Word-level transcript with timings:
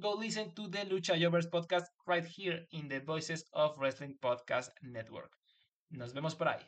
go 0.00 0.12
listen 0.12 0.50
to 0.56 0.68
the 0.68 0.78
Lucha 0.78 1.18
Jovers 1.20 1.46
podcast 1.46 1.84
right 2.06 2.24
here 2.24 2.60
in 2.72 2.88
the 2.88 3.00
Voices 3.00 3.44
of 3.52 3.76
Wrestling 3.78 4.16
Podcast 4.22 4.70
Network. 4.82 5.30
Nos 5.90 6.12
vemos 6.12 6.36
por 6.36 6.46
ahí. 6.48 6.60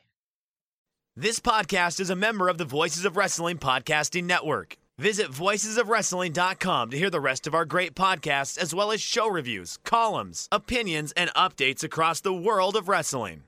This 1.15 1.39
podcast 1.39 1.99
is 1.99 2.09
a 2.09 2.15
member 2.15 2.47
of 2.47 2.57
the 2.57 2.65
Voices 2.65 3.03
of 3.03 3.17
Wrestling 3.17 3.57
Podcasting 3.57 4.25
Network. 4.25 4.77
Visit 4.99 5.29
voicesofwrestling.com 5.29 6.89
to 6.89 6.97
hear 6.97 7.09
the 7.09 7.19
rest 7.19 7.47
of 7.47 7.53
our 7.53 7.65
great 7.65 7.95
podcasts, 7.95 8.57
as 8.57 8.73
well 8.73 8.91
as 8.91 9.01
show 9.01 9.27
reviews, 9.27 9.77
columns, 9.83 10.47
opinions, 10.51 11.11
and 11.13 11.33
updates 11.35 11.83
across 11.83 12.21
the 12.21 12.33
world 12.33 12.75
of 12.75 12.87
wrestling. 12.87 13.43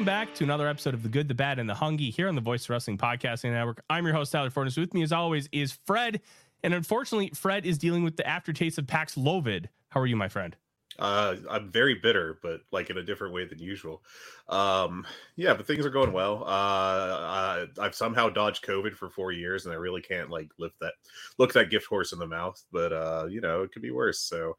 Welcome 0.00 0.14
back 0.14 0.34
to 0.36 0.44
another 0.44 0.66
episode 0.66 0.94
of 0.94 1.02
The 1.02 1.10
Good, 1.10 1.28
the 1.28 1.34
Bad, 1.34 1.58
and 1.58 1.68
the 1.68 1.74
Hungee 1.74 2.10
here 2.10 2.26
on 2.26 2.34
the 2.34 2.40
Voice 2.40 2.64
of 2.64 2.70
Wrestling 2.70 2.96
Podcasting 2.96 3.52
Network. 3.52 3.84
I'm 3.90 4.06
your 4.06 4.14
host, 4.14 4.32
Tyler 4.32 4.48
Forness. 4.48 4.78
With 4.78 4.94
me, 4.94 5.02
as 5.02 5.12
always, 5.12 5.46
is 5.52 5.72
Fred. 5.84 6.22
And 6.64 6.72
unfortunately, 6.72 7.32
Fred 7.34 7.66
is 7.66 7.76
dealing 7.76 8.02
with 8.02 8.16
the 8.16 8.26
aftertaste 8.26 8.78
of 8.78 8.86
Paxlovid. 8.86 9.66
How 9.90 10.00
are 10.00 10.06
you, 10.06 10.16
my 10.16 10.30
friend? 10.30 10.56
Uh, 10.98 11.36
I'm 11.50 11.70
very 11.70 11.96
bitter, 11.96 12.38
but 12.42 12.62
like 12.72 12.88
in 12.88 12.96
a 12.96 13.02
different 13.02 13.34
way 13.34 13.44
than 13.44 13.58
usual. 13.58 14.02
Um, 14.48 15.06
yeah, 15.36 15.52
but 15.52 15.66
things 15.66 15.84
are 15.84 15.90
going 15.90 16.14
well. 16.14 16.44
Uh, 16.46 17.66
I've 17.78 17.94
somehow 17.94 18.30
dodged 18.30 18.64
COVID 18.64 18.94
for 18.94 19.10
four 19.10 19.32
years, 19.32 19.66
and 19.66 19.74
I 19.74 19.76
really 19.76 20.00
can't 20.00 20.30
like 20.30 20.48
lift 20.58 20.80
that, 20.80 20.94
look 21.36 21.52
that 21.52 21.68
gift 21.68 21.84
horse 21.84 22.14
in 22.14 22.18
the 22.18 22.26
mouth. 22.26 22.58
But 22.72 22.94
uh, 22.94 23.26
you 23.28 23.42
know, 23.42 23.64
it 23.64 23.72
could 23.72 23.82
be 23.82 23.90
worse. 23.90 24.20
So, 24.20 24.56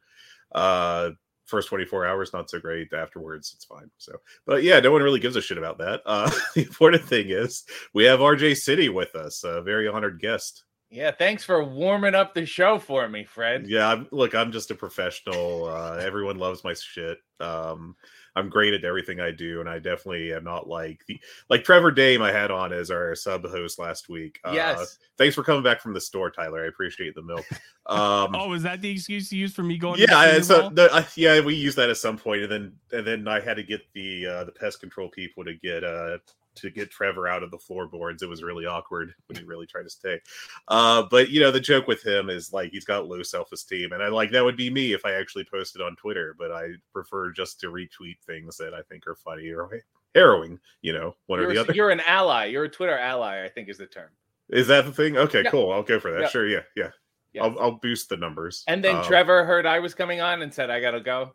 uh, 0.52 1.10
first 1.44 1.68
24 1.68 2.06
hours 2.06 2.32
not 2.32 2.48
so 2.50 2.58
great. 2.58 2.92
Afterwards 2.92 3.52
it's 3.54 3.64
fine. 3.64 3.90
So 3.98 4.12
but 4.46 4.62
yeah 4.62 4.80
no 4.80 4.92
one 4.92 5.02
really 5.02 5.20
gives 5.20 5.36
a 5.36 5.42
shit 5.42 5.58
about 5.58 5.78
that. 5.78 6.02
Uh 6.06 6.30
the 6.54 6.62
important 6.62 7.04
thing 7.04 7.30
is 7.30 7.64
we 7.94 8.04
have 8.04 8.20
rj 8.20 8.56
city 8.56 8.88
with 8.88 9.14
us 9.14 9.44
a 9.44 9.62
very 9.62 9.88
honored 9.88 10.20
guest. 10.20 10.64
Yeah, 10.90 11.10
thanks 11.10 11.42
for 11.42 11.64
warming 11.64 12.14
up 12.14 12.34
the 12.34 12.44
show 12.44 12.78
for 12.78 13.08
me, 13.08 13.24
Fred. 13.24 13.66
yeah 13.66 13.88
I'm, 13.88 14.08
look 14.10 14.34
i'm 14.34 14.52
just 14.52 14.70
a 14.70 14.74
professional 14.74 15.66
uh 15.66 15.96
everyone 15.96 16.36
loves 16.38 16.64
my 16.64 16.74
shit. 16.74 17.18
Um 17.40 17.96
i'm 18.36 18.48
great 18.48 18.74
at 18.74 18.84
everything 18.84 19.20
i 19.20 19.30
do 19.30 19.60
and 19.60 19.68
i 19.68 19.78
definitely 19.78 20.32
am 20.32 20.44
not 20.44 20.68
like 20.68 21.04
the 21.06 21.20
like 21.50 21.64
trevor 21.64 21.90
dame 21.90 22.22
i 22.22 22.32
had 22.32 22.50
on 22.50 22.72
as 22.72 22.90
our 22.90 23.14
sub 23.14 23.44
host 23.46 23.78
last 23.78 24.08
week 24.08 24.40
uh 24.44 24.52
Yes. 24.52 24.98
thanks 25.18 25.34
for 25.34 25.42
coming 25.42 25.62
back 25.62 25.80
from 25.80 25.94
the 25.94 26.00
store 26.00 26.30
tyler 26.30 26.64
i 26.64 26.68
appreciate 26.68 27.14
the 27.14 27.22
milk 27.22 27.44
um 27.86 28.34
oh, 28.34 28.52
is 28.52 28.62
that 28.62 28.80
the 28.80 28.90
excuse 28.90 29.32
you 29.32 29.40
used 29.40 29.54
for 29.56 29.62
me 29.62 29.76
going? 29.76 29.98
yeah, 29.98 30.40
so 30.40 30.70
the, 30.70 30.88
I, 30.92 31.04
yeah, 31.16 31.40
we 31.40 31.54
used 31.56 31.76
that 31.78 31.90
at 31.90 31.96
some 31.96 32.16
point, 32.16 32.42
and 32.42 32.52
then 32.52 32.72
and 32.92 33.06
then 33.06 33.26
I 33.26 33.40
had 33.40 33.54
to 33.54 33.64
get 33.64 33.80
the 33.92 34.26
uh, 34.26 34.44
the 34.44 34.52
pest 34.52 34.78
control 34.78 35.08
people 35.08 35.44
to 35.44 35.54
get 35.54 35.82
uh 35.82 36.18
to 36.56 36.70
get 36.70 36.90
Trevor 36.90 37.28
out 37.28 37.42
of 37.42 37.50
the 37.50 37.58
floorboards. 37.58 38.22
It 38.22 38.28
was 38.28 38.42
really 38.42 38.66
awkward 38.66 39.14
when 39.26 39.38
he 39.38 39.44
really 39.44 39.66
tried 39.66 39.84
to 39.84 39.90
stay. 39.90 40.20
Uh, 40.68 41.04
but 41.10 41.30
you 41.30 41.40
know, 41.40 41.50
the 41.50 41.60
joke 41.60 41.86
with 41.86 42.04
him 42.04 42.30
is 42.30 42.52
like 42.52 42.70
he's 42.70 42.84
got 42.84 43.06
low 43.08 43.22
self 43.22 43.52
esteem, 43.52 43.92
and 43.92 44.02
I 44.02 44.08
like 44.08 44.30
that 44.32 44.44
would 44.44 44.56
be 44.56 44.70
me 44.70 44.92
if 44.92 45.04
I 45.04 45.12
actually 45.12 45.44
posted 45.44 45.82
on 45.82 45.96
Twitter. 45.96 46.34
But 46.38 46.52
I 46.52 46.70
prefer 46.92 47.30
just 47.32 47.60
to 47.60 47.68
retweet 47.68 48.18
things 48.26 48.56
that 48.58 48.74
I 48.74 48.82
think 48.82 49.06
are 49.06 49.14
funny 49.16 49.50
or 49.50 49.82
harrowing. 50.14 50.58
You 50.82 50.92
know, 50.92 51.16
one 51.26 51.40
You're, 51.40 51.50
or 51.50 51.54
the 51.54 51.60
other. 51.60 51.72
you're 51.74 51.90
an 51.90 52.00
ally. 52.06 52.46
You're 52.46 52.64
a 52.64 52.68
Twitter 52.68 52.98
ally, 52.98 53.44
I 53.44 53.48
think 53.48 53.68
is 53.68 53.78
the 53.78 53.86
term. 53.86 54.10
Is 54.48 54.66
that 54.66 54.84
the 54.84 54.92
thing? 54.92 55.16
Okay, 55.16 55.44
cool. 55.44 55.72
I'll 55.72 55.82
go 55.82 55.98
for 55.98 56.12
that. 56.18 56.30
Sure, 56.30 56.46
yeah, 56.46 56.60
yeah. 56.76 56.90
Yeah. 57.32 57.44
I'll, 57.44 57.58
I'll 57.58 57.78
boost 57.78 58.10
the 58.10 58.18
numbers. 58.18 58.62
and 58.68 58.84
then 58.84 58.96
Um, 58.96 59.04
Trevor 59.04 59.44
heard 59.46 59.64
I 59.64 59.78
was 59.78 59.94
coming 59.94 60.20
on 60.20 60.42
and 60.42 60.52
said 60.52 60.68
I 60.68 60.80
gotta 60.80 61.00
go. 61.00 61.34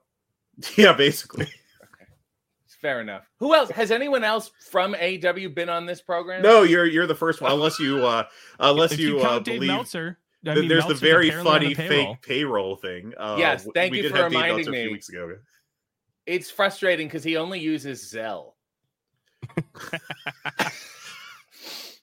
Yeah, 0.75 0.94
basically. 0.94 1.47
Fair 2.88 3.02
enough. 3.02 3.30
Who 3.40 3.53
else? 3.53 3.70
Has 3.72 3.92
anyone 3.92 4.24
else 4.24 4.50
from 4.72 4.94
AEW 4.94 5.53
been 5.53 5.68
on 5.68 5.86
this 5.86 6.02
program? 6.02 6.42
No, 6.42 6.64
you're 6.64 6.86
you're 6.86 7.06
the 7.06 7.14
first 7.16 7.42
one. 7.42 7.52
Unless 7.52 7.80
you 7.81 8.06
uh 8.06 8.24
unless 8.62 8.94
if 8.94 9.00
you, 9.02 9.18
you 9.18 9.20
uh 9.25 9.40
believe 9.42 9.64
Meltzer, 9.68 10.18
I 10.48 10.56
mean, 10.56 10.70
there's 10.70 10.86
the 10.86 10.94
very 10.94 11.28
apparently 11.28 11.70
the 11.70 11.74
funny 11.74 11.90
payroll. 11.90 12.14
fake 12.14 12.22
payroll 12.22 12.75
thing. 12.78 13.14
Uh, 13.18 13.36
Yes, 13.38 13.68
thank 13.74 13.92
we 13.92 13.98
you 13.98 14.03
did 14.03 14.12
for 14.14 14.18
have 14.20 14.31
reminding 14.31 14.56
Meltzer 14.56 14.70
a 14.70 14.72
me. 14.74 14.81
few 14.84 14.92
weeks 14.94 15.09
ago. 15.09 15.36
It's 16.25 16.50
frustrating 16.50 17.08
because 17.08 17.25
he 17.25 17.36
only 17.36 17.59
uses 17.59 18.02
Zelle. 18.09 18.53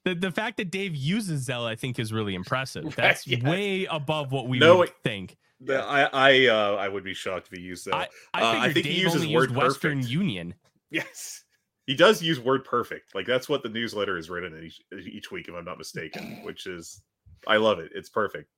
The, 0.05 0.15
the 0.15 0.31
fact 0.31 0.59
that 0.59 0.71
Dave 0.71 0.95
uses 0.95 1.49
Zelle, 1.49 1.65
I 1.67 1.77
think, 1.77 1.99
is 1.99 2.13
really 2.13 2.35
impressive. 2.35 2.85
Right, 2.85 2.95
That's 2.97 3.27
yes. 3.27 3.43
way 3.43 3.87
above 3.87 4.33
what 4.33 4.49
we 4.49 4.59
No, 4.59 4.77
would 4.77 4.91
it- 4.91 4.95
think. 5.03 5.39
The- 5.61 5.83
I 5.83 6.03
I 6.13 6.47
uh 6.49 6.75
I 6.75 6.89
would 6.89 7.05
be 7.05 7.15
shocked 7.15 7.49
if 7.51 7.59
he 7.59 7.65
used 7.65 7.87
that. 7.87 7.95
I, 7.95 8.09
I, 8.35 8.43
Uh, 8.43 8.47
I 8.47 8.53
figured 8.69 8.75
think 8.75 8.87
he 8.87 8.93
Dave 8.93 9.03
uses 9.05 9.23
only 9.23 9.33
used 9.33 9.51
word 9.51 9.57
Western. 9.57 10.03
Union. 10.07 10.55
Yes. 10.95 11.45
he 11.87 11.95
does 11.95 12.23
use 12.23 12.39
WordPerfect. 12.39 13.15
Like 13.15 13.27
that's 13.27 13.49
what 13.49 13.63
the 13.63 13.69
newsletter 13.69 14.17
is 14.17 14.31
written 14.31 14.63
each 14.65 14.81
each 15.07 15.31
week, 15.31 15.49
if 15.49 15.55
I'm 15.55 15.65
not 15.65 15.79
mistaken. 15.79 16.41
Which 16.45 16.67
is 16.67 17.03
I 17.47 17.57
love 17.57 17.79
it. 17.79 17.93
It's 17.95 18.09
perfect. 18.09 18.49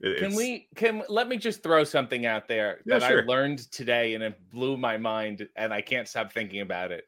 It- 0.00 0.18
Can 0.18 0.26
it's- 0.26 0.36
we 0.36 0.68
can 0.76 1.02
let 1.08 1.28
me 1.28 1.36
just 1.36 1.62
throw 1.62 1.84
something 1.84 2.26
out 2.26 2.46
there 2.48 2.80
Yeah, 2.84 2.98
that 2.98 3.08
sure. 3.08 3.22
I 3.22 3.26
learned 3.26 3.70
today 3.72 4.14
and 4.14 4.22
it 4.22 4.38
blew 4.50 4.76
my 4.76 4.96
mind 4.96 5.48
and 5.56 5.72
I 5.72 5.80
can't 5.80 6.06
stop 6.08 6.32
thinking 6.32 6.60
about 6.60 6.92
it. 6.92 7.04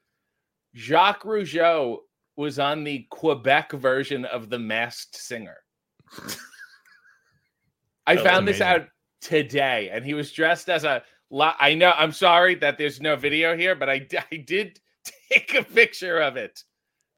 Jacques 0.75 1.25
Rougeau 1.25 1.99
was 2.37 2.59
on 2.59 2.85
the 2.85 3.07
Quebec 3.11 3.73
version 3.73 4.25
of 4.25 4.51
The 4.51 4.59
Masked 4.59 5.17
Singer. 5.17 5.59
I 8.07 8.17
found 8.17 8.49
this 8.49 8.61
out 8.61 8.87
today 9.21 9.91
and 9.93 10.05
he 10.05 10.15
was 10.15 10.33
dressed 10.33 10.69
as 10.69 10.85
a 10.85 11.03
I 11.33 11.75
know 11.75 11.93
I'm 11.97 12.13
sorry 12.13 12.55
that 12.57 12.77
there's 12.79 13.01
no 13.01 13.17
video 13.17 13.57
here 13.57 13.75
but 13.75 13.89
I, 13.89 14.07
I 14.31 14.37
did 14.37 14.81
take 15.33 15.55
a 15.55 15.63
picture 15.63 16.19
of 16.21 16.37
it. 16.37 16.63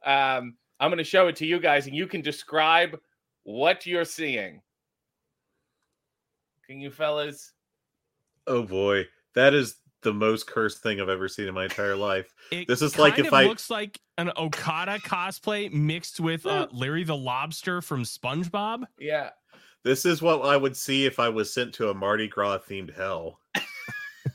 Um 0.05 0.56
I'm 0.81 0.91
going 0.91 0.99
to 0.99 1.05
show 1.05 1.28
it 1.28 1.37
to 1.37 1.47
you 1.47 1.61
guys 1.61 1.87
and 1.87 1.95
you 1.95 2.09
can 2.09 2.23
describe 2.23 2.99
what 3.45 3.87
you're 3.87 4.05
seeing. 4.05 4.61
Can 6.67 6.81
you 6.81 6.91
fellas? 6.91 7.53
Oh 8.49 8.65
boy, 8.65 9.06
that 9.37 9.55
is 9.55 9.77
the 10.03 10.12
most 10.12 10.49
cursed 10.49 10.83
thing 10.83 11.00
I've 11.00 11.09
ever 11.09 11.29
seen 11.29 11.47
in 11.47 11.55
my 11.55 11.65
entire 11.65 11.94
life. 11.94 12.34
It 12.50 12.67
This 12.67 12.83
is 12.83 12.99
like 12.99 13.21
if 13.21 13.29
of 13.29 13.33
I- 13.34 13.44
looks 13.44 13.71
like 13.71 14.00
an 14.19 14.33
Okada 14.37 14.99
cosplay 14.99 15.73
mixed 15.73 16.19
with 16.19 16.44
uh, 16.47 16.67
Larry 16.73 17.05
the 17.05 17.17
Lobster 17.17 17.81
from 17.81 18.03
SpongeBob. 18.03 18.83
Yeah. 18.99 19.31
This 19.84 20.05
is 20.05 20.21
what 20.21 20.41
I 20.43 20.56
would 20.56 20.77
see 20.77 21.06
if 21.06 21.19
I 21.21 21.29
was 21.29 21.53
sent 21.55 21.75
to 21.75 21.91
a 21.91 21.94
Mardi 21.94 22.27
Gras 22.29 22.59
themed 22.69 22.94
hell 22.97 23.39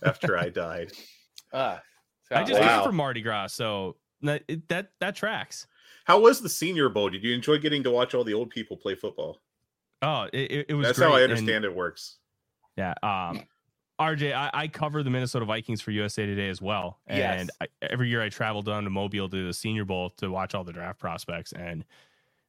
after 0.05 0.37
I 0.37 0.49
died. 0.49 0.91
Uh, 1.53 1.77
I 2.31 2.43
just 2.43 2.59
wow. 2.59 2.77
came 2.79 2.87
from 2.89 2.95
Mardi 2.95 3.21
Gras, 3.21 3.47
so 3.53 3.95
that 4.21 4.43
it- 4.47 4.67
that 4.69 4.91
that 4.99 5.15
tracks. 5.15 5.67
How 6.05 6.19
was 6.19 6.41
the 6.41 6.49
Senior 6.49 6.89
Bowl? 6.89 7.09
Did 7.09 7.23
you 7.23 7.33
enjoy 7.33 7.57
getting 7.57 7.83
to 7.83 7.91
watch 7.91 8.13
all 8.13 8.23
the 8.23 8.33
old 8.33 8.49
people 8.49 8.77
play 8.77 8.95
football? 8.95 9.41
Oh, 10.01 10.23
it, 10.33 10.51
it- 10.51 10.65
it 10.69 10.73
was. 10.73 10.87
That's 10.87 10.99
how 10.99 11.07
I 11.07 11.09
great, 11.11 11.23
and- 11.23 11.31
understand 11.33 11.65
it 11.65 11.75
works. 11.75 12.17
Yeah. 12.75 12.93
Um, 13.01 13.43
RJ, 13.99 14.31
I, 14.35 14.51
I 14.53 14.67
cover 14.67 15.01
the 15.01 15.09
Minnesota 15.09 15.43
Vikings 15.45 15.81
for 15.81 15.89
USA 15.89 16.25
Today 16.27 16.49
as 16.49 16.61
well, 16.61 16.99
and 17.07 17.17
Yes. 17.17 17.49
I, 17.59 17.67
every 17.81 18.09
year 18.09 18.21
I 18.21 18.29
travel 18.29 18.61
down 18.61 18.83
to 18.83 18.91
Mobile 18.91 19.27
to 19.27 19.47
the 19.47 19.53
Senior 19.53 19.85
Bowl 19.85 20.11
to 20.17 20.29
watch 20.29 20.53
all 20.53 20.63
the 20.63 20.71
draft 20.73 20.99
prospects, 20.99 21.51
and 21.53 21.81
it 21.81 21.85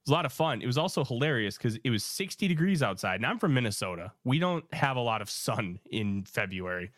was 0.05 0.11
a 0.11 0.13
lot 0.13 0.27
of 0.27 0.33
fun. 0.35 0.61
It 0.61 0.67
was 0.67 0.77
also 0.77 1.05
hilarious 1.05 1.57
because 1.57 1.79
it 1.85 1.89
was 1.89 2.05
60 2.05 2.49
degrees 2.49 2.83
outside, 2.83 3.15
and 3.15 3.25
I'm 3.25 3.39
from 3.39 3.55
Minnesota. 3.55 4.13
We 4.25 4.39
don't 4.39 4.63
have 4.75 4.99
a 4.99 5.01
lot 5.01 5.23
of 5.23 5.31
sun 5.31 5.79
in 5.91 6.25
February. 6.25 6.91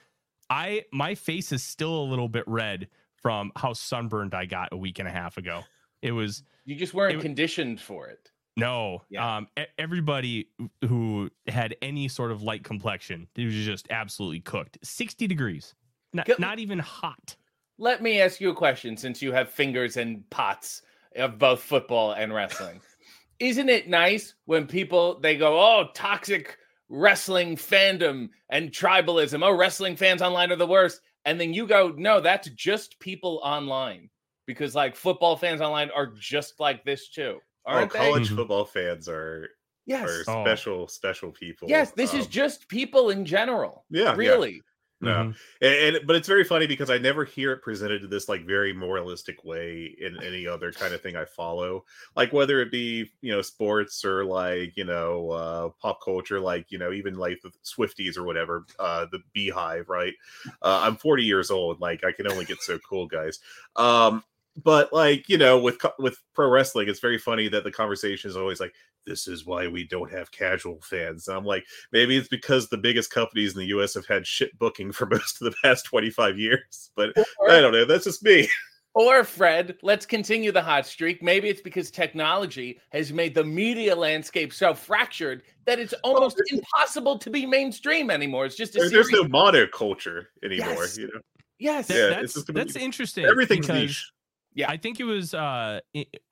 I 0.50 0.84
my 0.92 1.14
face 1.14 1.52
is 1.52 1.62
still 1.62 1.94
a 2.02 2.04
little 2.04 2.28
bit 2.28 2.44
red 2.46 2.88
from 3.16 3.52
how 3.56 3.72
sunburned 3.72 4.34
I 4.34 4.46
got 4.46 4.70
a 4.72 4.76
week 4.76 4.98
and 4.98 5.06
a 5.08 5.10
half 5.10 5.36
ago. 5.36 5.62
It 6.02 6.12
was 6.12 6.42
You 6.64 6.74
just 6.74 6.92
weren't 6.94 7.16
It 7.18 7.20
conditioned 7.22 7.80
for 7.80 8.08
it. 8.08 8.30
no. 8.56 9.02
Yeah. 9.10 9.36
Um 9.36 9.48
everybody 9.78 10.48
who 10.86 11.30
had 11.46 11.76
any 11.82 12.08
sort 12.08 12.32
of 12.32 12.42
light 12.42 12.64
complexion, 12.64 13.28
it 13.36 13.44
was 13.44 13.54
just 13.54 13.86
absolutely 13.90 14.40
cooked. 14.40 14.78
60 14.82 15.26
degrees. 15.26 15.74
Not, 16.12 16.26
Go- 16.26 16.34
not 16.38 16.58
even 16.58 16.78
hot. 16.80 17.36
Let 17.78 18.02
me 18.02 18.20
ask 18.20 18.40
you 18.40 18.50
a 18.50 18.54
question 18.54 18.96
since 18.96 19.22
you 19.22 19.32
have 19.32 19.48
fingers 19.50 19.96
and 19.96 20.28
pots 20.30 20.82
of 21.16 21.38
both 21.38 21.62
football 21.62 22.12
and 22.12 22.34
wrestling. 22.34 22.80
isn't 23.38 23.68
it 23.68 23.88
nice 23.88 24.34
when 24.44 24.66
people 24.66 25.18
they 25.20 25.36
go, 25.36 25.58
"Oh, 25.58 25.88
toxic 25.94 26.58
wrestling 26.90 27.56
fandom 27.56 28.28
and 28.50 28.70
tribalism. 28.72 29.42
Oh, 29.44 29.52
wrestling 29.56 29.96
fans 29.96 30.20
online 30.22 30.52
are 30.52 30.56
the 30.56 30.66
worst." 30.66 31.00
And 31.24 31.40
then 31.40 31.54
you 31.54 31.66
go, 31.66 31.94
"No, 31.96 32.20
that's 32.20 32.48
just 32.50 32.98
people 33.00 33.40
online." 33.42 34.10
Because 34.46 34.74
like 34.74 34.96
football 34.96 35.36
fans 35.36 35.60
online 35.62 35.90
are 35.92 36.08
just 36.18 36.60
like 36.60 36.84
this 36.84 37.08
too. 37.08 37.40
Oh, 37.66 37.72
Aren't 37.72 37.92
they? 37.92 37.98
college 38.00 38.30
Mhm. 38.30 38.36
football 38.36 38.64
fans 38.64 39.08
are 39.08 39.48
Yes. 39.86 40.08
are 40.08 40.24
Oh. 40.28 40.44
special 40.44 40.88
special 40.88 41.30
people. 41.32 41.68
Yes, 41.68 41.92
this 41.92 42.14
is 42.14 42.26
Um, 42.26 42.32
just 42.32 42.68
people 42.68 43.10
in 43.10 43.24
general. 43.24 43.86
Yeah, 43.90 44.04
yeah. 44.04 44.14
Really. 44.16 44.62
No. 45.00 45.24
Mhm. 45.24 45.36
and, 45.62 45.96
and 45.96 46.06
but 46.06 46.16
it's 46.16 46.28
very 46.28 46.44
funny 46.44 46.66
because 46.66 46.90
I 46.90 46.98
never 46.98 47.24
hear 47.24 47.52
it 47.52 47.62
presented 47.62 48.04
in 48.04 48.10
this 48.10 48.28
like 48.28 48.44
very 48.46 48.72
moralistic 48.74 49.44
way 49.44 49.94
in 49.98 50.22
any 50.22 50.46
other 50.46 50.72
kind 50.72 50.92
of 50.94 51.00
thing 51.00 51.16
I 51.16 51.24
follow. 51.24 51.84
Like 52.16 52.32
whether 52.32 52.60
it 52.60 52.70
be 52.70 53.10
you 53.22 53.32
know 53.32 53.42
sports 53.42 54.04
or 54.04 54.24
like 54.24 54.76
you 54.76 54.84
know 54.84 55.30
uh, 55.30 55.68
pop 55.80 56.00
culture, 56.04 56.38
like 56.40 56.70
you 56.70 56.78
know 56.78 56.92
even 56.92 57.14
like 57.14 57.40
the 57.42 57.50
Swifties 57.64 58.18
or 58.18 58.24
whatever, 58.24 58.66
uh, 58.78 59.06
the 59.10 59.20
Beehive, 59.32 59.88
right? 59.88 60.14
Uh, 60.62 60.80
I'm 60.82 60.96
40 60.96 61.24
years 61.24 61.50
old. 61.50 61.80
Like 61.80 62.04
I 62.04 62.12
can 62.12 62.30
only 62.30 62.44
get 62.44 62.60
so 62.62 62.78
cool, 62.78 63.06
guys. 63.06 63.38
Um, 63.76 64.22
but 64.56 64.92
like 64.92 65.28
you 65.28 65.38
know 65.38 65.58
with 65.60 65.78
with 65.98 66.18
pro 66.34 66.48
wrestling, 66.48 66.88
it's 66.88 67.00
very 67.00 67.18
funny 67.18 67.48
that 67.48 67.64
the 67.64 67.72
conversation 67.72 68.30
is 68.30 68.36
always 68.36 68.60
like. 68.60 68.74
This 69.06 69.26
is 69.26 69.46
why 69.46 69.66
we 69.66 69.84
don't 69.88 70.12
have 70.12 70.30
casual 70.30 70.78
fans. 70.82 71.26
And 71.26 71.34
I'm 71.34 71.44
like, 71.46 71.64
maybe 71.90 72.18
it's 72.18 72.28
because 72.28 72.68
the 72.68 72.76
biggest 72.76 73.10
companies 73.10 73.54
in 73.54 73.60
the 73.60 73.68
US 73.68 73.94
have 73.94 74.04
had 74.06 74.26
shit 74.26 74.56
booking 74.58 74.92
for 74.92 75.06
most 75.10 75.40
of 75.40 75.46
the 75.50 75.56
past 75.64 75.86
25 75.86 76.38
years. 76.38 76.90
But 76.96 77.16
I 77.48 77.62
don't 77.62 77.72
know. 77.72 77.86
That's 77.86 78.04
just 78.04 78.22
me. 78.22 78.46
Or 78.94 79.24
Fred, 79.24 79.76
let's 79.82 80.04
continue 80.04 80.52
the 80.52 80.60
hot 80.60 80.84
streak. 80.84 81.22
Maybe 81.22 81.48
it's 81.48 81.62
because 81.62 81.90
technology 81.90 82.78
has 82.90 83.10
made 83.10 83.34
the 83.34 83.42
media 83.42 83.96
landscape 83.96 84.52
so 84.52 84.74
fractured 84.74 85.44
that 85.64 85.78
it's 85.78 85.94
oh, 86.04 86.14
almost 86.16 86.36
there's- 86.36 86.52
impossible 86.60 87.18
to 87.20 87.30
be 87.30 87.46
mainstream 87.46 88.10
anymore. 88.10 88.44
It's 88.44 88.56
just 88.56 88.76
a 88.76 88.80
There- 88.80 88.90
there's 88.90 89.10
no 89.10 89.24
monoculture 89.24 90.26
anymore. 90.44 90.74
Yes. 90.74 90.98
You 90.98 91.06
know, 91.06 91.20
yes. 91.58 91.88
Yeah, 91.88 92.08
that's 92.20 92.44
that's 92.44 92.74
be- 92.74 92.84
interesting. 92.84 93.24
everything's 93.24 93.66
because 93.66 93.80
niche. 93.80 94.12
Yeah. 94.54 94.68
I 94.70 94.76
think 94.76 95.00
it 95.00 95.04
was 95.04 95.34
uh 95.34 95.80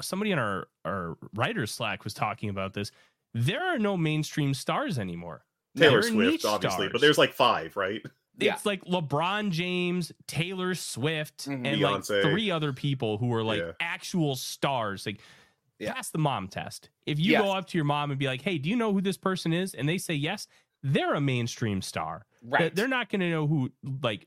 somebody 0.00 0.32
in 0.32 0.38
our 0.38 0.68
our 0.84 1.16
writers 1.34 1.70
Slack 1.72 2.04
was 2.04 2.14
talking 2.14 2.48
about 2.50 2.74
this. 2.74 2.90
There 3.34 3.62
are 3.62 3.78
no 3.78 3.96
mainstream 3.96 4.54
stars 4.54 4.98
anymore. 4.98 5.44
Taylor 5.76 6.02
Swift, 6.02 6.44
obviously, 6.44 6.88
but 6.88 7.00
there's 7.00 7.18
like 7.18 7.32
five, 7.32 7.76
right? 7.76 8.02
Yeah. 8.38 8.54
It's 8.54 8.64
like 8.66 8.84
LeBron 8.84 9.50
James, 9.50 10.12
Taylor 10.26 10.74
Swift, 10.74 11.46
Mhm. 11.46 11.54
and 11.54 11.66
Beyonce. 11.66 12.22
like 12.22 12.22
three 12.32 12.50
other 12.50 12.72
people 12.72 13.18
who 13.18 13.32
are 13.34 13.42
like 13.44 13.60
Yeah. 13.60 13.72
actual 13.80 14.34
stars. 14.36 15.04
Like 15.06 15.20
Yeah. 15.78 15.92
pass 15.92 16.10
the 16.10 16.18
mom 16.18 16.48
test. 16.48 16.90
If 17.06 17.18
you 17.20 17.32
Yes. 17.32 17.42
go 17.42 17.52
up 17.52 17.66
to 17.68 17.78
your 17.78 17.84
mom 17.84 18.10
and 18.10 18.18
be 18.18 18.26
like, 18.26 18.42
"Hey, 18.42 18.58
do 18.58 18.68
you 18.68 18.76
know 18.76 18.92
who 18.92 19.00
this 19.00 19.16
person 19.16 19.52
is?" 19.52 19.74
and 19.74 19.88
they 19.88 19.98
say 19.98 20.14
yes, 20.14 20.46
they're 20.82 21.14
a 21.14 21.20
mainstream 21.20 21.82
star. 21.82 22.26
Right. 22.42 22.74
They're 22.74 22.88
not 22.88 23.10
going 23.10 23.20
to 23.20 23.30
know 23.30 23.46
who 23.46 23.70
like 24.02 24.26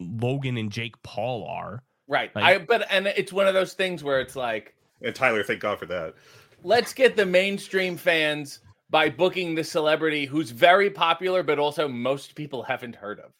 Logan 0.00 0.56
and 0.56 0.70
Jake 0.70 1.00
Paul 1.02 1.46
are. 1.46 1.82
Right. 2.08 2.34
like- 2.34 2.44
I 2.44 2.58
but 2.58 2.86
and 2.90 3.06
it's 3.06 3.32
one 3.32 3.46
of 3.46 3.54
those 3.54 3.72
things 3.74 4.02
where 4.04 4.20
it's 4.20 4.36
like, 4.36 4.74
And 5.02 5.14
Tyler, 5.14 5.42
thank 5.42 5.60
God 5.60 5.78
for 5.78 5.86
that. 5.86 6.14
let's 6.62 6.92
get 6.94 7.16
the 7.16 7.26
mainstream 7.26 7.96
fans 7.96 8.60
by 8.90 9.08
booking 9.08 9.54
the 9.54 9.64
celebrity 9.64 10.24
who's 10.26 10.50
very 10.50 10.90
popular, 10.90 11.42
but 11.42 11.58
also 11.58 11.88
most 11.88 12.34
people 12.34 12.62
haven't 12.62 12.94
heard 12.94 13.18
of. 13.20 13.32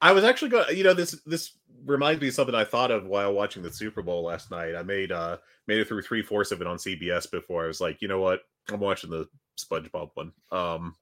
I 0.00 0.12
was 0.12 0.24
actually 0.24 0.48
going. 0.50 0.76
You 0.76 0.84
know, 0.84 0.94
this 0.94 1.12
this 1.26 1.52
reminds 1.84 2.20
me 2.20 2.28
of 2.28 2.34
something 2.34 2.54
I 2.54 2.64
thought 2.64 2.90
of 2.90 3.06
while 3.06 3.32
watching 3.32 3.62
the 3.62 3.70
Super 3.72 4.02
Bowl 4.02 4.24
last 4.24 4.50
night. 4.50 4.74
I 4.74 4.82
made 4.82 5.12
uh 5.12 5.36
made 5.68 5.78
it 5.78 5.86
through 5.86 6.02
three 6.02 6.22
fourths 6.22 6.50
of 6.50 6.60
it 6.60 6.66
on 6.66 6.76
CBS 6.76 7.30
before. 7.30 7.64
I 7.64 7.68
was 7.68 7.80
like, 7.80 8.02
you 8.02 8.08
know 8.08 8.20
what? 8.20 8.40
I'm 8.70 8.80
watching 8.80 9.10
the 9.10 9.28
SpongeBob 9.58 10.10
one. 10.14 10.32
Um, 10.50 10.82
and 10.82 10.94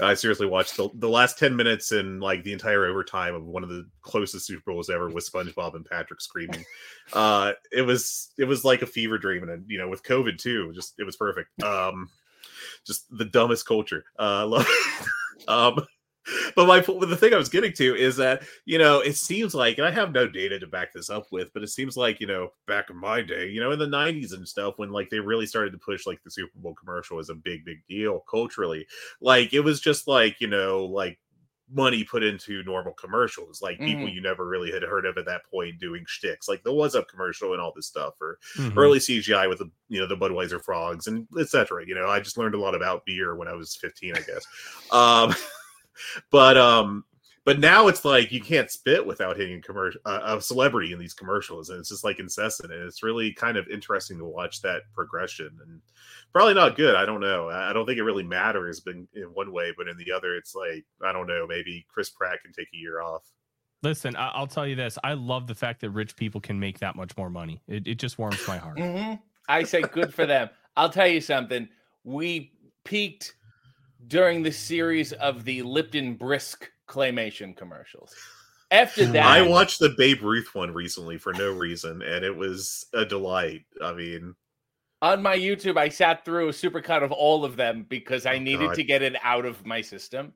I 0.00 0.14
seriously 0.14 0.46
watched 0.46 0.76
the, 0.76 0.88
the 0.94 1.08
last 1.08 1.38
10 1.38 1.56
minutes 1.56 1.92
and 1.92 2.20
like 2.20 2.44
the 2.44 2.52
entire 2.52 2.86
overtime 2.86 3.34
of 3.34 3.44
one 3.44 3.62
of 3.62 3.68
the 3.68 3.86
closest 4.02 4.46
Super 4.46 4.72
Bowls 4.72 4.90
ever 4.90 5.08
with 5.08 5.30
SpongeBob 5.30 5.74
and 5.74 5.84
Patrick 5.84 6.20
screaming. 6.20 6.64
uh, 7.12 7.52
it 7.72 7.82
was 7.82 8.30
it 8.38 8.44
was 8.44 8.64
like 8.64 8.82
a 8.82 8.86
fever 8.86 9.18
dream, 9.18 9.48
and 9.48 9.64
you 9.68 9.78
know, 9.78 9.88
with 9.88 10.02
COVID 10.02 10.38
too, 10.38 10.72
just 10.72 10.94
it 10.98 11.04
was 11.04 11.16
perfect. 11.16 11.62
Um, 11.62 12.08
just 12.86 13.04
the 13.16 13.24
dumbest 13.24 13.66
culture. 13.66 14.04
Uh, 14.18 14.22
I 14.22 14.42
love. 14.42 14.66
it. 14.68 15.48
um, 15.48 15.86
but 16.56 16.66
my 16.66 16.80
the 16.80 17.16
thing 17.16 17.34
I 17.34 17.38
was 17.38 17.48
getting 17.48 17.72
to 17.74 17.96
is 17.96 18.16
that 18.16 18.42
you 18.64 18.78
know 18.78 19.00
it 19.00 19.16
seems 19.16 19.54
like, 19.54 19.78
and 19.78 19.86
I 19.86 19.90
have 19.90 20.12
no 20.12 20.26
data 20.26 20.58
to 20.58 20.66
back 20.66 20.92
this 20.92 21.10
up 21.10 21.26
with, 21.30 21.52
but 21.52 21.62
it 21.62 21.68
seems 21.68 21.96
like 21.96 22.20
you 22.20 22.26
know 22.26 22.50
back 22.66 22.90
in 22.90 22.96
my 22.96 23.22
day, 23.22 23.48
you 23.48 23.60
know, 23.60 23.72
in 23.72 23.78
the 23.78 23.86
'90s 23.86 24.32
and 24.32 24.46
stuff, 24.46 24.74
when 24.78 24.90
like 24.90 25.10
they 25.10 25.20
really 25.20 25.46
started 25.46 25.72
to 25.72 25.78
push 25.78 26.06
like 26.06 26.22
the 26.24 26.30
Super 26.30 26.58
Bowl 26.58 26.74
commercial 26.74 27.18
as 27.18 27.28
a 27.30 27.34
big 27.34 27.64
big 27.64 27.78
deal 27.88 28.24
culturally, 28.30 28.86
like 29.20 29.52
it 29.54 29.60
was 29.60 29.80
just 29.80 30.08
like 30.08 30.40
you 30.40 30.48
know 30.48 30.84
like 30.84 31.18
money 31.70 32.02
put 32.02 32.22
into 32.22 32.62
normal 32.62 32.94
commercials, 32.94 33.60
like 33.60 33.78
people 33.82 34.08
you 34.08 34.22
never 34.22 34.46
really 34.48 34.72
had 34.72 34.82
heard 34.82 35.04
of 35.04 35.18
at 35.18 35.26
that 35.26 35.42
point 35.50 35.78
doing 35.78 36.02
shticks, 36.06 36.48
like 36.48 36.62
the 36.62 36.72
Was 36.72 36.94
Up 36.94 37.06
commercial 37.08 37.52
and 37.52 37.60
all 37.60 37.72
this 37.76 37.86
stuff, 37.86 38.14
or 38.22 38.38
Mhm. 38.56 38.76
early 38.76 38.98
CGI 38.98 39.46
with 39.48 39.58
the 39.58 39.70
you 39.88 40.00
know 40.00 40.06
the 40.06 40.16
Budweiser 40.16 40.62
frogs 40.62 41.06
and 41.08 41.26
etc. 41.38 41.86
You 41.86 41.94
know, 41.94 42.08
I 42.08 42.20
just 42.20 42.38
learned 42.38 42.54
a 42.54 42.58
lot 42.60 42.74
about 42.74 43.04
beer 43.04 43.36
when 43.36 43.48
I 43.48 43.52
was 43.52 43.76
15, 43.76 44.14
I 44.16 44.20
guess. 44.20 44.46
um, 44.90 45.34
but 46.30 46.56
um, 46.56 47.04
but 47.44 47.58
now 47.58 47.88
it's 47.88 48.04
like 48.04 48.30
you 48.30 48.40
can't 48.40 48.70
spit 48.70 49.06
without 49.06 49.36
hitting 49.36 49.62
commercial 49.62 50.00
uh, 50.04 50.36
a 50.36 50.40
celebrity 50.40 50.92
in 50.92 50.98
these 50.98 51.14
commercials, 51.14 51.70
and 51.70 51.78
it's 51.78 51.88
just 51.88 52.04
like 52.04 52.18
incessant, 52.18 52.72
and 52.72 52.82
it's 52.82 53.02
really 53.02 53.32
kind 53.32 53.56
of 53.56 53.66
interesting 53.68 54.18
to 54.18 54.24
watch 54.24 54.60
that 54.62 54.82
progression. 54.94 55.50
And 55.62 55.80
probably 56.32 56.54
not 56.54 56.76
good. 56.76 56.94
I 56.94 57.06
don't 57.06 57.20
know. 57.20 57.48
I 57.48 57.70
I 57.70 57.72
don't 57.72 57.86
think 57.86 57.98
it 57.98 58.04
really 58.04 58.22
matters, 58.22 58.80
but 58.80 58.94
in, 58.94 59.08
in 59.14 59.24
one 59.34 59.52
way, 59.52 59.72
but 59.76 59.88
in 59.88 59.96
the 59.96 60.12
other, 60.12 60.34
it's 60.36 60.54
like 60.54 60.84
I 61.02 61.12
don't 61.12 61.26
know. 61.26 61.46
Maybe 61.46 61.86
Chris 61.88 62.10
Pratt 62.10 62.42
can 62.42 62.52
take 62.52 62.68
a 62.74 62.76
year 62.76 63.00
off. 63.00 63.22
Listen, 63.82 64.16
I- 64.16 64.30
I'll 64.30 64.46
tell 64.46 64.66
you 64.66 64.74
this. 64.74 64.98
I 65.04 65.12
love 65.14 65.46
the 65.46 65.54
fact 65.54 65.80
that 65.82 65.90
rich 65.90 66.16
people 66.16 66.40
can 66.40 66.58
make 66.58 66.80
that 66.80 66.96
much 66.96 67.16
more 67.16 67.30
money. 67.30 67.62
It, 67.68 67.86
it 67.86 67.94
just 67.94 68.18
warms 68.18 68.46
my 68.48 68.58
heart. 68.58 68.78
hmm 68.78 69.14
I 69.48 69.62
say 69.62 69.80
good 69.80 70.12
for 70.12 70.26
them. 70.26 70.50
I'll 70.76 70.90
tell 70.90 71.06
you 71.08 71.20
something. 71.22 71.68
We 72.04 72.52
peaked 72.84 73.34
during 74.06 74.42
the 74.42 74.52
series 74.52 75.12
of 75.14 75.44
the 75.44 75.62
Lipton 75.62 76.14
Brisk 76.14 76.70
claymation 76.88 77.56
commercials. 77.56 78.14
After 78.70 79.06
that, 79.12 79.26
I 79.26 79.42
watched 79.42 79.78
the 79.80 79.94
Babe 79.98 80.22
Ruth 80.22 80.54
one 80.54 80.72
recently 80.72 81.18
for 81.18 81.32
no 81.32 81.52
reason, 81.52 82.02
and 82.02 82.24
it 82.24 82.34
was 82.36 82.86
a 82.94 83.04
delight. 83.04 83.64
I 83.82 83.92
mean, 83.92 84.34
on 85.02 85.22
my 85.22 85.36
YouTube, 85.36 85.76
I 85.76 85.88
sat 85.88 86.24
through 86.24 86.48
a 86.48 86.52
supercut 86.52 87.02
of 87.02 87.12
all 87.12 87.44
of 87.44 87.56
them 87.56 87.86
because 87.88 88.26
I 88.26 88.34
Oh, 88.36 88.38
needed 88.40 88.68
God. 88.68 88.74
to 88.74 88.82
get 88.84 89.02
it 89.02 89.16
out 89.22 89.44
of 89.46 89.64
my 89.66 89.80
system. 89.80 90.32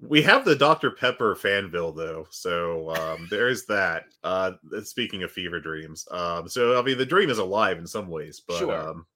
we 0.00 0.22
have 0.22 0.44
the 0.44 0.54
Dr. 0.54 0.92
Pepper 0.92 1.34
Fansville 1.34 1.96
though, 1.96 2.26
so 2.30 2.90
um, 2.90 3.26
there's 3.30 3.66
that. 3.66 4.04
Uh, 4.22 4.52
speaking 4.84 5.24
of 5.24 5.32
fever 5.32 5.58
dreams, 5.58 6.06
um, 6.12 6.48
so 6.48 6.78
I 6.78 6.82
mean, 6.82 6.96
the 6.98 7.04
dream 7.06 7.30
is 7.30 7.38
alive 7.38 7.78
in 7.78 7.86
some 7.86 8.06
ways, 8.08 8.40
but 8.46 8.58
Sure. 8.58 8.90
um, 8.90 9.06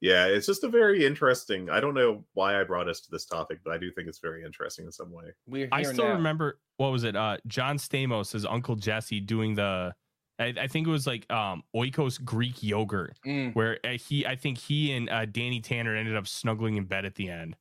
yeah, 0.00 0.26
it's 0.26 0.46
just 0.46 0.64
a 0.64 0.68
very 0.68 1.04
interesting. 1.04 1.70
I 1.70 1.80
don't 1.80 1.94
know 1.94 2.24
why 2.34 2.60
I 2.60 2.64
brought 2.64 2.88
us 2.88 3.00
to 3.02 3.10
this 3.10 3.24
topic, 3.26 3.60
but 3.64 3.72
I 3.72 3.78
do 3.78 3.90
think 3.90 4.08
it's 4.08 4.20
very 4.20 4.44
interesting 4.44 4.84
in 4.86 4.92
some 4.92 5.10
way. 5.12 5.24
We're 5.46 5.66
here 5.66 5.68
I 5.72 5.82
still 5.82 6.04
now. 6.06 6.12
remember 6.14 6.58
what 6.76 6.92
was 6.92 7.04
it? 7.04 7.16
Uh, 7.16 7.38
John 7.46 7.78
Stamos, 7.78 8.32
his 8.32 8.46
uncle 8.46 8.76
Jesse, 8.76 9.20
doing 9.20 9.54
the. 9.54 9.94
I, 10.40 10.54
I 10.56 10.66
think 10.68 10.86
it 10.86 10.90
was 10.90 11.04
like 11.04 11.28
um, 11.32 11.64
Oikos 11.74 12.22
Greek 12.24 12.62
yogurt, 12.62 13.18
Mm, 13.26 13.56
where 13.56 13.80
uh, 13.84 13.98
he, 13.98 14.24
I 14.24 14.36
think 14.36 14.58
he 14.58 14.92
and 14.92 15.10
uh, 15.10 15.26
Danny 15.26 15.60
Tanner 15.60 15.96
ended 15.96 16.14
up 16.16 16.28
snuggling 16.28 16.76
in 16.76 16.84
bed 16.84 17.04
at 17.04 17.16
the 17.16 17.28
end. 17.28 17.56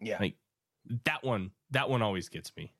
yeah. 0.00 0.16
Like 0.20 0.36
that 1.04 1.24
one, 1.24 1.50
that 1.72 1.90
one 1.90 2.02
always 2.02 2.28
gets 2.28 2.54
me. 2.56 2.72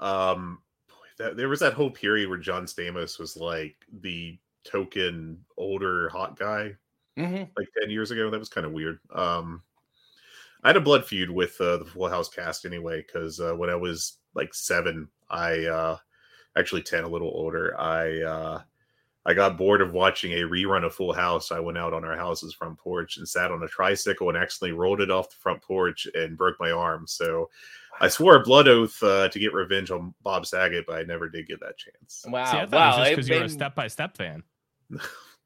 Um, 0.00 0.58
boy, 0.88 0.94
that, 1.18 1.36
there 1.36 1.48
was 1.48 1.60
that 1.60 1.74
whole 1.74 1.90
period 1.90 2.28
where 2.28 2.38
John 2.38 2.64
Stamos 2.66 3.18
was 3.20 3.36
like 3.36 3.76
the 4.00 4.36
token 4.64 5.38
older 5.56 6.08
hot 6.08 6.36
guy 6.36 6.74
hmm 7.16 7.44
like 7.56 7.68
10 7.80 7.90
years 7.90 8.10
ago. 8.10 8.30
That 8.30 8.38
was 8.38 8.48
kind 8.48 8.66
of 8.66 8.72
weird. 8.72 8.98
Um, 9.14 9.62
I 10.62 10.70
had 10.70 10.76
a 10.76 10.80
blood 10.80 11.04
feud 11.04 11.30
with 11.30 11.60
uh, 11.60 11.78
the 11.78 11.84
Full 11.84 12.08
House 12.08 12.28
cast 12.28 12.64
anyway, 12.64 13.04
because 13.06 13.40
uh, 13.40 13.52
when 13.54 13.70
I 13.70 13.76
was 13.76 14.18
like 14.34 14.52
seven, 14.52 15.08
I 15.30 15.64
uh, 15.64 15.96
actually 16.56 16.82
10, 16.82 17.04
a 17.04 17.08
little 17.08 17.28
older, 17.28 17.78
I 17.78 18.22
uh, 18.22 18.62
I 19.24 19.34
got 19.34 19.58
bored 19.58 19.80
of 19.80 19.92
watching 19.92 20.32
a 20.32 20.42
rerun 20.42 20.84
of 20.84 20.94
Full 20.94 21.12
House. 21.12 21.50
I 21.50 21.58
went 21.58 21.78
out 21.78 21.92
on 21.92 22.04
our 22.04 22.16
house's 22.16 22.54
front 22.54 22.78
porch 22.78 23.16
and 23.16 23.28
sat 23.28 23.50
on 23.50 23.62
a 23.62 23.68
tricycle 23.68 24.28
and 24.28 24.38
accidentally 24.38 24.78
rolled 24.78 25.00
it 25.00 25.10
off 25.10 25.30
the 25.30 25.36
front 25.36 25.60
porch 25.62 26.06
and 26.14 26.38
broke 26.38 26.60
my 26.60 26.70
arm. 26.70 27.08
So 27.08 27.50
I 28.00 28.06
swore 28.06 28.36
a 28.36 28.42
blood 28.44 28.68
oath 28.68 29.02
uh, 29.02 29.28
to 29.28 29.38
get 29.38 29.52
revenge 29.52 29.90
on 29.90 30.14
Bob 30.22 30.46
Saget, 30.46 30.86
but 30.86 30.98
I 30.98 31.02
never 31.02 31.28
did 31.28 31.48
get 31.48 31.58
that 31.60 31.76
chance. 31.76 32.24
Wow. 32.28 32.44
See, 32.44 32.58
I 32.58 32.66
thought 32.66 32.72
wow. 32.72 32.96
it 32.96 32.98
was 33.00 33.08
just 33.08 33.10
because 33.10 33.28
you 33.28 33.34
were 33.36 33.44
a 33.44 33.48
step 33.48 33.74
by 33.74 33.88
step 33.88 34.16
fan. 34.16 34.44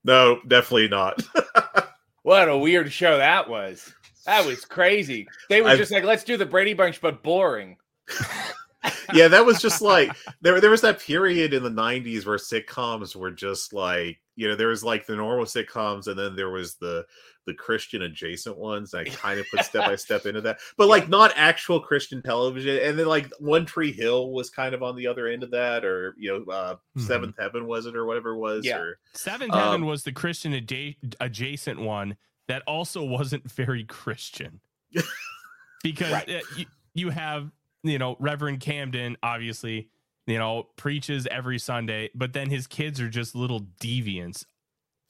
No, 0.05 0.41
definitely 0.47 0.89
not. 0.89 1.23
What 2.23 2.51
a 2.51 2.57
weird 2.59 2.93
show 2.93 3.17
that 3.17 3.49
was. 3.49 3.95
That 4.27 4.45
was 4.45 4.67
crazy. 4.67 5.27
They 5.49 5.63
were 5.63 5.71
I've- 5.71 5.79
just 5.79 5.91
like, 5.91 6.05
let's 6.05 6.23
do 6.23 6.37
the 6.37 6.45
Brady 6.45 6.75
Bunch, 6.75 7.01
but 7.01 7.23
boring. 7.23 7.79
yeah, 9.15 9.29
that 9.29 9.45
was 9.45 9.61
just 9.61 9.81
like 9.81 10.15
there. 10.43 10.61
There 10.61 10.71
was 10.71 10.83
that 10.83 11.01
period 11.01 11.55
in 11.55 11.63
the 11.63 11.71
'90s 11.71 12.27
where 12.27 12.37
sitcoms 12.37 13.17
were 13.17 13.31
just 13.31 13.73
like 13.73 14.19
you 14.37 14.49
know 14.49 14.55
there 14.55 14.69
was 14.69 14.85
like 14.85 15.07
the 15.07 15.17
normal 15.17 15.47
sitcoms, 15.47 16.09
and 16.09 16.19
then 16.19 16.37
there 16.37 16.51
was 16.51 16.75
the 16.75 17.07
the 17.47 17.55
Christian 17.55 18.03
adjacent 18.03 18.57
ones. 18.59 18.93
I 18.95 19.05
kind 19.05 19.41
of 19.41 19.47
put 19.51 19.65
step 19.65 19.87
by 19.87 19.97
step 19.97 20.27
into 20.27 20.41
that, 20.43 20.59
but 20.77 20.89
like 20.89 21.09
not 21.09 21.33
actual 21.37 21.81
Christian 21.81 22.23
television. 22.23 22.79
And 22.83 22.99
then 22.99 23.07
like 23.07 23.31
One 23.39 23.65
Tree 23.67 23.93
Hill 23.93 24.31
was 24.33 24.51
kind 24.51 24.75
of 24.75 24.83
on 24.83 24.95
the 24.97 25.07
other 25.07 25.27
end 25.27 25.43
of 25.43 25.51
that, 25.53 25.85
or 25.85 26.15
you 26.19 26.45
know, 26.47 26.53
uh, 26.53 26.77
Mhm. 26.97 27.03
Seventh 27.07 27.37
Heaven 27.39 27.67
was 27.67 27.87
it, 27.87 27.97
or 27.97 28.05
whatever 28.07 28.31
it 28.33 28.39
was. 28.39 28.65
Yeah. 28.67 28.79
Or 28.79 28.99
Seventh 29.15 29.53
Um, 29.53 29.59
Heaven 29.61 29.87
was 29.87 30.03
the 30.05 30.13
Christian 30.13 30.53
adja- 30.53 30.97
adjacent 31.21 31.81
one 31.81 32.17
that 32.49 32.63
also 32.67 33.03
wasn't 33.05 33.51
very 33.51 33.85
Christian. 33.85 34.61
because 35.83 36.13
Right. 36.13 36.29
uh, 36.29 36.41
you, 36.57 36.67
you 36.95 37.11
have, 37.11 37.51
you 37.83 37.99
know, 37.99 38.17
Reverend 38.19 38.61
Camden, 38.61 39.17
obviously, 39.23 39.89
you 40.27 40.39
know, 40.39 40.69
preaches 40.77 41.27
every 41.29 41.59
Sunday, 41.59 42.11
but 42.15 42.33
then 42.33 42.51
his 42.51 42.67
kids 42.67 43.01
are 43.01 43.09
just 43.09 43.35
little 43.35 43.61
deviants 43.81 44.45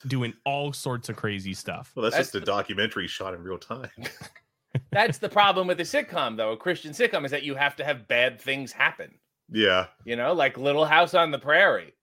doing 0.07 0.33
all 0.45 0.73
sorts 0.73 1.09
of 1.09 1.15
crazy 1.15 1.53
stuff. 1.53 1.91
well, 1.95 2.03
that's, 2.03 2.15
That's 2.15 2.31
just 2.31 2.43
a 2.43 2.45
documentary 2.45 3.07
shot 3.07 3.33
in 3.33 3.43
real 3.43 3.57
time. 3.57 3.89
That's 4.91 5.17
the 5.17 5.29
problem 5.29 5.67
with 5.67 5.79
a 5.81 5.83
sitcom, 5.83 6.37
though. 6.37 6.51
A 6.53 6.57
Christian 6.57 6.91
sitcom 6.93 7.25
is 7.25 7.31
that 7.31 7.43
you 7.43 7.55
have 7.55 7.75
to 7.77 7.83
have 7.83 8.07
bad 8.07 8.39
things 8.39 8.71
happen. 8.71 9.13
yeah. 9.49 9.87
You 10.05 10.15
know, 10.15 10.33
like 10.33 10.57
Little 10.57 10.85
House 10.85 11.13
on 11.13 11.31
the 11.31 11.39
Prairie. 11.39 11.93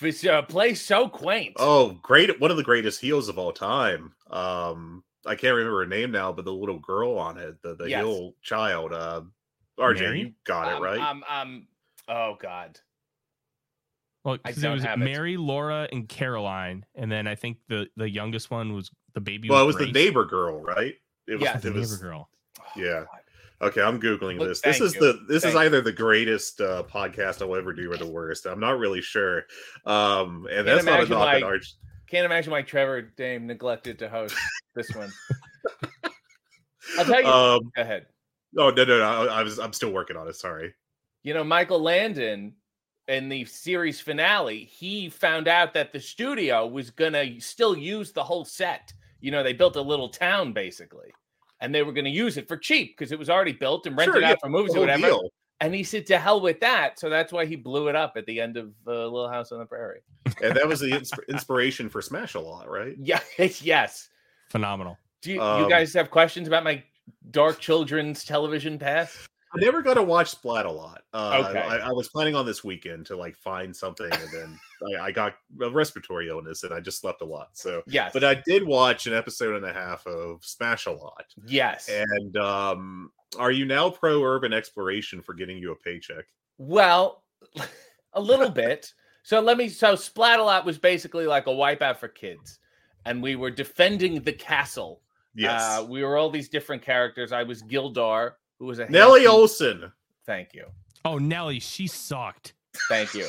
It's 0.00 0.24
a 0.24 0.42
place 0.48 0.80
so 0.80 1.08
quaint. 1.08 1.54
Oh, 1.58 1.98
great! 2.02 2.40
One 2.40 2.50
of 2.50 2.56
the 2.56 2.62
greatest 2.62 3.00
heels 3.00 3.28
of 3.28 3.38
all 3.38 3.52
time. 3.52 4.12
Um, 4.30 5.04
I 5.26 5.34
can't 5.36 5.54
remember 5.54 5.80
her 5.80 5.86
name 5.86 6.10
now, 6.10 6.32
but 6.32 6.44
the 6.44 6.52
little 6.52 6.78
girl 6.78 7.18
on 7.18 7.38
it, 7.38 7.60
the 7.62 7.74
the 7.76 7.90
Yes. 7.90 8.02
heel 8.04 8.34
child. 8.42 8.92
Uh, 8.92 9.22
RJ, 9.78 10.00
Mary? 10.00 10.20
you 10.20 10.32
got 10.44 10.68
it 10.72 10.76
um, 10.76 10.82
right. 10.82 11.00
Um, 11.00 11.24
um, 11.28 11.66
oh 12.08 12.36
God. 12.40 12.80
Well, 14.24 14.38
I 14.44 14.52
'cause 14.52 14.62
it 14.62 14.68
was 14.70 14.82
have 14.84 15.00
it. 15.00 15.04
Mary, 15.04 15.36
Laura, 15.36 15.88
and 15.90 16.08
Caroline, 16.08 16.84
and 16.94 17.10
then 17.10 17.26
I 17.26 17.34
think 17.34 17.58
the 17.68 17.88
the 17.96 18.08
youngest 18.08 18.50
one 18.50 18.72
was 18.72 18.90
the 19.14 19.20
baby. 19.20 19.48
well, 19.50 19.62
it 19.62 19.66
was 19.66 19.76
Grace. 19.76 19.88
the 19.88 19.92
neighbor 19.92 20.24
girl, 20.24 20.60
right? 20.60 20.94
It 21.26 21.34
was. 21.34 21.42
Yeah. 21.42 21.56
The 21.56 21.72
was 21.72 21.90
neighbor 21.90 22.02
girl. 22.02 22.28
Oh, 22.60 22.62
Yeah. 22.76 23.04
Okay, 23.60 23.80
I'm 23.80 24.00
googling 24.00 24.38
Look, 24.40 24.48
this. 24.48 24.60
This 24.60 24.80
is 24.80 24.94
you. 24.96 25.00
the 25.00 25.12
this 25.28 25.42
Thank 25.44 25.52
is 25.54 25.56
either 25.56 25.80
the 25.80 25.92
greatest 25.92 26.60
uh, 26.60 26.82
podcast 26.82 27.42
I'll 27.42 27.54
ever 27.54 27.72
do 27.72 27.92
or 27.92 27.96
the 27.96 28.06
worst. 28.06 28.44
I'm 28.46 28.58
not 28.58 28.78
really 28.78 29.00
sure. 29.00 29.44
Um, 29.86 30.48
and 30.50 30.66
that's 30.66 30.84
not 30.84 30.94
a 30.94 30.96
imagine, 30.98 31.10
knock 31.10 31.26
like, 31.26 31.36
on 31.44 31.48
Arch. 31.48 31.74
Can't 32.08 32.26
imagine 32.26 32.50
why 32.50 32.62
Trevor 32.62 33.02
Dame 33.02 33.46
neglected 33.46 34.00
to 34.00 34.08
host 34.08 34.34
this 34.74 34.92
one. 34.96 35.12
I'll 36.98 37.04
tell 37.04 37.20
you. 37.22 37.26
Um, 37.28 37.70
Go 37.76 37.82
ahead. 37.82 38.06
oh 38.58 38.70
no, 38.70 38.84
no, 38.84 38.98
no. 38.98 39.04
I, 39.28 39.40
I 39.40 39.42
was 39.42 39.58
I'm 39.58 39.72
still 39.72 39.92
working 39.92 40.16
on 40.16 40.26
it. 40.28 40.34
Sorry. 40.36 40.74
You 41.22 41.32
know, 41.34 41.44
Michael 41.44 41.80
Landon 41.80 42.54
in 43.08 43.28
the 43.28 43.44
series 43.44 44.00
finale, 44.00 44.64
he 44.64 45.08
found 45.08 45.48
out 45.48 45.74
that 45.74 45.92
the 45.92 46.00
studio 46.00 46.66
was 46.66 46.90
gonna 46.90 47.40
still 47.40 47.76
use 47.76 48.12
the 48.12 48.22
whole 48.22 48.44
set. 48.44 48.92
You 49.20 49.30
know, 49.30 49.42
they 49.42 49.52
built 49.52 49.76
a 49.76 49.80
little 49.82 50.08
town 50.08 50.52
basically, 50.52 51.12
and 51.60 51.74
they 51.74 51.82
were 51.82 51.92
gonna 51.92 52.08
use 52.08 52.36
it 52.36 52.48
for 52.48 52.56
cheap 52.56 52.96
because 52.96 53.12
it 53.12 53.18
was 53.18 53.30
already 53.30 53.52
built 53.52 53.86
and 53.86 53.96
rented 53.96 54.14
Sure, 54.14 54.24
out 54.24 54.30
yeah, 54.30 54.36
for 54.40 54.48
movies 54.48 54.72
The 54.72 54.78
or 54.78 54.80
whatever. 54.82 55.06
deal. 55.06 55.30
And 55.60 55.72
he 55.74 55.84
said, 55.84 56.06
"To 56.06 56.18
hell 56.18 56.40
with 56.40 56.58
that!" 56.60 56.98
So 56.98 57.08
that's 57.08 57.32
why 57.32 57.46
he 57.46 57.54
blew 57.54 57.86
it 57.88 57.94
up 57.94 58.14
at 58.16 58.26
the 58.26 58.40
end 58.40 58.56
of 58.56 58.72
uh, 58.86 58.90
Little 59.06 59.28
House 59.28 59.52
on 59.52 59.60
the 59.60 59.66
Prairie. 59.66 60.00
And 60.42 60.56
that 60.56 60.66
was 60.66 60.80
the 60.80 60.90
insp- 60.90 61.28
inspiration 61.28 61.88
for 61.88 62.02
Smash 62.02 62.34
a 62.34 62.40
lot, 62.40 62.68
right? 62.68 62.96
Yeah, 62.98 63.20
yes. 63.38 64.08
Phenomenal. 64.48 64.98
Do 65.20 65.30
you, 65.30 65.36
you 65.36 65.40
Um, 65.42 65.68
guys 65.68 65.94
have 65.94 66.10
questions 66.10 66.48
about 66.48 66.64
my 66.64 66.82
dark 67.30 67.60
children's 67.60 68.24
television 68.24 68.76
past? 68.76 69.16
I 69.54 69.58
never 69.60 69.82
got 69.82 69.94
to 69.94 70.02
watch 70.02 70.30
Splat 70.30 70.64
a 70.66 70.70
lot. 70.70 71.02
Uh, 71.12 71.44
Okay. 71.48 71.58
I, 71.60 71.88
I 71.88 71.92
was 71.92 72.08
planning 72.08 72.34
on 72.34 72.46
this 72.46 72.64
weekend 72.64 73.04
to 73.06 73.16
like 73.16 73.36
find 73.36 73.74
something, 73.74 74.10
and 74.10 74.30
then 74.32 74.58
I, 74.98 75.06
I 75.06 75.12
got 75.12 75.34
a 75.60 75.68
respiratory 75.70 76.28
illness, 76.28 76.62
and 76.64 76.72
I 76.72 76.80
just 76.80 77.00
slept 77.00 77.20
a 77.20 77.24
lot. 77.26 77.50
So, 77.52 77.82
Yes, 77.86 78.12
but 78.12 78.24
I 78.24 78.42
did 78.46 78.64
watch 78.66 79.06
an 79.06 79.14
episode 79.14 79.56
and 79.56 79.64
a 79.66 79.72
half 79.72 80.06
of 80.06 80.44
Smash 80.44 80.86
a 80.86 80.92
lot. 80.92 81.24
yes. 81.46 81.88
And 81.90 82.36
um, 82.38 83.10
are 83.38 83.50
you 83.50 83.64
now 83.64 83.90
pro 83.90 84.22
urban 84.22 84.52
exploration 84.52 85.20
for 85.22 85.34
getting 85.34 85.58
you 85.58 85.72
a 85.72 85.76
paycheck? 85.76 86.24
Well, 86.58 87.22
a 88.14 88.20
little 88.20 88.50
bit. 88.50 88.92
So 89.22 89.40
let 89.40 89.56
me. 89.56 89.68
So 89.68 89.94
Splat-A-Lot 89.96 90.64
was 90.64 90.78
basically 90.78 91.26
like 91.26 91.46
a 91.46 91.50
wipeout 91.50 91.98
for 91.98 92.08
kids, 92.08 92.58
and 93.04 93.22
we 93.22 93.36
were 93.36 93.50
defending 93.50 94.20
the 94.22 94.32
castle. 94.32 95.00
Yes. 95.34 95.62
Uh, 95.62 95.84
we 95.88 96.02
were 96.04 96.16
all 96.16 96.28
these 96.30 96.48
different 96.48 96.82
characters. 96.82 97.32
I 97.32 97.42
was 97.42 97.62
Gildar, 97.62 98.32
who 98.62 98.66
was 98.68 98.78
a 98.78 98.88
Nellie 98.88 99.22
handsome- 99.22 99.34
Olson. 99.40 99.92
Thank 100.24 100.54
you, 100.54 100.66
Oh, 101.04 101.18
Nelly, 101.18 101.58
she 101.58 101.88
sucked. 101.88 102.52
thank 102.88 103.12
you. 103.12 103.26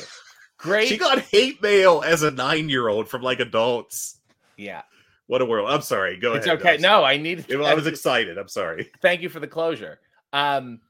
Great. 0.58 0.86
She 0.88 0.96
got 0.96 1.18
hate 1.18 1.60
mail 1.60 2.04
as 2.06 2.22
a 2.22 2.30
nine 2.30 2.68
year 2.68 2.86
old 2.88 3.08
from 3.08 3.20
like 3.20 3.40
adults. 3.40 4.20
yeah, 4.56 4.82
What 5.26 5.42
a 5.42 5.44
world. 5.44 5.68
I'm 5.68 5.82
sorry. 5.82 6.16
Go 6.18 6.34
it's 6.34 6.46
ahead. 6.46 6.60
okay. 6.60 6.70
Dubs. 6.74 6.82
No, 6.84 7.02
I 7.02 7.16
need. 7.16 7.52
I 7.52 7.74
was 7.74 7.86
excited. 7.88 8.38
I'm 8.38 8.46
sorry. 8.48 8.88
thank 9.02 9.22
you 9.22 9.28
for 9.28 9.40
the 9.40 9.48
closure. 9.48 9.98
Um, 10.32 10.80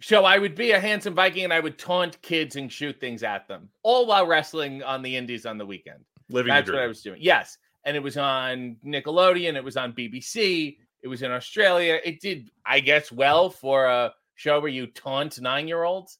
so 0.00 0.24
I 0.24 0.38
would 0.38 0.54
be 0.54 0.70
a 0.70 0.78
handsome 0.78 1.14
Viking 1.16 1.42
and 1.42 1.52
I 1.52 1.58
would 1.58 1.76
taunt 1.76 2.22
kids 2.22 2.54
and 2.54 2.72
shoot 2.72 3.00
things 3.00 3.24
at 3.24 3.48
them, 3.48 3.68
all 3.82 4.06
while 4.06 4.28
wrestling 4.28 4.84
on 4.84 5.02
the 5.02 5.16
indies 5.16 5.44
on 5.44 5.58
the 5.58 5.66
weekend. 5.66 6.04
Living 6.30 6.50
That's 6.54 6.70
what 6.70 6.78
I 6.80 6.86
was 6.86 7.02
doing. 7.02 7.18
Yes. 7.20 7.58
And 7.84 7.96
it 7.96 8.02
was 8.02 8.16
on 8.16 8.76
Nickelodeon, 8.86 9.56
it 9.56 9.64
was 9.64 9.76
on 9.76 9.92
BBC, 9.92 10.76
it 11.02 11.08
was 11.08 11.22
in 11.22 11.30
Australia. 11.30 12.00
It 12.04 12.20
did, 12.20 12.50
I 12.66 12.80
guess, 12.80 13.12
well 13.12 13.50
for 13.50 13.86
a 13.86 14.12
show 14.34 14.60
where 14.60 14.70
you 14.70 14.86
taunt 14.86 15.40
nine 15.40 15.68
year 15.68 15.84
olds. 15.84 16.18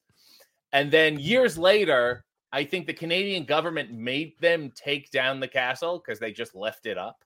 And 0.72 0.90
then 0.90 1.18
years 1.18 1.56
later, 1.56 2.24
I 2.52 2.64
think 2.64 2.86
the 2.86 2.94
Canadian 2.94 3.44
government 3.44 3.92
made 3.92 4.38
them 4.40 4.72
take 4.74 5.10
down 5.10 5.40
the 5.40 5.48
castle 5.48 6.02
because 6.04 6.18
they 6.18 6.32
just 6.32 6.54
left 6.54 6.86
it 6.86 6.98
up. 6.98 7.24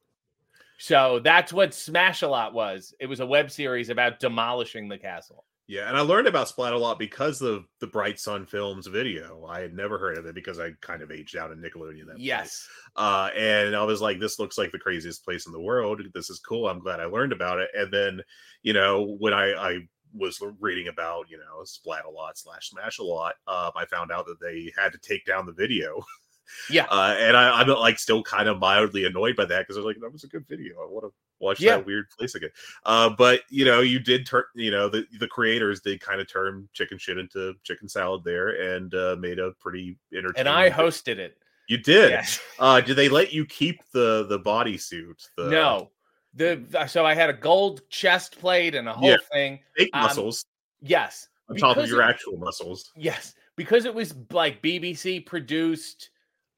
So 0.78 1.20
that's 1.20 1.52
what 1.52 1.74
Smash 1.74 2.22
a 2.22 2.28
Lot 2.28 2.54
was. 2.54 2.92
It 2.98 3.06
was 3.06 3.20
a 3.20 3.26
web 3.26 3.50
series 3.50 3.88
about 3.88 4.18
demolishing 4.18 4.88
the 4.88 4.98
castle. 4.98 5.44
Yeah, 5.72 5.88
and 5.88 5.96
I 5.96 6.02
learned 6.02 6.28
about 6.28 6.50
Splat 6.50 6.74
a 6.74 6.78
lot 6.78 6.98
because 6.98 7.40
of 7.40 7.64
the 7.80 7.86
Bright 7.86 8.20
Sun 8.20 8.44
Films 8.44 8.86
video. 8.86 9.46
I 9.46 9.60
had 9.60 9.72
never 9.72 9.96
heard 9.96 10.18
of 10.18 10.26
it 10.26 10.34
because 10.34 10.58
I 10.58 10.72
kind 10.82 11.00
of 11.00 11.10
aged 11.10 11.34
out 11.34 11.50
in 11.50 11.62
Nickelodeon. 11.62 12.08
That. 12.08 12.18
Yes. 12.18 12.68
Uh, 12.94 13.30
and 13.34 13.74
I 13.74 13.82
was 13.82 14.02
like, 14.02 14.20
this 14.20 14.38
looks 14.38 14.58
like 14.58 14.70
the 14.70 14.78
craziest 14.78 15.24
place 15.24 15.46
in 15.46 15.52
the 15.52 15.62
world. 15.62 16.02
This 16.12 16.28
is 16.28 16.40
cool. 16.40 16.68
I'm 16.68 16.80
glad 16.80 17.00
I 17.00 17.06
learned 17.06 17.32
about 17.32 17.58
it. 17.58 17.70
And 17.72 17.90
then, 17.90 18.20
you 18.62 18.74
know, 18.74 19.16
when 19.18 19.32
I, 19.32 19.54
I 19.54 19.78
was 20.12 20.38
reading 20.60 20.88
about, 20.88 21.30
you 21.30 21.38
know, 21.38 21.64
Splat 21.64 22.04
a 22.04 22.10
lot 22.10 22.36
slash 22.36 22.68
Smash 22.68 22.98
a 22.98 23.02
lot, 23.02 23.36
um, 23.46 23.70
I 23.74 23.86
found 23.86 24.12
out 24.12 24.26
that 24.26 24.42
they 24.42 24.70
had 24.76 24.92
to 24.92 24.98
take 24.98 25.24
down 25.24 25.46
the 25.46 25.52
video. 25.52 26.04
Yeah. 26.70 26.84
Uh, 26.90 27.16
and 27.18 27.36
I, 27.36 27.60
I'm 27.60 27.68
like 27.68 27.98
still 27.98 28.22
kind 28.22 28.48
of 28.48 28.58
mildly 28.58 29.04
annoyed 29.06 29.36
by 29.36 29.44
that 29.46 29.60
because 29.60 29.76
I 29.76 29.80
was 29.80 29.86
like, 29.86 30.00
that 30.00 30.12
was 30.12 30.24
a 30.24 30.28
good 30.28 30.46
video. 30.48 30.74
I 30.82 30.86
want 30.90 31.06
to 31.06 31.12
watch 31.40 31.60
Yeah. 31.60 31.76
that 31.76 31.86
weird 31.86 32.08
place 32.10 32.34
again. 32.34 32.50
Uh, 32.84 33.10
but 33.10 33.40
you 33.50 33.64
know, 33.64 33.80
you 33.80 33.98
did 33.98 34.26
turn, 34.26 34.44
you 34.54 34.70
know, 34.70 34.88
the, 34.88 35.06
the 35.18 35.28
creators 35.28 35.80
did 35.80 36.00
kind 36.00 36.20
of 36.20 36.28
turn 36.30 36.68
chicken 36.72 36.98
shit 36.98 37.18
into 37.18 37.54
chicken 37.64 37.88
salad 37.88 38.22
there 38.24 38.74
and 38.76 38.94
uh, 38.94 39.16
made 39.18 39.38
a 39.38 39.52
pretty 39.60 39.96
entertaining. 40.12 40.38
And 40.38 40.48
I 40.48 40.70
hosted 40.70 41.18
it. 41.18 41.38
You 41.68 41.78
did. 41.78 42.10
Yes. 42.10 42.40
Uh, 42.58 42.80
did 42.80 42.96
they 42.96 43.08
let 43.08 43.32
you 43.32 43.46
keep 43.46 43.80
the 43.92 44.26
the 44.28 44.38
bodysuit? 44.38 45.28
The 45.36 45.48
no. 45.48 45.90
The 46.34 46.86
so 46.88 47.04
I 47.06 47.14
had 47.14 47.30
a 47.30 47.34
gold 47.34 47.82
chest 47.88 48.38
plate 48.38 48.74
and 48.74 48.88
a 48.88 48.92
whole 48.92 49.10
Yeah. 49.10 49.16
thing. 49.32 49.60
fake 49.76 49.90
um, 49.94 50.02
muscles 50.02 50.44
Yes. 50.80 51.28
on 51.48 51.56
top 51.56 51.76
of 51.76 51.88
your 51.88 52.02
it- 52.02 52.06
actual 52.08 52.36
muscles. 52.38 52.90
Yes, 52.96 53.34
because 53.56 53.84
it 53.84 53.94
was 53.94 54.14
like 54.32 54.60
BBC 54.62 55.24
produced, 55.24 56.10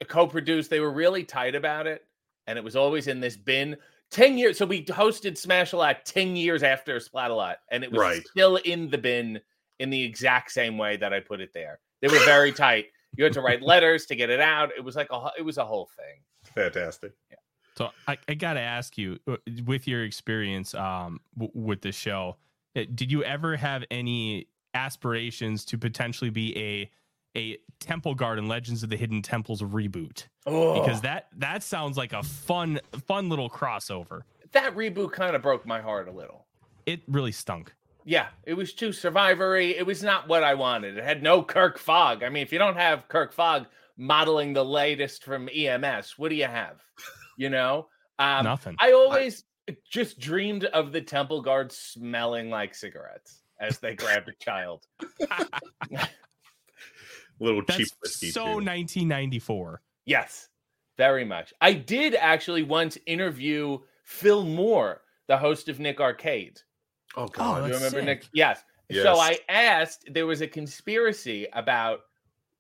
co-produced. 0.05 0.71
They 0.71 0.81
were 0.81 0.91
really 0.93 1.25
tight 1.25 1.55
about 1.55 1.87
it, 1.87 2.05
and 2.47 2.59
it 2.59 2.65
was 2.65 2.77
always 2.77 3.07
in 3.09 3.21
this 3.21 3.37
bin. 3.37 3.77
Ten 4.11 4.39
years. 4.39 4.59
So 4.59 4.67
we 4.67 4.85
hosted 4.85 5.37
Smash 5.37 5.73
a 5.73 5.77
Lot 5.77 6.05
ten 6.05 6.37
years 6.37 6.63
after 6.63 7.01
Splat 7.01 7.31
a 7.31 7.35
Lot, 7.35 7.59
and 7.71 7.83
it 7.83 7.91
was 7.91 8.01
Right. 8.01 8.27
still 8.29 8.57
in 8.57 8.89
the 8.91 8.99
bin 8.99 9.41
in 9.81 9.91
the 9.91 10.03
exact 10.03 10.53
same 10.53 10.79
way 10.79 10.97
that 10.99 11.13
I 11.13 11.21
put 11.21 11.41
it 11.41 11.53
there. 11.53 11.81
They 12.01 12.09
were 12.09 12.25
very 12.25 12.53
tight. 12.67 12.87
You 13.17 13.25
had 13.25 13.33
to 13.35 13.41
write 13.41 13.63
letters 13.63 14.07
to 14.07 14.17
get 14.17 14.31
it 14.31 14.41
out. 14.41 14.71
It 14.77 14.85
was 14.85 14.95
like 14.97 15.09
a. 15.11 15.19
wh- 15.21 15.39
It 15.39 15.43
was 15.43 15.59
a 15.59 15.65
whole 15.65 15.89
thing. 15.97 16.21
Fantastic. 16.55 17.13
Yeah. 17.31 17.37
So 17.77 17.91
I, 18.07 18.17
I 18.29 18.35
got 18.35 18.53
to 18.55 18.61
ask 18.61 18.97
you, 18.97 19.19
uh, 19.27 19.37
with 19.67 19.89
your 19.89 20.05
experience 20.05 20.75
um, 20.75 21.19
w- 21.37 21.51
with 21.55 21.81
the 21.81 21.91
show, 21.91 22.37
uh, 22.77 22.83
did 22.95 23.11
you 23.11 23.25
ever 23.25 23.57
have 23.57 23.83
any 23.91 24.47
aspirations 24.75 25.65
to 25.65 25.79
potentially 25.79 26.31
be 26.31 26.57
a 26.57 26.91
a 27.37 27.59
Temple 27.81 28.15
Garden 28.15 28.47
Legends 28.47 28.83
of 28.83 28.91
the 28.91 28.97
Hidden 28.97 29.23
Temples 29.23 29.63
reboot? 29.63 30.25
Oh, 30.47 30.81
Because 30.81 31.01
that 31.03 31.29
that 31.39 31.63
sounds 31.63 31.97
like 31.97 32.13
a 32.13 32.23
fun 32.23 32.81
fun 33.07 33.29
little 33.29 33.49
crossover. 33.51 34.23
that 34.53 34.75
reboot 34.77 35.13
kind 35.13 35.35
of 35.35 35.43
broke 35.43 35.67
my 35.67 35.81
heart 35.81 36.09
a 36.09 36.13
little. 36.13 36.47
It 36.87 37.03
really 37.09 37.33
stunk. 37.33 37.75
Yeah, 38.05 38.27
it 38.45 38.55
was 38.55 38.75
too 38.75 38.93
survivory. 38.93 39.77
It 39.77 39.87
was 39.87 40.03
not 40.03 40.29
what 40.29 40.45
I 40.45 40.55
wanted. 40.55 40.99
It 40.99 41.05
had 41.05 41.23
no 41.23 41.43
Kirk 41.43 41.79
Fogg. 41.79 42.23
I 42.23 42.29
mean, 42.29 42.43
if 42.43 42.53
you 42.53 42.59
don't 42.59 42.77
have 42.77 43.09
Kirk 43.09 43.33
Fogg 43.33 43.67
modeling 43.97 44.53
the 44.53 44.65
latest 44.65 45.25
from 45.25 45.49
EMS, 45.49 46.19
what 46.19 46.29
do 46.29 46.35
you 46.35 46.45
have? 46.45 46.83
You 47.39 47.49
know, 47.49 47.89
um, 48.19 48.45
Nothing. 48.45 48.77
I 48.79 48.93
always 48.93 49.45
just 49.91 50.19
dreamed 50.21 50.65
of 50.67 50.93
the 50.93 51.01
temple 51.01 51.41
guards 51.41 51.77
smelling 51.79 52.51
like 52.51 52.75
cigarettes 52.75 53.41
as 53.59 53.79
they 53.79 53.95
grabbed 53.95 54.29
a 54.29 54.35
child. 54.45 54.87
Little 57.41 57.63
cheap 57.63 57.79
That's 57.79 57.97
whiskey. 58.03 58.31
so 58.31 58.41
too. 58.45 58.51
1994. 58.65 59.83
Yes, 60.07 60.49
very 60.97 61.25
much. 61.25 61.53
I 61.61 61.73
did 61.73 62.15
actually 62.15 62.63
once 62.63 62.97
interview 63.07 63.79
Phil 64.05 64.45
Moore, 64.45 65.01
the 65.27 65.37
host 65.37 65.69
of 65.69 65.81
Nick 65.81 66.01
Arcade. 66.01 66.61
Oh 67.17 67.25
Oh, 67.25 67.29
god. 67.29 67.69
You 67.69 67.75
remember 67.75 67.99
sick. 67.99 68.05
Nick? 68.05 68.25
Yes. 68.33 68.63
So 68.93 69.15
I 69.17 69.39
asked, 69.49 70.09
there 70.13 70.27
was 70.27 70.41
a 70.43 70.47
conspiracy 70.47 71.47
about 71.53 72.01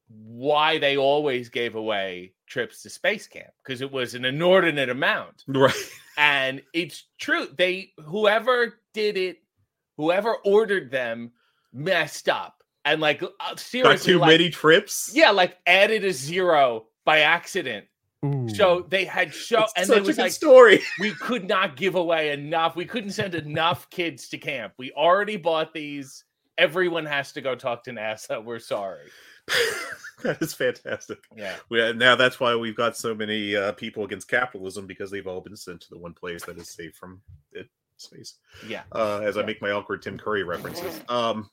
why 0.08 0.78
they 0.78 0.96
always 0.96 1.48
gave 1.48 1.74
away 1.74 2.32
trips 2.46 2.82
to 2.82 2.90
space 2.90 3.26
camp 3.26 3.50
because 3.64 3.80
it 3.80 3.90
was 3.92 4.14
an 4.14 4.24
inordinate 4.24 4.88
amount. 4.90 5.44
right. 5.46 5.74
And 6.16 6.62
it's 6.72 7.04
true. 7.18 7.48
They 7.56 7.92
whoever 8.04 8.80
did 8.92 9.16
it, 9.16 9.38
whoever 9.96 10.36
ordered 10.44 10.90
them 10.90 11.32
messed 11.72 12.28
up. 12.28 12.53
And 12.84 13.00
like 13.00 13.22
uh, 13.22 13.28
Got 13.38 13.60
seriously, 13.60 14.12
too 14.12 14.18
like, 14.18 14.28
many 14.28 14.50
trips. 14.50 15.10
yeah, 15.14 15.30
like 15.30 15.56
added 15.66 16.04
a 16.04 16.12
zero 16.12 16.86
by 17.04 17.20
accident. 17.20 17.86
So 18.56 18.86
they 18.88 19.04
had 19.04 19.34
show 19.34 19.64
It's 19.64 19.72
and 19.76 19.86
such 19.86 19.94
there 19.96 20.02
a 20.02 20.06
was 20.06 20.16
good 20.16 20.22
like 20.22 20.32
story. 20.32 20.80
we 20.98 21.10
could 21.10 21.46
not 21.46 21.76
give 21.76 21.94
away 21.94 22.32
enough. 22.32 22.74
We 22.74 22.86
couldn't 22.86 23.10
send 23.10 23.34
enough 23.34 23.90
kids 23.90 24.30
to 24.30 24.38
camp. 24.38 24.72
We 24.78 24.92
already 24.92 25.36
bought 25.36 25.74
these. 25.74 26.24
Everyone 26.56 27.04
has 27.04 27.32
to 27.32 27.42
go 27.42 27.54
talk 27.54 27.84
to 27.84 27.90
NASA. 27.90 28.42
We're 28.44 28.60
sorry. 28.60 29.10
that 30.22 30.40
is 30.40 30.54
fantastic. 30.54 31.18
Yeah. 31.36 31.54
We, 31.68 31.92
now 31.92 32.16
that's 32.16 32.40
why 32.40 32.56
we've 32.56 32.76
got 32.76 32.96
so 32.96 33.14
many 33.14 33.56
uh, 33.56 33.72
people 33.72 34.04
against 34.04 34.28
capitalism 34.28 34.86
because 34.86 35.10
they've 35.10 35.26
all 35.26 35.42
been 35.42 35.56
sent 35.56 35.82
to 35.82 35.90
the 35.90 35.98
one 35.98 36.14
place 36.14 36.44
that 36.44 36.56
is 36.56 36.70
safe 36.70 36.94
from 36.94 37.20
it, 37.52 37.68
space. 37.98 38.36
Yeah. 38.66 38.84
Uh, 38.92 39.18
as 39.18 39.36
I 39.36 39.42
make 39.42 39.60
my 39.60 39.72
awkward 39.72 40.00
Tim 40.00 40.16
Curry 40.16 40.44
references. 40.44 40.98
Um, 41.10 41.50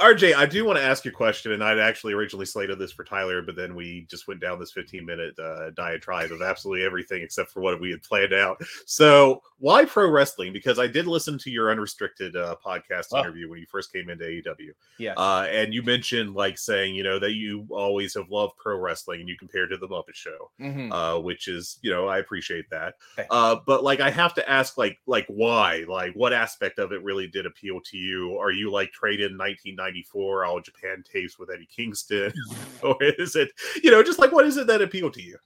RJ, 0.00 0.34
I 0.34 0.46
do 0.46 0.64
want 0.64 0.76
to 0.78 0.84
ask 0.84 1.04
you 1.04 1.10
a 1.12 1.14
question, 1.14 1.52
and 1.52 1.62
I'd 1.62 1.78
actually 1.78 2.14
originally 2.14 2.46
slated 2.46 2.78
this 2.78 2.90
for 2.90 3.04
Tyler, 3.04 3.42
but 3.42 3.54
then 3.54 3.74
we 3.76 4.06
just 4.10 4.26
went 4.26 4.40
down 4.40 4.58
this 4.58 4.72
15 4.72 5.04
minute 5.06 5.38
uh, 5.38 5.70
diatribe 5.70 6.32
of 6.32 6.42
absolutely 6.42 6.84
everything 6.84 7.22
except 7.22 7.50
for 7.52 7.60
what 7.60 7.80
we 7.80 7.90
had 7.90 8.02
planned 8.02 8.32
out. 8.32 8.60
So, 8.86 9.42
why 9.58 9.84
pro 9.84 10.10
wrestling? 10.10 10.52
Because 10.52 10.78
I 10.78 10.86
did 10.88 11.06
listen 11.06 11.38
to 11.38 11.50
your 11.50 11.70
unrestricted 11.70 12.34
uh, 12.34 12.56
podcast 12.64 13.06
Oh. 13.12 13.20
interview 13.20 13.48
when 13.48 13.60
you 13.60 13.66
first 13.70 13.92
came 13.92 14.10
into 14.10 14.24
AEW. 14.24 14.72
Yeah. 14.98 15.14
Uh, 15.16 15.46
and 15.50 15.72
you 15.72 15.82
mentioned 15.82 16.34
like 16.34 16.58
saying, 16.58 16.94
you 16.94 17.02
know, 17.02 17.18
that 17.20 17.32
you 17.34 17.66
always 17.70 18.14
have 18.14 18.28
loved 18.30 18.56
pro 18.56 18.76
wrestling 18.78 19.20
and 19.20 19.28
you 19.28 19.36
compared 19.38 19.70
it 19.70 19.76
to 19.76 19.80
the 19.80 19.88
Muppet 19.88 20.14
Show, 20.14 20.50
Mhm. 20.60 20.92
uh, 20.92 21.20
which 21.20 21.46
is, 21.48 21.78
you 21.82 21.90
know, 21.90 22.08
I 22.08 22.18
appreciate 22.18 22.68
that. 22.70 22.94
Thank 23.16 23.28
Uh, 23.30 23.56
but 23.66 23.84
like, 23.84 24.00
I 24.00 24.10
have 24.10 24.34
to 24.34 24.50
ask, 24.50 24.76
like, 24.76 24.98
like 25.06 25.26
why? 25.28 25.84
Like, 25.88 26.14
what 26.14 26.32
aspect 26.32 26.78
of 26.78 26.92
it 26.92 27.02
really 27.02 27.26
did 27.28 27.46
appeal 27.46 27.80
to 27.82 27.96
you? 27.96 28.36
Are 28.38 28.50
you 28.50 28.70
like 28.70 28.90
traded 28.92 29.30
in 29.30 29.36
1994 29.76 30.44
all 30.44 30.60
Japan 30.60 31.02
tapes 31.10 31.38
with 31.38 31.50
Eddie 31.50 31.68
Kingston, 31.74 32.32
or 32.82 32.96
is 33.00 33.36
it, 33.36 33.50
you 33.82 33.90
know, 33.90 34.02
just 34.02 34.18
like 34.18 34.32
what 34.32 34.46
is 34.46 34.56
it 34.56 34.66
that 34.66 34.82
appealed 34.82 35.14
to 35.14 35.22
you? 35.22 35.36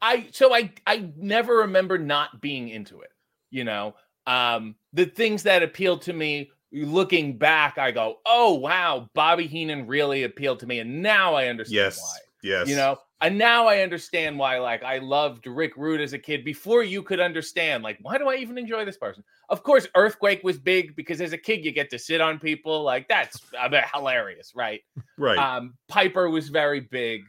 I 0.00 0.28
so 0.32 0.54
I 0.54 0.72
I 0.86 1.10
never 1.16 1.56
remember 1.58 1.98
not 1.98 2.40
being 2.40 2.68
into 2.68 3.00
it. 3.00 3.10
You 3.50 3.64
know, 3.64 3.94
um, 4.26 4.74
the 4.92 5.06
things 5.06 5.42
that 5.44 5.62
appealed 5.62 6.02
to 6.02 6.12
me. 6.12 6.50
Looking 6.72 7.38
back, 7.38 7.78
I 7.78 7.92
go, 7.92 8.18
"Oh 8.26 8.54
wow, 8.54 9.08
Bobby 9.14 9.46
Heenan 9.46 9.86
really 9.86 10.24
appealed 10.24 10.58
to 10.60 10.66
me," 10.66 10.80
and 10.80 11.00
now 11.00 11.34
I 11.34 11.46
understand 11.46 11.76
Yes, 11.76 11.98
why. 11.98 12.18
yes, 12.42 12.68
You 12.68 12.74
know, 12.74 12.98
and 13.20 13.38
now 13.38 13.66
I 13.66 13.80
understand 13.80 14.38
why. 14.38 14.58
Like, 14.58 14.82
I 14.82 14.98
loved 14.98 15.46
Rick 15.46 15.76
Rude 15.76 16.00
as 16.00 16.12
a 16.12 16.18
kid 16.18 16.44
before 16.44 16.82
you 16.82 17.02
could 17.02 17.20
understand. 17.20 17.82
Like, 17.82 17.98
why 18.02 18.18
do 18.18 18.28
I 18.28 18.36
even 18.36 18.58
enjoy 18.58 18.84
this 18.84 18.98
person? 18.98 19.24
Of 19.48 19.62
course, 19.62 19.86
Earthquake 19.94 20.42
was 20.44 20.58
big 20.58 20.94
because 20.96 21.20
as 21.20 21.32
a 21.32 21.38
kid 21.38 21.64
you 21.64 21.72
get 21.72 21.88
to 21.90 21.98
sit 21.98 22.20
on 22.20 22.38
people. 22.38 22.82
Like, 22.82 23.08
that's 23.08 23.40
I 23.58 23.68
mean, 23.68 23.82
hilarious, 23.94 24.52
right? 24.54 24.82
right, 25.16 25.38
Um, 25.38 25.74
Piper 25.88 26.28
was 26.28 26.50
very 26.50 26.80
big, 26.80 27.22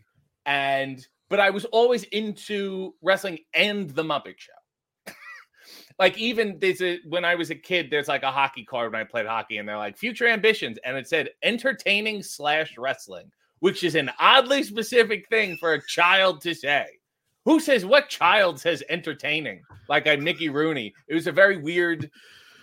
and 0.46 1.06
but 1.30 1.40
I 1.40 1.50
was 1.50 1.66
always 1.66 2.04
into 2.04 2.94
wrestling 3.02 3.40
and 3.54 3.90
the 3.90 4.04
Muppet 4.04 4.38
Show. 4.38 4.52
like 6.00 6.18
even 6.18 6.58
there's 6.60 6.82
a 6.82 7.00
when 7.08 7.24
I 7.24 7.36
was 7.36 7.50
a 7.50 7.56
kid, 7.56 7.90
there's 7.90 8.08
like 8.10 8.24
a 8.24 8.32
hockey 8.32 8.66
card 8.66 8.92
when 8.92 9.02
I 9.02 9.06
played 9.06 9.26
hockey, 9.26 9.58
and 9.58 9.68
they're 9.68 9.78
like 9.78 9.98
future 9.98 10.28
ambitions, 10.28 10.78
and 10.84 10.98
it 10.98 11.08
said 11.08 11.30
entertaining 11.44 12.24
slash 12.24 12.78
wrestling, 12.78 13.32
which 13.60 13.84
is 13.84 13.96
an 13.96 14.12
oddly 14.20 14.64
specific 14.64 15.28
thing 15.30 15.58
for 15.58 15.74
a 15.74 15.86
child 15.88 16.42
to 16.42 16.54
say. 16.54 16.86
Who 17.46 17.60
says 17.60 17.86
what 17.86 18.10
child 18.10 18.60
says 18.60 18.84
entertaining? 18.90 19.64
Like 19.88 20.08
I'm 20.08 20.24
Mickey 20.24 20.50
Rooney. 20.50 20.94
It 21.08 21.14
was 21.14 21.28
a 21.28 21.32
very 21.32 21.58
weird. 21.58 22.10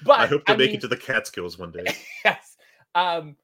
But 0.04 0.20
I 0.20 0.26
hope 0.26 0.44
to 0.46 0.56
make 0.56 0.68
mean- 0.68 0.76
it 0.76 0.80
to 0.82 0.88
the 0.88 0.96
Catskills 0.96 1.58
one 1.58 1.70
day. 1.72 1.86
yes. 2.24 2.56
Um, 2.94 3.36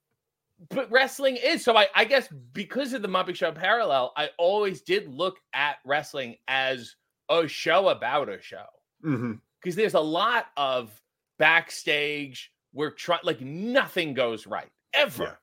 but 0.69 0.91
wrestling 0.91 1.37
is 1.37 1.65
so 1.65 1.77
I, 1.77 1.89
I 1.95 2.05
guess 2.05 2.29
because 2.53 2.93
of 2.93 3.01
the 3.03 3.09
Muppet 3.09 3.35
Show 3.35 3.51
parallel, 3.53 4.13
I 4.17 4.29
always 4.37 4.83
did 4.83 5.09
look 5.09 5.39
at 5.55 5.77
wrestling 5.87 6.37
as 6.49 6.95
a 7.31 7.47
show 7.49 7.89
about 7.89 8.29
a 8.29 8.41
show 8.43 8.67
because 9.03 9.77
there's 9.77 9.95
a 9.95 10.01
lot 10.01 10.47
of 10.59 10.91
backstage 11.39 12.53
where 12.73 12.91
try 12.91 13.19
like 13.23 13.41
nothing 13.41 14.13
goes 14.13 14.47
right 14.47 14.69
ever. 14.93 15.23
Yeah. 15.25 15.35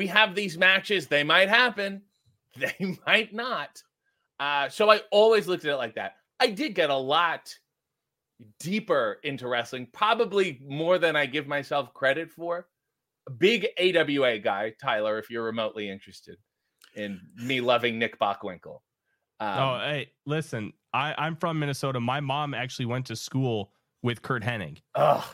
We 0.00 0.06
have 0.06 0.34
these 0.34 0.56
matches; 0.56 1.08
they 1.08 1.22
might 1.22 1.50
happen, 1.50 2.00
they 2.56 2.96
might 3.06 3.34
not. 3.34 3.82
Uh, 4.38 4.70
so 4.70 4.90
I 4.90 5.02
always 5.10 5.46
looked 5.46 5.66
at 5.66 5.72
it 5.72 5.76
like 5.76 5.96
that. 5.96 6.14
I 6.40 6.46
did 6.46 6.74
get 6.74 6.88
a 6.88 6.96
lot 6.96 7.54
deeper 8.60 9.18
into 9.24 9.46
wrestling, 9.46 9.88
probably 9.92 10.58
more 10.66 10.96
than 10.96 11.16
I 11.16 11.26
give 11.26 11.46
myself 11.46 11.92
credit 11.92 12.30
for. 12.30 12.66
Big 13.36 13.66
AWA 13.78 14.38
guy, 14.38 14.72
Tyler, 14.80 15.18
if 15.18 15.28
you're 15.28 15.44
remotely 15.44 15.90
interested 15.90 16.38
in 16.94 17.20
me 17.36 17.60
loving 17.60 17.98
Nick 17.98 18.18
Bockwinkel. 18.18 18.78
Um, 19.38 19.58
oh, 19.58 19.78
hey, 19.80 20.12
listen, 20.24 20.72
I, 20.94 21.14
I'm 21.18 21.36
from 21.36 21.58
Minnesota. 21.58 22.00
My 22.00 22.20
mom 22.20 22.54
actually 22.54 22.86
went 22.86 23.04
to 23.08 23.16
school 23.16 23.72
with 24.02 24.22
Curt 24.22 24.42
Hennig. 24.42 24.78
ugh. 24.94 25.26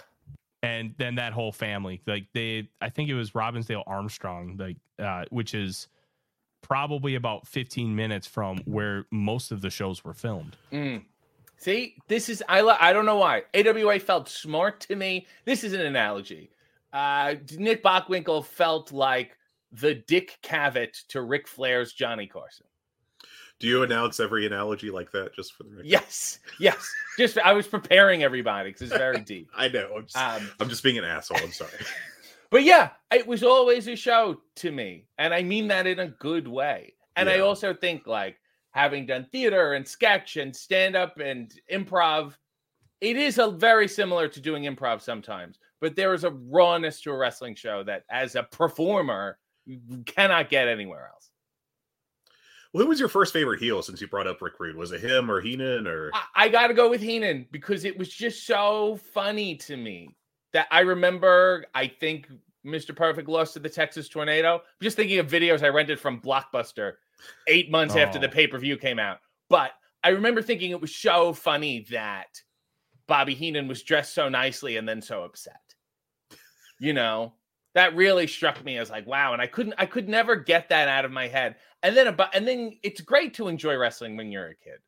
And 0.67 0.95
then 0.99 1.15
that 1.15 1.33
whole 1.33 1.53
family 1.53 2.01
like 2.07 2.27
they 2.33 2.69
i 2.81 2.89
think 2.89 3.09
it 3.09 3.15
was 3.15 3.31
robbinsdale 3.33 3.83
armstrong 3.87 4.57
like 4.59 4.77
uh 4.99 5.25
which 5.31 5.55
is 5.55 5.89
probably 6.63 7.15
about 7.15 7.47
15 7.47 7.95
minutes 7.95 8.27
from 8.27 8.59
where 8.65 9.07
most 9.11 9.53
of 9.53 9.61
the 9.61 9.71
shows 9.71 10.05
were 10.05 10.15
filmed 10.15 10.57
Mm. 10.73 11.05
See, 11.59 11.97
this 12.09 12.29
is 12.29 12.43
I. 12.49 12.61
I 12.61 12.93
don't 12.93 13.07
know 13.07 13.17
why 13.17 13.45
AWA 13.55 13.99
felt 13.99 14.29
smart 14.29 14.81
to 14.83 14.97
me. 14.97 15.27
This 15.47 15.65
is 15.65 15.73
an 15.73 15.81
analogy. 15.81 16.51
Uh, 16.93 17.37
Nick 17.57 17.83
Bockwinkel 17.83 18.45
felt 18.45 18.93
like 18.93 19.37
the 19.73 19.95
Dick 19.95 20.39
Cavett 20.43 21.07
to 21.09 21.23
Ric 21.23 21.49
Flair's 21.49 21.93
Johnny 21.93 22.27
Carson. 22.27 22.67
Do 23.59 23.67
you 23.67 23.83
announce 23.83 24.21
every 24.21 24.47
analogy 24.47 24.91
like 24.91 25.11
that 25.13 25.35
just 25.35 25.55
for 25.55 25.63
the 25.63 25.71
record? 25.71 25.87
Yes, 25.87 26.41
yes. 26.61 26.89
Just 27.19 27.39
I 27.39 27.53
was 27.53 27.67
preparing 27.67 28.23
everybody 28.23 28.71
because 28.71 28.83
it's 28.83 28.99
very 28.99 29.21
deep. 29.25 29.49
I 29.57 29.69
know. 29.69 29.91
I'm 29.97 30.03
just, 30.05 30.17
Um, 30.17 30.51
I'm 30.61 30.69
just 30.69 30.83
being 30.83 30.99
an 30.99 31.05
asshole. 31.05 31.39
I'm 31.43 31.53
sorry. 31.53 31.71
but 32.51 32.65
yeah, 32.65 32.91
it 33.13 33.27
was 33.27 33.43
always 33.43 33.89
a 33.89 33.97
show 33.97 34.41
to 34.57 34.71
me, 34.71 35.07
and 35.19 35.33
I 35.33 35.43
mean 35.43 35.69
that 35.69 35.87
in 35.87 36.01
a 36.01 36.09
good 36.09 36.47
way. 36.47 36.93
And 37.19 37.31
I 37.31 37.39
also 37.39 37.73
think 37.73 38.07
like 38.07 38.37
having 38.73 39.07
done 39.07 39.27
theater 39.33 39.73
and 39.73 39.89
sketch 39.89 40.37
and 40.37 40.55
stand 40.55 40.95
up 40.95 41.19
and 41.19 41.51
improv, 41.73 42.35
it 43.01 43.17
is 43.17 43.39
a 43.39 43.51
very 43.51 43.89
similar 43.89 44.29
to 44.29 44.39
doing 44.39 44.65
improv 44.65 45.01
sometimes. 45.01 45.59
But 45.81 45.97
there 45.97 46.13
is 46.13 46.25
a 46.25 46.31
rawness 46.31 47.01
to 47.03 47.11
a 47.13 47.17
wrestling 47.17 47.55
show 47.55 47.83
that, 47.85 48.05
as 48.11 48.35
a 48.35 48.43
performer, 48.43 49.39
you 49.65 50.03
cannot 50.05 50.51
get 50.51 50.69
anywhere 50.69 51.11
else. 51.11 51.31
Well, 52.77 52.85
who 52.85 52.91
was 52.91 53.01
your 53.01 53.09
first 53.09 53.33
favorite 53.33 53.59
heel 53.59 53.81
since 53.81 54.03
you 54.03 54.07
brought 54.07 54.27
up 54.27 54.43
Rick 54.43 54.61
Rude? 54.61 54.77
Was 54.77 54.93
it 54.93 55.01
him 55.01 55.31
or 55.31 55.41
Heenan 55.41 55.87
or? 55.87 56.11
I, 56.13 56.25
I 56.35 56.49
got 56.51 56.67
to 56.67 56.75
go 56.75 56.91
with 56.91 57.01
Heenan 57.01 57.47
because 57.51 57.87
it 57.87 57.99
was 57.99 58.11
just 58.11 58.47
so 58.47 59.01
funny 59.15 59.57
to 59.57 59.79
me 59.79 60.15
that 60.53 60.67
I 60.71 60.81
remember. 60.81 61.65
I 61.75 61.87
think 61.87 62.29
Mr. 62.67 62.95
Perfect 62.95 63.31
lost 63.31 63.55
to 63.55 63.61
the 63.61 63.71
Texas 63.71 64.11
Tornado. 64.11 64.57
I'm 64.57 64.61
just 64.83 64.95
thinking 64.95 65.19
of 65.21 65.27
videos 65.27 65.63
I 65.63 65.69
rented 65.69 65.99
from 65.99 66.21
Blockbuster 66.21 66.97
eight 67.47 67.71
months 67.71 67.97
after 67.97 68.19
the 68.19 68.29
Oh. 68.29 68.31
pay 68.33 68.47
per 68.47 68.59
view 68.59 68.77
came 68.77 68.99
out. 68.99 69.21
But 69.49 69.71
I 70.05 70.11
remember 70.11 70.43
thinking 70.43 70.71
it 70.71 70.81
was 70.83 70.95
so 70.95 71.33
funny 71.33 71.87
that 71.91 72.43
Bobby 73.07 73.33
Heenan 73.35 73.69
was 73.69 73.85
dressed 73.85 74.13
so 74.13 74.29
nicely 74.29 74.77
and 74.77 74.87
then 74.87 75.01
so 75.01 75.23
upset. 75.23 75.63
You 76.79 76.93
know, 76.93 77.33
that 77.77 77.95
really 77.95 78.27
struck 78.27 78.65
me 78.65 78.79
as 78.79 78.89
like, 78.89 79.07
wow. 79.07 79.35
And 79.35 79.43
I 79.43 79.47
couldn't, 79.47 79.75
I 79.77 79.85
could 79.85 80.09
never 80.09 80.35
get 80.35 80.71
that 80.71 80.89
out 80.89 81.05
of 81.05 81.13
my 81.13 81.29
head. 81.29 81.57
And 81.83 81.95
then 81.95 82.07
about, 82.07 82.35
and 82.35 82.49
then 82.49 82.73
it's 82.83 83.03
great 83.03 83.35
to 83.35 83.49
enjoy 83.49 83.77
wrestling 83.77 84.17
when 84.17 84.33
you're 84.33 84.47
a 84.47 84.55
kid. 84.57 84.79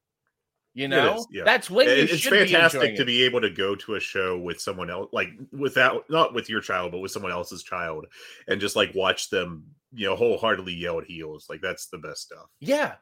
You 0.73 0.89
know, 0.89 1.27
yeah. 1.31 1.45
that's 1.45 1.69
when 1.69 1.87
It- 1.87 1.99
it's 2.11 2.17
should 2.17 2.31
be 2.31 2.39
fantastic 2.39 2.81
enjoying 2.81 2.97
to 2.97 3.03
it. 3.03 3.07
be 3.07 3.23
able 3.25 3.43
to 3.43 3.51
go 3.51 3.75
to 3.75 3.97
a 3.97 4.01
show 4.01 4.39
with 4.39 4.59
someone 4.59 4.89
else, 4.91 5.11
like 5.13 5.29
without 5.53 6.09
not 6.09 6.33
with 6.33 6.49
your 6.49 6.63
child, 6.63 6.93
but 6.93 7.01
with 7.01 7.11
someone 7.13 7.31
else's 7.33 7.63
child, 7.63 8.07
and 8.47 8.59
just 8.59 8.75
like 8.75 8.95
watch 8.95 9.29
them, 9.29 9.65
you 9.93 10.07
know, 10.07 10.17
wholeheartedly 10.17 10.73
yell 10.73 10.99
at 10.99 11.05
heels. 11.05 11.47
Like 11.51 11.61
that's 11.61 11.89
the 11.89 11.99
best 11.99 12.23
stuff. 12.23 12.47
Yeah. 12.61 12.95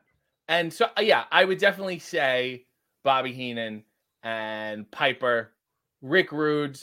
And 0.49 0.73
so, 0.73 0.87
uh, 0.99 1.03
yeah, 1.03 1.25
I 1.31 1.45
would 1.45 1.59
definitely 1.59 2.01
say 2.01 2.67
Bobby 3.05 3.33
Heenan 3.33 3.85
and 4.25 4.91
Piper, 4.91 5.53
Rick 6.03 6.33
Rude. 6.33 6.81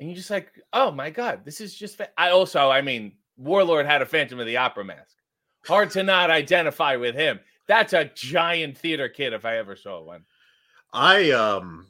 And 0.00 0.08
you're 0.08 0.16
just 0.16 0.30
like, 0.30 0.50
oh 0.72 0.90
my 0.90 1.10
God, 1.10 1.42
this 1.44 1.60
is 1.60 1.74
just. 1.74 1.98
Fa-. 1.98 2.08
I 2.18 2.30
also, 2.30 2.70
I 2.70 2.80
mean, 2.80 3.12
Warlord 3.36 3.86
had 3.86 4.02
a 4.02 4.06
Phantom 4.06 4.40
of 4.40 4.46
the 4.46 4.56
Opera 4.56 4.84
mask. 4.84 5.16
Hard 5.66 5.90
to 5.90 6.02
not 6.02 6.30
identify 6.30 6.96
with 6.96 7.14
him. 7.14 7.38
That's 7.68 7.92
a 7.92 8.10
giant 8.14 8.78
theater 8.78 9.08
kid 9.08 9.34
if 9.34 9.44
I 9.44 9.58
ever 9.58 9.76
saw 9.76 10.02
one. 10.02 10.24
I 10.92 11.30
um 11.30 11.86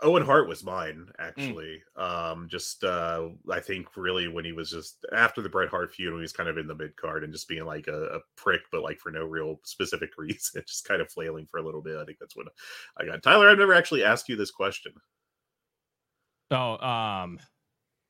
Owen 0.00 0.24
Hart 0.24 0.48
was 0.48 0.62
mine 0.62 1.08
actually. 1.18 1.82
Mm. 1.98 2.32
Um, 2.32 2.48
just 2.48 2.84
uh, 2.84 3.28
I 3.50 3.60
think 3.60 3.88
really 3.96 4.28
when 4.28 4.44
he 4.44 4.52
was 4.52 4.70
just 4.70 5.04
after 5.12 5.42
the 5.42 5.48
Bret 5.48 5.70
Hart 5.70 5.92
feud, 5.92 6.12
when 6.12 6.20
he 6.20 6.22
was 6.22 6.32
kind 6.32 6.48
of 6.48 6.56
in 6.56 6.68
the 6.68 6.74
mid 6.74 6.94
card 6.96 7.24
and 7.24 7.32
just 7.32 7.48
being 7.48 7.64
like 7.64 7.88
a, 7.88 8.04
a, 8.04 8.20
prick, 8.36 8.60
but 8.70 8.82
like 8.82 9.00
for 9.00 9.10
no 9.10 9.24
real 9.24 9.58
specific 9.64 10.10
reason, 10.18 10.62
just 10.66 10.86
kind 10.86 11.00
of 11.00 11.10
flailing 11.10 11.46
for 11.46 11.58
a 11.58 11.64
little 11.64 11.82
bit. 11.82 11.96
I 11.96 12.04
think 12.04 12.18
that's 12.20 12.36
what 12.36 12.46
I 12.96 13.06
got. 13.06 13.22
Tyler, 13.22 13.48
I've 13.48 13.58
never 13.58 13.74
actually 13.74 14.04
asked 14.04 14.28
you 14.28 14.36
this 14.36 14.52
question. 14.52 14.92
Oh, 16.50 16.78
um, 16.78 17.38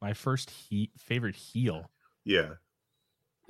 my 0.00 0.12
first 0.14 0.50
he- 0.50 0.90
favorite 0.98 1.36
heel. 1.36 1.90
Yeah. 2.24 2.54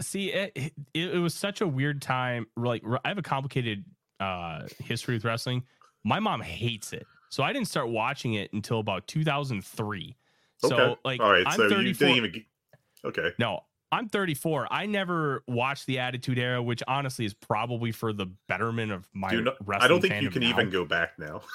See, 0.01 0.33
it, 0.33 0.53
it, 0.55 0.73
it 0.95 1.19
was 1.19 1.35
such 1.35 1.61
a 1.61 1.67
weird 1.67 2.01
time. 2.01 2.47
Like, 2.57 2.83
I 3.05 3.09
have 3.09 3.19
a 3.19 3.23
complicated 3.23 3.85
uh 4.21 4.63
history 4.83 5.15
with 5.15 5.25
wrestling. 5.25 5.63
My 6.05 6.19
mom 6.19 6.41
hates 6.41 6.93
it 6.93 7.07
so 7.31 7.43
I 7.43 7.53
didn't 7.53 7.69
start 7.69 7.89
watching 7.89 8.35
it 8.35 8.53
until 8.53 8.81
about 8.81 9.07
2003. 9.07 10.17
Okay. 10.65 10.77
So 10.77 10.97
like, 11.05 11.21
all 11.21 11.31
right. 11.31 11.45
I'm 11.47 11.57
so 11.57 11.69
34. 11.69 11.83
you 11.83 11.95
didn't 11.95 12.17
even. 12.17 12.45
Okay. 13.05 13.31
No, 13.39 13.61
I'm 13.93 14.09
34. 14.09 14.69
I 14.71 14.87
never 14.87 15.45
watched 15.47 15.87
the 15.87 15.99
Attitude 16.01 16.39
Era, 16.39 16.63
which 16.63 16.83
honestly 16.89 17.25
is 17.25 17.35
probably 17.35 17.93
for 17.93 18.13
the 18.13 18.27
betterment 18.49 18.93
of 18.93 19.09
my 19.15 19.31
Dude, 19.31 19.49
wrestling. 19.65 19.85
I 19.85 19.89
don't 19.89 20.01
think 20.01 20.23
you 20.23 20.31
can 20.31 20.43
now. 20.43 20.49
even 20.51 20.71
go 20.71 20.85
back 20.85 21.19
now. 21.19 21.43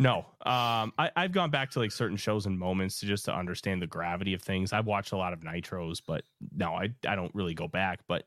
no, 0.00 0.18
um, 0.44 0.92
I, 0.98 1.10
I've 1.14 1.32
gone 1.32 1.50
back 1.50 1.70
to 1.72 1.78
like 1.78 1.92
certain 1.92 2.16
shows 2.16 2.46
and 2.46 2.58
moments 2.58 3.00
to 3.00 3.06
just 3.06 3.24
to 3.26 3.34
understand 3.34 3.82
the 3.82 3.86
gravity 3.86 4.34
of 4.34 4.42
things. 4.42 4.72
I've 4.72 4.86
watched 4.86 5.12
a 5.12 5.16
lot 5.16 5.32
of 5.32 5.40
nitros, 5.40 6.00
but 6.06 6.24
no, 6.54 6.74
I 6.74 6.90
I 7.06 7.14
don't 7.14 7.34
really 7.34 7.54
go 7.54 7.68
back. 7.68 8.00
But 8.06 8.24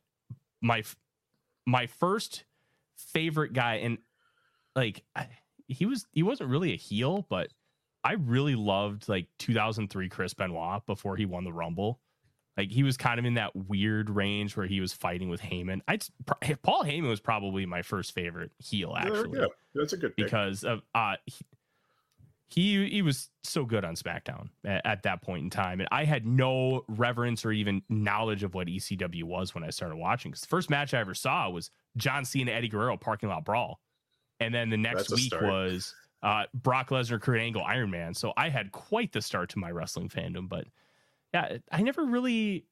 my 0.62 0.84
my 1.66 1.88
first 1.88 2.44
favorite 2.98 3.54
guy, 3.54 3.76
and 3.76 3.98
like 4.76 5.04
I, 5.16 5.28
he 5.68 5.86
was 5.86 6.06
he 6.12 6.24
wasn't 6.24 6.50
really 6.50 6.74
a 6.74 6.78
heel, 6.78 7.26
but 7.30 7.50
I 8.04 8.14
really 8.14 8.56
loved 8.56 9.10
like 9.10 9.28
2003 9.40 10.10
Chris 10.10 10.34
Benoit 10.34 10.86
before 10.86 11.16
he 11.16 11.26
won 11.26 11.44
the 11.44 11.54
Rumble. 11.54 12.00
Like 12.58 12.72
he 12.72 12.84
was 12.84 12.96
kind 12.96 13.20
of 13.20 13.26
in 13.26 13.34
that 13.34 13.56
weird 13.56 14.10
range 14.10 14.56
where 14.56 14.66
he 14.66 14.80
was 14.80 14.94
fighting 14.94 15.30
with 15.30 15.42
Heyman. 15.42 15.82
I 15.88 16.00
Paul 16.64 16.84
Heyman 16.84 17.10
was 17.10 17.20
probably 17.20 17.66
my 17.66 17.82
first 17.82 18.14
favorite 18.14 18.52
heel 18.60 18.96
actually. 18.98 19.40
Yeah, 19.40 19.48
that's 19.74 19.94
a 19.94 19.98
good 19.98 20.16
pick. 20.16 20.26
because 20.26 20.64
of 20.64 20.82
uh 20.94 21.16
he, 21.26 21.46
he, 22.48 22.90
he 22.90 23.02
was 23.02 23.30
so 23.44 23.66
good 23.66 23.84
on 23.84 23.96
SmackDown 23.96 24.50
at, 24.64 24.86
at, 24.86 25.04
that 25.04 25.22
point 25.22 25.44
in 25.44 25.50
time, 25.50 25.80
and 25.80 25.90
I 25.92 26.06
had 26.06 26.26
no 26.26 26.86
reverence 26.88 27.44
or 27.44 27.52
even 27.52 27.82
knowledge 27.90 28.44
of 28.44 28.54
what 28.54 28.68
ECW 28.68 29.24
was 29.24 29.54
when 29.54 29.64
I 29.64 29.72
started 29.72 29.98
watching. 29.98 30.32
Because 30.32 30.42
the 30.42 30.48
first 30.48 30.70
match 30.70 30.94
I 30.94 31.00
ever 31.00 31.16
saw 31.16 31.50
was 31.50 31.72
John 31.98 32.24
Cena 32.24 32.52
Eddie 32.52 32.70
Guerrero 32.70 32.96
parking 32.98 33.30
lot 33.30 33.44
brawl, 33.44 33.82
and 34.40 34.54
then 34.54 34.70
the 34.70 34.78
next 34.78 35.12
week 35.12 35.34
was 35.42 35.94
uh, 36.24 36.44
Brock 36.54 36.90
Lesnar, 36.90 37.20
Kurt 37.20 37.40
Angle, 37.40 37.64
Iron 37.64 37.92
Man. 37.92 38.14
So 38.14 38.32
I 38.38 38.50
had 38.50 38.72
quite 38.72 39.12
the 39.12 39.22
start 39.22 39.50
to 39.50 39.60
my 39.60 39.72
wrestling 39.72 40.10
fandom. 40.10 40.48
But 40.48 40.68
yeah, 41.36 41.58
I 41.70 41.82
never 41.82 42.06
really, 42.06 42.66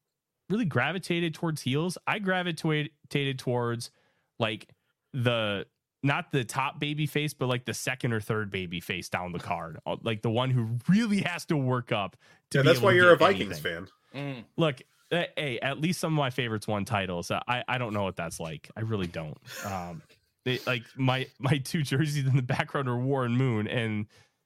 really 0.49 0.63
gravitated 0.63 1.33
towards 1.33 1.61
heels. 1.61 1.97
I 2.07 2.19
gravitated 2.19 3.37
towards 3.37 3.91
like 4.39 4.69
the 5.13 5.65
not 6.01 6.31
the 6.31 6.45
top 6.45 6.79
baby 6.79 7.05
face, 7.05 7.33
but 7.33 7.47
like 7.47 7.65
the 7.65 7.73
second 7.73 8.13
or 8.13 8.21
third 8.21 8.51
baby 8.51 8.79
face 8.79 9.09
down 9.09 9.33
the 9.33 9.39
card, 9.39 9.79
uh, 9.85 9.97
like 10.01 10.21
the 10.21 10.29
one 10.29 10.49
who 10.49 10.77
really 10.87 11.21
has 11.21 11.45
to 11.47 11.57
work 11.57 11.91
up. 11.91 12.15
To 12.51 12.59
yeah, 12.59 12.63
that's 12.63 12.79
why 12.79 12.93
you're 12.93 13.11
a 13.11 13.17
Vikings 13.17 13.59
anything. 13.65 13.87
fan. 14.13 14.35
Mm. 14.37 14.43
Look, 14.55 14.81
eh, 15.11 15.25
hey, 15.35 15.59
at 15.59 15.81
least 15.81 15.99
some 15.99 16.13
of 16.13 16.17
my 16.17 16.29
favorites 16.29 16.65
won 16.65 16.85
titles. 16.85 17.31
I 17.31 17.63
I 17.67 17.77
don't 17.77 17.93
know 17.93 18.03
what 18.03 18.15
that's 18.15 18.39
like. 18.39 18.69
I 18.77 18.81
really 18.81 19.07
don't. 19.07 19.37
Um, 19.65 20.01
they 20.45 20.59
like 20.65 20.83
my 20.95 21.27
my 21.37 21.57
two 21.57 21.83
jerseys 21.83 22.25
in 22.25 22.37
the 22.37 22.41
background 22.41 22.87
are 22.87 22.97
Warren 22.97 23.35
Moon, 23.35 23.67
and 23.67 24.05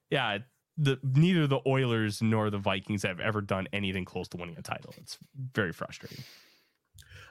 yeah, 0.09 0.39
the 0.77 0.99
neither 1.03 1.47
the 1.47 1.59
Oilers 1.65 2.21
nor 2.21 2.49
the 2.49 2.57
Vikings 2.57 3.03
have 3.03 3.19
ever 3.19 3.41
done 3.41 3.67
anything 3.73 4.05
close 4.05 4.27
to 4.29 4.37
winning 4.37 4.57
a 4.57 4.61
title. 4.61 4.93
It's 4.97 5.17
very 5.53 5.73
frustrating. 5.73 6.23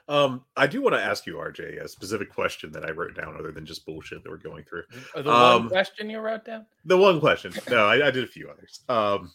Um, 0.09 0.45
I 0.55 0.67
do 0.67 0.81
want 0.81 0.95
to 0.95 1.01
ask 1.01 1.25
you, 1.25 1.35
RJ, 1.35 1.83
a 1.83 1.87
specific 1.87 2.33
question 2.33 2.71
that 2.71 2.85
I 2.85 2.91
wrote 2.91 3.15
down, 3.15 3.35
other 3.37 3.51
than 3.51 3.65
just 3.65 3.85
bullshit 3.85 4.23
that 4.23 4.29
we're 4.29 4.37
going 4.37 4.63
through. 4.63 4.83
The 5.13 5.29
um, 5.29 5.63
one 5.63 5.69
question 5.69 6.09
you 6.09 6.19
wrote 6.19 6.45
down. 6.45 6.65
The 6.85 6.97
one 6.97 7.19
question. 7.19 7.53
No, 7.69 7.85
I, 7.87 8.07
I 8.07 8.11
did 8.11 8.23
a 8.23 8.27
few 8.27 8.49
others. 8.49 8.81
Um, 8.87 9.31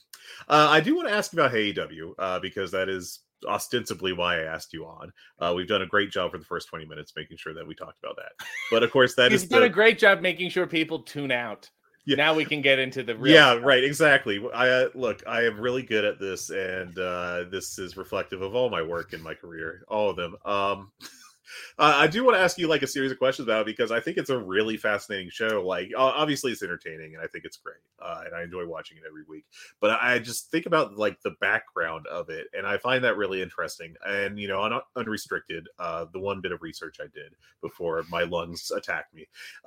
uh, 0.49 0.69
I 0.71 0.81
do 0.81 0.97
want 0.97 1.09
to 1.09 1.15
ask 1.15 1.33
about 1.35 1.53
AEW 1.53 2.15
uh, 2.19 2.39
because 2.41 2.71
that 2.71 2.89
is 2.89 3.21
ostensibly 3.47 4.13
why 4.13 4.41
I 4.41 4.45
asked 4.45 4.73
you 4.73 4.87
on. 4.87 5.13
Uh, 5.39 5.53
we've 5.55 5.69
done 5.69 5.83
a 5.83 5.87
great 5.87 6.11
job 6.11 6.31
for 6.31 6.39
the 6.39 6.45
first 6.45 6.69
20 6.69 6.87
minutes 6.87 7.13
making 7.17 7.37
sure 7.37 7.53
that 7.55 7.67
we 7.67 7.75
talked 7.75 7.99
about 8.03 8.17
that. 8.17 8.47
But 8.71 8.83
of 8.83 8.91
course, 8.91 9.15
that 9.17 9.33
is 9.33 9.47
done 9.47 9.61
the... 9.61 9.67
a 9.67 9.71
great 9.71 9.99
job 9.99 10.21
making 10.21 10.51
sure 10.51 10.67
people 10.67 11.01
tune 11.01 11.33
out. 11.33 11.69
Yeah. 12.05 12.17
Now 12.17 12.35
we 12.35 12.45
can 12.45 12.63
get 12.63 12.79
into 12.79 13.03
the 13.03 13.17
real 13.17 13.33
Yeah, 13.35 13.53
stuff. 13.53 13.65
right, 13.65 13.85
exactly. 13.85 14.41
I 14.53 14.69
uh, 14.69 14.89
look, 14.95 15.23
I 15.27 15.43
am 15.45 15.61
really 15.61 15.83
good 15.83 16.05
at 16.05 16.19
this 16.19 16.51
and 16.51 16.99
uh, 16.99 17.45
this 17.51 17.79
is 17.79 17.97
reflective 17.97 18.43
of 18.43 18.55
all 18.55 18.71
my 18.71 18.83
work 18.83 19.13
in 19.13 19.23
my 19.23 19.35
career, 19.35 19.85
all 19.89 20.11
of 20.11 20.17
them. 20.17 20.37
Um 20.45 20.91
uh, 21.79 21.95
I 21.97 22.07
do 22.07 22.25
want 22.25 22.37
to 22.37 22.41
ask 22.41 22.59
you 22.59 22.67
like 22.67 22.83
a 22.83 22.87
series 22.87 23.13
of 23.13 23.19
questions 23.19 23.47
about 23.47 23.63
it 23.63 23.67
because 23.67 23.91
I 23.93 24.01
think 24.01 24.17
it's 24.17 24.31
a 24.31 24.39
really 24.39 24.77
fascinating 24.77 25.31
show. 25.31 25.63
Like, 25.67 25.91
obviously, 25.97 26.53
it's 26.53 26.63
entertaining 26.63 27.15
and 27.15 27.23
I 27.23 27.27
think 27.27 27.45
it's 27.45 27.57
great, 27.59 27.77
uh, 28.01 28.23
and 28.27 28.35
I 28.35 28.43
enjoy 28.43 28.67
watching 28.67 28.97
it 28.97 29.05
every 29.07 29.23
week. 29.29 29.45
But 29.81 29.99
I 30.03 30.19
just 30.19 30.51
think 30.51 30.67
about 30.67 30.97
like 30.97 31.21
the 31.23 31.35
background 31.41 32.07
of 32.07 32.31
it, 32.31 32.47
and 32.57 32.67
I 32.67 32.79
find 32.79 33.05
that 33.05 33.17
really 33.17 33.43
interesting. 33.43 33.95
And 34.07 34.39
you 34.39 34.49
know, 34.49 34.61
on 34.61 34.81
unrestricted, 34.97 35.69
uh, 35.79 36.07
the 36.13 36.21
one 36.21 36.41
bit 36.41 36.53
of 36.53 36.63
research 36.63 36.97
I 37.01 37.07
did 37.15 37.35
before 37.61 38.03
my 38.11 38.23
lungs 38.23 38.71
attacked 38.71 39.15
me. 39.15 39.29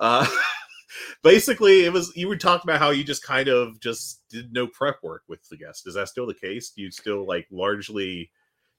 Basically 1.22 1.84
it 1.84 1.92
was 1.92 2.12
you 2.16 2.28
were 2.28 2.36
talking 2.36 2.68
about 2.68 2.80
how 2.80 2.90
you 2.90 3.04
just 3.04 3.24
kind 3.24 3.48
of 3.48 3.80
just 3.80 4.22
did 4.30 4.52
no 4.52 4.66
prep 4.66 5.02
work 5.02 5.22
with 5.28 5.46
the 5.48 5.56
guest 5.56 5.86
is 5.86 5.94
that 5.94 6.08
still 6.08 6.26
the 6.26 6.34
case? 6.34 6.70
Do 6.70 6.82
you 6.82 6.90
still 6.90 7.26
like 7.26 7.46
largely 7.50 8.30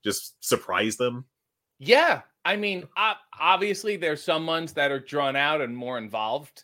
just 0.03 0.35
surprise 0.43 0.97
them? 0.97 1.25
Yeah. 1.79 2.21
I 2.45 2.55
mean, 2.55 2.87
obviously 3.39 3.97
there's 3.97 4.23
some 4.23 4.47
ones 4.47 4.73
that 4.73 4.91
are 4.91 4.99
drawn 4.99 5.35
out 5.35 5.61
and 5.61 5.75
more 5.75 5.97
involved. 5.97 6.63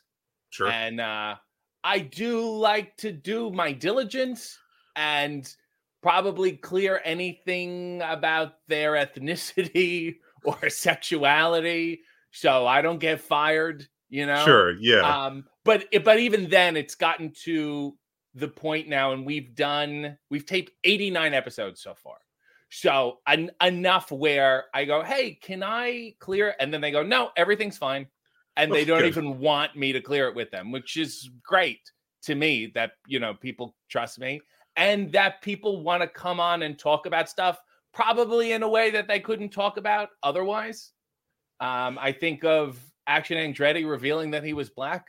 Sure. 0.50 0.70
And 0.70 1.02
uh, 1.02 1.36
I 1.84 2.00
do 2.00 2.50
like 2.50 2.96
to 2.98 3.12
do 3.12 3.52
my 3.52 3.74
diligence 3.74 4.58
and 4.96 5.54
probably 6.02 6.54
clear 6.54 7.02
anything 7.04 8.02
about 8.02 8.54
their 8.68 8.92
ethnicity 9.06 10.16
or 10.46 10.70
sexuality. 10.70 12.02
So 12.32 12.66
I 12.66 12.82
don't 12.82 13.00
get 13.00 13.22
fired, 13.22 13.88
you 14.14 14.28
know. 14.28 14.46
Sure, 14.46 14.72
yeah. 14.80 15.26
Um 15.26 15.46
but 15.66 15.86
but 16.04 16.20
even 16.20 16.50
then 16.50 16.78
it's 16.78 16.94
gotten 16.94 17.34
to 17.44 17.98
the 18.36 18.48
point 18.48 18.88
now 18.88 19.12
and 19.12 19.26
we've 19.26 19.56
done 19.56 20.18
we've 20.30 20.46
taped 20.46 20.72
89 20.84 21.34
episodes 21.34 21.82
so 21.82 21.96
far. 21.96 22.18
So 22.70 23.20
en- 23.28 23.52
enough 23.62 24.12
where 24.12 24.66
I 24.74 24.86
go, 24.86 25.04
hey, 25.04 25.34
can 25.42 25.64
I 25.64 26.14
clear? 26.20 26.56
And 26.60 26.72
then 26.74 26.82
they 26.82 26.92
go, 26.92 27.04
no, 27.04 27.32
everything's 27.36 27.78
fine. 27.78 28.08
And 28.56 28.72
they 28.72 28.86
don't 28.86 29.06
even 29.06 29.40
want 29.40 29.76
me 29.76 29.94
to 29.94 30.02
clear 30.02 30.28
it 30.28 30.36
with 30.36 30.52
them, 30.52 30.72
which 30.72 30.96
is 30.96 31.30
great 31.44 31.80
to 32.24 32.36
me 32.36 32.72
that, 32.76 32.92
you 33.08 33.20
know, 33.20 33.34
people 33.34 33.76
trust 33.90 34.20
me 34.20 34.42
and 34.76 35.12
that 35.12 35.42
people 35.42 35.82
want 35.82 36.02
to 36.02 36.08
come 36.08 36.40
on 36.40 36.62
and 36.62 36.78
talk 36.78 37.08
about 37.08 37.30
stuff 37.30 37.60
probably 37.94 38.52
in 38.52 38.62
a 38.62 38.70
way 38.70 38.92
that 38.92 39.08
they 39.08 39.20
couldn't 39.20 39.50
talk 39.50 39.78
about 39.78 40.10
otherwise. 40.22 40.92
Um, 41.60 41.98
I 42.00 42.12
think 42.12 42.44
of 42.44 42.80
Action 43.08 43.38
Andretti 43.38 43.90
revealing 43.90 44.32
that 44.32 44.44
he 44.44 44.54
was 44.54 44.70
black, 44.70 45.08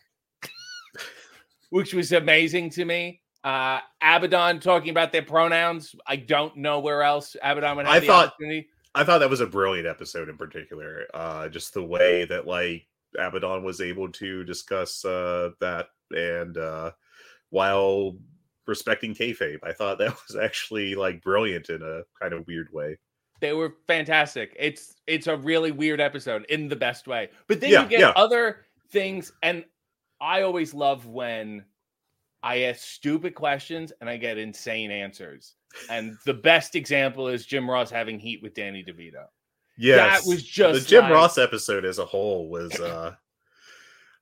which 1.70 1.94
was 1.94 2.12
amazing 2.12 2.70
to 2.70 2.84
me. 2.84 3.20
Uh, 3.42 3.80
Abaddon 4.00 4.58
talking 4.60 4.90
about 4.90 5.12
their 5.12 5.22
pronouns. 5.22 5.94
I 6.06 6.16
don't 6.16 6.56
know 6.56 6.80
where 6.80 7.02
else 7.02 7.36
Abaddon 7.42 7.76
would 7.76 7.86
have 7.86 7.94
I 7.94 8.00
the 8.00 8.06
thought, 8.06 8.28
opportunity. 8.28 8.68
I 8.94 9.04
thought 9.04 9.18
that 9.18 9.30
was 9.30 9.40
a 9.40 9.46
brilliant 9.46 9.86
episode 9.86 10.28
in 10.28 10.36
particular. 10.36 11.06
Uh, 11.12 11.48
just 11.48 11.74
the 11.74 11.82
way 11.82 12.24
that 12.24 12.46
like 12.46 12.86
Abaddon 13.18 13.62
was 13.62 13.80
able 13.80 14.10
to 14.12 14.44
discuss 14.44 15.04
uh, 15.04 15.50
that 15.60 15.88
and 16.10 16.56
uh, 16.56 16.92
while 17.50 18.16
respecting 18.66 19.14
kayfabe, 19.14 19.58
I 19.62 19.72
thought 19.72 19.98
that 19.98 20.16
was 20.28 20.36
actually 20.36 20.94
like 20.94 21.22
brilliant 21.22 21.68
in 21.68 21.82
a 21.82 22.02
kind 22.20 22.32
of 22.32 22.46
weird 22.46 22.68
way. 22.72 22.98
They 23.44 23.52
were 23.52 23.74
fantastic. 23.86 24.56
It's 24.58 24.94
it's 25.06 25.26
a 25.26 25.36
really 25.36 25.70
weird 25.70 26.00
episode 26.00 26.46
in 26.46 26.66
the 26.66 26.76
best 26.76 27.06
way. 27.06 27.28
But 27.46 27.60
then 27.60 27.72
yeah, 27.72 27.82
you 27.82 27.88
get 27.90 28.00
yeah. 28.00 28.12
other 28.16 28.64
things, 28.88 29.32
and 29.42 29.66
I 30.18 30.40
always 30.40 30.72
love 30.72 31.04
when 31.04 31.62
I 32.42 32.62
ask 32.62 32.80
stupid 32.80 33.34
questions 33.34 33.92
and 34.00 34.08
I 34.08 34.16
get 34.16 34.38
insane 34.38 34.90
answers. 34.90 35.56
And 35.90 36.16
the 36.24 36.32
best 36.32 36.74
example 36.74 37.28
is 37.28 37.44
Jim 37.44 37.68
Ross 37.68 37.90
having 37.90 38.18
heat 38.18 38.42
with 38.42 38.54
Danny 38.54 38.82
DeVito. 38.82 39.26
Yes, 39.76 40.22
that 40.22 40.26
was 40.26 40.42
just 40.42 40.80
the 40.80 40.88
Jim 40.88 41.02
like... 41.02 41.12
Ross 41.12 41.36
episode 41.36 41.84
as 41.84 41.98
a 41.98 42.06
whole 42.06 42.48
was. 42.48 42.72
uh 42.80 43.14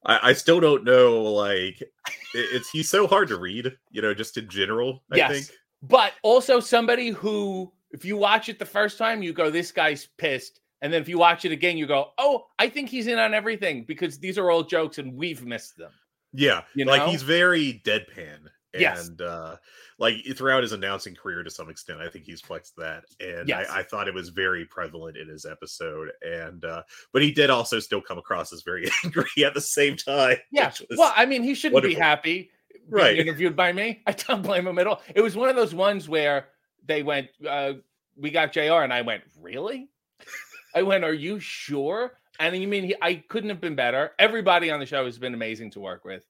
I, 0.04 0.30
I 0.30 0.32
still 0.32 0.58
don't 0.58 0.82
know. 0.82 1.22
Like, 1.22 1.80
it, 1.80 1.92
it's 2.34 2.70
he's 2.70 2.90
so 2.90 3.06
hard 3.06 3.28
to 3.28 3.38
read. 3.38 3.72
You 3.92 4.02
know, 4.02 4.14
just 4.14 4.36
in 4.36 4.48
general. 4.48 5.04
I 5.12 5.16
yes, 5.18 5.30
think. 5.30 5.58
but 5.80 6.14
also 6.24 6.58
somebody 6.58 7.10
who, 7.10 7.72
if 7.92 8.04
you 8.04 8.16
watch 8.16 8.48
it 8.48 8.58
the 8.58 8.66
first 8.66 8.98
time, 8.98 9.22
you 9.22 9.32
go, 9.32 9.50
"This 9.50 9.72
guy's 9.72 10.06
pissed," 10.18 10.60
and 10.80 10.92
then 10.92 11.00
if 11.02 11.08
you 11.08 11.18
watch 11.18 11.44
it 11.44 11.52
again, 11.52 11.76
you 11.76 11.86
go, 11.86 12.12
"Oh, 12.18 12.46
I 12.58 12.68
think 12.68 12.88
he's 12.88 13.06
in 13.06 13.18
on 13.18 13.34
everything 13.34 13.84
because 13.84 14.18
these 14.18 14.38
are 14.38 14.50
all 14.50 14.62
jokes 14.62 14.98
and 14.98 15.14
we've 15.14 15.44
missed 15.44 15.76
them." 15.76 15.92
Yeah, 16.32 16.62
you 16.74 16.84
know? 16.84 16.92
like 16.92 17.08
he's 17.08 17.22
very 17.22 17.82
deadpan 17.84 18.48
Yes. 18.74 19.08
And 19.08 19.20
uh 19.20 19.56
like 19.98 20.16
throughout 20.34 20.62
his 20.62 20.72
announcing 20.72 21.14
career 21.14 21.42
to 21.42 21.50
some 21.50 21.68
extent, 21.68 22.00
I 22.00 22.08
think 22.08 22.24
he's 22.24 22.40
flexed 22.40 22.74
that. 22.78 23.04
And 23.20 23.46
Yes. 23.48 23.68
I, 23.70 23.80
I 23.80 23.82
thought 23.82 24.08
it 24.08 24.14
was 24.14 24.30
very 24.30 24.64
prevalent 24.64 25.16
in 25.18 25.28
his 25.28 25.44
episode. 25.44 26.10
And 26.22 26.64
uh 26.64 26.82
but 27.12 27.20
he 27.22 27.32
did 27.32 27.50
also 27.50 27.78
still 27.80 28.00
come 28.00 28.16
across 28.18 28.50
as 28.52 28.62
very 28.62 28.88
angry 29.04 29.44
at 29.44 29.52
the 29.54 29.60
same 29.60 29.96
time. 29.96 30.38
Yeah. 30.50 30.72
Well, 30.96 31.12
I 31.14 31.26
mean, 31.26 31.42
he 31.42 31.54
shouldn't 31.54 31.82
be 31.82 31.94
happy 31.94 32.50
being 32.72 32.82
Right. 32.88 33.18
interviewed 33.18 33.54
by 33.54 33.72
me. 33.72 34.02
I 34.06 34.12
don't 34.12 34.42
blame 34.42 34.66
him 34.66 34.78
at 34.78 34.86
all. 34.86 35.02
It 35.14 35.20
was 35.20 35.36
one 35.36 35.50
of 35.50 35.56
those 35.56 35.74
ones 35.74 36.08
where 36.08 36.48
they 36.86 37.02
went, 37.02 37.28
uh, 37.48 37.74
we 38.16 38.30
got 38.30 38.52
JR, 38.52 38.82
and 38.82 38.92
I 38.92 39.02
went, 39.02 39.22
really? 39.40 39.88
I 40.74 40.82
went, 40.82 41.04
are 41.04 41.14
you 41.14 41.38
sure? 41.40 42.12
And 42.38 42.56
you 42.56 42.66
mean 42.66 42.84
he, 42.84 42.94
I 43.02 43.16
couldn't 43.28 43.50
have 43.50 43.60
been 43.60 43.74
better? 43.74 44.12
Everybody 44.18 44.70
on 44.70 44.80
the 44.80 44.86
show 44.86 45.04
has 45.04 45.18
been 45.18 45.34
amazing 45.34 45.70
to 45.72 45.80
work 45.80 46.04
with. 46.04 46.26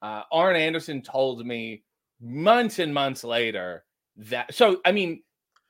Uh, 0.00 0.22
Arn 0.32 0.56
Anderson 0.56 1.02
told 1.02 1.46
me 1.46 1.82
months 2.20 2.78
and 2.78 2.92
months 2.92 3.22
later 3.22 3.84
that. 4.16 4.52
So, 4.54 4.80
I 4.84 4.92
mean, 4.92 5.22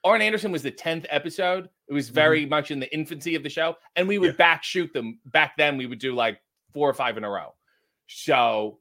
Arn 0.05 0.23
Anderson 0.23 0.53
was 0.53 0.62
the 0.62 0.71
tenth 0.71 1.05
episode. 1.11 1.68
It 1.88 1.92
was 1.92 2.09
very 2.09 2.47
much 2.47 2.71
in 2.71 2.81
the 2.81 2.92
infancy 2.95 3.35
of 3.35 3.42
the 3.42 3.51
show, 3.51 3.77
and 3.97 4.09
we 4.09 4.18
would 4.18 4.31
Yeah. 4.31 4.37
back 4.37 4.64
shoot 4.64 4.92
them. 4.92 5.21
Back 5.27 5.57
then, 5.57 5.77
we 5.77 5.87
would 5.87 5.99
do 5.99 6.14
like 6.14 6.40
four 6.73 6.88
or 6.88 6.95
five 6.95 7.16
in 7.18 7.25
a 7.25 7.31
row. 7.31 7.55
So 8.07 8.79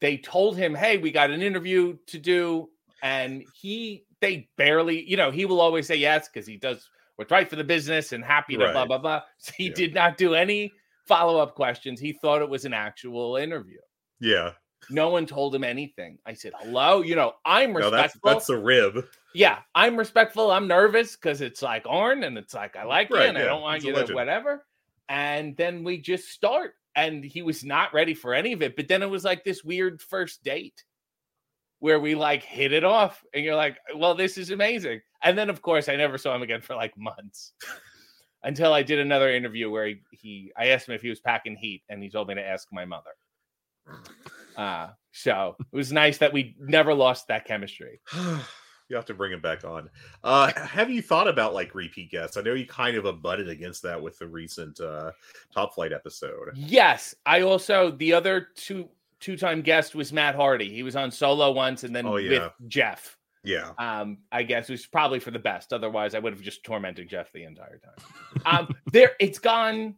they 0.00 0.16
told 0.18 0.56
him, 0.56 0.74
"Hey, 0.74 0.98
we 0.98 1.10
got 1.12 1.30
an 1.30 1.42
interview 1.42 1.96
to 2.06 2.18
do," 2.18 2.70
and 3.02 3.44
he 3.54 4.04
they 4.24 4.48
barely, 4.56 5.02
you 5.08 5.16
know, 5.16 5.30
he 5.30 5.44
will 5.44 5.60
always 5.60 5.86
say 5.86 5.96
yes 5.96 6.28
because 6.28 6.46
he 6.46 6.56
does 6.56 6.88
what's 7.16 7.30
right 7.30 7.48
for 7.48 7.56
the 7.56 7.64
business 7.64 8.12
and 8.12 8.24
happy 8.24 8.54
to 8.54 8.58
blah 8.58 8.72
Right. 8.72 8.88
blah 8.88 8.98
blah. 8.98 9.22
So 9.38 9.52
he 9.56 9.68
Yeah. 9.68 9.74
did 9.74 9.94
not 9.94 10.16
do 10.16 10.34
any 10.34 10.72
follow 11.06 11.38
up 11.38 11.54
questions. 11.54 12.00
He 12.00 12.12
thought 12.12 12.42
it 12.42 12.48
was 12.48 12.64
an 12.64 12.72
actual 12.74 13.36
interview. 13.36 13.78
yeah. 14.20 14.52
No 14.90 15.08
one 15.08 15.24
told 15.24 15.54
him 15.54 15.64
anything. 15.64 16.18
I 16.26 16.34
said, 16.34 16.52
"Hello, 16.58 17.00
you 17.00 17.14
know, 17.16 17.34
I'm 17.46 17.72
No, 17.72 17.88
that's 17.90 18.14
respectful. 18.16 18.30
that's 18.30 18.48
a 18.50 18.58
rib. 18.58 19.06
yeah, 19.32 19.60
I'm 19.74 19.96
respectful. 19.96 20.50
I'm 20.50 20.66
nervous 20.68 21.16
because 21.16 21.40
it's 21.40 21.62
like 21.62 21.84
Arn, 21.86 22.22
and 22.24 22.36
it's 22.36 22.52
like 22.52 22.76
I 22.76 22.84
like 22.84 23.08
you, 23.08 23.16
Right, 23.16 23.28
and 23.30 23.38
I 23.38 23.44
don't 23.46 23.62
want 23.62 23.76
he's 23.82 23.84
you 23.96 24.04
to 24.06 24.12
whatever." 24.14 24.66
And 25.08 25.56
then 25.56 25.84
we 25.84 25.96
just 25.98 26.28
start, 26.28 26.74
and 26.96 27.24
he 27.24 27.40
was 27.40 27.64
not 27.64 27.94
ready 27.94 28.12
for 28.12 28.34
any 28.34 28.52
of 28.52 28.60
it. 28.62 28.76
But 28.76 28.88
then 28.88 29.02
it 29.02 29.08
was 29.08 29.24
like 29.24 29.42
this 29.42 29.64
weird 29.64 30.02
first 30.02 30.42
date 30.44 30.84
where 31.84 32.00
we 32.00 32.14
like 32.14 32.42
hit 32.42 32.72
it 32.72 32.82
off, 32.82 33.22
and 33.34 33.44
you're 33.44 33.54
like, 33.54 33.76
"Well, 33.94 34.14
this 34.14 34.38
is 34.38 34.50
amazing." 34.50 35.02
And 35.22 35.36
then, 35.36 35.50
of 35.50 35.60
course, 35.60 35.90
I 35.90 35.96
never 35.96 36.16
saw 36.16 36.34
him 36.34 36.40
again 36.40 36.62
for 36.62 36.74
like 36.74 36.96
months 36.96 37.52
until 38.42 38.72
I 38.72 38.82
did 38.82 39.00
another 39.00 39.30
interview 39.34 39.70
where 39.70 39.88
he, 39.88 40.00
he 40.10 40.52
I 40.56 40.68
asked 40.68 40.88
him 40.88 40.94
if 40.94 41.02
he 41.02 41.10
was 41.10 41.20
packing 41.20 41.56
heat, 41.56 41.82
and 41.90 42.02
he 42.02 42.08
told 42.08 42.28
me 42.28 42.36
to 42.36 42.42
ask 42.42 42.68
my 42.72 42.86
mother. 42.86 43.10
Uh, 44.56 44.90
so 45.10 45.56
it 45.58 45.76
was 45.76 45.92
nice 45.92 46.16
that 46.18 46.32
we 46.32 46.54
never 46.60 46.94
lost 46.94 47.26
that 47.26 47.44
chemistry. 47.44 48.00
you 48.14 48.94
have 48.94 49.04
to 49.04 49.12
bring 49.12 49.32
him 49.32 49.40
back 49.40 49.64
on. 49.64 49.90
Uh 50.22 50.52
have 50.54 50.88
you 50.88 51.02
thought 51.02 51.26
about 51.26 51.54
like 51.54 51.74
repeat 51.74 52.12
guests? 52.12 52.36
I 52.36 52.42
know 52.42 52.54
you 52.54 52.64
kind 52.64 52.96
of 52.96 53.04
abutted 53.04 53.48
against 53.48 53.82
that 53.82 54.00
with 54.00 54.16
the 54.16 54.28
recent 54.28 54.78
uh 54.78 55.10
Top 55.52 55.74
Flight 55.74 55.92
episode. 55.92 56.50
Yes, 56.54 57.16
I 57.26 57.40
also 57.40 57.90
the 57.90 58.12
other 58.12 58.46
two 58.54 58.88
two 59.20 59.36
time 59.36 59.62
guest 59.62 59.94
was 59.94 60.12
Matt 60.12 60.34
Hardy. 60.34 60.70
He 60.72 60.82
was 60.82 60.96
on 60.96 61.10
solo 61.10 61.52
once, 61.52 61.84
and 61.84 61.94
then 61.94 62.06
Oh, 62.06 62.12
with. 62.14 62.52
Jeff. 62.68 63.16
Yeah. 63.42 63.72
Um, 63.78 64.18
I 64.32 64.42
guess 64.42 64.68
it 64.70 64.72
was 64.72 64.86
probably 64.86 65.18
for 65.20 65.30
the 65.30 65.38
best. 65.38 65.72
Otherwise, 65.72 66.14
I 66.14 66.18
would 66.18 66.32
have 66.32 66.40
just 66.42 66.64
tormented 66.64 67.08
Jeff 67.08 67.30
the 67.32 67.44
entire 67.44 67.78
time. 67.78 68.42
Um, 68.46 68.74
there, 68.90 69.12
it's 69.20 69.38
gone. 69.38 69.96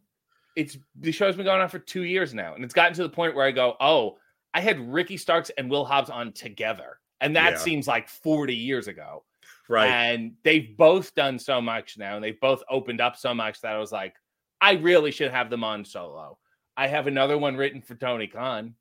It's 0.55 0.77
the 0.99 1.11
show's 1.11 1.35
been 1.35 1.45
going 1.45 1.61
on 1.61 1.69
for 1.69 1.79
two 1.79 2.03
years 2.03 2.33
now, 2.33 2.55
and 2.55 2.63
it's 2.65 2.73
gotten 2.73 2.93
to 2.95 3.03
the 3.03 3.09
point 3.09 3.35
where 3.35 3.45
I 3.45 3.51
go, 3.51 3.75
oh, 3.79 4.17
I 4.53 4.59
had 4.59 4.79
Ricky 4.91 5.15
Starks 5.17 5.51
and 5.57 5.69
Will 5.69 5.85
Hobbs 5.85 6.09
on 6.09 6.33
together, 6.33 6.99
and 7.21 7.35
that 7.35 7.53
Yeah. 7.53 7.57
seems 7.59 7.87
like 7.87 8.09
forty 8.09 8.55
years 8.55 8.87
ago. 8.87 9.23
Right. 9.69 9.87
And 9.87 10.33
they've 10.43 10.75
both 10.77 11.13
done 11.13 11.39
so 11.39 11.61
much 11.61 11.97
now, 11.97 12.15
and 12.15 12.23
they've 12.23 12.39
both 12.39 12.63
opened 12.69 13.01
up 13.01 13.15
so 13.17 13.33
much 13.33 13.61
that 13.61 13.73
I 13.75 13.77
was 13.77 13.91
like, 13.91 14.15
I 14.61 14.73
really 14.73 15.11
should 15.11 15.31
have 15.31 15.49
them 15.49 15.63
on 15.63 15.85
solo. 15.85 16.37
I 16.75 16.87
have 16.87 17.07
another 17.07 17.37
one 17.37 17.55
written 17.57 17.81
for 17.81 17.95
Tony 17.95 18.27
Khan. 18.27 18.75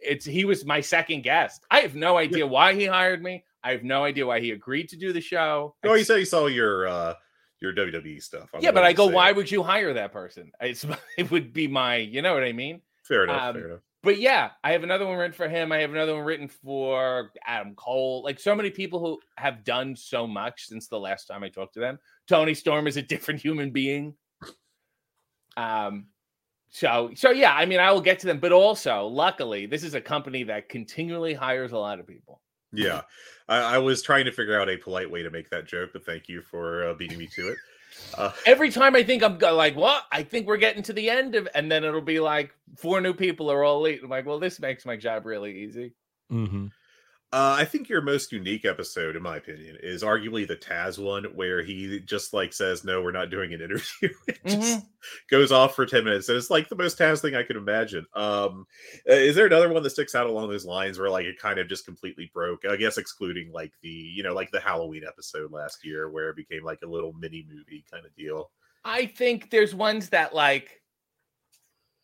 It's 0.00 0.24
he 0.24 0.44
was 0.44 0.64
my 0.64 0.80
second 0.80 1.22
guest. 1.22 1.64
I 1.70 1.80
have 1.80 1.96
no 1.96 2.16
idea 2.16 2.46
why 2.46 2.74
he 2.74 2.86
hired 2.86 3.20
me. 3.20 3.44
I 3.64 3.72
have 3.72 3.82
no 3.82 4.04
idea 4.04 4.24
why 4.24 4.38
he 4.38 4.52
agreed 4.52 4.88
to 4.90 4.96
do 4.96 5.12
the 5.12 5.20
show. 5.20 5.74
oh, 5.84 5.94
you 5.94 6.04
said 6.04 6.18
you 6.18 6.24
saw 6.24 6.46
your 6.46 6.86
uh 6.86 7.14
your 7.60 7.72
WWE 7.72 8.22
stuff. 8.22 8.48
I'm 8.54 8.62
yeah, 8.62 8.70
but 8.70 8.84
I 8.84 8.92
go, 8.92 9.06
why 9.06 9.30
it. 9.30 9.36
would 9.36 9.50
you 9.50 9.62
hire 9.62 9.92
that 9.94 10.12
person? 10.12 10.52
It's, 10.60 10.86
it 11.16 11.30
would 11.30 11.52
be 11.52 11.66
my, 11.66 11.96
you 11.96 12.22
know 12.22 12.34
what 12.34 12.44
I 12.44 12.52
mean? 12.52 12.80
Fair 13.02 13.24
enough. 13.24 13.42
um, 13.42 13.54
fair 13.54 13.66
enough. 13.66 13.80
But 14.04 14.20
yeah, 14.20 14.50
I 14.62 14.72
have 14.72 14.84
another 14.84 15.06
one 15.06 15.18
written 15.18 15.34
for 15.34 15.48
him. 15.48 15.72
I 15.72 15.78
have 15.78 15.90
another 15.90 16.14
one 16.14 16.24
written 16.24 16.46
for 16.48 17.32
Adam 17.44 17.74
Cole. 17.74 18.22
Like 18.22 18.38
so 18.38 18.54
many 18.54 18.70
people 18.70 19.00
who 19.00 19.18
have 19.36 19.64
done 19.64 19.96
so 19.96 20.24
much 20.24 20.66
since 20.66 20.86
the 20.86 21.00
last 21.00 21.26
time 21.26 21.42
I 21.42 21.48
talked 21.48 21.74
to 21.74 21.80
them. 21.80 21.98
Toni 22.28 22.54
Storm 22.54 22.86
is 22.86 22.96
a 22.96 23.02
different 23.02 23.40
human 23.40 23.72
being. 23.72 24.14
Um, 25.56 26.06
so 26.70 27.10
so 27.14 27.30
yeah, 27.30 27.54
I 27.54 27.66
mean, 27.66 27.80
I 27.80 27.90
will 27.92 28.00
get 28.00 28.18
to 28.20 28.26
them, 28.26 28.38
but 28.38 28.52
also, 28.52 29.06
luckily, 29.06 29.66
this 29.66 29.82
is 29.82 29.94
a 29.94 30.00
company 30.00 30.42
that 30.44 30.68
continually 30.68 31.34
hires 31.34 31.72
a 31.72 31.78
lot 31.78 32.00
of 32.00 32.06
people. 32.06 32.40
Yeah. 32.72 33.02
I, 33.48 33.76
I 33.76 33.78
was 33.78 34.02
trying 34.02 34.26
to 34.26 34.32
figure 34.32 34.60
out 34.60 34.68
a 34.68 34.76
polite 34.76 35.10
way 35.10 35.22
to 35.22 35.30
make 35.30 35.48
that 35.50 35.66
joke, 35.66 35.90
but 35.92 36.04
thank 36.04 36.28
you 36.28 36.42
for 36.42 36.88
uh, 36.88 36.94
beating 36.94 37.18
me 37.18 37.26
to 37.34 37.48
it. 37.48 37.58
Uh, 38.16 38.30
Every 38.44 38.70
time 38.70 38.94
I 38.94 39.02
think 39.02 39.22
I'm 39.22 39.38
go- 39.38 39.54
like, 39.54 39.74
what? 39.74 40.04
I 40.12 40.22
think 40.22 40.46
we're 40.46 40.58
getting 40.58 40.82
to 40.84 40.92
the 40.92 41.08
end 41.08 41.34
of, 41.34 41.48
and 41.54 41.70
then 41.70 41.84
it'll 41.84 42.00
be 42.02 42.20
like 42.20 42.54
four 42.76 43.00
new 43.00 43.14
people 43.14 43.50
are 43.50 43.64
all 43.64 43.80
late. 43.80 44.00
I'm 44.02 44.10
like, 44.10 44.26
well, 44.26 44.38
this 44.38 44.60
makes 44.60 44.84
my 44.84 44.96
job 44.96 45.24
really 45.24 45.62
easy. 45.62 45.94
Mm-hmm. 46.30 46.66
Uh, 47.30 47.56
I 47.58 47.66
think 47.66 47.90
your 47.90 48.00
most 48.00 48.32
unique 48.32 48.64
episode, 48.64 49.14
in 49.14 49.22
my 49.22 49.36
opinion, 49.36 49.76
is 49.82 50.02
arguably 50.02 50.48
the 50.48 50.56
Taz 50.56 50.98
one, 50.98 51.24
where 51.34 51.62
he 51.62 52.00
just 52.00 52.32
like 52.32 52.54
says, 52.54 52.84
"No, 52.84 53.02
we're 53.02 53.12
not 53.12 53.28
doing 53.28 53.52
an 53.52 53.60
interview." 53.62 54.08
it 54.26 54.40
just 54.46 54.86
goes 55.30 55.52
off 55.52 55.76
for 55.76 55.84
ten 55.84 56.04
minutes, 56.04 56.30
and 56.30 56.38
it's 56.38 56.48
like 56.48 56.70
the 56.70 56.76
most 56.76 56.98
Taz 56.98 57.20
thing 57.20 57.34
I 57.34 57.42
could 57.42 57.56
imagine. 57.56 58.06
Um, 58.14 58.66
uh, 59.06 59.12
is 59.12 59.36
there 59.36 59.44
another 59.44 59.70
one 59.70 59.82
that 59.82 59.90
sticks 59.90 60.14
out 60.14 60.26
along 60.26 60.48
those 60.48 60.64
lines 60.64 60.98
where 60.98 61.10
like 61.10 61.26
it 61.26 61.38
kind 61.38 61.58
of 61.58 61.68
just 61.68 61.84
completely 61.84 62.30
broke? 62.32 62.64
I 62.64 62.76
guess 62.76 62.96
excluding 62.96 63.52
like 63.52 63.72
the 63.82 63.90
you 63.90 64.22
know 64.22 64.32
like 64.32 64.50
the 64.50 64.60
Halloween 64.60 65.02
episode 65.06 65.52
last 65.52 65.84
year, 65.84 66.08
where 66.08 66.30
it 66.30 66.36
became 66.36 66.64
like 66.64 66.80
a 66.82 66.88
little 66.88 67.12
mini 67.12 67.46
movie 67.46 67.84
kind 67.92 68.06
of 68.06 68.14
deal. 68.16 68.50
I 68.84 69.04
think 69.04 69.50
there's 69.50 69.74
ones 69.74 70.08
that 70.10 70.34
like, 70.34 70.77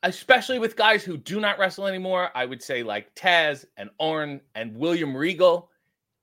especially 0.04 0.58
with 0.58 0.76
guys 0.76 1.02
who 1.02 1.16
do 1.16 1.40
not 1.40 1.58
wrestle 1.58 1.86
anymore. 1.86 2.30
I 2.34 2.44
would 2.46 2.62
say 2.62 2.82
like 2.82 3.12
Taz 3.14 3.64
and 3.76 3.90
Arn 3.98 4.40
and 4.54 4.76
William 4.76 5.16
Regal. 5.16 5.70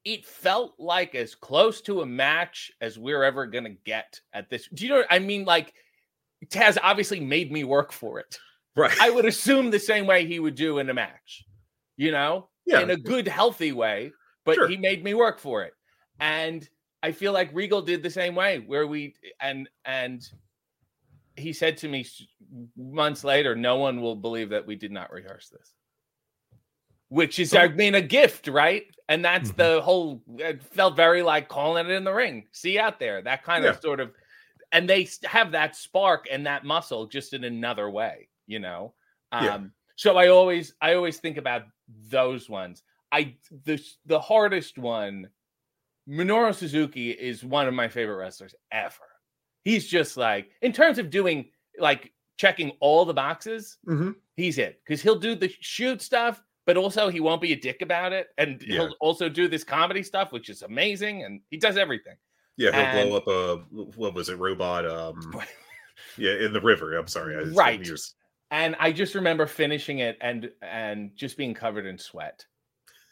It 0.06 0.26
felt 0.26 0.74
like 0.80 1.13
as 1.13 1.36
close 1.36 1.82
to 1.82 2.02
a 2.02 2.06
match 2.06 2.72
as 2.82 2.98
we're 2.98 3.24
ever 3.24 3.46
gonna 3.46 3.76
get 3.86 4.20
at 4.34 4.50
this. 4.50 4.67
Do 4.74 4.84
you 4.86 4.89
know? 4.91 4.98
what 4.98 5.08
I 5.10 5.20
mean, 5.20 5.46
like 5.46 5.74
Taz 6.48 6.78
obviously 6.82 7.20
made 7.20 7.52
me 7.52 7.63
work 7.65 7.91
for 7.91 8.20
it. 8.20 8.39
Right. 8.76 8.96
I 9.02 9.10
would 9.10 9.26
assume 9.26 9.70
the 9.70 9.80
same 9.80 10.08
way 10.08 10.26
he 10.26 10.39
would 10.39 10.56
do 10.56 10.80
in 10.80 10.89
a 10.89 10.94
match, 10.94 11.44
you 11.98 12.12
know, 12.12 12.50
Yeah. 12.65 12.80
in 12.82 12.89
a 12.91 12.96
good, 12.98 13.28
healthy 13.28 13.74
way. 13.74 14.12
But 14.46 14.56
Sure. 14.56 14.67
he 14.67 14.78
made 14.78 15.04
me 15.04 15.13
work 15.13 15.38
for 15.39 15.63
it, 15.63 15.74
and 16.20 16.67
I 17.04 17.12
feel 17.12 17.32
like 17.34 17.54
Regal 17.54 17.82
did 17.82 18.02
the 18.02 18.10
same 18.10 18.34
way, 18.34 18.60
where 18.60 18.88
we 18.88 19.13
and 19.39 19.70
and 19.86 20.28
he 21.41 21.54
said 21.54 21.77
to 21.77 21.88
me 21.89 22.06
months 22.75 23.23
later, 23.23 23.56
"No 23.56 23.77
one 23.77 24.01
will 24.01 24.15
believe 24.15 24.49
that 24.49 24.65
we 24.65 24.75
did 24.75 24.91
not 24.91 25.12
rehearse 25.12 25.49
this." 25.49 25.73
Which 27.10 27.39
is, 27.39 27.54
I 27.54 27.67
mean, 27.67 27.95
a 27.95 28.01
gift, 28.01 28.47
right? 28.47 28.86
And 29.10 29.25
that's 29.25 29.51
Mhm. 29.51 29.58
the 29.58 29.82
whole. 29.82 30.23
It 30.38 30.63
felt 30.63 30.95
very 30.95 31.21
like 31.21 31.49
calling 31.49 31.86
it 31.88 31.91
in 31.91 32.06
the 32.06 32.13
ring. 32.13 32.47
See 32.54 32.80
out 32.80 32.99
there, 32.99 33.21
that 33.21 33.43
kind 33.43 33.65
of 33.65 33.82
sort 33.82 33.99
of 33.99 34.13
and 34.71 34.89
they 34.89 35.08
have 35.25 35.51
that 35.51 35.75
spark 35.75 36.27
and 36.32 36.45
that 36.45 36.63
muscle 36.63 37.06
just 37.06 37.34
in 37.34 37.43
another 37.43 37.89
way 37.89 38.30
you 38.47 38.60
know 38.60 38.93
um 39.32 39.43
Yeah. 39.43 39.60
so 39.95 40.17
i 40.17 40.27
always 40.30 40.73
i 40.82 40.93
always 40.93 41.17
think 41.19 41.38
about 41.38 41.63
those 42.08 42.49
ones 42.49 42.84
i 43.12 43.36
the 43.65 43.82
the 44.06 44.19
hardest 44.19 44.77
one 44.77 45.30
minoru 46.08 46.56
suzuki 46.56 47.12
is 47.12 47.43
one 47.43 47.67
of 47.67 47.73
my 47.73 47.88
favorite 47.89 48.15
wrestlers 48.15 48.56
ever 48.71 49.11
he's 49.63 49.88
just 49.88 50.17
like 50.17 50.50
in 50.62 50.71
terms 50.71 50.97
of 50.97 51.10
doing 51.10 51.45
like 51.80 52.12
checking 52.38 52.71
all 52.80 53.06
the 53.06 53.13
boxes 53.13 53.78
Mhm. 53.88 54.15
he's 54.36 54.58
it 54.58 54.82
because 54.86 55.02
he'll 55.02 55.19
do 55.19 55.36
the 55.36 55.54
shoot 55.60 56.02
stuff 56.02 56.41
but 56.65 56.78
also 56.78 57.10
he 57.10 57.19
won't 57.19 57.41
be 57.41 57.54
a 57.54 57.56
dick 57.60 57.82
about 57.82 58.13
it 58.13 58.28
and 58.38 58.62
Yeah. 58.62 58.82
he'll 58.82 58.95
also 59.00 59.30
do 59.30 59.47
this 59.47 59.63
comedy 59.63 60.04
stuff 60.04 60.32
which 60.32 60.50
is 60.50 60.62
amazing 60.63 61.24
and 61.24 61.41
he 61.50 61.58
does 61.58 61.78
everything 61.78 62.15
Yeah, 62.58 62.71
he'll 62.71 63.00
And- 63.00 63.10
blow 63.10 63.17
up 63.17 63.28
a 63.28 63.63
what 63.97 64.13
was 64.13 64.30
it, 64.30 64.36
robot? 64.38 64.86
Um, 64.86 65.41
yeah, 66.17 66.34
in 66.45 66.52
the 66.54 66.60
river. 66.62 66.97
I'm 66.97 67.08
sorry, 67.08 67.36
I 67.38 67.43
just 67.45 67.56
Right. 67.58 67.89
and 68.52 68.76
I 68.80 68.91
just 68.91 69.15
remember 69.15 69.47
finishing 69.47 70.00
it 70.00 70.17
and 70.21 70.52
and 70.62 71.15
just 71.15 71.38
being 71.38 71.54
covered 71.54 71.86
in 71.86 71.97
sweat 71.97 72.45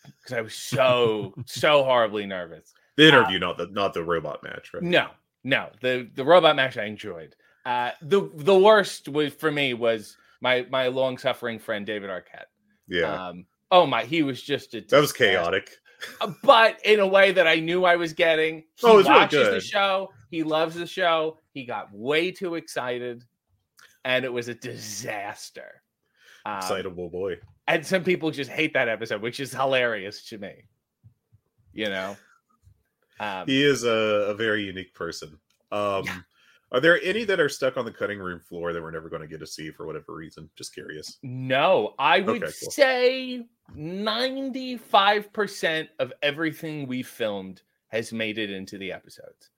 because 0.03 0.33
I 0.33 0.41
was 0.41 0.53
so 0.55 1.33
so 1.47 1.83
horribly 1.83 2.25
nervous. 2.25 2.73
The 2.97 3.07
interview, 3.07 3.39
not 3.39 3.57
the 3.57 3.67
not 3.67 3.93
the 3.93 4.03
robot 4.03 4.43
match, 4.43 4.71
right? 4.73 4.83
No, 4.83 5.09
no, 5.43 5.69
the 5.81 6.09
the 6.15 6.23
robot 6.25 6.55
match 6.55 6.77
I 6.77 6.85
enjoyed. 6.85 7.35
Uh, 7.65 7.91
the 8.01 8.29
the 8.35 8.57
worst 8.57 9.07
was 9.09 9.33
for 9.33 9.51
me 9.51 9.73
was 9.73 10.17
my 10.41 10.65
my 10.69 10.87
long 10.87 11.17
suffering 11.17 11.59
friend 11.59 11.85
David 11.85 12.09
Arquette. 12.09 12.45
Yeah, 12.87 13.27
Um, 13.29 13.45
Oh 13.71 13.85
my, 13.85 14.03
he 14.03 14.23
was 14.23 14.41
just 14.41 14.73
a 14.73 14.81
That 14.81 14.99
was 14.99 15.13
chaotic. 15.13 15.69
Uh, 16.21 16.31
but 16.43 16.79
in 16.85 16.99
a 16.99 17.05
way 17.07 17.31
that 17.33 17.45
I 17.45 17.55
knew 17.59 17.85
I 17.85 17.97
was 17.97 18.13
getting. 18.13 18.59
He 18.75 18.87
Oh, 18.87 18.93
it 18.93 18.97
was 18.97 19.07
really 19.07 19.19
watches 19.19 19.49
the 19.49 19.59
show. 19.61 20.09
He 20.31 20.43
loves 20.43 20.75
the 20.75 20.87
show. 20.87 21.37
He 21.51 21.65
got 21.65 21.93
way 21.93 22.31
too 22.31 22.55
excited, 22.55 23.23
and 24.05 24.25
it 24.25 24.31
was 24.33 24.47
a 24.47 24.55
disaster. 24.55 25.83
Um, 26.45 26.57
Excitable 26.59 27.09
boy. 27.09 27.35
and 27.67 27.85
some 27.85 28.03
people 28.03 28.31
just 28.31 28.49
hate 28.49 28.73
that 28.73 28.87
episode, 28.87 29.21
which 29.21 29.39
is 29.39 29.51
hilarious 29.53 30.25
to 30.29 30.37
me. 30.37 30.63
You 31.73 31.85
know, 31.89 32.15
um, 33.19 33.47
He 33.47 33.63
is 33.63 33.83
a, 33.83 33.89
a 34.29 34.33
very 34.35 34.63
unique 34.63 34.93
person. 34.93 35.37
Um, 35.71 36.03
Yeah. 36.05 36.19
Are 36.71 36.79
there 36.79 37.01
any 37.01 37.23
that 37.23 37.39
are 37.39 37.49
stuck 37.49 37.77
on 37.77 37.85
the 37.85 37.91
cutting 37.91 38.19
room 38.19 38.39
floor 38.39 38.73
that 38.73 38.81
we're 38.81 38.91
never 38.91 39.09
going 39.09 39.23
to 39.23 39.27
get 39.27 39.39
to 39.39 39.47
see 39.47 39.71
for 39.71 39.87
whatever 39.87 40.13
reason? 40.13 40.47
Just 40.55 40.71
curious. 40.71 41.17
no, 41.23 41.95
I 41.97 42.19
would 42.19 42.43
Okay, 42.43 42.53
cool. 42.61 42.69
say 42.71 43.45
ninety-five 43.73 45.33
percent 45.33 45.89
of 45.99 46.13
everything 46.21 46.87
we 46.87 47.01
filmed 47.03 47.61
has 47.87 48.13
made 48.13 48.37
it 48.37 48.51
into 48.51 48.77
the 48.77 48.91
episodes. 48.91 49.49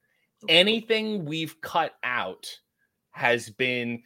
anything 0.48 1.26
we've 1.26 1.60
cut 1.62 1.96
out 2.04 2.48
has 3.12 3.50
been 3.50 4.02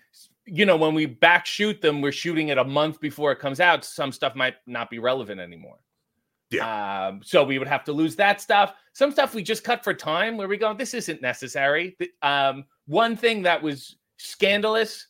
you 0.48 0.66
know 0.66 0.76
when 0.76 0.94
we 0.96 1.06
back 1.06 1.46
shoot 1.46 1.80
them 1.82 2.02
we're 2.02 2.12
shooting 2.12 2.50
it 2.50 2.58
a 2.58 2.64
month 2.64 3.00
before 3.00 3.32
it 3.32 3.40
comes 3.40 3.60
out 3.60 3.86
some 3.86 4.12
stuff 4.12 4.36
might 4.36 4.56
not 4.68 4.90
be 4.90 4.98
relevant 5.00 5.40
anymore 5.40 5.78
yeah 6.56 7.08
um, 7.08 7.22
so 7.24 7.44
we 7.44 7.60
would 7.60 7.68
have 7.68 7.84
to 7.84 7.92
lose 7.92 8.16
that 8.16 8.42
stuff 8.42 8.74
some 8.94 9.12
stuff 9.12 9.34
we 9.34 9.44
just 9.44 9.64
cut 9.64 9.84
for 9.84 9.94
time 9.94 10.38
where 10.38 10.48
we 10.48 10.58
go 10.58 10.74
this 10.74 10.94
isn't 10.94 11.22
necessary 11.22 11.98
um, 12.22 12.66
one 12.88 13.16
thing 13.16 13.42
that 13.42 13.62
was 13.62 13.98
scandalous 14.18 15.08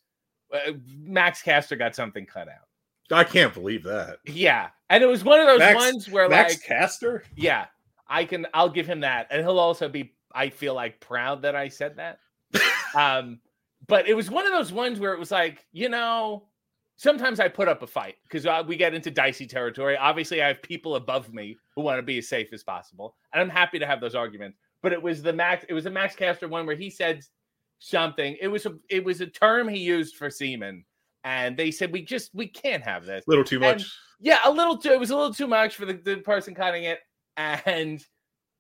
uh, 0.54 0.72
max 0.98 1.42
caster 1.42 1.76
got 1.76 1.96
something 1.96 2.26
cut 2.26 2.48
out 2.48 2.68
I 3.12 3.24
can't 3.24 3.54
believe 3.54 3.84
that. 3.84 4.18
yeah 4.26 4.70
and 4.90 5.04
it 5.04 5.08
was 5.08 5.24
one 5.24 5.40
of 5.40 5.48
those 5.48 5.60
Max- 5.60 5.76
ones 5.76 6.10
where 6.10 6.30
Max 6.30 6.54
like 6.54 6.64
Caster? 6.64 7.24
yeah, 7.36 7.66
I 8.08 8.26
can. 8.26 8.46
I'll 8.54 8.70
give 8.70 8.86
him 8.86 9.00
that, 9.02 9.28
and 9.32 9.42
he'll 9.42 9.60
also 9.60 9.90
be. 9.90 10.14
I 10.32 10.50
feel 10.50 10.74
like 10.74 11.00
proud 11.00 11.42
that 11.44 11.56
I 11.56 11.70
said 11.70 11.96
that. 11.98 12.20
um, 12.96 13.40
but 13.88 14.08
it 14.08 14.14
was 14.14 14.30
one 14.30 14.46
of 14.46 14.52
those 14.52 14.72
ones 14.72 15.00
where 15.00 15.14
it 15.14 15.20
was 15.20 15.32
like, 15.32 15.66
you 15.72 15.90
know, 15.90 16.48
sometimes 16.98 17.40
I 17.40 17.48
put 17.48 17.68
up 17.68 17.82
a 17.84 17.88
fight 17.88 18.16
because 18.24 18.46
uh, 18.46 18.64
we 18.68 18.76
get 18.76 18.94
into 18.94 19.12
dicey 19.12 19.46
territory. 19.46 19.98
Obviously, 19.98 20.42
I 20.42 20.48
have 20.48 20.62
people 20.62 20.96
above 20.96 21.34
me 21.34 21.58
who 21.76 21.82
want 21.82 21.98
to 21.98 22.04
be 22.04 22.18
as 22.18 22.28
safe 22.28 22.54
as 22.54 22.64
possible, 22.64 23.16
and 23.34 23.42
I'm 23.42 23.50
happy 23.50 23.80
to 23.80 23.86
have 23.86 24.02
those 24.02 24.16
arguments. 24.16 24.58
But 24.82 24.94
it 24.94 25.02
was 25.02 25.22
the 25.22 25.34
Max. 25.34 25.66
It 25.68 25.74
was 25.74 25.86
a 25.86 25.90
Max 25.92 26.16
Caster 26.16 26.48
one 26.48 26.66
where 26.66 26.76
he 26.76 26.90
said 26.90 27.24
something. 27.80 28.38
It 28.40 28.48
was 28.48 28.66
a. 28.66 28.76
It 28.90 29.04
was 29.04 29.22
a 29.22 29.28
term 29.28 29.68
he 29.68 29.80
used 29.80 30.16
for 30.16 30.30
semen, 30.30 30.86
and 31.24 31.58
they 31.58 31.72
said 31.72 31.92
we 31.92 32.02
just 32.04 32.34
we 32.34 32.48
can't 32.48 32.84
have 32.84 33.06
this. 33.06 33.24
A 33.26 33.30
little 33.30 33.44
too 33.46 33.56
And- 33.64 33.80
much. 33.80 33.92
Yeah, 34.22 34.40
a 34.46 34.52
little 34.52 34.78
too. 34.78 34.92
It 34.92 35.00
was 35.00 35.10
a 35.12 35.16
little 35.16 35.34
too 35.34 35.48
much 35.48 35.76
for 35.76 35.86
the, 35.86 35.94
the 35.94 36.18
person 36.18 36.56
cutting 36.56 36.86
it, 36.86 37.00
and 37.36 38.02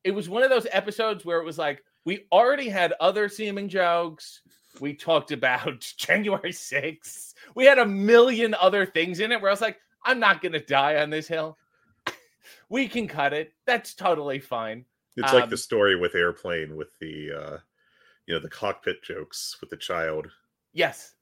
it 0.04 0.12
was 0.12 0.28
one 0.30 0.44
of 0.44 0.50
those 0.50 0.68
episodes 0.72 1.24
where 1.24 1.40
it 1.40 1.46
was 1.46 1.58
like 1.58 1.82
we 2.06 2.26
already 2.32 2.68
had 2.70 2.94
other 3.00 3.30
seeming 3.30 3.70
jokes. 3.70 4.42
We 4.82 4.94
talked 4.94 5.32
about 5.32 5.80
January 5.98 6.52
6th. 6.52 7.34
We 7.56 7.66
had 7.66 7.80
a 7.80 7.86
million 7.86 8.54
other 8.56 8.86
things 8.86 9.20
in 9.20 9.32
it 9.32 9.42
where 9.42 9.50
I 9.50 9.54
was 9.54 9.62
like, 9.62 9.80
I'm 10.04 10.20
not 10.20 10.42
gonna 10.42 10.60
die 10.60 10.98
on 10.98 11.10
this 11.10 11.28
hill. 11.28 11.58
we 12.70 12.88
can 12.88 13.08
cut 13.08 13.34
it. 13.34 13.54
That's 13.66 13.94
totally 13.94 14.40
fine. 14.40 14.86
It's 15.18 15.34
like 15.34 15.46
um, 15.46 15.50
the 15.50 15.58
story 15.58 15.96
with 15.96 16.14
Airplane 16.14 16.76
with 16.76 16.90
the 17.00 17.32
uh 17.32 17.58
you 18.28 18.34
know 18.34 18.40
the 18.40 18.50
cockpit 18.50 19.04
jokes 19.04 19.58
with 19.62 19.70
the 19.70 19.78
child. 19.78 20.28
Yes. 20.74 21.14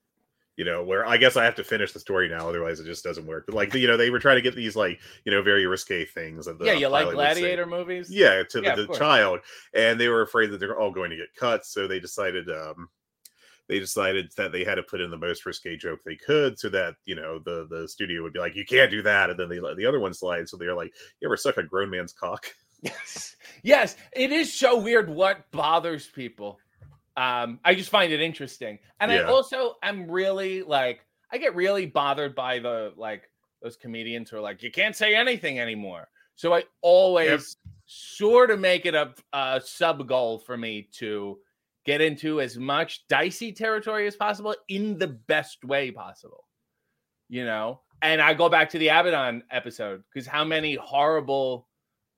You 0.55 0.65
know, 0.65 0.83
where 0.83 1.05
I 1.05 1.17
guess 1.17 1.35
I 1.35 1.43
have 1.45 1.55
to 1.55 1.63
finish 1.63 1.93
the 1.93 1.99
story 1.99 2.29
now, 2.29 2.47
otherwise 2.47 2.79
it 2.79 2.85
just 2.85 3.03
doesn't 3.03 3.25
work. 3.25 3.45
But 3.47 3.55
like, 3.55 3.73
you 3.73 3.87
know, 3.87 3.97
they 3.97 4.11
were 4.11 4.19
trying 4.19 4.35
to 4.35 4.41
get 4.41 4.55
these 4.55 4.75
like, 4.75 4.99
you 5.25 5.31
know, 5.31 5.41
very 5.41 5.65
risque 5.65 6.05
things. 6.05 6.45
That 6.45 6.59
the 6.59 6.65
yeah, 6.65 6.73
you 6.73 6.87
like 6.89 7.05
pilot 7.05 7.17
would 7.17 7.23
say. 7.23 7.41
gladiator 7.41 7.65
movies? 7.65 8.11
Yeah, 8.11 8.43
to 8.43 8.61
Yeah, 8.61 8.75
the, 8.75 8.85
the 8.85 8.93
child, 8.93 9.39
and 9.73 9.99
they 9.99 10.09
were 10.09 10.21
afraid 10.21 10.51
that 10.51 10.59
they're 10.59 10.79
all 10.79 10.91
going 10.91 11.09
to 11.09 11.17
get 11.17 11.35
cut, 11.35 11.65
so 11.65 11.87
they 11.87 11.99
decided, 11.99 12.51
um, 12.51 12.87
they 13.69 13.79
decided 13.79 14.31
that 14.37 14.51
they 14.51 14.63
had 14.63 14.75
to 14.75 14.83
put 14.83 15.01
in 15.01 15.09
the 15.11 15.17
most 15.17 15.45
risque 15.45 15.77
joke 15.77 15.99
they 16.05 16.15
could, 16.15 16.59
so 16.59 16.69
that 16.69 16.95
you 17.05 17.15
know 17.15 17.39
the 17.39 17.67
the 17.69 17.87
studio 17.87 18.21
would 18.23 18.33
be 18.33 18.39
like, 18.39 18.55
you 18.55 18.65
can't 18.65 18.91
do 18.91 19.01
that, 19.03 19.29
and 19.29 19.39
then 19.39 19.49
they 19.49 19.59
let 19.59 19.77
the 19.77 19.85
other 19.85 19.99
one 19.99 20.13
slide. 20.13 20.47
So 20.49 20.57
they're 20.57 20.75
like, 20.75 20.93
you 21.19 21.27
ever 21.27 21.37
suck 21.37 21.57
a 21.57 21.63
grown 21.63 21.89
man's 21.89 22.13
cock? 22.13 22.45
Yes. 22.81 23.37
Yes. 23.63 23.95
It 24.11 24.33
is 24.33 24.53
so 24.53 24.77
weird 24.77 25.09
what 25.09 25.49
bothers 25.51 26.07
people. 26.07 26.59
Um, 27.15 27.59
I 27.63 27.75
just 27.75 27.89
find 27.89 28.11
it 28.11 28.19
interesting. 28.19 28.77
And 28.99 29.09
I 29.09 29.19
Yeah. 29.19 29.29
also 29.29 29.75
am 29.81 30.11
really 30.11 30.63
like 30.63 31.05
I 31.31 31.37
get 31.37 31.55
really 31.55 31.85
bothered 31.85 32.35
by 32.35 32.59
the 32.59 32.93
like 32.97 33.29
those 33.61 33.77
comedians 33.77 34.29
who 34.29 34.37
are 34.37 34.41
like, 34.41 34.61
you 34.61 34.69
can't 34.71 34.95
say 34.97 35.15
anything 35.15 35.59
anymore. 35.59 36.09
So 36.35 36.53
I 36.53 36.63
always 36.81 37.55
sort 37.85 38.51
of 38.51 38.59
make 38.59 38.85
it 38.85 38.95
a, 38.95 39.13
a 39.31 39.61
sub 39.63 40.05
goal 40.07 40.39
for 40.39 40.57
me 40.57 40.89
to 40.93 41.39
get 41.85 42.01
into 42.01 42.41
as 42.41 42.57
much 42.57 43.05
dicey 43.07 43.51
territory 43.51 44.07
as 44.07 44.15
possible 44.15 44.55
in 44.69 44.97
the 44.97 45.07
best 45.07 45.63
way 45.65 45.91
possible. 45.91 46.45
You 47.29 47.45
know, 47.45 47.81
and 48.01 48.21
I 48.21 48.33
go 48.33 48.49
back 48.49 48.69
to 48.71 48.77
the 48.77 48.89
Abaddon 48.89 49.43
episode 49.51 50.03
because 50.13 50.27
how 50.27 50.43
many 50.43 50.75
horrible 50.75 51.67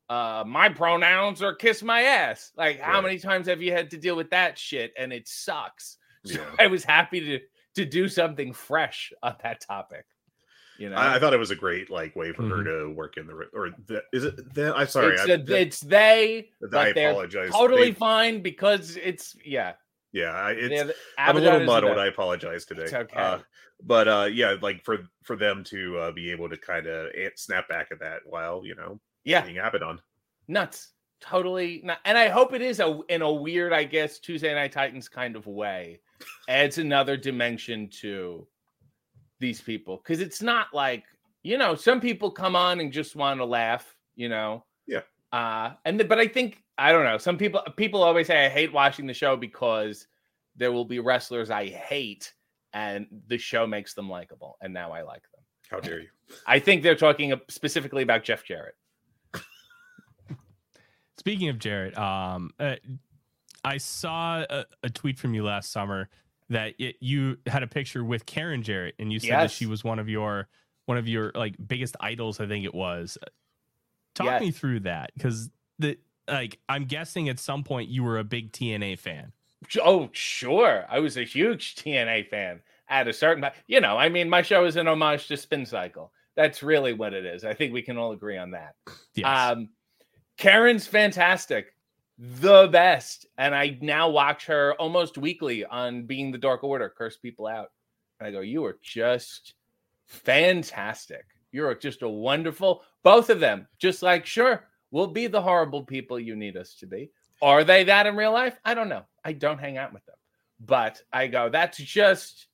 uh 0.10 0.44
my 0.46 0.70
pronouns 0.70 1.42
are 1.42 1.56
kiss 1.56 1.82
my 1.82 2.02
ass. 2.02 2.52
Like 2.58 2.80
how 2.80 3.02
many 3.02 3.18
times 3.18 3.48
have 3.48 3.62
you 3.62 3.72
had 3.72 3.90
to 3.92 3.98
deal 3.98 4.16
with 4.16 4.30
that 4.32 4.58
shit 4.58 4.94
and 4.98 5.12
it 5.14 5.28
sucks. 5.28 5.98
So 6.26 6.40
Yeah. 6.40 6.50
I 6.58 6.66
was 6.66 6.84
happy 6.84 7.20
to 7.20 7.40
to 7.76 7.86
do 7.86 8.08
something 8.10 8.52
fresh 8.52 9.14
on 9.22 9.36
that 9.44 9.62
topic. 9.62 10.06
You 10.78 10.90
know, 10.90 10.96
I, 10.98 11.16
I 11.16 11.20
thought 11.20 11.34
it 11.34 11.38
was 11.40 11.52
a 11.52 11.56
great 11.56 11.90
like 11.90 12.16
way 12.16 12.32
for 12.34 12.44
her 12.44 12.56
Mm-hmm. 12.58 12.90
to 12.90 12.94
work 12.96 13.18
in 13.18 13.28
the 13.28 13.34
or 13.54 13.70
the, 13.88 14.04
is 14.14 14.24
it? 14.26 14.54
The, 14.54 14.76
I'm 14.76 14.88
sorry, 14.88 15.14
it's, 15.14 15.22
I, 15.30 15.34
a- 15.34 15.38
the- 15.38 15.62
it's 15.62 15.80
they, 15.80 16.50
I 16.74 16.88
apologize. 16.90 17.52
totally 17.52 17.90
They- 17.92 17.94
fine 17.94 18.42
because 18.42 18.98
it's 18.98 19.36
yeah. 19.46 19.74
yeah, 20.12 20.50
it's 20.50 20.94
I'm 21.18 21.38
a 21.38 21.40
little 21.40 21.64
muddled. 21.66 21.98
I 21.98 22.08
apologize 22.08 22.66
today. 22.66 22.84
It's 22.84 22.94
okay. 22.94 23.18
Uh, 23.18 23.40
but 23.84 24.08
uh, 24.08 24.28
yeah, 24.32 24.56
like 24.62 24.84
for 24.84 25.00
for 25.24 25.36
them 25.36 25.64
to 25.66 25.98
uh, 25.98 26.12
be 26.12 26.32
able 26.32 26.50
to 26.50 26.58
kind 26.58 26.88
of 26.88 27.12
snap 27.36 27.68
back 27.70 27.88
at 27.92 28.00
that 28.00 28.20
while 28.26 28.62
you 28.66 28.76
know 28.76 29.00
yeah, 29.24 29.42
being 29.46 29.58
Abaddon. 29.58 30.00
nuts. 30.48 30.92
Totally 31.22 31.82
not. 31.84 32.00
And 32.06 32.18
I 32.18 32.28
hope 32.28 32.54
it 32.54 32.62
is 32.62 32.80
a 32.80 33.00
in 33.10 33.22
a 33.22 33.32
weird, 33.32 33.72
I 33.74 33.84
guess, 33.86 34.20
Tuesday 34.20 34.54
Night 34.54 34.74
Titans 34.74 35.08
kind 35.10 35.36
of 35.36 35.48
way. 35.48 36.02
Adds 36.50 36.78
another 36.78 37.18
dimension 37.18 37.90
to 38.02 38.46
these 39.46 39.62
people. 39.62 40.00
Cause 40.00 40.20
it's 40.20 40.42
not 40.42 40.74
like, 40.74 41.04
you 41.44 41.58
know, 41.60 41.76
some 41.76 42.02
people 42.02 42.32
come 42.32 42.56
on 42.56 42.80
and 42.80 42.92
just 42.92 43.16
want 43.16 43.40
to 43.40 43.46
laugh, 43.46 43.96
you 44.16 44.28
know. 44.28 44.66
Yeah. 44.88 45.02
Uh 45.32 45.74
and 45.86 46.00
the, 46.00 46.06
but 46.06 46.18
I 46.18 46.28
think 46.28 46.64
I 46.80 46.92
don't 46.92 47.04
know. 47.04 47.20
Some 47.20 47.38
people 47.38 47.62
people 47.78 48.02
always 48.02 48.26
say 48.26 48.46
I 48.46 48.50
hate 48.50 48.74
watching 48.74 49.06
the 49.06 49.14
show 49.14 49.38
because 49.38 50.08
there 50.56 50.72
will 50.72 50.86
be 50.86 51.00
wrestlers 51.00 51.52
I 51.52 51.68
hate 51.68 52.34
and 52.74 53.06
the 53.28 53.38
show 53.38 53.68
makes 53.68 53.94
them 53.94 54.10
likable. 54.10 54.58
And 54.62 54.74
now 54.74 54.92
I 54.92 55.04
like 55.04 55.22
them. 55.22 55.44
How 55.70 55.80
dare 55.80 56.02
you? 56.02 56.10
I 56.48 56.58
think 56.58 56.82
they're 56.82 56.96
talking 56.96 57.40
specifically 57.50 58.02
about 58.02 58.24
Jeff 58.24 58.44
Jarrett. 58.44 58.76
Speaking 61.18 61.50
of 61.50 61.60
Jarrett, 61.60 61.98
um, 61.98 62.52
uh, 62.60 62.76
I 63.64 63.78
saw 63.78 64.46
a, 64.50 64.66
a 64.84 64.90
tweet 64.90 65.18
from 65.18 65.34
you 65.34 65.44
last 65.44 65.72
summer 65.72 66.10
that 66.50 66.74
it, 66.80 66.96
you 67.00 67.38
had 67.48 67.64
a 67.64 67.68
picture 67.68 68.04
with 68.04 68.26
Karen 68.26 68.64
Jarrett, 68.64 68.96
and 69.00 69.12
you 69.12 69.20
said 69.20 69.32
that 69.32 69.52
she 69.52 69.66
was 69.66 69.84
one 69.84 70.00
of 70.00 70.10
your 70.10 70.48
one 70.86 70.98
of 70.98 71.08
your 71.08 71.32
like 71.36 71.56
biggest 71.66 71.96
idols. 72.00 72.40
I 72.40 72.48
think 72.48 72.66
it 72.66 72.74
was. 72.74 73.18
Talk 74.14 74.26
Yes. 74.26 74.42
me 74.42 74.52
through 74.52 74.82
that 74.82 75.12
because 75.14 75.50
the 75.80 75.98
like 76.28 76.60
I'm 76.70 76.86
guessing 76.86 77.28
at 77.30 77.40
some 77.40 77.64
point 77.64 77.90
you 77.90 78.04
were 78.04 78.18
a 78.18 78.24
big 78.24 78.52
TNA 78.52 79.00
fan. 79.00 79.34
Oh, 79.84 80.10
sure. 80.14 80.86
I 80.90 81.00
was 81.00 81.18
a 81.18 81.24
huge 81.24 81.76
TNA 81.76 82.30
fan 82.30 82.62
at 82.88 83.08
a 83.08 83.14
certain. 83.14 83.46
You 83.68 83.82
know, 83.82 83.98
I 83.98 84.10
mean, 84.10 84.30
my 84.30 84.42
show 84.42 84.66
is 84.66 84.76
an 84.76 84.88
homage 84.88 85.28
to 85.28 85.38
Spin 85.38 85.66
Cycle. 85.66 86.12
That's 86.36 86.62
really 86.62 86.94
what 86.94 87.14
it 87.14 87.26
is. 87.26 87.44
I 87.44 87.54
think 87.54 87.74
we 87.74 87.82
can 87.82 87.98
all 87.98 88.12
agree 88.12 88.38
on 88.38 88.52
that. 88.52 88.76
Yes. 89.16 89.26
Um, 89.52 89.70
Karen's 90.38 90.86
fantastic, 90.86 91.74
the 92.18 92.68
best. 92.68 93.26
And 93.38 93.54
I 93.54 93.78
now 93.82 94.10
watch 94.10 94.46
her 94.46 94.74
almost 94.80 95.18
weekly 95.18 95.66
on 95.66 96.06
Being 96.06 96.32
the 96.32 96.38
Dark 96.38 96.64
Order, 96.64 96.94
Curse 96.96 97.18
People 97.18 97.48
Out. 97.48 97.70
And 98.20 98.28
I 98.28 98.32
go, 98.32 98.42
You 98.42 98.66
are 98.66 98.78
just 98.82 99.54
fantastic. 100.08 101.26
You're 101.52 101.74
just 101.76 102.02
a 102.02 102.10
wonderful, 102.10 102.84
both 103.04 103.30
of 103.30 103.40
them, 103.40 103.68
just 103.80 104.04
like, 104.04 104.26
sure, 104.26 104.68
we'll 104.92 105.08
be 105.08 105.28
the 105.28 105.42
horrible 105.42 105.84
people 105.84 106.20
you 106.20 106.36
need 106.36 106.58
us 106.58 106.76
to 106.76 106.88
be. 106.88 107.12
Are 107.42 107.64
they 107.64 107.86
that 107.86 108.08
in 108.08 108.16
real 108.16 108.34
life? 108.34 108.58
I 108.66 108.74
don't 108.74 108.90
know. 108.90 109.04
I 109.24 109.32
don't 109.34 109.60
hang 109.60 109.78
out 109.78 109.94
with 109.94 110.06
them. 110.06 110.16
But 110.60 111.02
I 111.14 111.28
go, 111.28 111.50
that's 111.50 111.78
just 111.78 112.48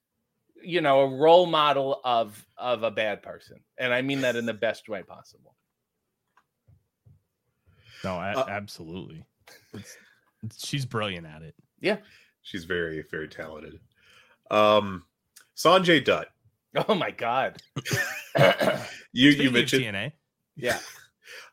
you 0.64 0.82
know, 0.82 1.02
a 1.02 1.18
role 1.18 1.46
model 1.46 2.00
of 2.04 2.46
of 2.58 2.84
a 2.84 2.92
bad 2.92 3.24
person. 3.24 3.60
And 3.78 3.94
I 3.94 4.02
mean 4.02 4.22
that 4.22 4.36
in 4.36 4.46
the 4.46 4.54
best 4.54 4.88
way 4.90 5.04
possible. 5.04 5.56
no, 8.04 8.16
a- 8.16 8.34
uh, 8.38 8.46
absolutely. 8.50 9.26
It's, 9.74 9.98
it's- 10.44 10.66
she's 10.66 10.86
brilliant 10.86 11.26
at 11.28 11.42
it. 11.42 11.56
Yeah. 11.80 11.98
She's 12.42 12.66
very 12.66 13.04
very 13.12 13.28
talented. 13.28 13.80
Um, 14.50 15.04
Sanjay 15.56 16.04
Dutt. 16.04 16.28
Oh 16.88 16.96
my 16.96 17.12
god. 17.12 17.62
You 19.14 19.32
Speaking 19.34 19.46
you 19.46 19.52
mentioned 19.52 19.84
TNA. 19.84 20.12
Yeah. 20.56 20.80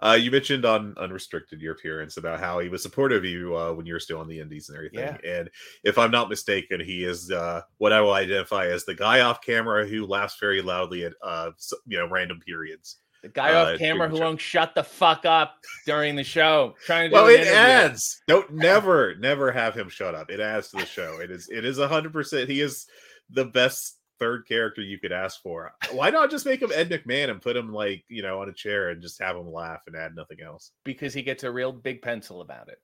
Uh, 0.00 0.12
you 0.20 0.30
mentioned 0.30 0.64
on 0.64 0.94
Unrestricted 0.96 1.60
your 1.60 1.72
appearance 1.72 2.18
about 2.18 2.38
how 2.38 2.60
he 2.60 2.68
was 2.68 2.82
supportive 2.82 3.18
of 3.18 3.24
you 3.24 3.56
uh, 3.56 3.72
when 3.72 3.84
you 3.84 3.92
were 3.92 3.98
still 4.00 4.20
on 4.20 4.28
the 4.28 4.38
Indies 4.38 4.68
and 4.68 4.76
everything. 4.76 5.00
Yeah. 5.00 5.38
And 5.38 5.50
if 5.82 5.98
I'm 5.98 6.12
not 6.12 6.28
mistaken, 6.28 6.78
he 6.80 7.02
is 7.04 7.32
uh, 7.32 7.62
what 7.78 7.92
I 7.92 8.00
will 8.00 8.12
identify 8.12 8.66
as 8.66 8.84
the 8.84 8.94
guy 8.94 9.20
off 9.20 9.40
camera 9.40 9.86
who 9.88 10.06
laughs 10.06 10.36
very 10.38 10.62
loudly 10.62 11.04
at 11.04 11.14
uh, 11.22 11.50
you 11.86 11.98
know 11.98 12.08
random 12.08 12.38
periods. 12.38 12.98
The 13.22 13.28
guy 13.28 13.52
Uh, 13.52 13.72
off 13.72 13.78
camera 13.78 14.08
who 14.08 14.20
won't 14.20 14.40
shut 14.40 14.74
the 14.74 14.84
fuck 14.84 15.24
up 15.26 15.56
during 15.86 16.14
the 16.16 16.22
show, 16.24 16.74
trying 16.86 17.10
to 17.10 17.14
Well, 17.14 17.26
it 17.26 17.40
interview. 17.40 17.52
adds. 17.54 18.22
Don't 18.28 18.52
never 18.52 19.16
never 19.16 19.50
have 19.50 19.74
him 19.74 19.88
shut 19.88 20.14
up. 20.14 20.30
It 20.30 20.38
adds 20.40 20.70
to 20.70 20.76
the 20.78 20.86
show. 20.86 21.18
It 21.20 21.30
is 21.30 21.48
it 21.48 21.64
is 21.64 21.78
hundred 21.78 22.12
percent. 22.12 22.48
He 22.48 22.60
is 22.60 22.86
the 23.30 23.44
best 23.44 23.98
third 24.20 24.46
character 24.48 24.82
you 24.82 24.98
could 24.98 25.12
ask 25.12 25.42
for. 25.42 25.72
Why 25.92 26.10
not 26.10 26.30
just 26.30 26.46
make 26.46 26.62
him 26.62 26.70
Ed 26.74 26.90
McMahon 26.90 27.30
and 27.30 27.42
put 27.42 27.56
him 27.56 27.72
like 27.72 28.04
you 28.08 28.22
know 28.22 28.40
on 28.40 28.48
a 28.48 28.52
chair 28.52 28.90
and 28.90 29.02
just 29.02 29.20
have 29.20 29.36
him 29.36 29.52
laugh 29.52 29.80
and 29.86 29.96
add 29.96 30.14
nothing 30.14 30.38
else? 30.40 30.70
because 30.84 31.12
he 31.14 31.22
gets 31.22 31.42
a 31.44 31.50
real 31.50 31.72
big 31.72 32.02
pencil 32.02 32.40
about 32.40 32.68
it. 32.68 32.78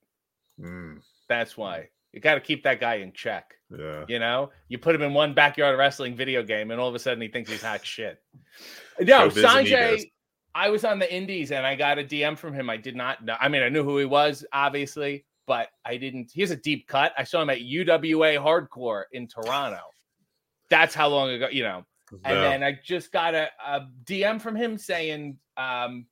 Mm, 0.61 1.01
That's 1.29 1.57
why 1.57 1.89
you 2.13 2.21
got 2.21 2.35
to 2.35 2.41
keep 2.41 2.63
that 2.65 2.79
guy 2.81 2.97
in 2.97 3.13
check. 3.13 3.55
yeah. 3.77 4.05
You 4.07 4.21
know, 4.21 4.51
you 4.69 4.79
put 4.79 4.95
him 4.95 5.03
in 5.03 5.13
one 5.15 5.35
backyard 5.35 5.77
wrestling 5.77 6.15
video 6.15 6.45
game, 6.45 6.71
and 6.71 6.81
all 6.81 6.89
of 6.89 6.95
a 6.95 6.99
sudden 7.01 7.21
he 7.21 7.27
thinks 7.29 7.51
he's 7.51 7.63
hot 7.63 7.85
shit. 7.87 8.23
No. 9.01 9.29
Sanjay. 9.31 10.11
I 10.55 10.71
was 10.71 10.85
on 10.85 10.99
the 10.99 11.13
Indies 11.13 11.51
and 11.53 11.67
I 11.67 11.75
got 11.75 11.99
a 11.99 12.05
DM 12.05 12.39
from 12.39 12.55
him. 12.55 12.71
I 12.71 12.77
did 12.77 12.95
not 12.97 13.25
know. 13.25 13.37
I 13.41 13.49
mean, 13.49 13.63
I 13.63 13.69
knew 13.69 13.83
who 13.83 13.99
he 13.99 14.05
was, 14.05 14.45
obviously, 14.53 15.25
but 15.47 15.69
I 15.85 15.97
didn't. 15.97 16.31
He 16.33 16.41
has 16.43 16.51
a 16.51 16.57
deep 16.57 16.87
cut. 16.87 17.13
I 17.19 17.25
saw 17.25 17.43
him 17.43 17.51
at 17.51 17.59
UWA 17.61 18.39
Hardcore 18.39 19.05
in 19.13 19.27
Toronto. 19.27 19.81
That's 20.71 20.95
how 20.95 21.09
long 21.09 21.31
ago, 21.31 21.49
you 21.51 21.63
know. 21.65 21.85
And 22.25 22.37
then 22.37 22.63
I 22.63 22.79
just 22.85 23.11
got 23.11 23.35
a, 23.35 23.49
a 23.67 23.89
DM 24.05 24.41
from 24.41 24.55
him 24.55 24.79
saying, 24.79 25.37
um, 25.57 26.07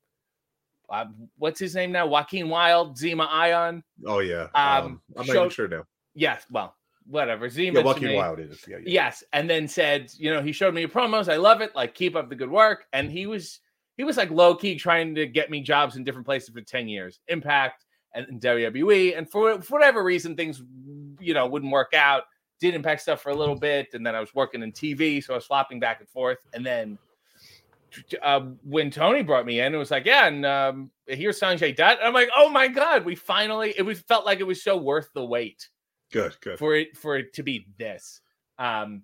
uh, 0.91 1.05
what's 1.39 1.61
his 1.61 1.75
name 1.75 1.93
now? 1.93 2.07
Joaquin 2.07 2.49
Wilde, 2.49 2.97
Zema 2.99 3.27
Ion. 3.31 3.83
oh 4.07 4.19
yeah. 4.19 4.49
um, 4.55 4.85
Um, 4.85 5.01
I'm 5.17 5.27
not 5.27 5.27
showed- 5.27 5.37
even 5.43 5.51
sure 5.51 5.69
now. 5.69 5.85
Yes, 6.15 6.45
well, 6.51 6.75
whatever. 7.07 7.49
Zema. 7.49 7.75
Yeah, 7.75 7.81
to 7.81 7.87
Joaquin 7.87 8.09
me- 8.09 8.17
Wilde 8.17 8.41
is. 8.41 8.65
Yeah, 8.69 8.77
yeah. 8.79 8.83
Yes, 8.87 9.25
and 9.33 9.49
then 9.49 9.69
said, 9.69 10.11
you 10.19 10.35
know, 10.35 10.43
he 10.43 10.53
showed 10.53 10.75
me 10.75 10.87
promos. 10.87 11.33
I 11.33 11.37
love 11.37 11.61
it. 11.63 11.75
Like, 11.75 11.95
keep 11.95 12.17
up 12.17 12.29
the 12.29 12.35
good 12.37 12.51
work. 12.51 12.85
And 12.93 13.11
he 13.11 13.27
was 13.27 13.61
he 13.97 14.05
was 14.05 14.17
like 14.17 14.31
low 14.31 14.55
key 14.55 14.77
trying 14.77 15.15
to 15.15 15.27
get 15.27 15.51
me 15.51 15.61
jobs 15.61 15.97
in 15.97 16.05
different 16.05 16.27
places 16.27 16.51
for 16.51 16.61
ten 16.61 16.89
years, 16.89 17.21
Impact 17.29 17.85
and, 18.15 18.27
and 18.29 18.41
WWE. 18.41 19.17
And 19.17 19.31
for, 19.31 19.61
for 19.61 19.79
whatever 19.79 20.03
reason, 20.03 20.37
things 20.37 20.63
you 21.21 21.35
know 21.35 21.47
wouldn't 21.47 21.73
work 21.73 21.95
out. 21.95 22.25
Did 22.61 22.75
Impact 22.75 23.03
stuff 23.03 23.21
for 23.21 23.31
a 23.31 23.35
little 23.35 23.57
bit, 23.57 23.89
and 23.93 24.07
then 24.07 24.15
I 24.15 24.21
was 24.21 24.35
working 24.35 24.63
in 24.63 24.73
TV, 24.73 25.23
so 25.23 25.35
I 25.35 25.37
was 25.37 25.47
flopping 25.47 25.81
back 25.81 26.01
and 26.01 26.09
forth. 26.09 26.39
And 26.55 26.65
then 26.65 26.97
uh, 28.23 28.41
when 28.65 28.91
Tony 28.91 29.23
brought 29.23 29.47
me 29.47 29.61
in, 29.61 29.75
it 29.75 29.79
was 29.79 29.91
like, 29.91 30.07
yeah, 30.07 30.27
and 30.27 30.47
um, 30.47 30.91
here's 31.07 31.41
Sanjay 31.41 31.75
Dutt. 31.75 31.99
And 31.99 32.07
I'm 32.07 32.15
like, 32.15 32.31
oh 32.37 32.49
my 32.49 32.69
god, 32.69 33.05
we 33.05 33.15
finally. 33.15 33.75
It 33.77 33.83
was 33.83 34.01
felt 34.01 34.25
like 34.25 34.41
it 34.41 34.47
was 34.47 34.63
so 34.63 34.77
worth 34.77 35.11
the 35.15 35.25
wait 35.25 35.69
Good, 36.13 36.37
good. 36.41 36.59
for 36.59 36.75
it 36.77 36.97
for 36.97 37.17
it 37.17 37.33
to 37.35 37.43
be 37.43 37.67
this. 37.79 38.21
Um, 38.59 39.03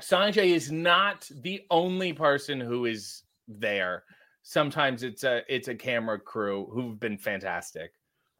Sanjay 0.00 0.54
is 0.54 0.70
not 0.70 1.28
the 1.42 1.62
only 1.70 2.12
person 2.12 2.60
who 2.60 2.84
is 2.84 3.22
there. 3.48 4.04
Sometimes 4.42 5.02
it's 5.02 5.24
a 5.24 5.42
it's 5.48 5.68
a 5.68 5.74
camera 5.74 6.18
crew 6.18 6.68
who've 6.72 6.98
been 7.00 7.18
fantastic. 7.18 7.92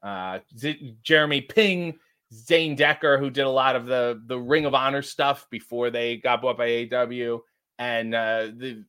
Uh, 0.02 0.38
Z- 0.56 0.96
Jeremy 1.02 1.40
Ping, 1.40 1.98
Zane 2.32 2.76
Decker, 2.76 3.18
who 3.18 3.30
did 3.30 3.42
a 3.42 3.50
lot 3.50 3.76
of 3.76 3.86
the 3.86 4.22
the 4.26 4.38
Ring 4.38 4.66
of 4.66 4.74
Honor 4.74 5.02
stuff 5.02 5.46
before 5.50 5.90
they 5.90 6.16
got 6.16 6.42
bought 6.42 6.58
by 6.58 6.68
AEW, 6.68 7.40
and 7.78 8.14
uh, 8.14 8.48
the 8.56 8.84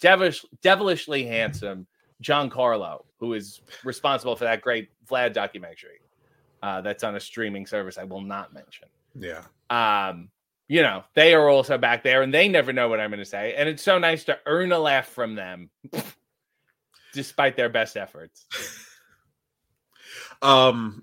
devilish, 0.00 0.44
devilishly 0.62 1.26
handsome 1.26 1.86
John 2.20 2.50
Carlo, 2.50 3.04
who 3.18 3.34
is 3.34 3.60
responsible 3.84 4.36
for 4.36 4.44
that 4.44 4.60
great 4.60 4.90
Vlad 5.08 5.32
documentary 5.32 6.00
uh, 6.62 6.80
that's 6.80 7.02
on 7.04 7.16
a 7.16 7.20
streaming 7.20 7.66
service 7.66 7.98
I 7.98 8.04
will 8.04 8.20
not 8.20 8.52
mention. 8.52 8.88
yeah. 9.18 9.42
Um, 9.70 10.28
you 10.70 10.82
know, 10.82 11.02
they 11.14 11.34
are 11.34 11.48
also 11.48 11.76
back 11.78 12.04
there 12.04 12.22
and 12.22 12.32
they 12.32 12.46
never 12.46 12.72
know 12.72 12.88
what 12.88 13.00
I'm 13.00 13.10
going 13.10 13.18
to 13.18 13.24
say. 13.24 13.54
And 13.56 13.68
it's 13.68 13.82
so 13.82 13.98
nice 13.98 14.22
to 14.26 14.38
earn 14.46 14.70
a 14.70 14.78
laugh 14.78 15.08
from 15.08 15.34
them 15.34 15.68
despite 17.12 17.56
their 17.56 17.68
best 17.68 17.96
efforts. 17.96 18.46
Um 20.42 21.02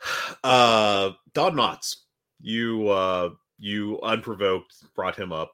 uh 0.44 1.10
Don 1.34 1.54
Knotts, 1.54 1.96
you 2.40 2.88
uh 2.88 3.30
you 3.58 4.00
unprovoked 4.02 4.74
brought 4.96 5.14
him 5.16 5.32
up 5.32 5.52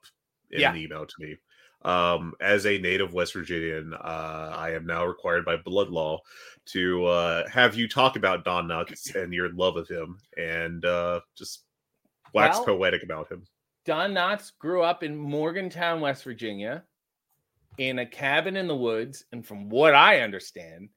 in 0.51 0.61
Yeah. 0.61 0.71
an 0.71 0.77
email 0.79 1.05
to 1.05 1.15
me. 1.19 1.37
Um 1.83 2.33
as 2.41 2.65
a 2.65 2.79
native 2.79 3.13
West 3.13 3.35
Virginian, 3.35 3.93
uh 3.93 4.55
I 4.57 4.71
am 4.71 4.87
now 4.87 5.05
required 5.05 5.45
by 5.45 5.57
blood 5.57 5.91
law 5.91 6.21
to 6.67 7.05
uh 7.05 7.49
have 7.51 7.75
you 7.75 7.87
talk 7.87 8.17
about 8.17 8.45
Don 8.47 8.67
Knotts 8.67 9.15
and 9.15 9.35
your 9.35 9.53
love 9.53 9.77
of 9.77 9.89
him 9.89 10.17
and 10.39 10.83
uh 10.87 11.21
just 11.37 11.66
wax 12.37 12.57
Well- 12.59 12.67
poetic 12.67 13.03
about 13.03 13.31
him. 13.31 13.45
Don 13.85 14.13
Knotts 14.15 14.53
grew 14.59 14.83
up 14.83 15.03
in 15.03 15.17
Morgantown, 15.17 16.01
West 16.01 16.25
Virginia, 16.25 16.85
in 17.79 17.99
a 18.01 18.07
cabin 18.07 18.57
in 18.57 18.67
the 18.67 18.77
woods. 18.77 19.25
And 19.33 19.47
from 19.47 19.69
what 19.69 19.95
I 19.95 20.21
understand, 20.21 20.89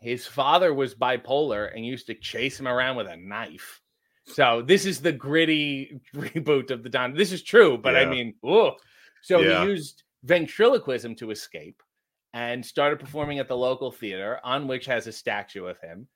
his 0.00 0.26
father 0.26 0.72
was 0.72 0.94
bipolar 0.94 1.74
and 1.74 1.84
used 1.84 2.06
to 2.06 2.14
chase 2.14 2.58
him 2.60 2.68
around 2.68 2.96
with 2.96 3.08
a 3.08 3.16
knife. 3.16 3.80
So 4.24 4.62
this 4.62 4.84
is 4.86 5.00
the 5.00 5.10
gritty 5.12 6.00
reboot 6.14 6.70
of 6.70 6.82
the 6.82 6.88
Don. 6.88 7.12
This 7.14 7.32
is 7.32 7.42
true, 7.42 7.76
but 7.78 7.96
I 7.96 8.04
mean, 8.04 8.34
oh. 8.44 8.76
So 9.22 9.40
Yeah. 9.40 9.64
he 9.64 9.70
used 9.70 10.04
ventriloquism 10.22 11.16
to 11.16 11.30
escape 11.32 11.82
and 12.34 12.64
started 12.64 13.00
performing 13.00 13.40
at 13.40 13.48
the 13.48 13.56
local 13.56 13.90
theater, 13.90 14.38
on 14.44 14.68
which 14.68 14.86
has 14.86 15.06
a 15.08 15.12
statue 15.12 15.66
of 15.66 15.80
him. 15.80 16.06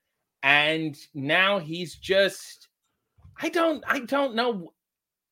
And 0.43 0.95
now 1.13 1.59
he's 1.59 1.95
just 1.95 2.69
I 3.41 3.49
don't 3.49 3.83
I 3.87 3.99
don't 3.99 4.35
know. 4.35 4.73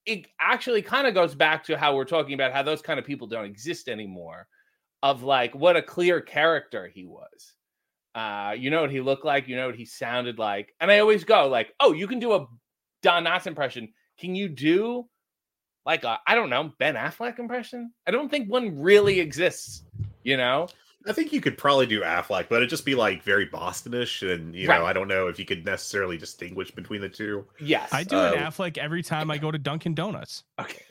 It 0.06 0.28
actually 0.40 0.82
kind 0.82 1.08
of 1.08 1.14
goes 1.14 1.36
back 1.36 1.64
to 1.66 1.78
how 1.78 1.96
we're 1.96 2.06
talking 2.06 2.34
about 2.34 2.54
how 2.54 2.64
those 2.64 2.82
kind 2.82 3.00
of 3.00 3.06
people 3.06 3.28
don't 3.28 3.46
exist 3.46 3.88
anymore 3.88 4.48
of 5.04 5.24
like 5.24 5.54
what 5.56 5.78
a 5.78 5.82
clear 5.82 6.22
character 6.22 6.88
he 6.88 7.06
was. 7.06 7.54
Uh 8.14 8.54
you 8.58 8.70
know 8.70 8.82
what 8.82 8.92
he 8.92 9.02
looked 9.02 9.26
like 9.26 9.48
you 9.48 9.56
know 9.56 9.68
what 9.68 9.76
he 9.76 9.86
sounded 9.86 10.38
like 10.38 10.76
and 10.82 10.92
i 10.92 11.00
always 11.00 11.24
go 11.24 11.48
like 11.48 11.74
oh 11.80 11.94
you 11.94 12.08
can 12.08 12.20
do 12.20 12.34
a 12.34 12.46
don 13.02 13.24
knotts 13.26 13.48
impression. 13.48 13.94
Can 14.20 14.36
you 14.36 14.50
do 14.50 15.08
like 15.86 16.04
I 16.06 16.18
i 16.28 16.36
don't 16.36 16.50
know 16.50 16.72
ben 16.78 16.96
affleck 16.96 17.40
impression? 17.40 17.94
I 18.08 18.12
don't 18.12 18.30
think 18.30 18.50
one 18.50 18.80
really 18.80 19.20
exists 19.20 19.84
you 20.24 20.38
know 20.38 20.68
I 21.08 21.14
think 21.14 21.34
you 21.34 21.42
could 21.42 21.58
probably 21.58 21.88
do 21.88 22.02
Affleck, 22.02 22.48
but 22.48 22.58
it'd 22.58 22.70
just 22.70 22.86
be 22.86 22.94
like 22.96 23.24
very 23.24 23.48
Bostonish, 23.48 24.22
and 24.22 24.56
you 24.56 24.68
Right. 24.68 24.80
know, 24.80 24.86
I 24.86 24.94
don't 24.94 25.08
know 25.08 25.28
if 25.28 25.40
you 25.40 25.46
could 25.46 25.66
necessarily 25.66 26.18
distinguish 26.18 26.70
between 26.72 27.02
the 27.02 27.10
two. 27.10 27.48
yes 27.60 27.92
I 27.92 28.04
do 28.04 28.18
an 28.18 28.34
Uh, 28.34 28.36
Affleck 28.36 28.78
every 28.78 29.02
time 29.02 29.32
I 29.32 29.38
go 29.38 29.50
to 29.52 29.58
Dunkin' 29.58 29.96
Donuts. 29.96 30.44
okay 30.60 30.84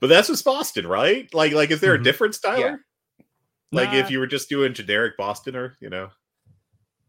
But 0.00 0.08
that's 0.08 0.28
just 0.28 0.44
Boston, 0.44 0.86
right? 0.86 1.32
Like, 1.34 1.52
like 1.52 1.70
is 1.70 1.80
there 1.80 1.94
Mhm. 1.94 2.00
a 2.00 2.02
difference, 2.02 2.38
Tyler? 2.38 2.84
Like 3.72 3.88
Nah, 3.90 3.98
if 3.98 4.10
you 4.10 4.18
were 4.20 4.26
just 4.26 4.48
doing 4.48 4.72
generic 4.74 5.16
Bostoner, 5.16 5.76
you 5.80 5.90
know, 5.90 6.10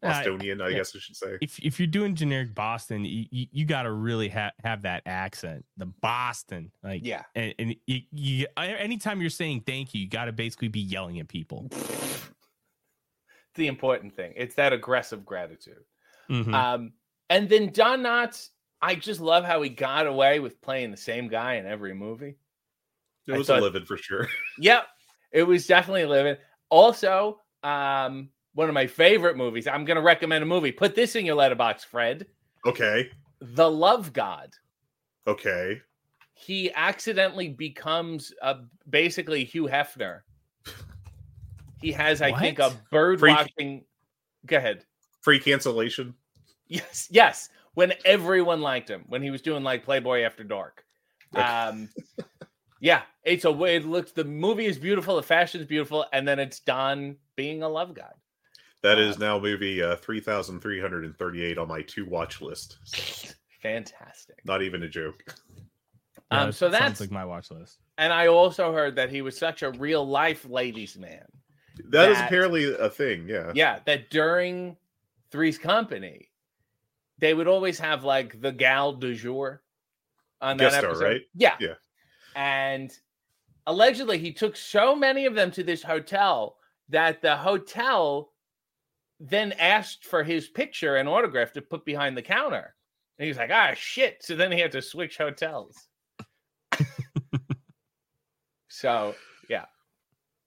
Uh, 0.03 0.09
Bostonian, 0.09 0.61
I 0.61 0.69
yeah. 0.69 0.77
guess 0.77 0.95
I 0.95 0.99
should 0.99 1.15
say. 1.15 1.37
if 1.41 1.57
if 1.59 1.79
you're 1.79 1.87
doing 1.87 2.15
generic 2.15 2.53
Boston, 2.53 3.05
you, 3.05 3.25
you, 3.31 3.47
you 3.51 3.65
got 3.65 3.83
to 3.83 3.91
really 3.91 4.29
ha- 4.29 4.51
have 4.63 4.83
that 4.83 5.03
accent, 5.05 5.65
the 5.77 5.85
Boston, 5.87 6.71
like 6.83 7.01
yeah 7.03 7.23
and, 7.33 7.53
and 7.57 7.75
you, 7.87 8.01
you 8.11 8.47
anytime 8.57 9.21
you're 9.21 9.29
saying 9.29 9.63
thank 9.65 9.93
you, 9.93 10.01
you 10.01 10.07
got 10.09 10.25
to 10.25 10.31
basically 10.31 10.67
be 10.67 10.81
yelling 10.81 11.19
at 11.19 11.27
people. 11.27 11.69
the 13.55 13.67
important 13.67 14.13
thing 14.13 14.33
it's 14.35 14.55
that 14.55 14.73
aggressive 14.73 15.25
gratitude 15.25 15.85
Mhm. 16.29 16.53
Um, 16.53 16.93
and 17.29 17.47
then 17.49 17.71
Don 17.71 18.01
Knotts, 18.01 18.49
I 18.81 18.95
just 18.95 19.19
love 19.21 19.45
how 19.45 19.61
he 19.61 19.69
got 19.69 20.07
away 20.07 20.39
with 20.39 20.61
playing 20.61 20.91
the 20.91 20.97
same 20.97 21.27
guy 21.27 21.55
in 21.55 21.65
every 21.65 21.93
movie. 21.93 22.35
It 23.27 23.31
was 23.37 23.47
thought- 23.47 23.59
a 23.59 23.61
living 23.61 23.85
for 23.85 23.97
sure. 23.97 24.27
Yep, 24.59 24.87
it 25.31 25.43
was 25.43 25.67
definitely 25.67 26.05
living. 26.05 26.37
Also, 26.69 27.41
um, 27.63 28.29
one 28.55 28.67
of 28.69 28.73
my 28.73 28.87
favorite 28.87 29.37
movies. 29.37 29.67
I'm 29.67 29.85
going 29.85 29.95
to 29.97 30.01
recommend 30.01 30.41
a 30.43 30.47
movie. 30.47 30.71
Put 30.71 30.95
this 30.95 31.15
in 31.15 31.25
your 31.25 31.35
Letterboxd, 31.37 31.85
Fred. 31.85 32.25
okay, 32.65 33.09
The 33.39 33.69
Love 33.69 34.11
God. 34.13 34.49
okay. 35.27 35.81
He 36.37 36.69
accidentally 36.73 37.47
becomes 37.49 38.33
a, 38.41 38.57
basically 38.89 39.45
Hugh 39.45 39.67
Hefner. 39.67 40.21
He 41.81 41.91
has, 41.93 42.21
I 42.21 42.37
think, 42.37 42.59
a 42.59 42.63
What? 42.69 42.89
bird 42.91 43.19
Freak. 43.19 43.37
watching. 43.37 43.85
Go 44.45 44.57
ahead. 44.57 44.83
Free 45.21 45.39
cancellation. 45.39 46.13
Yes, 46.67 47.07
yes. 47.11 47.49
When 47.75 47.93
everyone 48.05 48.61
liked 48.61 48.89
him, 48.89 49.03
when 49.07 49.21
he 49.21 49.29
was 49.31 49.41
doing 49.41 49.63
like 49.63 49.85
Playboy 49.85 50.21
After 50.23 50.43
Dark. 50.43 50.83
Okay. 51.35 51.43
Um, 51.45 51.89
yeah, 52.81 53.03
it's 53.23 53.45
a 53.45 53.51
way 53.51 53.75
it 53.75 53.85
looks. 53.85 54.11
The 54.13 54.23
movie 54.23 54.65
is 54.65 54.77
beautiful, 54.79 55.15
the 55.15 55.23
fashion 55.23 55.61
is 55.61 55.67
beautiful, 55.67 56.05
and 56.11 56.27
then 56.27 56.39
it's 56.39 56.59
Don 56.61 57.17
being 57.35 57.61
a 57.63 57.69
love 57.69 57.93
god. 57.93 58.13
That 58.85 58.99
Uh, 58.99 59.15
now 59.19 59.39
movie 59.39 59.81
uh, 59.81 59.95
three 59.97 60.19
thousand 60.19 60.59
three 60.61 60.79
hundred 60.79 61.05
and 61.05 61.17
thirty-eight 61.17 61.57
on 61.57 61.67
my 61.67 61.81
to 61.83 62.05
watch 62.05 62.41
list. 62.41 62.77
So, 62.83 63.29
Fantastic. 63.61 64.45
not 64.45 64.61
even 64.61 64.83
a 64.83 64.87
joke. 64.89 65.23
Yeah, 66.31 66.41
um, 66.41 66.51
so 66.51 66.69
that's 66.69 66.99
like 66.99 67.11
my 67.11 67.23
watch 67.23 67.51
list. 67.51 67.77
and 67.99 68.11
I 68.11 68.27
also 68.27 68.73
heard 68.73 68.95
that 68.95 69.11
he 69.11 69.21
was 69.21 69.37
such 69.37 69.61
a 69.61 69.69
real 69.71 70.05
life 70.07 70.43
ladies' 70.49 70.97
man. 70.97 71.23
That 71.91 72.09
is 72.09 72.19
apparently 72.19 72.73
a 72.73 72.89
thing. 72.89 73.29
Yeah. 73.29 73.51
yeah, 73.53 73.79
that 73.85 74.09
during 74.09 74.75
Three's 75.29 75.59
Company, 75.59 76.31
they 77.19 77.35
would 77.35 77.47
always 77.47 77.77
have 77.77 78.03
like 78.03 78.41
the 78.41 78.51
gal 78.51 78.93
du 78.93 79.13
jour 79.13 79.61
on 80.41 80.57
that 80.57 80.63
Guest 80.71 80.77
star, 80.77 80.89
episode. 80.89 81.05
right? 81.05 81.21
Yeah. 81.35 81.55
Yeah. 81.59 81.73
And 82.35 82.91
allegedly, 83.67 84.17
he 84.17 84.33
took 84.33 84.57
so 84.57 84.95
many 84.95 85.27
of 85.27 85.35
them 85.35 85.51
to 85.51 85.63
this 85.63 85.83
hotel 85.83 86.57
that 86.89 87.21
the 87.21 87.37
hotel 87.37 88.31
then 89.19 89.53
asked 89.53 90.05
for 90.05 90.23
his 90.23 90.47
picture 90.47 90.95
and 90.97 91.07
autograph 91.07 91.53
to 91.53 91.61
put 91.61 91.85
behind 91.85 92.17
the 92.17 92.21
counter. 92.21 92.75
And 93.17 93.27
he's 93.27 93.37
like, 93.37 93.51
ah, 93.51 93.73
shit. 93.75 94.17
So 94.21 94.35
then 94.35 94.51
he 94.51 94.59
had 94.59 94.73
to 94.73 94.81
switch 94.81 95.17
hotels. 95.17 95.87
so, 98.67 99.15
yeah. 99.49 99.65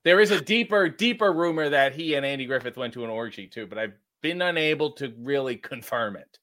There 0.04 0.20
is 0.20 0.30
a 0.30 0.40
deeper, 0.40 0.88
deeper 0.88 1.32
rumor 1.32 1.70
that 1.70 1.94
he 1.94 2.14
and 2.14 2.26
Andy 2.26 2.46
Griffith 2.46 2.76
went 2.76 2.92
to 2.94 3.04
an 3.04 3.10
orgy 3.10 3.46
too, 3.46 3.66
but 3.66 3.78
I've 3.78 3.94
been 4.22 4.42
unable 4.42 4.92
to 4.92 5.14
really 5.18 5.56
confirm 5.56 6.16
it. 6.16 6.38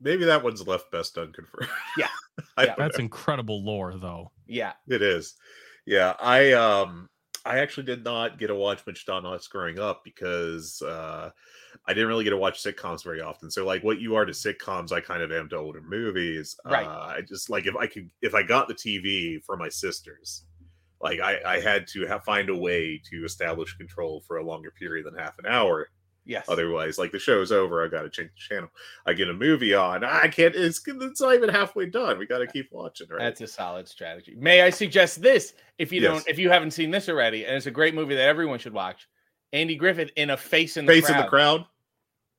Maybe 0.00 0.24
that 0.24 0.42
one's 0.42 0.66
left 0.66 0.90
best 0.90 1.16
unconfirmed. 1.16 1.68
Yeah. 1.98 2.08
Yeah. 2.58 2.74
That's 2.76 2.98
know. 2.98 3.04
incredible 3.04 3.64
lore, 3.64 3.94
though. 3.96 4.32
Yeah. 4.48 4.72
It 4.88 5.02
is. 5.02 5.36
Yeah, 5.86 6.14
I 6.18 6.52
um 6.52 7.08
I 7.44 7.58
actually 7.58 7.84
did 7.84 8.04
not 8.04 8.38
get 8.38 8.46
to 8.46 8.54
watch 8.54 8.86
much 8.86 9.04
Don 9.04 9.24
Knotts 9.24 9.48
growing 9.48 9.78
up 9.78 10.02
because 10.04 10.80
uh 10.82 11.30
I 11.86 11.92
didn't 11.92 12.08
really 12.08 12.24
get 12.24 12.30
to 12.30 12.36
watch 12.36 12.62
sitcoms 12.62 13.04
very 13.04 13.20
often. 13.20 13.50
So 13.50 13.66
like 13.66 13.84
what 13.84 14.00
you 14.00 14.14
are 14.14 14.24
to 14.24 14.32
sitcoms, 14.32 14.92
I 14.92 15.00
kind 15.00 15.22
of 15.22 15.30
am 15.32 15.48
to 15.50 15.56
older 15.56 15.82
movies. 15.82 16.56
Right. 16.64 16.86
Uh, 16.86 17.14
I 17.16 17.20
just 17.20 17.50
like 17.50 17.66
if 17.66 17.76
I 17.76 17.86
could 17.86 18.10
if 18.22 18.34
I 18.34 18.42
got 18.42 18.68
the 18.68 18.74
TV 18.74 19.44
for 19.44 19.56
my 19.56 19.68
sisters, 19.68 20.44
like 21.00 21.20
I, 21.20 21.40
I 21.44 21.60
had 21.60 21.86
to 21.88 22.06
have, 22.06 22.24
find 22.24 22.48
a 22.48 22.56
way 22.56 23.00
to 23.10 23.24
establish 23.24 23.76
control 23.76 24.22
for 24.26 24.38
a 24.38 24.44
longer 24.44 24.70
period 24.70 25.06
than 25.06 25.18
half 25.18 25.38
an 25.38 25.46
hour. 25.46 25.88
Yes. 26.26 26.46
Otherwise, 26.48 26.96
like 26.98 27.12
the 27.12 27.18
show's 27.18 27.52
over, 27.52 27.84
I 27.84 27.88
got 27.88 28.02
to 28.02 28.08
change 28.10 28.30
the 28.34 28.54
channel. 28.54 28.70
I 29.06 29.12
get 29.12 29.28
a 29.28 29.34
movie 29.34 29.74
on, 29.74 30.04
I 30.04 30.28
can't. 30.28 30.54
It's 30.54 30.80
it's 30.86 31.20
not 31.20 31.34
even 31.34 31.50
halfway 31.50 31.86
done. 31.86 32.18
We 32.18 32.26
got 32.26 32.38
to 32.38 32.46
keep 32.46 32.72
watching, 32.72 33.08
right? 33.10 33.18
That's 33.18 33.42
a 33.42 33.46
solid 33.46 33.86
strategy. 33.88 34.34
May 34.38 34.62
I 34.62 34.70
suggest 34.70 35.20
this 35.20 35.52
if 35.78 35.92
you 35.92 36.00
Yes. 36.00 36.10
don't 36.10 36.28
if 36.28 36.38
you 36.38 36.48
haven't 36.48 36.70
seen 36.70 36.90
this 36.90 37.08
already, 37.10 37.44
and 37.44 37.54
it's 37.56 37.66
a 37.66 37.70
great 37.70 37.94
movie 37.94 38.14
that 38.14 38.26
everyone 38.26 38.58
should 38.58 38.72
watch. 38.72 39.06
Andy 39.52 39.76
Griffith 39.76 40.10
in 40.16 40.30
a 40.30 40.36
face 40.36 40.76
in 40.78 40.86
the 40.86 40.92
Face 40.94 41.04
crowd. 41.06 41.16
in 41.16 41.22
the 41.22 41.28
crowd. 41.28 41.64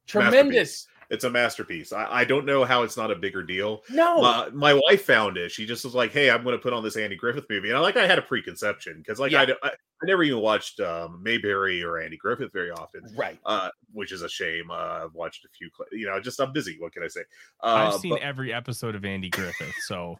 Tremendous. 0.07 0.87
It's 1.09 1.23
a 1.23 1.29
masterpiece. 1.29 1.93
I, 1.93 2.07
I 2.21 2.25
don't 2.25 2.45
know 2.45 2.63
how 2.65 2.83
it's 2.83 2.97
not 2.97 3.11
a 3.11 3.15
bigger 3.15 3.43
deal. 3.43 3.83
No. 3.89 4.21
My, 4.21 4.49
my 4.53 4.73
wife 4.73 5.03
found 5.05 5.37
it. 5.37 5.51
She 5.51 5.65
just 5.65 5.83
was 5.83 5.93
like, 5.95 6.11
"Hey, 6.11 6.29
I'm 6.29 6.43
going 6.43 6.55
to 6.55 6.61
put 6.61 6.73
on 6.73 6.83
this 6.83 6.97
Andy 6.97 7.15
Griffith 7.15 7.45
movie," 7.49 7.69
and 7.69 7.77
I 7.77 7.81
like 7.81 7.97
I 7.97 8.07
had 8.07 8.17
a 8.19 8.23
preconception 8.23 8.97
because 8.97 9.19
like 9.19 9.31
Yeah. 9.31 9.41
I, 9.63 9.67
I 9.67 9.71
I 10.01 10.05
never 10.07 10.23
even 10.23 10.41
watched 10.41 10.79
um, 10.81 11.21
Mayberry 11.23 11.81
or 11.83 11.97
Andy 11.99 12.17
Griffith 12.17 12.51
very 12.51 12.69
often, 12.69 13.01
right. 13.15 13.39
uh, 13.45 13.69
which 13.93 14.11
is 14.11 14.23
a 14.23 14.29
shame. 14.29 14.69
Uh, 14.69 15.05
I've 15.05 15.13
watched 15.13 15.45
a 15.45 15.47
few, 15.57 15.69
cl- 15.75 15.87
you 15.97 16.05
know, 16.05 16.19
just 16.19 16.39
I'm 16.41 16.51
busy. 16.51 16.75
What 16.79 16.91
can 16.91 17.01
I 17.01 17.07
say? 17.07 17.21
Uh, 17.63 17.91
I've 17.93 18.01
seen 18.01 18.11
but- 18.11 18.21
every 18.21 18.53
episode 18.53 18.95
of 18.95 19.05
Andy 19.05 19.29
Griffith, 19.29 19.73
so 19.85 20.19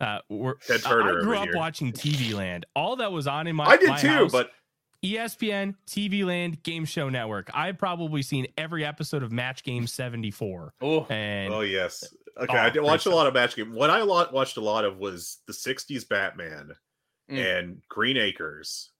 uh, 0.00 0.18
we're, 0.28 0.54
Ted 0.56 0.82
I- 0.84 0.88
Turner 0.90 1.18
I 1.20 1.22
grew 1.22 1.38
up 1.38 1.44
here. 1.44 1.56
watching 1.56 1.90
TV 1.92 2.34
Land. 2.34 2.66
All 2.76 2.96
that 2.96 3.10
was 3.12 3.26
on 3.26 3.46
in 3.46 3.56
my 3.56 3.64
I 3.64 3.76
did 3.78 3.88
my 3.88 3.96
too, 3.96 4.08
house, 4.08 4.30
but 4.30 4.50
ESPN, 5.04 5.74
TV 5.86 6.24
Land, 6.24 6.62
Game 6.62 6.84
Show 6.84 7.08
Network. 7.08 7.50
I've 7.52 7.78
probably 7.78 8.22
seen 8.22 8.46
every 8.56 8.84
episode 8.84 9.22
of 9.22 9.30
Match 9.30 9.62
Game 9.62 9.86
74. 9.86 10.74
Oh, 10.80 11.06
And 11.10 11.52
oh 11.52 11.60
yes, 11.60 12.04
okay. 12.38 12.56
Oh, 12.56 12.60
I 12.60 12.64
did 12.70 12.74
great 12.80 12.84
watch 12.84 13.06
a 13.06 13.10
lot 13.10 13.26
of 13.26 13.34
Match 13.34 13.54
Game. 13.56 13.74
What 13.74 13.90
I 13.90 14.02
lot, 14.02 14.32
watched 14.32 14.56
a 14.56 14.62
lot 14.62 14.84
of 14.84 14.98
was 14.98 15.38
the 15.46 15.52
'60s 15.52 16.08
Batman 16.08 16.72
Mm. 17.30 17.58
and 17.58 17.82
Green 17.88 18.18
Acres, 18.18 18.90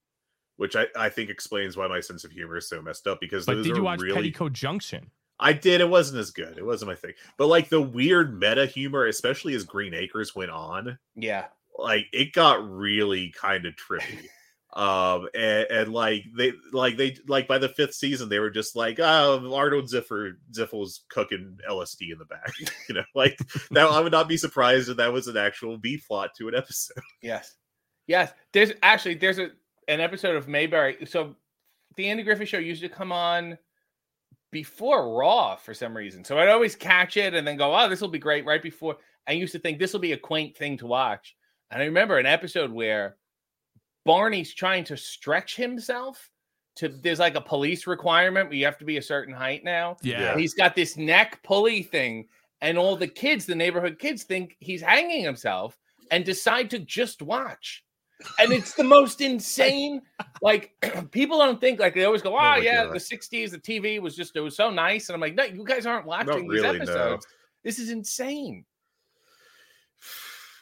which 0.57 0.77
I, 0.77 0.87
I 0.97 1.11
think 1.11 1.29
explains 1.29 1.77
why 1.77 1.87
my 1.89 2.01
sense 2.01 2.25
of 2.25 2.31
humor 2.33 2.57
is 2.57 2.67
so 2.67 2.81
messed 2.81 3.07
up 3.07 3.21
because 3.21 3.45
but 3.45 3.57
those 3.57 3.67
did 3.67 3.77
you 3.77 3.83
watch 3.83 4.01
really 4.01 4.15
Petticoat 4.15 4.55
Junction? 4.55 5.11
I 5.39 5.53
did. 5.53 5.83
It 5.83 5.91
wasn't 5.91 6.21
as 6.21 6.31
good. 6.31 6.57
It 6.57 6.65
wasn't 6.65 6.89
my 6.91 6.95
thing. 6.95 7.13
But 7.37 7.49
like 7.49 7.69
the 7.69 7.83
weird 7.83 8.41
meta 8.41 8.65
humor, 8.65 9.07
especially 9.07 9.55
as 9.55 9.65
Green 9.65 9.93
Acres 9.93 10.35
went 10.35 10.53
on, 10.53 10.99
yeah. 11.15 11.47
like 11.79 12.07
it 12.15 12.33
got 12.33 12.67
really 12.67 13.31
kind 13.39 13.67
of 13.67 13.75
trippy. 13.75 14.27
um 14.75 15.29
and, 15.35 15.67
and 15.71 15.93
like 15.93 16.25
they 16.37 16.53
like 16.73 16.97
they 16.97 17.17
like 17.29 17.47
by 17.47 17.59
the 17.59 17.69
fifth 17.69 17.95
season 17.95 18.29
they 18.29 18.41
were 18.41 18.51
just 18.51 18.75
like 18.75 18.99
oh 18.99 19.55
arnold 19.55 19.85
ziffer 19.85 20.33
ziffel's 20.53 21.05
cooking 21.09 21.57
lsd 21.71 22.11
in 22.11 22.19
the 22.19 22.25
back 22.25 22.53
you 22.89 22.95
know 22.95 23.05
like 23.15 23.39
that 23.71 23.87
i 23.87 24.01
would 24.01 24.11
not 24.11 24.29
be 24.29 24.37
surprised 24.37 24.89
if 24.89 24.97
that 24.97 25.13
was 25.13 25.29
an 25.29 25.37
actual 25.37 25.79
b 25.79 25.97
plot 25.97 26.31
to 26.37 26.49
an 26.49 26.55
episode 26.55 26.95
Yes. 27.23 27.57
Yes. 28.07 28.33
There's 28.53 28.73
actually 28.83 29.15
there's 29.15 29.39
a 29.39 29.51
an 29.89 30.01
episode 30.01 30.37
of 30.37 30.49
Mayberry. 30.49 31.07
So 31.07 31.37
the 31.97 32.09
Andy 32.09 32.23
Griffith 32.23 32.49
show 32.49 32.59
used 32.59 32.83
to 32.83 32.89
come 32.89 33.13
on 33.13 33.59
before 34.51 35.17
Raw 35.17 35.57
for 35.57 35.75
some 35.75 35.97
reason. 35.97 36.25
So 36.25 36.39
I'd 36.39 36.49
always 36.49 36.77
catch 36.77 37.17
it 37.17 37.35
and 37.35 37.47
then 37.47 37.57
go, 37.57 37.75
oh, 37.75 37.89
this 37.89 38.01
will 38.01 38.09
be 38.09 38.19
great 38.19 38.45
right 38.45 38.63
before. 38.63 38.97
I 39.27 39.33
used 39.33 39.53
to 39.53 39.59
think 39.59 39.79
this 39.79 39.93
will 39.93 40.01
be 40.01 40.13
a 40.13 40.19
quaint 40.19 40.57
thing 40.57 40.79
to 40.79 40.87
watch. 40.87 41.37
And 41.71 41.83
I 41.83 41.87
remember 41.87 42.19
an 42.19 42.27
episode 42.27 42.71
where 42.71 43.17
Barney's 44.05 44.53
trying 44.53 44.85
to 44.85 44.97
stretch 44.97 45.57
himself 45.57 46.31
to 46.77 46.89
there's 46.89 47.19
like 47.19 47.37
a 47.37 47.41
police 47.41 47.87
requirement 47.87 48.49
where 48.49 48.57
you 48.57 48.65
have 48.65 48.79
to 48.79 48.85
be 48.85 48.97
a 48.97 49.03
certain 49.03 49.35
height 49.35 49.65
now. 49.65 49.97
Yeah. 50.03 50.33
And 50.33 50.41
he's 50.41 50.55
got 50.55 50.75
this 50.75 50.97
neck 50.97 51.41
pulley 51.43 51.83
thing, 51.83 52.29
and 52.61 52.77
all 52.77 52.97
the 52.97 53.07
kids, 53.07 53.47
the 53.47 53.55
neighborhood 53.55 53.99
kids, 53.99 54.25
think 54.25 54.57
he's 54.61 54.83
hanging 54.83 55.23
himself 55.23 55.79
and 56.11 56.25
decide 56.25 56.71
to 56.71 56.79
just 56.79 57.23
watch. 57.23 57.85
And 58.39 58.53
it's 58.53 58.75
the 58.75 58.85
most 58.85 59.21
insane. 59.21 60.03
Like 60.43 60.73
people 61.11 61.39
don't 61.39 61.59
think 61.59 61.81
like 61.81 61.95
they 61.95 62.05
always 62.05 62.21
go, 62.21 62.35
"Oh, 62.35 62.39
ah, 62.39 62.57
my 62.57 62.59
yeah, 62.59 62.85
God. 62.85 62.95
the 62.95 62.99
'60s, 62.99 63.51
the 63.53 63.59
TV 63.59 63.99
was 63.99 64.15
just 64.15 64.37
it 64.37 64.41
was 64.41 64.55
so 64.55 64.69
nice." 64.69 65.09
And 65.09 65.15
I'm 65.15 65.21
like, 65.21 65.35
"No, 65.35 65.45
you 65.45 65.65
guys 65.65 65.87
aren't 65.87 66.05
watching 66.05 66.49
these 66.49 66.61
really, 66.61 66.79
no. 66.79 66.83
episodes. 66.83 67.27
This 67.63 67.79
is 67.79 67.89
insane." 67.89 68.67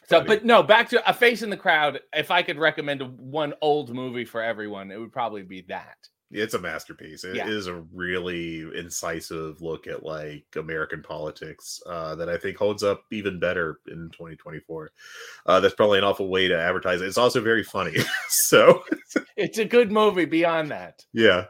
So, 0.09 0.23
but 0.23 0.43
no, 0.45 0.63
back 0.63 0.89
to 0.89 1.09
a 1.09 1.13
face 1.13 1.41
in 1.41 1.49
the 1.49 1.57
crowd. 1.57 1.99
If 2.13 2.29
I 2.31 2.43
could 2.43 2.57
recommend 2.59 3.01
one 3.17 3.53
old 3.61 3.93
movie 3.93 4.25
for 4.25 4.41
everyone, 4.43 4.91
it 4.91 4.99
would 4.99 5.11
probably 5.13 5.43
be 5.43 5.61
that. 5.69 5.97
it's 6.31 6.55
a 6.55 6.59
masterpiece 6.59 7.23
It 7.23 7.37
is 7.47 7.67
Yeah. 7.67 7.73
a 7.73 7.83
really 7.93 8.61
incisive 8.75 9.61
look 9.61 9.85
at 9.85 10.01
like 10.03 10.45
american 10.55 11.03
politics 11.03 11.79
uh 11.85 12.15
that 12.15 12.27
i 12.27 12.37
think 12.37 12.57
holds 12.57 12.81
up 12.81 13.03
even 13.11 13.39
better 13.39 13.79
in 13.87 14.09
2024 14.11 14.91
uh 15.45 15.59
that's 15.59 15.75
probably 15.75 15.99
an 15.99 16.03
awful 16.03 16.29
way 16.29 16.47
to 16.47 16.59
advertise 16.59 17.01
it 17.01 17.07
it's 17.07 17.19
also 17.19 17.39
very 17.39 17.63
funny 17.63 17.95
so 18.29 18.83
It's 19.37 19.57
a 19.59 19.65
good 19.65 19.91
movie. 19.91 20.25
Beyond 20.25 20.71
that, 20.71 21.05
Yeah. 21.13 21.45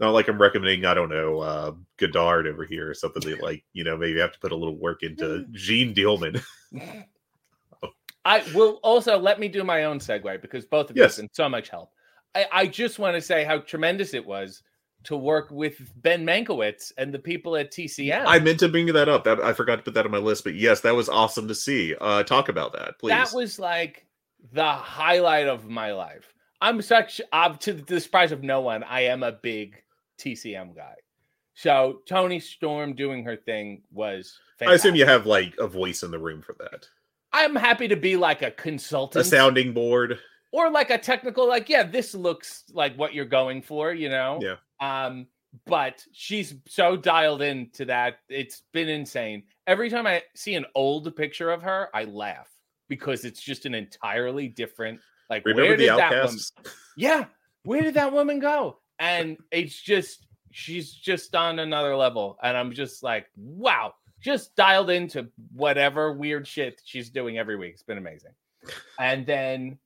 Not 0.00 0.10
like 0.10 0.28
I'm 0.28 0.40
recommending, 0.40 0.84
I 0.84 0.94
don't 0.94 1.08
know, 1.08 1.38
uh 1.40 1.72
Godard 1.98 2.46
over 2.46 2.64
here 2.64 2.88
or 2.90 2.94
something 2.94 3.22
that 3.28 3.42
like, 3.42 3.64
you 3.72 3.82
know, 3.84 3.96
maybe 3.96 4.18
have 4.20 4.32
to 4.32 4.38
put 4.40 4.52
a 4.52 4.56
little 4.56 4.76
work 4.78 5.02
into 5.02 5.46
Jeanne 5.52 5.94
Dielman. 5.94 6.40
I 8.28 8.44
will 8.54 8.78
also 8.82 9.18
let 9.18 9.40
me 9.40 9.48
do 9.48 9.64
my 9.64 9.84
own 9.84 10.00
segue 10.00 10.42
because 10.42 10.66
both 10.66 10.90
of 10.90 10.96
you 10.96 11.02
Yes. 11.02 11.16
have 11.16 11.24
been 11.24 11.30
so 11.32 11.48
much 11.48 11.70
help. 11.70 11.92
I, 12.34 12.46
I 12.52 12.66
just 12.66 12.98
want 12.98 13.14
to 13.14 13.22
say 13.22 13.42
how 13.42 13.60
tremendous 13.60 14.12
it 14.12 14.24
was 14.24 14.62
to 15.04 15.16
work 15.16 15.50
with 15.50 15.90
Ben 16.02 16.26
Mankiewicz 16.26 16.92
and 16.98 17.14
the 17.14 17.18
people 17.18 17.56
at 17.56 17.72
TCM. 17.72 18.24
I 18.26 18.38
meant 18.38 18.60
to 18.60 18.68
bring 18.68 18.86
that 18.86 19.08
up. 19.08 19.24
That 19.24 19.40
I 19.40 19.54
forgot 19.54 19.76
to 19.76 19.82
put 19.82 19.94
that 19.94 20.04
on 20.04 20.12
my 20.12 20.18
list, 20.18 20.44
but 20.44 20.54
yes, 20.54 20.80
that 20.82 20.94
was 20.94 21.08
awesome 21.08 21.48
to 21.48 21.54
see. 21.54 21.94
Uh 21.98 22.22
talk 22.22 22.50
about 22.50 22.74
that, 22.74 22.98
please. 22.98 23.12
That 23.12 23.32
was 23.32 23.58
like 23.58 24.06
the 24.52 24.72
highlight 24.72 25.48
of 25.48 25.66
my 25.66 25.92
life. 25.92 26.34
I'm 26.60 26.82
such, 26.82 27.20
uh, 27.32 27.54
to 27.54 27.72
the 27.72 28.00
surprise 28.00 28.32
of 28.32 28.42
no 28.42 28.60
one, 28.60 28.82
I 28.82 29.02
am 29.02 29.22
a 29.22 29.32
big 29.32 29.76
TCM 30.18 30.74
guy. 30.74 30.94
So 31.54 32.02
Toni 32.06 32.40
Storm 32.40 32.94
doing 32.94 33.24
her 33.24 33.36
thing 33.36 33.82
was. 33.92 34.38
I 34.60 34.74
assume 34.74 34.96
you 34.96 35.06
have 35.06 35.24
like 35.24 35.54
a 35.58 35.66
voice 35.66 36.02
in 36.02 36.10
the 36.10 36.18
room 36.18 36.42
for 36.42 36.54
that. 36.58 36.88
I'm 37.32 37.54
happy 37.54 37.88
to 37.88 37.96
be 37.96 38.16
like 38.16 38.42
a 38.42 38.50
consultant. 38.50 39.24
A 39.24 39.28
sounding 39.28 39.72
board. 39.72 40.18
or 40.52 40.70
like 40.70 40.90
a 40.90 40.96
technical 40.98 41.46
like 41.46 41.68
yeah 41.68 41.82
this 41.82 42.14
looks 42.14 42.64
like 42.72 42.96
what 42.96 43.12
you're 43.12 43.24
going 43.26 43.60
for 43.60 43.92
you 43.92 44.08
know 44.08 44.40
Yeah. 44.42 44.56
um 44.80 45.26
but 45.66 46.02
she's 46.12 46.54
so 46.66 46.96
dialed 46.96 47.42
into 47.42 47.84
that 47.86 48.20
it's 48.30 48.62
been 48.72 48.88
insane 48.88 49.42
every 49.66 49.90
time 49.90 50.06
i 50.06 50.22
see 50.34 50.54
an 50.54 50.64
old 50.74 51.14
picture 51.16 51.50
of 51.50 51.60
her 51.62 51.88
i 51.94 52.04
laugh 52.04 52.48
because 52.88 53.24
it's 53.26 53.42
just 53.42 53.66
an 53.66 53.74
entirely 53.74 54.48
different 54.48 55.00
like 55.28 55.44
Remember 55.44 55.68
where 55.68 55.76
the 55.76 55.84
did 55.86 55.98
that 55.98 56.24
woman 56.24 56.38
yeah 56.96 57.24
where 57.64 57.82
did 57.82 57.94
that 57.94 58.12
woman 58.12 58.38
go 58.40 58.78
and 58.98 59.36
it's 59.52 59.78
just 59.78 60.26
she's 60.50 60.92
just 60.94 61.34
on 61.34 61.58
another 61.58 61.94
level 61.94 62.38
and 62.42 62.56
i'm 62.56 62.72
just 62.72 63.02
like 63.02 63.26
wow 63.36 63.92
just 64.20 64.54
dialed 64.56 64.90
into 64.90 65.28
whatever 65.52 66.12
weird 66.12 66.46
shit 66.46 66.80
she's 66.84 67.10
doing 67.10 67.38
every 67.38 67.56
week 67.56 67.72
it's 67.74 67.82
been 67.82 67.98
amazing 67.98 68.32
and 68.98 69.26
then 69.26 69.78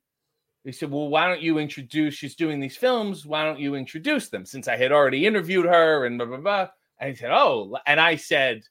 they 0.65 0.73
said, 0.73 0.91
Well, 0.91 1.09
why 1.09 1.27
don't 1.27 1.43
you 1.43 1.59
introduce? 1.59 2.15
She's 2.15 2.37
doing 2.37 2.61
these 2.61 2.77
films. 2.77 3.27
Why 3.27 3.45
don't 3.45 3.59
you 3.59 3.75
introduce 3.75 4.29
them? 4.29 4.47
Since 4.47 4.69
I 4.69 4.77
had 4.77 4.93
already 4.93 5.27
interviewed 5.27 5.67
her 5.67 6.07
and 6.07 6.19
blah, 6.19 6.27
blah, 6.27 6.37
blah. 6.37 6.69
And 6.99 7.11
he 7.11 7.17
said, 7.17 7.31
Oh, 7.33 7.77
and 7.87 8.01
I 8.01 8.17
said, 8.17 8.63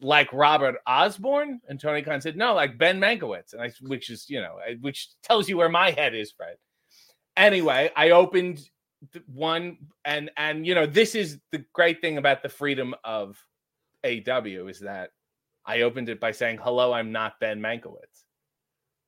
like 0.00 0.32
Robert 0.32 0.76
Osborne? 0.86 1.60
And 1.68 1.80
Tony 1.80 2.02
Khan 2.02 2.20
said, 2.20 2.36
No, 2.36 2.54
like 2.54 2.78
Ben 2.78 3.00
Mankiewicz. 3.00 3.52
And 3.52 3.62
I, 3.62 3.72
which 3.82 4.10
is, 4.10 4.28
you 4.28 4.40
know, 4.40 4.56
which 4.80 5.10
tells 5.22 5.48
you 5.48 5.56
where 5.56 5.68
my 5.68 5.90
head 5.90 6.14
is, 6.14 6.32
Fred. 6.32 6.56
Anyway, 7.36 7.90
I 7.94 8.10
opened 8.10 8.60
one 9.26 9.76
and 10.06 10.30
and 10.38 10.66
you 10.66 10.74
know 10.74 10.86
this 10.86 11.14
is 11.14 11.38
the 11.52 11.62
great 11.74 12.00
thing 12.00 12.16
about 12.16 12.42
the 12.42 12.48
freedom 12.48 12.94
of 13.04 13.38
AEW 14.06 14.70
is 14.70 14.80
that 14.80 15.10
I 15.64 15.82
opened 15.82 16.08
it 16.08 16.20
by 16.20 16.30
saying 16.32 16.58
hello 16.62 16.92
I'm 16.92 17.12
not 17.12 17.40
Ben 17.40 17.60
Mankiewicz 17.60 18.22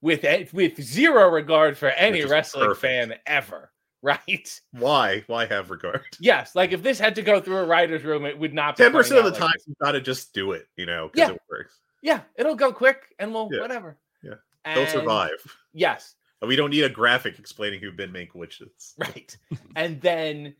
with 0.00 0.52
with 0.52 0.80
zero 0.80 1.28
regard 1.28 1.76
for 1.76 1.88
any 1.90 2.24
wrestling 2.24 2.66
perfect. 2.68 2.80
fan 2.80 3.14
ever 3.26 3.70
right 4.02 4.60
Why? 4.72 5.24
Why 5.26 5.46
have 5.46 5.70
regard? 5.70 6.02
yes 6.20 6.54
like 6.54 6.72
if 6.72 6.82
this 6.82 6.98
had 6.98 7.14
to 7.16 7.22
go 7.22 7.40
through 7.40 7.58
a 7.58 7.66
writer's 7.66 8.04
room 8.04 8.24
it 8.24 8.38
would 8.38 8.54
not 8.54 8.76
be 8.76 8.84
Ten 8.84 8.92
percent 8.92 9.18
of 9.18 9.24
the 9.24 9.32
out 9.32 9.38
time, 9.38 9.50
this. 9.56 9.66
you 9.68 9.74
gotta 9.82 10.00
just 10.00 10.32
do 10.32 10.52
it. 10.52 10.66
You 10.76 10.86
know, 10.86 11.10
because 11.12 11.28
Yeah. 11.30 11.34
it 11.34 11.42
works. 11.50 11.78
yeah 12.02 12.20
it'll 12.36 12.54
go 12.54 12.72
quick 12.72 13.14
and 13.18 13.32
we'll 13.32 13.48
Yeah. 13.52 13.60
whatever 13.60 13.96
Yeah. 14.22 14.34
They'll 14.64 14.86
survive. 14.86 15.30
yes 15.72 16.14
We 16.42 16.54
don't 16.56 16.70
need 16.70 16.84
a 16.84 16.88
graphic 16.90 17.38
explaining 17.38 17.80
who 17.80 17.90
Ben 17.92 18.12
Mankiewicz 18.12 18.62
is. 18.62 18.94
Right. 18.98 19.36
and 19.76 20.00
then 20.00 20.54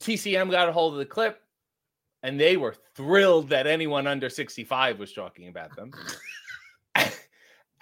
TCM 0.00 0.50
got 0.50 0.68
a 0.68 0.72
hold 0.72 0.92
of 0.94 0.98
the 0.98 1.06
clip 1.06 1.42
and 2.22 2.38
they 2.38 2.56
were 2.56 2.74
thrilled 2.94 3.48
that 3.50 3.66
anyone 3.66 4.06
under 4.06 4.28
65 4.28 4.98
was 4.98 5.12
talking 5.12 5.48
about 5.48 5.74
them. 5.76 5.90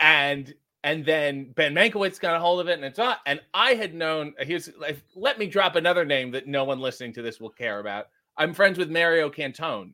and 0.00 0.54
and 0.84 1.04
then 1.04 1.50
Ben 1.56 1.74
Mankiewicz 1.74 2.20
got 2.20 2.36
a 2.36 2.38
hold 2.38 2.60
of 2.60 2.68
it 2.68 2.74
and 2.74 2.84
it's 2.84 2.98
on. 3.00 3.16
And 3.26 3.40
I 3.52 3.74
had 3.74 3.94
known 3.94 4.34
here's 4.38 4.70
like, 4.78 5.00
let 5.16 5.38
me 5.38 5.46
drop 5.46 5.76
another 5.76 6.04
name 6.04 6.30
that 6.32 6.46
no 6.46 6.64
one 6.64 6.78
listening 6.80 7.12
to 7.14 7.22
this 7.22 7.40
will 7.40 7.50
care 7.50 7.80
about. 7.80 8.06
I'm 8.36 8.54
friends 8.54 8.78
with 8.78 8.90
Mario 8.90 9.28
Cantone, 9.28 9.92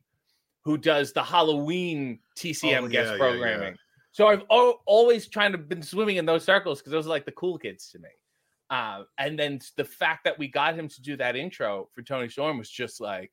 who 0.63 0.77
does 0.77 1.11
the 1.11 1.23
Halloween 1.23 2.19
TCM 2.37 2.83
Oh, 2.83 2.87
guest 2.87 2.93
yeah, 2.93 3.03
yeah, 3.03 3.11
yeah. 3.11 3.17
programming. 3.17 3.75
So 4.11 4.27
I've 4.27 4.43
al- 4.51 4.81
always 4.85 5.27
trying 5.27 5.51
to 5.53 5.57
been 5.57 5.81
swimming 5.81 6.17
in 6.17 6.25
those 6.25 6.45
circles 6.45 6.79
because 6.79 6.91
those 6.91 7.07
are 7.07 7.09
like 7.09 7.25
the 7.25 7.31
cool 7.31 7.57
kids 7.57 7.89
to 7.91 7.99
me. 7.99 8.09
Uh, 8.69 9.03
and 9.17 9.37
then 9.37 9.59
the 9.75 9.83
fact 9.83 10.23
that 10.23 10.37
we 10.39 10.47
got 10.47 10.75
him 10.75 10.87
to 10.87 11.01
do 11.01 11.15
that 11.17 11.35
intro 11.35 11.89
for 11.93 12.01
Toni 12.03 12.29
Storm 12.29 12.57
was 12.57 12.69
just 12.69 13.01
like, 13.01 13.31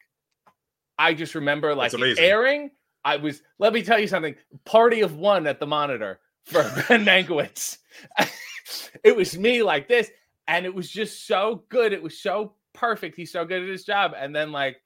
I 1.03 1.15
just 1.15 1.35
remember 1.35 1.75
like 1.75 1.91
That's 1.91 1.95
it 1.95 2.05
amazing. 2.07 2.25
airing. 2.25 2.71
I 3.05 3.17
was, 3.17 3.43
let 3.59 3.73
me 3.73 3.83
tell 3.83 3.99
you 3.99 4.07
something, 4.07 4.37
party 4.65 5.01
of 5.01 5.17
one 5.17 5.47
at 5.49 5.59
the 5.59 5.67
monitor 5.67 6.21
for 6.45 6.63
Ben 6.89 7.05
Mankiewicz. 7.05 7.79
it 9.05 9.17
was 9.17 9.37
me 9.37 9.63
like 9.63 9.89
this, 9.89 10.11
and 10.47 10.65
it 10.65 10.75
was 10.75 10.89
just 10.89 11.27
so 11.27 11.65
good. 11.69 11.93
It 11.93 12.03
was 12.03 12.21
so 12.21 12.55
perfect. 12.75 13.17
He's 13.17 13.33
so 13.33 13.45
good 13.45 13.63
at 13.63 13.69
his 13.69 13.85
job. 13.85 14.13
And 14.17 14.35
then 14.35 14.53
like, 14.53 14.77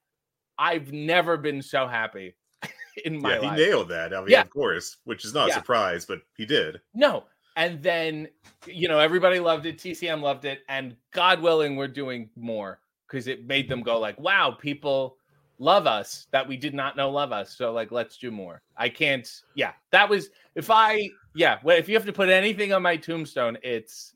I've 0.59 0.93
never 0.93 1.37
been 1.37 1.61
so 1.61 1.87
happy 1.87 2.35
in 3.05 3.21
my 3.21 3.35
Yeah, 3.35 3.41
he 3.41 3.47
life. 3.49 3.59
nailed 3.59 3.89
that. 3.91 4.14
I 4.14 4.21
mean, 4.21 4.31
Yeah. 4.31 4.41
of 4.41 4.51
course, 4.51 4.97
which 5.05 5.25
is 5.25 5.35
not 5.35 5.49
Yeah. 5.49 5.55
a 5.55 5.59
surprise, 5.59 6.07
but 6.07 6.21
he 6.37 6.47
did. 6.47 6.81
No. 6.95 7.25
And 7.57 7.83
then, 7.83 8.29
you 8.67 8.89
know, 8.89 8.99
everybody 8.99 9.41
loved 9.41 9.67
it. 9.67 9.79
TCM 9.79 10.21
loved 10.23 10.45
it. 10.47 10.61
And 10.69 10.97
God 11.12 11.41
willing, 11.41 11.77
we're 11.77 11.89
doing 11.89 12.29
more 12.37 12.81
because 13.07 13.27
it 13.29 13.47
made 13.47 13.69
them 13.69 13.83
go 13.83 13.99
like, 14.01 14.19
wow, 14.19 14.51
people 14.51 15.16
love 15.59 15.87
us 15.87 16.27
that 16.33 16.47
we 16.47 16.57
did 16.57 16.75
not 16.75 16.97
know 16.97 17.11
love 17.11 17.33
us. 17.33 17.57
So 17.57 17.73
like, 17.73 17.91
let's 17.93 18.17
do 18.19 18.31
more. 18.31 18.63
I 18.77 18.89
can't. 18.89 19.29
Yeah. 19.55 19.73
That 19.93 20.09
was, 20.09 20.29
if 20.55 20.71
I, 20.71 21.09
yeah. 21.35 21.59
Well, 21.65 21.77
if 21.77 21.89
you 21.89 21.95
have 21.95 22.07
to 22.07 22.13
put 22.13 22.29
anything 22.29 22.73
on 22.73 22.83
my 22.83 22.97
tombstone, 22.97 23.57
it's, 23.63 24.15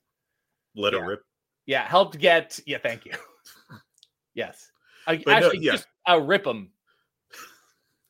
Let 0.74 0.92
Yeah. 0.92 1.00
it 1.00 1.02
rip. 1.06 1.22
yeah, 1.66 1.86
helped 1.86 2.18
get, 2.18 2.58
yeah, 2.66 2.78
thank 2.78 3.04
you. 3.06 3.12
yes. 4.34 4.70
I, 5.06 5.16
But 5.16 5.26
no, 5.26 5.32
actually, 5.32 5.58
yeah. 5.60 5.72
just 5.72 5.86
uh, 6.08 6.20
rip 6.20 6.44
them 6.44 6.70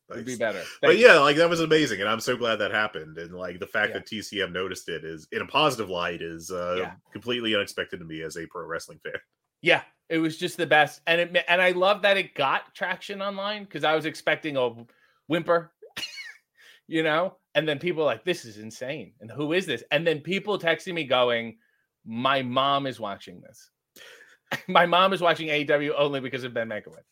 would 0.08 0.24
be 0.26 0.36
better. 0.36 0.62
But 0.82 0.98
you. 0.98 1.06
yeah, 1.06 1.18
like 1.20 1.36
that 1.36 1.48
was 1.48 1.60
amazing, 1.60 2.00
and 2.00 2.08
I'm 2.08 2.18
so 2.20 2.36
glad 2.36 2.56
that 2.56 2.72
happened. 2.72 3.16
And 3.18 3.32
like 3.32 3.60
the 3.60 3.66
fact 3.66 3.90
Yeah. 3.90 3.98
that 4.00 4.06
TCM 4.08 4.52
noticed 4.52 4.88
it 4.88 5.04
is 5.04 5.28
in 5.30 5.40
a 5.40 5.46
positive 5.46 5.88
light 5.88 6.20
is 6.20 6.50
uh, 6.50 6.90
completely 7.12 7.54
unexpected 7.54 8.00
to 8.00 8.04
me 8.04 8.22
as 8.22 8.36
a 8.36 8.44
pro 8.46 8.66
wrestling 8.66 8.98
fan. 9.04 9.12
Yeah, 9.62 9.82
it 10.08 10.18
was 10.18 10.36
just 10.36 10.56
the 10.56 10.66
best, 10.66 11.00
and 11.06 11.20
it 11.20 11.44
and 11.48 11.62
I 11.62 11.70
love 11.70 12.02
that 12.02 12.16
it 12.16 12.34
got 12.34 12.74
traction 12.74 13.22
online 13.22 13.64
because 13.64 13.84
I 13.84 13.94
was 13.94 14.06
expecting 14.06 14.56
a 14.56 14.70
whimper, 15.28 15.72
you 16.88 17.02
know, 17.02 17.36
and 17.54 17.68
then 17.68 17.78
people 17.78 18.04
like, 18.04 18.24
"This 18.24 18.44
is 18.44 18.58
insane," 18.58 19.12
and 19.20 19.30
who 19.30 19.52
is 19.52 19.66
this? 19.66 19.84
And 19.90 20.06
then 20.06 20.20
people 20.20 20.58
texting 20.58 20.94
me 20.94 21.04
going, 21.04 21.58
"My 22.04 22.42
mom 22.42 22.86
is 22.86 22.98
watching 22.98 23.40
this. 23.40 23.70
My 24.68 24.86
mom 24.86 25.12
is 25.12 25.20
watching 25.20 25.48
AEW 25.48 25.92
only 25.96 26.20
because 26.20 26.44
of 26.44 26.54
Ben 26.54 26.68
Mankiewicz." 26.68 27.04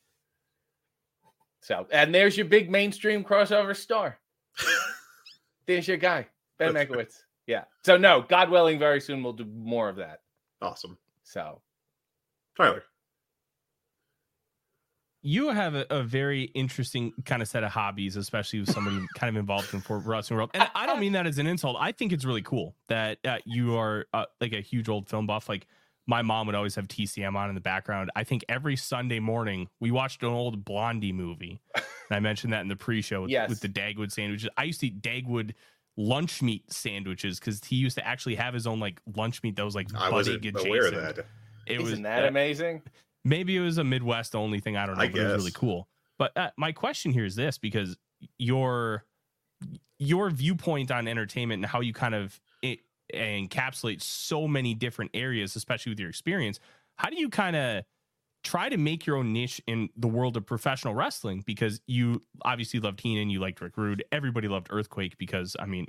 So, 1.61 1.87
and 1.93 2.15
there's 2.15 2.37
your 2.37 2.47
big 2.47 2.71
mainstream 2.71 3.23
crossover 3.23 3.77
star. 3.77 4.19
there's 5.67 5.87
your 5.87 5.99
guy, 5.99 6.27
Ben 6.59 6.75
That's. 6.75 6.91
Mankiewicz. 6.91 7.15
Yeah. 7.47 7.65
So 7.85 7.97
no, 7.97 8.23
God 8.29 8.51
willing, 8.51 8.79
very 8.79 9.01
soon 9.01 9.23
we'll 9.23 9.33
do 9.33 9.45
more 9.45 9.89
of 9.89 9.97
that. 9.97 10.21
Awesome, 10.61 10.99
So 11.23 11.63
Tyler. 12.59 12.83
you 15.23 15.49
have 15.51 15.75
a, 15.75 15.85
a 15.91 16.03
very 16.03 16.45
interesting 16.55 17.13
kind 17.25 17.43
of 17.43 17.49
set 17.49 17.65
of 17.65 17.71
hobbies, 17.73 18.17
especially 18.17 18.61
with 18.61 18.71
somebody 18.71 18.99
kind 19.15 19.35
of 19.35 19.39
involved 19.39 19.73
in 19.75 19.81
the 19.87 19.95
wrestling 19.97 20.37
world. 20.37 20.51
And 20.55 20.69
I 20.75 20.87
don't 20.87 21.01
mean 21.05 21.13
that 21.13 21.27
as 21.27 21.39
an 21.39 21.47
insult. 21.47 21.77
I 21.81 21.93
think 21.93 22.13
it's 22.13 22.25
really 22.25 22.43
cool 22.43 22.75
that 22.89 23.19
uh, 23.25 23.39
you 23.45 23.77
are 23.77 24.07
uh, 24.15 24.27
like 24.41 24.53
a 24.53 24.61
huge 24.61 24.89
old 24.89 25.09
film 25.09 25.27
buff. 25.27 25.49
Like 25.49 25.67
my 26.07 26.23
mom 26.23 26.47
would 26.47 26.55
always 26.55 26.75
have 26.77 26.89
TCM 26.89 27.35
on 27.37 27.49
in 27.49 27.55
the 27.55 27.61
background. 27.61 28.11
I 28.17 28.25
think 28.25 28.45
every 28.49 28.77
Sunday 28.77 29.21
morning 29.21 29.69
we 29.81 29.91
watched 29.91 30.23
an 30.23 30.29
old 30.31 30.65
Blondie 30.65 31.13
movie. 31.13 31.61
And 31.75 32.17
I 32.17 32.21
mentioned 32.21 32.53
that 32.53 32.63
in 32.63 32.69
the 32.69 32.77
pre-show 32.77 33.23
with, 33.23 33.31
Yes. 33.31 33.51
with 33.51 33.61
the 33.61 33.69
Dagwood 33.69 34.13
sandwiches. 34.13 34.49
I 34.57 34.65
used 34.65 34.81
to 34.81 34.87
eat 34.87 35.03
Dagwood 35.03 35.53
lunch 35.97 36.41
meat 36.43 36.73
sandwiches 36.73 37.41
because 37.41 37.61
he 37.65 37.77
used 37.77 37.97
to 37.97 38.07
actually 38.07 38.37
have 38.37 38.55
his 38.55 38.67
own 38.69 38.79
like 38.79 39.01
lunch 39.17 39.43
meat 39.43 39.57
that 39.57 39.65
was 39.65 39.75
like 39.75 39.89
I 39.95 40.11
wasn't 40.11 40.47
aware 40.57 40.87
of 40.87 40.95
that. 40.95 41.27
It 41.69 41.81
isn't 41.81 41.91
was 41.91 42.01
that 42.03 42.25
uh, 42.25 42.29
amazing? 42.29 42.83
maybe 43.25 43.57
it 43.57 43.61
was 43.61 43.79
a 43.79 43.85
Midwest 43.85 44.35
only 44.35 44.61
thing. 44.61 44.77
I 44.77 44.87
don't 44.87 44.97
know. 44.97 45.03
I 45.03 45.09
but 45.09 45.21
it 45.21 45.25
was 45.25 45.37
really 45.37 45.51
cool. 45.53 45.89
But 46.19 46.37
uh, 46.37 46.51
my 46.57 46.73
question 46.73 47.13
here 47.13 47.25
is 47.25 47.37
this: 47.37 47.59
because 47.59 47.97
your 48.39 49.05
your 49.99 50.31
viewpoint 50.31 50.91
on 50.91 51.09
entertainment 51.09 51.63
and 51.63 51.67
how 51.67 51.81
you 51.81 51.93
kind 51.93 52.15
of 52.15 52.41
it, 52.63 52.81
encapsulate 53.15 54.03
so 54.03 54.47
many 54.49 54.75
different 54.75 55.11
areas, 55.15 55.57
especially 55.57 55.91
with 55.91 56.01
your 56.01 56.09
experience, 56.09 56.61
how 56.97 57.11
do 57.11 57.17
you 57.17 57.29
kind 57.29 57.57
of 57.57 57.85
try 58.45 58.69
to 58.69 58.77
make 58.77 59.07
your 59.07 59.17
own 59.17 59.33
niche 59.33 59.61
in 59.67 59.89
the 59.97 60.07
world 60.07 60.37
of 60.37 60.47
professional 60.47 60.95
wrestling? 60.95 61.43
Because 61.47 61.81
you 61.87 62.23
obviously 62.43 62.81
loved 62.81 63.01
Heenan, 63.01 63.31
you 63.31 63.41
liked 63.41 63.61
Rick 63.61 63.77
Rude, 63.77 64.05
everybody 64.13 64.49
loved 64.49 64.69
Earthquake 64.71 65.19
because 65.19 65.57
I 65.59 65.67
mean, 65.67 65.87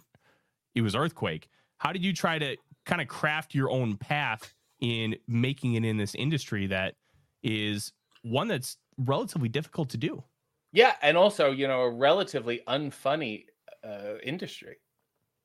it 0.75 0.81
was 0.81 0.95
Earthquake. 0.95 1.47
How 1.77 1.93
did 1.93 2.03
you 2.03 2.13
try 2.13 2.39
to 2.39 2.57
kind 2.85 3.01
of 3.01 3.07
craft 3.07 3.55
your 3.55 3.69
own 3.69 3.95
path 3.95 4.53
in 4.81 5.15
making 5.27 5.75
it 5.75 5.83
in 5.85 5.97
this 5.97 6.15
industry 6.15 6.67
that 6.67 6.95
is 7.43 7.93
one 8.23 8.47
that's 8.47 8.77
relatively 8.97 9.49
difficult 9.49 9.89
to 9.89 9.97
do? 9.97 10.23
Yeah, 10.71 10.95
and 11.01 11.17
also, 11.17 11.51
you 11.51 11.67
know, 11.67 11.81
a 11.81 11.89
relatively 11.89 12.61
unfunny 12.67 13.45
uh, 13.83 14.15
industry. 14.23 14.77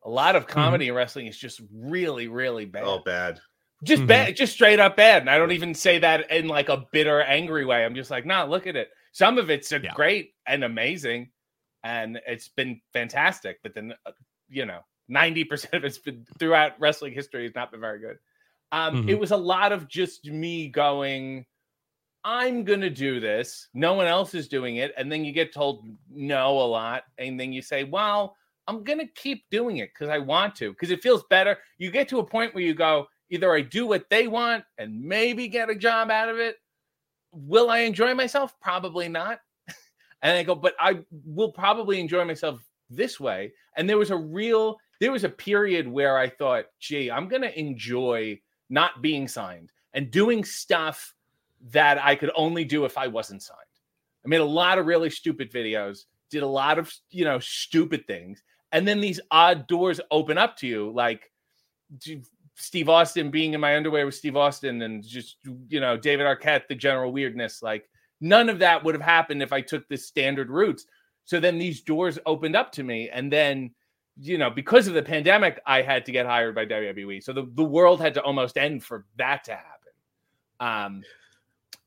A 0.05 0.11
lot 0.11 0.37
of 0.37 0.47
comedy 0.47 0.89
in 0.89 0.95
wrestling 0.95 1.27
is 1.27 1.39
just 1.39 1.63
really, 1.73 2.29
really 2.29 2.67
bad. 2.67 2.85
Oh, 2.85 2.99
bad. 3.05 3.41
just 3.83 4.03
Mhm. 4.03 4.09
bad, 4.09 4.37
just 4.37 4.53
straight 4.53 4.81
up 4.81 4.97
bad. 4.97 5.23
And 5.23 5.31
I 5.31 5.39
don't 5.39 5.53
even 5.53 5.75
say 5.75 5.99
that 5.99 6.31
in 6.31 6.47
like 6.49 6.69
a 6.69 6.87
bitter, 6.93 7.21
angry 7.23 7.65
way. 7.65 7.85
I'm 7.85 7.95
just 7.95 8.11
like, 8.11 8.25
nah, 8.27 8.45
look 8.45 8.67
at 8.67 8.77
it. 8.77 8.91
Some 9.13 9.39
of 9.39 9.51
it's 9.51 9.73
Yeah. 9.73 9.93
great 9.95 10.35
and 10.47 10.65
amazing, 10.65 11.31
and 11.83 12.21
it's 12.27 12.49
been 12.49 12.81
fantastic. 12.93 13.61
But 13.63 13.75
then, 13.75 13.95
uh, 14.07 14.13
you 14.49 14.67
know, 14.67 14.81
ninety 15.09 15.45
percent 15.45 15.75
of 15.75 15.85
it's 15.85 15.99
been 15.99 16.25
throughout 16.39 16.79
wrestling 16.81 17.13
history 17.15 17.45
has 17.45 17.55
not 17.55 17.71
been 17.71 17.81
very 17.81 17.99
good. 17.99 18.19
Um, 18.73 19.09
It 19.09 19.19
was 19.19 19.31
a 19.31 19.37
lot 19.37 19.73
of 19.73 19.89
just 19.89 20.27
me 20.27 20.69
going, 20.69 21.47
I'm 22.25 22.65
gonna 22.65 22.91
do 22.91 23.21
this. 23.21 23.69
No 23.75 23.95
one 23.95 24.07
else 24.07 24.35
is 24.35 24.49
doing 24.49 24.77
it, 24.77 24.93
and 24.97 25.11
then 25.13 25.25
you 25.25 25.33
get 25.33 25.53
told 25.53 25.87
no 26.11 26.59
a 26.59 26.67
lot, 26.67 27.05
and 27.19 27.39
then 27.39 27.53
you 27.53 27.63
say, 27.63 27.85
well. 27.85 28.37
I'm 28.67 28.83
gonna 28.83 29.07
keep 29.15 29.45
doing 29.51 29.77
it 29.77 29.91
because 29.93 30.09
I 30.09 30.17
want 30.17 30.55
to, 30.57 30.71
because 30.71 30.91
it 30.91 31.03
feels 31.03 31.23
better. 31.29 31.59
You 31.77 31.91
get 31.91 32.09
to 32.09 32.21
a 32.21 32.25
point 32.25 32.55
where 32.55 32.65
you 32.65 32.73
go, 32.73 33.07
either 33.29 33.53
I 33.55 33.61
do 33.61 33.87
what 33.87 34.09
they 34.09 34.27
want 34.27 34.65
and 34.79 35.03
maybe 35.03 35.49
get 35.49 35.69
a 35.69 35.75
job 35.75 36.11
out 36.11 36.31
of 36.31 36.39
it. 36.39 36.57
Will 37.31 37.69
I 37.69 37.81
enjoy 37.81 38.15
myself? 38.15 38.59
Probably 38.63 39.07
not. 39.07 39.41
and 40.23 40.39
I 40.39 40.43
go, 40.45 40.55
but 40.55 40.75
I 40.81 41.01
will 41.27 41.53
probably 41.53 42.01
enjoy 42.01 42.25
myself 42.25 42.65
this 42.89 43.21
way. 43.21 43.53
And 43.77 43.87
there 43.87 43.99
was 43.99 44.11
a 44.11 44.17
real, 44.17 44.79
there 44.99 45.13
was 45.13 45.25
a 45.25 45.29
period 45.29 45.87
where 45.87 46.17
I 46.17 46.31
thought, 46.31 46.65
gee, 46.81 47.11
I'm 47.11 47.29
gonna 47.29 47.53
enjoy 47.55 48.41
not 48.69 49.03
being 49.03 49.29
signed 49.29 49.71
and 49.93 50.11
doing 50.11 50.45
stuff 50.45 51.15
that 51.71 51.99
I 52.03 52.15
could 52.15 52.31
only 52.37 52.65
do 52.65 52.85
if 52.85 52.99
I 52.99 53.07
wasn't 53.07 53.43
signed. 53.43 53.59
I 54.25 54.29
made 54.29 54.41
a 54.41 54.45
lot 54.45 54.79
of 54.79 54.87
really 54.87 55.11
stupid 55.11 55.53
videos, 55.53 56.05
did 56.31 56.43
a 56.43 56.49
lot 56.49 56.79
of 56.79 56.93
you 57.11 57.25
know 57.25 57.39
stupid 57.39 58.07
things, 58.07 58.43
and 58.73 58.87
then 58.87 59.01
these 59.01 59.21
odd 59.31 59.67
doors 59.67 60.01
open 60.11 60.39
up 60.39 60.57
to 60.59 60.67
you, 60.67 60.91
like 60.93 61.31
Steve 62.57 62.89
Austin 62.89 63.31
being 63.31 63.55
in 63.55 63.61
my 63.61 63.77
underwear 63.77 64.07
with 64.07 64.15
Steve 64.15 64.37
Austin, 64.37 64.83
and 64.83 65.03
just 65.03 65.39
you 65.69 65.81
know 65.81 65.97
David 65.97 66.27
Arquette, 66.27 66.69
the 66.69 66.75
general 66.75 67.13
weirdness. 67.13 67.63
Like 67.63 67.89
none 68.21 68.49
of 68.49 68.59
that 68.61 68.83
would 68.83 68.95
have 68.95 69.03
happened 69.03 69.43
if 69.43 69.53
I 69.53 69.61
took 69.61 69.87
the 69.89 69.97
standard 69.97 70.51
routes. 70.51 70.87
So 71.25 71.41
then 71.41 71.59
these 71.59 71.83
doors 71.83 72.19
opened 72.27 72.57
up 72.57 72.73
to 72.73 72.83
me, 72.83 73.09
and 73.11 73.33
then 73.33 73.71
you 74.17 74.39
know 74.39 74.51
because 74.51 74.87
of 74.87 74.95
the 74.95 75.03
pandemic, 75.03 75.61
I 75.67 75.83
had 75.83 76.05
to 76.07 76.13
get 76.13 76.27
hired 76.27 76.55
by 76.55 76.67
WWE. 76.67 77.23
So 77.23 77.33
the, 77.33 77.47
the 77.55 77.65
world 77.65 78.01
had 78.01 78.15
to 78.15 78.23
almost 78.23 78.57
end 78.57 78.85
for 78.85 79.07
that 79.17 79.45
to 79.45 79.53
happen. 79.53 79.71
Um, 80.61 81.03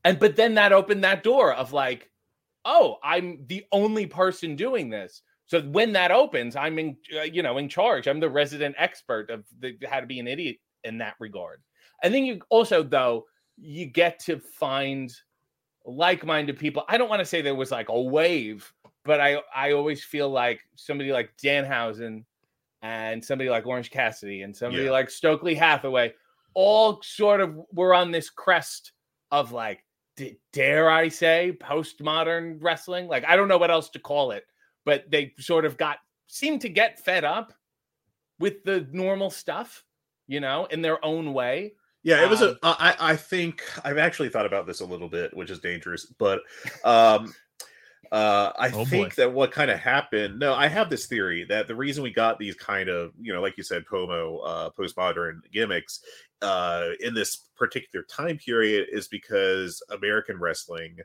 and 0.04 0.20
but 0.20 0.36
then 0.36 0.56
that 0.56 0.72
opened 0.72 1.04
that 1.04 1.24
door 1.24 1.54
of 1.54 1.74
like, 1.74 2.10
oh, 2.66 2.98
I'm 3.04 3.46
the 3.48 3.66
only 3.72 4.06
person 4.06 4.56
doing 4.56 4.90
this. 4.90 5.22
So 5.48 5.62
when 5.62 5.94
that 5.94 6.12
opens, 6.12 6.56
I'm 6.56 6.78
in, 6.78 6.98
uh, 7.18 7.24
you 7.24 7.42
know, 7.42 7.58
in 7.58 7.70
charge. 7.70 8.08
I'm 8.08 8.20
the 8.20 8.30
resident 8.30 8.76
expert 8.78 9.30
of 9.30 9.46
the, 9.60 9.78
how 9.90 10.02
to 10.02 10.06
be 10.06 10.20
an 10.20 10.28
idiot 10.28 10.58
in 10.84 10.98
that 10.98 11.16
regard. 11.20 11.62
I 12.04 12.10
think 12.10 12.28
you 12.28 12.42
also, 12.50 12.84
though, 12.84 13.26
you 13.58 13.86
get 13.86 14.20
to 14.26 14.40
find 14.40 15.12
like-minded 15.86 16.60
people. 16.60 16.84
I 16.90 16.98
don't 16.98 17.10
want 17.10 17.22
to 17.22 17.26
say 17.26 17.42
there 17.42 17.56
was 17.56 17.72
like 17.72 17.88
a 17.90 18.00
wave, 18.00 18.72
but 19.08 19.20
I 19.20 19.42
I 19.56 19.72
always 19.72 20.04
feel 20.04 20.30
like 20.30 20.62
somebody 20.76 21.12
like 21.12 21.32
Danhausen 21.42 22.26
and 22.84 23.24
somebody 23.26 23.50
like 23.50 23.66
Orange 23.66 23.90
Cassidy 23.90 24.44
and 24.44 24.56
somebody 24.56 24.84
Yeah. 24.84 24.92
like 24.92 25.10
Stokely 25.10 25.56
Hathaway 25.56 26.14
all 26.54 27.02
sort 27.02 27.42
of 27.42 27.58
were 27.74 27.94
on 27.96 28.12
this 28.12 28.30
crest 28.30 28.92
of 29.32 29.52
like 29.52 29.84
d- 30.16 30.38
dare 30.54 30.90
I 30.90 31.08
say 31.10 31.58
postmodern 31.60 32.58
wrestling. 32.62 33.08
Like 33.08 33.26
I 33.26 33.36
don't 33.36 33.48
know 33.48 33.58
what 33.58 33.72
else 33.72 33.90
to 33.92 34.00
call 34.00 34.32
it, 34.32 34.44
but 34.86 35.10
they 35.10 35.34
sort 35.40 35.66
of 35.66 35.78
got 35.78 35.98
seemed 36.28 36.62
to 36.62 36.70
get 36.70 37.00
fed 37.00 37.24
up 37.24 37.54
with 38.40 38.64
the 38.64 38.88
normal 38.92 39.30
stuff, 39.32 39.84
you 40.28 40.40
know, 40.40 40.66
in 40.66 40.82
their 40.82 41.04
own 41.04 41.34
way. 41.34 41.74
Yeah, 42.04 42.24
it 42.24 42.30
was 42.30 42.42
Um, 42.42 42.58
a. 42.64 42.76
I 42.80 42.96
I 43.12 43.16
think 43.16 43.64
I've 43.84 43.98
actually 43.98 44.30
thought 44.30 44.46
about 44.46 44.66
this 44.68 44.80
a 44.82 44.86
little 44.86 45.10
bit, 45.10 45.36
which 45.36 45.50
is 45.50 45.60
dangerous. 45.60 46.06
But 46.06 46.42
um, 46.84 47.34
uh, 48.12 48.52
I 48.58 48.70
Oh, 48.70 48.86
boy. 48.86 48.86
think 48.86 49.16
that 49.16 49.34
what 49.34 49.52
kind 49.52 49.70
of 49.70 49.80
happened. 49.80 50.40
No, 50.40 50.54
I 50.54 50.68
have 50.68 50.90
this 50.90 51.08
theory 51.08 51.44
that 51.46 51.68
the 51.68 51.76
reason 51.76 52.04
we 52.04 52.12
got 52.12 52.40
these 52.40 52.56
kind 52.56 52.90
of, 52.90 53.12
you 53.20 53.34
know, 53.34 53.42
like 53.42 53.58
you 53.58 53.64
said, 53.64 53.86
pomo, 53.86 54.38
uh, 54.40 54.70
postmodern 54.70 55.40
gimmicks, 55.52 56.02
uh, 56.42 56.90
in 57.02 57.14
this 57.14 57.36
particular 57.56 58.06
time 58.06 58.38
period 58.38 58.88
is 58.92 59.08
because 59.08 59.82
American 59.90 60.40
wrestling 60.40 60.98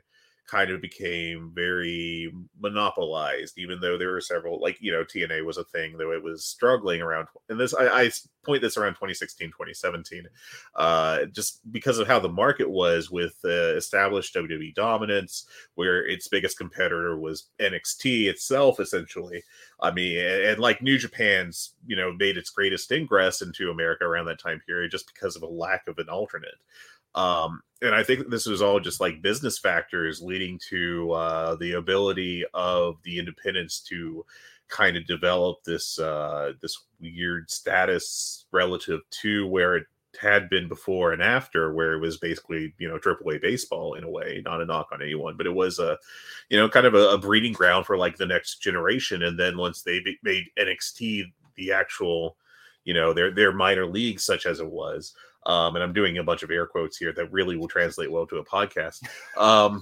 kind 0.49 0.71
of 0.71 0.81
became 0.81 1.51
very 1.53 2.31
monopolized 2.59 3.57
even 3.57 3.79
though 3.79 3.97
there 3.97 4.11
were 4.11 4.21
several 4.21 4.59
like 4.59 4.77
you 4.81 4.91
know 4.91 5.03
tna 5.03 5.43
was 5.43 5.57
a 5.57 5.63
thing 5.65 5.95
though 5.97 6.11
it 6.11 6.21
was 6.21 6.43
struggling 6.43 7.01
around 7.01 7.27
and 7.49 7.59
this 7.59 7.73
i, 7.73 8.03
I 8.03 8.11
point 8.45 8.61
this 8.61 8.75
around 8.75 8.93
2016 8.93 9.47
2017 9.49 10.25
uh 10.75 11.25
just 11.25 11.59
because 11.71 11.97
of 11.97 12.07
how 12.07 12.19
the 12.19 12.29
market 12.29 12.69
was 12.69 13.09
with 13.09 13.35
uh, 13.45 13.75
established 13.75 14.35
wwe 14.35 14.73
dominance 14.75 15.45
where 15.75 16.05
its 16.05 16.27
biggest 16.27 16.57
competitor 16.57 17.17
was 17.17 17.49
nxt 17.59 18.29
itself 18.29 18.79
essentially. 18.79 19.43
I 19.79 19.91
mean 19.91 20.17
and, 20.17 20.43
and 20.43 20.59
like 20.59 20.81
new 20.81 20.97
japan's 20.97 21.75
you 21.85 21.95
know 21.95 22.13
made 22.13 22.37
its 22.37 22.49
greatest 22.49 22.91
ingress 22.91 23.41
into 23.41 23.71
america 23.71 24.03
around 24.03 24.25
that 24.25 24.39
time 24.39 24.61
period 24.65 24.91
just 24.91 25.11
because 25.13 25.35
of 25.35 25.43
a 25.43 25.47
lack 25.47 25.87
of 25.87 25.97
an 25.99 26.09
alternate 26.09 26.55
um 27.15 27.61
and 27.81 27.93
i 27.93 28.03
think 28.03 28.29
this 28.29 28.45
was 28.45 28.61
all 28.61 28.79
just 28.79 29.01
like 29.01 29.21
business 29.21 29.57
factors 29.57 30.21
leading 30.21 30.59
to 30.59 31.11
uh 31.11 31.55
the 31.55 31.73
ability 31.73 32.43
of 32.53 32.95
the 33.03 33.19
independents 33.19 33.79
to 33.79 34.25
kind 34.69 34.97
of 34.97 35.05
develop 35.05 35.63
this 35.63 35.99
uh 35.99 36.53
this 36.61 36.77
weird 36.99 37.49
status 37.49 38.45
relative 38.51 39.01
to 39.11 39.47
where 39.47 39.75
it 39.75 39.85
had 40.21 40.49
been 40.49 40.67
before 40.67 41.11
and 41.11 41.23
after 41.23 41.73
where 41.73 41.93
it 41.93 41.99
was 41.99 42.17
basically 42.17 42.73
you 42.77 42.87
know 42.87 42.99
triple 42.99 43.31
a 43.31 43.39
baseball 43.39 43.95
in 43.95 44.03
a 44.03 44.09
way 44.09 44.41
not 44.45 44.61
a 44.61 44.65
knock 44.65 44.87
on 44.91 45.01
anyone 45.01 45.35
but 45.35 45.47
it 45.47 45.53
was 45.53 45.79
a 45.79 45.97
you 46.49 46.57
know 46.57 46.69
kind 46.69 46.85
of 46.85 46.93
a, 46.93 47.09
a 47.09 47.17
breeding 47.17 47.53
ground 47.53 47.85
for 47.85 47.97
like 47.97 48.17
the 48.17 48.25
next 48.25 48.61
generation. 48.61 49.23
And 49.23 49.39
then 49.39 49.57
once 49.57 49.81
they 49.81 50.03
made 50.23 50.45
nxt 50.59 51.23
the 51.55 51.71
actual 51.71 52.37
you 52.83 52.93
know 52.93 53.13
their 53.13 53.33
their 53.33 53.51
minor 53.51 53.85
league 53.85 54.19
such 54.19 54.45
as 54.45 54.59
it 54.59 54.69
was 54.69 55.13
um, 55.45 55.75
and 55.75 55.83
I'm 55.83 55.93
doing 55.93 56.17
a 56.17 56.23
bunch 56.23 56.43
of 56.43 56.51
air 56.51 56.65
quotes 56.65 56.97
here 56.97 57.13
that 57.13 57.31
really 57.31 57.57
will 57.57 57.67
translate 57.67 58.11
well 58.11 58.27
to 58.27 58.37
a 58.37 58.45
podcast. 58.45 59.03
Um, 59.37 59.81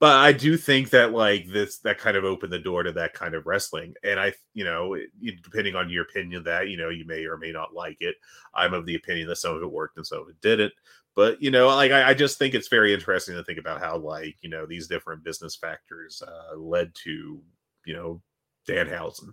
but 0.00 0.16
I 0.16 0.32
do 0.32 0.56
think 0.56 0.90
that 0.90 1.12
like 1.12 1.46
this 1.46 1.78
that 1.80 1.98
kind 1.98 2.16
of 2.16 2.24
opened 2.24 2.52
the 2.52 2.58
door 2.58 2.82
to 2.82 2.92
that 2.92 3.12
kind 3.12 3.34
of 3.34 3.46
wrestling, 3.46 3.94
and 4.02 4.18
I, 4.18 4.32
you 4.54 4.64
know, 4.64 4.96
depending 5.42 5.76
on 5.76 5.90
your 5.90 6.04
opinion, 6.04 6.42
that 6.44 6.68
you 6.68 6.78
know 6.78 6.88
you 6.88 7.04
may 7.04 7.26
or 7.26 7.36
may 7.36 7.52
not 7.52 7.74
like 7.74 7.98
it. 8.00 8.16
I'm 8.54 8.72
of 8.72 8.86
the 8.86 8.94
opinion 8.94 9.28
that 9.28 9.36
some 9.36 9.54
of 9.54 9.62
it 9.62 9.70
worked 9.70 9.98
and 9.98 10.06
some 10.06 10.22
of 10.22 10.28
it 10.30 10.40
didn't. 10.40 10.72
But 11.14 11.42
you 11.42 11.50
know, 11.50 11.66
like 11.68 11.92
I, 11.92 12.10
I 12.10 12.14
just 12.14 12.38
think 12.38 12.54
it's 12.54 12.68
very 12.68 12.94
interesting 12.94 13.34
to 13.34 13.44
think 13.44 13.58
about 13.58 13.80
how 13.80 13.98
like 13.98 14.36
you 14.40 14.48
know 14.48 14.64
these 14.64 14.88
different 14.88 15.22
business 15.22 15.54
factors 15.54 16.22
uh, 16.26 16.56
led 16.56 16.94
to 17.04 17.38
you 17.84 17.94
know 17.94 18.22
Danhausen. 18.66 19.28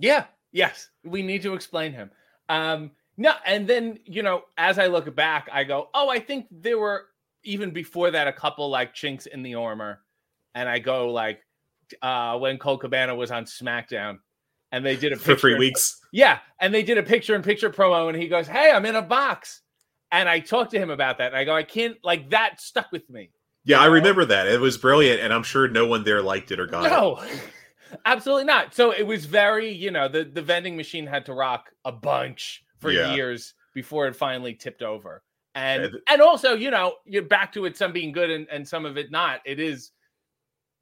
Yeah, 0.00 0.24
yes, 0.52 0.88
we 1.04 1.22
need 1.22 1.42
to 1.42 1.54
explain 1.54 1.92
him. 1.92 2.10
Um, 2.48 2.90
no, 3.18 3.34
and 3.44 3.66
then 3.66 3.98
you 4.04 4.22
know, 4.22 4.44
as 4.56 4.78
I 4.78 4.86
look 4.86 5.12
back, 5.14 5.48
I 5.52 5.64
go, 5.64 5.90
oh, 5.92 6.08
I 6.08 6.20
think 6.20 6.46
there 6.52 6.78
were 6.78 7.06
even 7.42 7.72
before 7.72 8.12
that 8.12 8.28
a 8.28 8.32
couple 8.32 8.70
like 8.70 8.94
chinks 8.94 9.26
in 9.26 9.42
the 9.42 9.56
armor, 9.56 10.00
and 10.54 10.68
I 10.68 10.78
go 10.78 11.10
like 11.10 11.40
uh 12.00 12.38
when 12.38 12.58
Colt 12.58 12.80
Cabana 12.80 13.16
was 13.16 13.32
on 13.32 13.44
SmackDown, 13.44 14.20
and 14.70 14.86
they 14.86 14.94
did 14.94 15.12
a 15.12 15.16
for 15.16 15.34
three 15.34 15.56
weeks. 15.56 16.00
Yeah, 16.12 16.38
and 16.60 16.72
they 16.72 16.84
did 16.84 16.96
a 16.96 17.02
picture 17.02 17.34
in 17.34 17.42
picture 17.42 17.70
promo, 17.70 18.08
and 18.08 18.16
he 18.16 18.28
goes, 18.28 18.46
"Hey, 18.46 18.70
I'm 18.70 18.86
in 18.86 18.94
a 18.94 19.02
box," 19.02 19.62
and 20.12 20.28
I 20.28 20.38
talked 20.38 20.70
to 20.70 20.78
him 20.78 20.90
about 20.90 21.18
that, 21.18 21.32
and 21.32 21.36
I 21.36 21.44
go, 21.44 21.56
"I 21.56 21.64
can't 21.64 21.96
like 22.04 22.30
that 22.30 22.60
stuck 22.60 22.92
with 22.92 23.10
me." 23.10 23.30
Yeah, 23.64 23.80
I 23.80 23.86
remember 23.86 24.24
that. 24.26 24.46
It 24.46 24.60
was 24.60 24.78
brilliant, 24.78 25.20
and 25.20 25.32
I'm 25.32 25.42
sure 25.42 25.66
no 25.66 25.86
one 25.86 26.04
there 26.04 26.22
liked 26.22 26.52
it 26.52 26.60
or 26.60 26.66
got 26.66 26.86
it. 26.86 26.90
No, 26.90 27.20
absolutely 28.06 28.44
not. 28.44 28.76
So 28.76 28.92
it 28.92 29.08
was 29.08 29.26
very, 29.26 29.72
you 29.72 29.90
know, 29.90 30.06
the 30.06 30.22
the 30.22 30.40
vending 30.40 30.76
machine 30.76 31.08
had 31.08 31.26
to 31.26 31.34
rock 31.34 31.70
a 31.84 31.90
bunch 31.90 32.62
for 32.78 32.90
Yeah. 32.90 33.14
years 33.14 33.54
before 33.74 34.06
it 34.06 34.16
finally 34.16 34.54
tipped 34.54 34.82
over. 34.82 35.22
And 35.54 35.84
And- 35.84 36.00
and 36.08 36.22
also, 36.22 36.54
you 36.54 36.70
know, 36.70 36.96
you're 37.04 37.22
back 37.22 37.52
to 37.54 37.64
it 37.64 37.76
some 37.76 37.92
being 37.92 38.12
good 38.12 38.30
and, 38.30 38.46
and 38.50 38.66
some 38.66 38.86
of 38.86 38.96
it 38.96 39.10
not. 39.10 39.40
It 39.44 39.58
is 39.60 39.90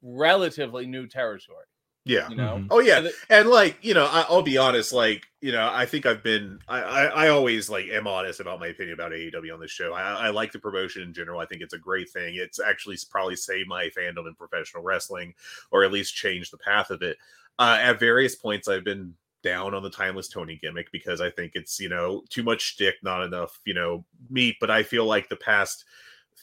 relatively 0.01 0.85
new 0.85 1.07
territory, 1.07 1.65
Yeah. 2.05 2.29
you 2.29 2.35
know. 2.35 2.57
Mhm. 2.59 2.67
Oh 2.69 2.79
yeah, 2.79 2.97
So 2.97 3.01
the- 3.03 3.13
and 3.29 3.49
like 3.49 3.77
you 3.81 3.93
know, 3.93 4.05
I, 4.05 4.21
I'll 4.29 4.41
be 4.43 4.57
honest. 4.57 4.93
Like 4.93 5.25
you 5.41 5.51
know, 5.51 5.69
I 5.71 5.85
think 5.85 6.05
I've 6.05 6.23
been. 6.23 6.59
I, 6.67 6.81
I 6.81 7.03
I 7.05 7.27
always 7.29 7.69
like 7.69 7.85
am 7.87 8.07
honest 8.07 8.39
about 8.39 8.59
my 8.59 8.67
opinion 8.67 8.93
about 8.93 9.11
AEW 9.13 9.53
on 9.53 9.59
this 9.59 9.71
show. 9.71 9.93
I, 9.93 10.27
I 10.27 10.29
like 10.29 10.51
the 10.51 10.59
promotion 10.59 11.01
in 11.01 11.13
general. 11.13 11.39
I 11.39 11.45
think 11.45 11.61
it's 11.61 11.73
a 11.73 11.79
great 11.79 12.09
thing. 12.09 12.35
It's 12.35 12.59
actually 12.59 12.97
probably 13.09 13.35
saved 13.35 13.67
my 13.67 13.89
fandom 13.89 14.27
in 14.27 14.35
professional 14.35 14.83
wrestling, 14.83 15.33
or 15.71 15.83
at 15.83 15.91
least 15.91 16.15
changed 16.15 16.51
the 16.53 16.57
path 16.57 16.91
of 16.91 17.01
it. 17.01 17.17
Uh, 17.59 17.77
at 17.81 17.99
various 17.99 18.35
points, 18.35 18.67
I've 18.67 18.83
been 18.83 19.15
down 19.43 19.73
on 19.73 19.83
the 19.83 19.89
timeless 19.89 20.27
Toni 20.27 20.57
gimmick 20.61 20.91
because 20.91 21.21
I 21.21 21.29
think 21.29 21.53
it's 21.55 21.79
you 21.79 21.89
know 21.89 22.23
too 22.29 22.43
much 22.43 22.61
shtick, 22.61 22.95
not 23.03 23.23
enough 23.23 23.59
you 23.65 23.73
know 23.73 24.05
meat. 24.29 24.57
But 24.59 24.71
I 24.71 24.83
feel 24.83 25.05
like 25.05 25.29
the 25.29 25.35
past 25.35 25.85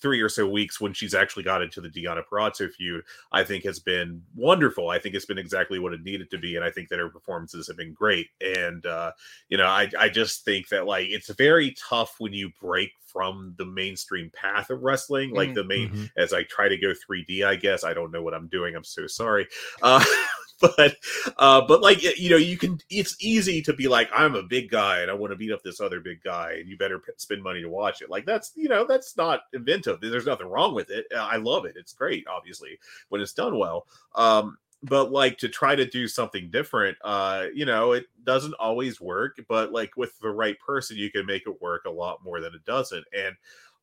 three 0.02 0.20
or 0.20 0.28
so 0.28 0.46
weeks 0.46 0.80
when 0.80 0.92
she's 0.92 1.14
actually 1.14 1.44
got 1.44 1.62
into 1.62 1.80
the 1.80 1.88
Deonna 1.88 2.22
Purrazzo 2.30 2.70
feud, 2.70 3.04
I 3.32 3.44
think 3.44 3.64
has 3.64 3.78
been 3.78 4.20
wonderful. 4.34 4.90
I 4.90 4.98
think 4.98 5.14
it's 5.14 5.24
been 5.24 5.38
exactly 5.38 5.78
what 5.78 5.94
it 5.94 6.02
needed 6.02 6.30
to 6.32 6.38
be, 6.38 6.56
and 6.56 6.64
I 6.64 6.70
think 6.70 6.88
that 6.88 6.98
her 6.98 7.08
performances 7.08 7.68
have 7.68 7.76
been 7.76 7.94
great. 7.94 8.26
And 8.40 8.84
uh, 8.86 9.12
you 9.48 9.56
know, 9.56 9.66
I 9.66 9.90
I 9.98 10.08
just 10.08 10.44
think 10.44 10.68
that 10.68 10.86
like 10.86 11.06
it's 11.10 11.30
very 11.30 11.74
tough 11.88 12.16
when 12.18 12.32
you 12.32 12.50
break 12.60 12.90
from 13.06 13.54
the 13.58 13.64
mainstream 13.64 14.30
path 14.34 14.70
of 14.70 14.82
wrestling, 14.82 15.30
like 15.30 15.50
Mhm. 15.50 15.54
the 15.54 15.64
main. 15.64 15.88
Mhm. 15.90 16.10
As 16.16 16.32
I 16.32 16.42
try 16.42 16.68
to 16.68 16.76
go 16.76 16.92
3D, 16.92 17.44
I 17.44 17.54
guess 17.54 17.84
I 17.84 17.94
don't 17.94 18.10
know 18.10 18.22
what 18.22 18.34
I'm 18.34 18.48
doing. 18.48 18.74
I'm 18.74 18.82
so 18.84 19.06
sorry. 19.06 19.46
Uh, 19.82 20.04
but 20.76 20.96
uh 21.38 21.60
but 21.66 21.80
like 21.82 22.02
you 22.18 22.30
know 22.30 22.36
you 22.36 22.56
can 22.56 22.78
it's 22.90 23.16
easy 23.20 23.60
to 23.62 23.72
be 23.72 23.88
like 23.88 24.08
i'm 24.14 24.34
a 24.34 24.42
big 24.42 24.70
guy 24.70 25.00
and 25.00 25.10
i 25.10 25.14
want 25.14 25.30
to 25.30 25.36
beat 25.36 25.52
up 25.52 25.62
this 25.62 25.80
other 25.80 26.00
big 26.00 26.22
guy 26.22 26.56
and 26.58 26.68
you 26.68 26.76
better 26.76 26.98
p- 26.98 27.12
spend 27.16 27.42
money 27.42 27.60
to 27.60 27.68
watch 27.68 28.02
it. 28.02 28.10
Like 28.10 28.26
that's 28.26 28.52
you 28.54 28.68
know 28.68 28.84
that's 28.86 29.16
not 29.16 29.42
inventive. 29.52 30.00
There's 30.00 30.26
nothing 30.26 30.46
wrong 30.48 30.74
with 30.74 30.90
it. 30.90 31.06
I 31.16 31.36
love 31.36 31.64
it. 31.64 31.76
It's 31.76 31.92
great 31.92 32.26
obviously 32.28 32.78
when 33.08 33.20
it's 33.20 33.32
done 33.32 33.58
well. 33.58 33.86
Um 34.14 34.56
but 34.82 35.10
like 35.10 35.38
to 35.38 35.48
try 35.48 35.74
to 35.74 35.86
do 35.86 36.06
something 36.06 36.50
different 36.50 36.96
uh 37.04 37.46
you 37.54 37.64
know 37.64 37.92
it 37.92 38.04
doesn't 38.24 38.54
always 38.54 39.00
work 39.00 39.40
but 39.48 39.72
like 39.72 39.96
with 39.96 40.18
the 40.20 40.28
right 40.30 40.58
person 40.60 40.96
you 40.96 41.10
can 41.10 41.24
make 41.24 41.46
it 41.46 41.62
work 41.62 41.84
a 41.86 41.90
lot 41.90 42.22
more 42.24 42.40
than 42.40 42.54
it 42.54 42.64
doesn't. 42.64 43.04
And 43.16 43.34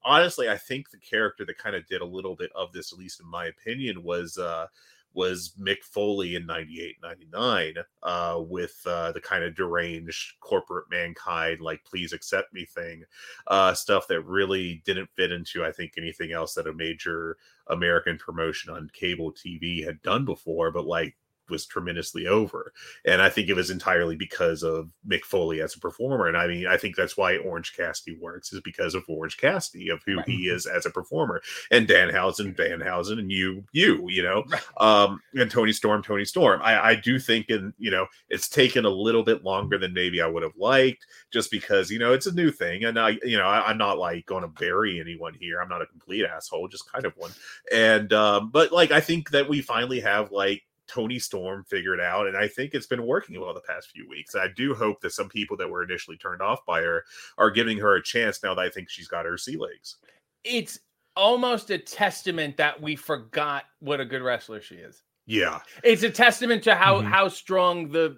honestly 0.03 0.49
i 0.49 0.57
think 0.57 0.89
the 0.89 0.97
character 0.97 1.45
that 1.45 1.57
kind 1.57 1.75
of 1.75 1.85
did 1.87 2.01
a 2.01 2.05
little 2.05 2.35
bit 2.35 2.51
of 2.55 2.71
this 2.73 2.91
at 2.91 2.97
least 2.97 3.19
in 3.19 3.27
my 3.27 3.45
opinion 3.45 4.01
was 4.03 4.37
uh 4.37 4.65
was 5.13 5.53
Mick 5.59 5.83
Foley 5.83 6.35
in 6.35 6.45
98, 6.45 6.95
99, 7.01 7.73
uh, 8.03 8.39
with 8.39 8.75
uh, 8.85 9.11
the 9.11 9.21
kind 9.21 9.43
of 9.43 9.55
deranged 9.55 10.33
corporate 10.39 10.85
mankind, 10.89 11.61
like 11.61 11.83
please 11.83 12.13
accept 12.13 12.53
me 12.53 12.65
thing, 12.65 13.03
uh, 13.47 13.73
stuff 13.73 14.07
that 14.07 14.21
really 14.21 14.81
didn't 14.85 15.09
fit 15.15 15.31
into, 15.31 15.65
I 15.65 15.71
think, 15.71 15.93
anything 15.97 16.31
else 16.31 16.53
that 16.53 16.67
a 16.67 16.73
major 16.73 17.37
American 17.67 18.17
promotion 18.17 18.73
on 18.73 18.89
cable 18.93 19.33
TV 19.33 19.83
had 19.83 20.01
done 20.01 20.25
before, 20.25 20.71
but 20.71 20.85
like 20.85 21.15
was 21.51 21.65
tremendously 21.65 22.25
over. 22.27 22.73
And 23.05 23.21
I 23.21 23.29
think 23.29 23.49
it 23.49 23.55
was 23.55 23.69
entirely 23.69 24.15
because 24.15 24.63
of 24.63 24.89
Mick 25.07 25.23
Foley 25.23 25.61
as 25.61 25.75
a 25.75 25.79
performer. 25.79 26.27
And 26.27 26.37
I 26.37 26.47
mean, 26.47 26.65
I 26.67 26.77
think 26.77 26.95
that's 26.95 27.17
why 27.17 27.37
Orange 27.37 27.75
Cassidy 27.75 28.17
works 28.19 28.53
is 28.53 28.61
because 28.61 28.95
of 28.95 29.03
Orange 29.07 29.37
Cassidy 29.37 29.89
of 29.89 30.01
who 30.05 30.17
Right. 30.17 30.25
he 30.27 30.47
is 30.47 30.65
as 30.65 30.85
a 30.85 30.89
performer. 30.89 31.41
And 31.69 31.87
Danhausen, 31.87 32.55
Danhausen, 32.55 33.19
and 33.19 33.31
you, 33.31 33.63
you, 33.73 34.07
you 34.09 34.23
know, 34.23 34.43
Right. 34.47 34.61
um, 34.79 35.21
and 35.35 35.51
Toni 35.51 35.73
Storm, 35.73 36.01
Toni 36.01 36.25
Storm. 36.25 36.61
I, 36.63 36.89
I 36.91 36.95
do 36.95 37.19
think, 37.19 37.49
and 37.49 37.73
you 37.77 37.91
know, 37.91 38.07
it's 38.29 38.47
taken 38.49 38.85
a 38.85 38.89
little 38.89 39.23
bit 39.23 39.43
longer 39.43 39.77
than 39.77 39.93
maybe 39.93 40.21
I 40.21 40.27
would 40.27 40.43
have 40.43 40.55
liked, 40.57 41.05
just 41.31 41.51
because 41.51 41.91
you 41.91 41.99
know 41.99 42.13
it's 42.13 42.25
a 42.27 42.33
new 42.33 42.51
thing, 42.51 42.85
and 42.85 42.99
I, 42.99 43.17
you 43.23 43.37
know, 43.37 43.45
I, 43.45 43.67
I'm 43.69 43.77
not 43.77 43.97
like 43.97 44.25
going 44.25 44.43
to 44.43 44.47
bury 44.47 44.99
anyone 44.99 45.33
here. 45.33 45.61
I'm 45.61 45.69
not 45.69 45.81
a 45.81 45.85
complete 45.87 46.25
asshole, 46.25 46.67
just 46.67 46.91
kind 46.91 47.05
of 47.05 47.13
one. 47.17 47.31
And 47.71 48.13
um, 48.13 48.49
but 48.51 48.71
like 48.71 48.91
I 48.91 48.99
think 49.01 49.31
that 49.31 49.49
we 49.49 49.61
finally 49.61 49.99
have 49.99 50.31
like 50.31 50.63
Toni 50.91 51.19
Storm 51.19 51.63
figured 51.69 51.99
out, 52.01 52.27
and 52.27 52.35
I 52.35 52.47
think 52.47 52.73
it's 52.73 52.87
been 52.87 53.05
working 53.05 53.39
well 53.39 53.53
the 53.53 53.61
past 53.61 53.89
few 53.91 54.07
weeks. 54.09 54.35
I 54.35 54.47
do 54.55 54.73
hope 54.73 54.99
that 55.01 55.11
some 55.13 55.29
people 55.29 55.55
that 55.57 55.69
were 55.69 55.83
initially 55.83 56.17
turned 56.17 56.41
off 56.41 56.65
by 56.65 56.81
her 56.81 57.05
are 57.37 57.49
giving 57.49 57.77
her 57.77 57.95
a 57.95 58.03
chance 58.03 58.43
now 58.43 58.53
that 58.53 58.61
I 58.61 58.69
think 58.69 58.89
she's 58.89 59.07
got 59.07 59.25
her 59.25 59.37
sea 59.37 59.55
legs. 59.57 59.97
It's 60.43 60.79
almost 61.15 61.69
a 61.69 61.77
testament 61.77 62.57
that 62.57 62.81
we 62.81 62.95
forgot 62.95 63.65
what 63.79 63.99
a 64.01 64.05
good 64.05 64.21
wrestler 64.21 64.61
she 64.61 64.75
is. 64.75 65.03
Yeah, 65.27 65.59
It's 65.83 66.03
a 66.03 66.09
testament 66.09 66.63
to 66.63 66.75
how 66.75 67.01
Mhm. 67.01 67.05
how 67.05 67.27
strong 67.27 67.89
the 67.89 68.17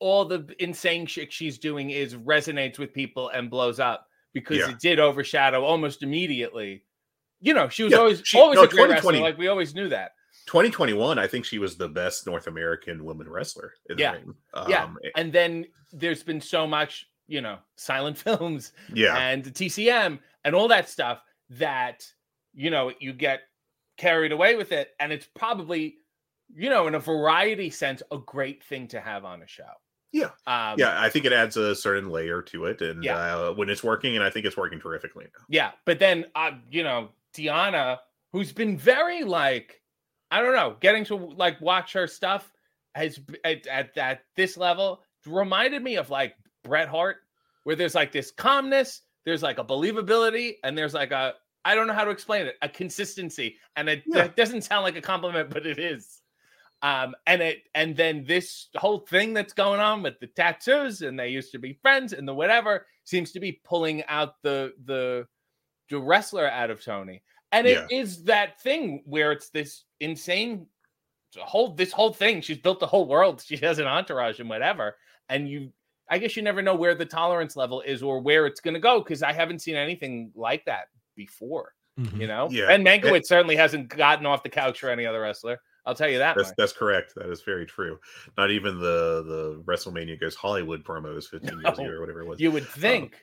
all 0.00 0.24
the 0.24 0.52
insane 0.58 1.06
shit 1.06 1.32
she's 1.32 1.58
doing 1.58 1.90
is 1.90 2.16
resonates 2.16 2.76
with 2.78 2.92
people 2.92 3.28
and 3.28 3.48
blows 3.48 3.78
up 3.78 4.08
because 4.32 4.58
Yeah. 4.58 4.70
it 4.70 4.80
did 4.80 4.98
overshadow 4.98 5.62
almost 5.62 6.02
immediately. 6.02 6.84
You 7.40 7.54
know, 7.54 7.68
she 7.68 7.84
was 7.84 7.92
Yeah, 7.92 7.98
always 7.98 8.22
she- 8.24 8.38
always 8.38 8.56
no, 8.56 8.64
a 8.64 8.68
great 8.68 8.90
wrestler. 8.90 9.12
Like 9.20 9.38
we 9.38 9.46
always 9.48 9.74
knew 9.74 9.88
that. 9.90 10.12
2021, 10.46 11.18
I 11.18 11.26
think 11.26 11.44
she 11.44 11.58
was 11.58 11.76
the 11.76 11.88
best 11.88 12.26
North 12.26 12.46
American 12.46 13.04
woman 13.04 13.28
wrestler 13.28 13.74
in 13.90 13.98
Yeah. 13.98 14.12
the 14.12 14.18
ring. 14.18 14.34
Yeah. 14.68 14.84
Um, 14.84 14.98
And 15.16 15.32
then 15.32 15.66
there's 15.92 16.22
been 16.22 16.40
so 16.40 16.66
much, 16.66 17.06
you 17.26 17.40
know, 17.40 17.58
silent 17.76 18.18
films 18.26 18.72
yeah, 18.92 19.16
and 19.18 19.44
TCM 19.44 20.18
and 20.44 20.54
all 20.54 20.68
that 20.68 20.88
stuff 20.88 21.22
that 21.50 22.06
you 22.54 22.70
know 22.70 22.92
you 23.00 23.12
get 23.12 23.42
carried 23.96 24.32
away 24.32 24.56
with 24.56 24.72
it, 24.72 24.90
and 25.00 25.12
it's 25.12 25.26
probably 25.34 25.96
you 26.54 26.68
know 26.70 26.86
in 26.86 26.94
a 26.94 26.98
variety 26.98 27.70
sense 27.70 28.02
a 28.10 28.18
great 28.18 28.62
thing 28.64 28.86
to 28.88 29.00
have 29.00 29.24
on 29.24 29.42
a 29.42 29.46
show. 29.46 29.68
Yeah. 30.12 30.30
um, 30.46 30.78
yeah. 30.78 31.00
I 31.00 31.08
think 31.08 31.24
it 31.24 31.32
adds 31.32 31.56
a 31.56 31.74
certain 31.74 32.10
layer 32.10 32.42
to 32.42 32.66
it, 32.66 32.82
and 32.82 33.02
Yeah. 33.02 33.16
uh, 33.16 33.52
when 33.54 33.70
it's 33.70 33.82
working, 33.82 34.14
and 34.16 34.22
I 34.24 34.28
think 34.30 34.44
it's 34.44 34.56
working 34.58 34.78
terrifically 34.80 35.24
now. 35.24 35.44
yeah. 35.48 35.70
But 35.86 35.98
then, 35.98 36.26
uh, 36.34 36.52
you 36.70 36.82
know, 36.82 37.10
Deonna, 37.34 37.98
who's 38.32 38.52
been 38.52 38.76
very 38.76 39.24
like, 39.24 39.80
I 40.32 40.40
don't 40.40 40.54
know, 40.54 40.76
getting 40.80 41.04
to 41.06 41.14
like 41.16 41.60
watch 41.60 41.92
her 41.92 42.06
stuff 42.08 42.50
has 42.94 43.20
at 43.44 43.66
at, 43.66 43.96
at 43.96 44.22
this 44.34 44.56
level 44.56 45.02
reminded 45.26 45.82
me 45.82 45.96
of 45.96 46.10
like 46.10 46.34
Bret 46.64 46.88
Hart, 46.88 47.18
where 47.64 47.76
there's 47.76 47.94
like 47.94 48.10
this 48.12 48.30
calmness, 48.30 49.02
there's 49.24 49.42
like 49.42 49.58
a 49.58 49.64
believability, 49.64 50.54
and 50.64 50.76
there's 50.76 50.94
like 50.94 51.12
a 51.12 51.34
I 51.64 51.74
don't 51.76 51.86
know 51.86 51.92
how 51.92 52.04
to 52.04 52.10
explain 52.10 52.46
it, 52.46 52.56
a 52.62 52.68
consistency, 52.68 53.56
and 53.76 53.88
it 53.88 54.02
Yeah. 54.06 54.28
doesn't 54.28 54.62
sound 54.62 54.82
like 54.82 54.96
a 54.96 55.02
compliment, 55.02 55.50
but 55.50 55.64
it 55.66 55.78
is. 55.78 56.22
Um, 56.82 57.14
and 57.28 57.40
it 57.40 57.58
and 57.76 57.94
then 57.96 58.24
this 58.24 58.68
whole 58.74 58.98
thing 59.00 59.34
that's 59.34 59.52
going 59.52 59.78
on 59.80 60.02
with 60.02 60.18
the 60.18 60.26
tattoos, 60.26 61.02
and 61.02 61.16
they 61.18 61.28
used 61.28 61.52
to 61.52 61.58
be 61.58 61.74
friends, 61.74 62.12
and 62.14 62.26
the 62.26 62.34
whatever 62.34 62.86
seems 63.04 63.30
to 63.32 63.40
be 63.40 63.60
pulling 63.64 64.02
out 64.06 64.42
the 64.42 64.72
the 64.86 65.26
the 65.90 66.00
wrestler 66.00 66.48
out 66.48 66.70
of 66.70 66.82
Toni. 66.82 67.22
And 67.52 67.66
it 67.66 67.84
is 67.90 68.24
that 68.24 68.60
thing 68.62 69.02
where 69.04 69.30
it's 69.30 69.50
this 69.50 69.84
insane 70.02 70.66
whole 71.38 71.74
this 71.74 71.92
whole 71.92 72.12
thing. 72.12 72.40
She's 72.40 72.58
built 72.58 72.80
the 72.80 72.86
whole 72.86 73.06
world. 73.06 73.42
She 73.44 73.56
has 73.58 73.78
an 73.78 73.86
entourage 73.86 74.40
and 74.40 74.48
whatever. 74.48 74.96
And 75.28 75.48
you 75.48 75.72
I 76.10 76.18
guess 76.18 76.36
you 76.36 76.42
never 76.42 76.60
know 76.60 76.74
where 76.74 76.94
the 76.94 77.06
tolerance 77.06 77.56
level 77.56 77.80
is 77.80 78.02
or 78.02 78.20
where 78.20 78.46
it's 78.46 78.60
gonna 78.60 78.80
go 78.80 79.00
because 79.00 79.22
I 79.22 79.32
haven't 79.32 79.60
seen 79.60 79.76
anything 79.76 80.30
like 80.34 80.64
that 80.66 80.88
before. 81.16 81.74
Mhm. 81.98 82.20
You 82.20 82.26
know? 82.26 82.48
Yeah. 82.50 82.66
Ben 82.66 82.84
Mankiewicz 82.84 83.26
certainly 83.26 83.56
hasn't 83.56 83.88
gotten 83.88 84.26
off 84.26 84.42
the 84.42 84.48
couch 84.48 84.80
for 84.80 84.90
any 84.90 85.06
other 85.06 85.20
wrestler. 85.20 85.60
I'll 85.84 85.94
tell 85.94 86.08
you 86.08 86.18
that. 86.18 86.36
That's 86.36 86.52
that's 86.56 86.72
correct. 86.72 87.14
That 87.16 87.28
is 87.30 87.42
very 87.42 87.66
true. 87.66 87.98
Not 88.36 88.50
even 88.50 88.78
the 88.78 89.22
the 89.26 89.62
WrestleMania 89.64 90.20
goes 90.20 90.34
Hollywood 90.34 90.84
promos 90.84 91.28
15 91.28 91.60
years 91.60 91.78
ago 91.78 91.88
or 91.88 92.00
whatever 92.00 92.22
it 92.22 92.26
was. 92.26 92.40
You 92.40 92.52
would 92.52 92.66
think. 92.68 93.14
um 93.14 93.18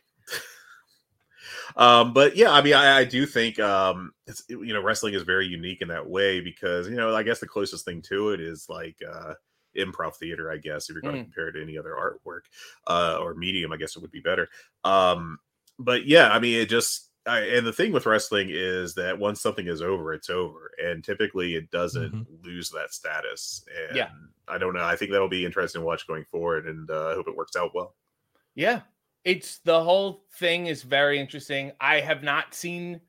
but 1.75 2.35
yeah 2.35 2.51
i 2.51 2.61
mean 2.61 2.73
I, 2.73 2.99
I 2.99 3.03
do 3.03 3.25
think 3.25 3.59
um 3.59 4.11
it's 4.27 4.43
you 4.49 4.73
know 4.73 4.81
wrestling 4.81 5.13
is 5.13 5.23
very 5.23 5.45
unique 5.47 5.81
in 5.81 5.87
that 5.89 6.07
way 6.09 6.39
because 6.41 6.87
you 6.89 6.95
know 6.95 7.15
i 7.15 7.23
guess 7.23 7.39
the 7.39 7.47
closest 7.47 7.85
thing 7.85 8.01
to 8.03 8.29
it 8.31 8.39
is 8.41 8.67
like 8.69 8.97
uh 9.07 9.33
improv 9.77 10.15
theater 10.15 10.51
i 10.51 10.57
guess 10.57 10.89
if 10.89 10.95
you're 10.95 11.03
going 11.03 11.15
to 11.15 11.21
Mm. 11.21 11.25
compare 11.25 11.49
it 11.49 11.53
to 11.53 11.61
any 11.61 11.77
other 11.77 11.95
artwork 11.95 12.41
uh 12.87 13.17
or 13.21 13.35
medium 13.35 13.71
i 13.71 13.77
guess 13.77 13.95
it 13.95 14.01
would 14.01 14.11
be 14.11 14.19
better 14.21 14.47
um 14.83 15.37
but 15.77 16.05
yeah 16.05 16.29
i 16.31 16.39
mean 16.39 16.59
it 16.59 16.69
just 16.69 17.05
I, 17.25 17.41
and 17.41 17.67
the 17.67 17.73
thing 17.73 17.91
with 17.91 18.05
wrestling 18.07 18.47
is 18.49 18.95
that 18.95 19.19
once 19.19 19.41
something 19.41 19.67
is 19.67 19.81
over 19.81 20.13
it's 20.13 20.29
over 20.29 20.71
and 20.83 21.03
typically 21.03 21.53
it 21.55 21.69
doesn't 21.69 22.11
Mhm. 22.13 22.25
lose 22.43 22.69
that 22.71 22.93
status 22.93 23.63
and 23.89 23.95
Yeah. 23.97 24.09
i 24.47 24.57
don't 24.57 24.73
know 24.73 24.83
i 24.83 24.95
think 24.95 25.11
that'll 25.11 25.29
be 25.29 25.45
interesting 25.45 25.81
to 25.81 25.85
watch 25.85 26.07
going 26.07 26.25
forward 26.31 26.65
and 26.67 26.89
uh, 26.89 27.09
i 27.09 27.13
hope 27.13 27.27
it 27.27 27.35
works 27.35 27.55
out 27.55 27.75
well 27.75 27.95
Yeah. 28.55 28.81
It's 29.23 29.59
the 29.59 29.83
whole 29.83 30.25
thing 30.35 30.67
is 30.67 30.83
very 30.83 31.19
interesting. 31.19 31.71
I 31.79 31.99
have 31.99 32.23
not 32.23 32.53
seen 32.53 33.01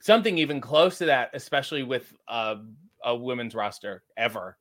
something 0.00 0.38
even 0.38 0.60
close 0.60 0.98
to 0.98 1.06
that, 1.06 1.30
especially 1.34 1.82
with 1.82 2.12
uh, 2.28 2.56
a 3.02 3.14
women's 3.14 3.54
roster 3.54 4.02
ever. 4.16 4.58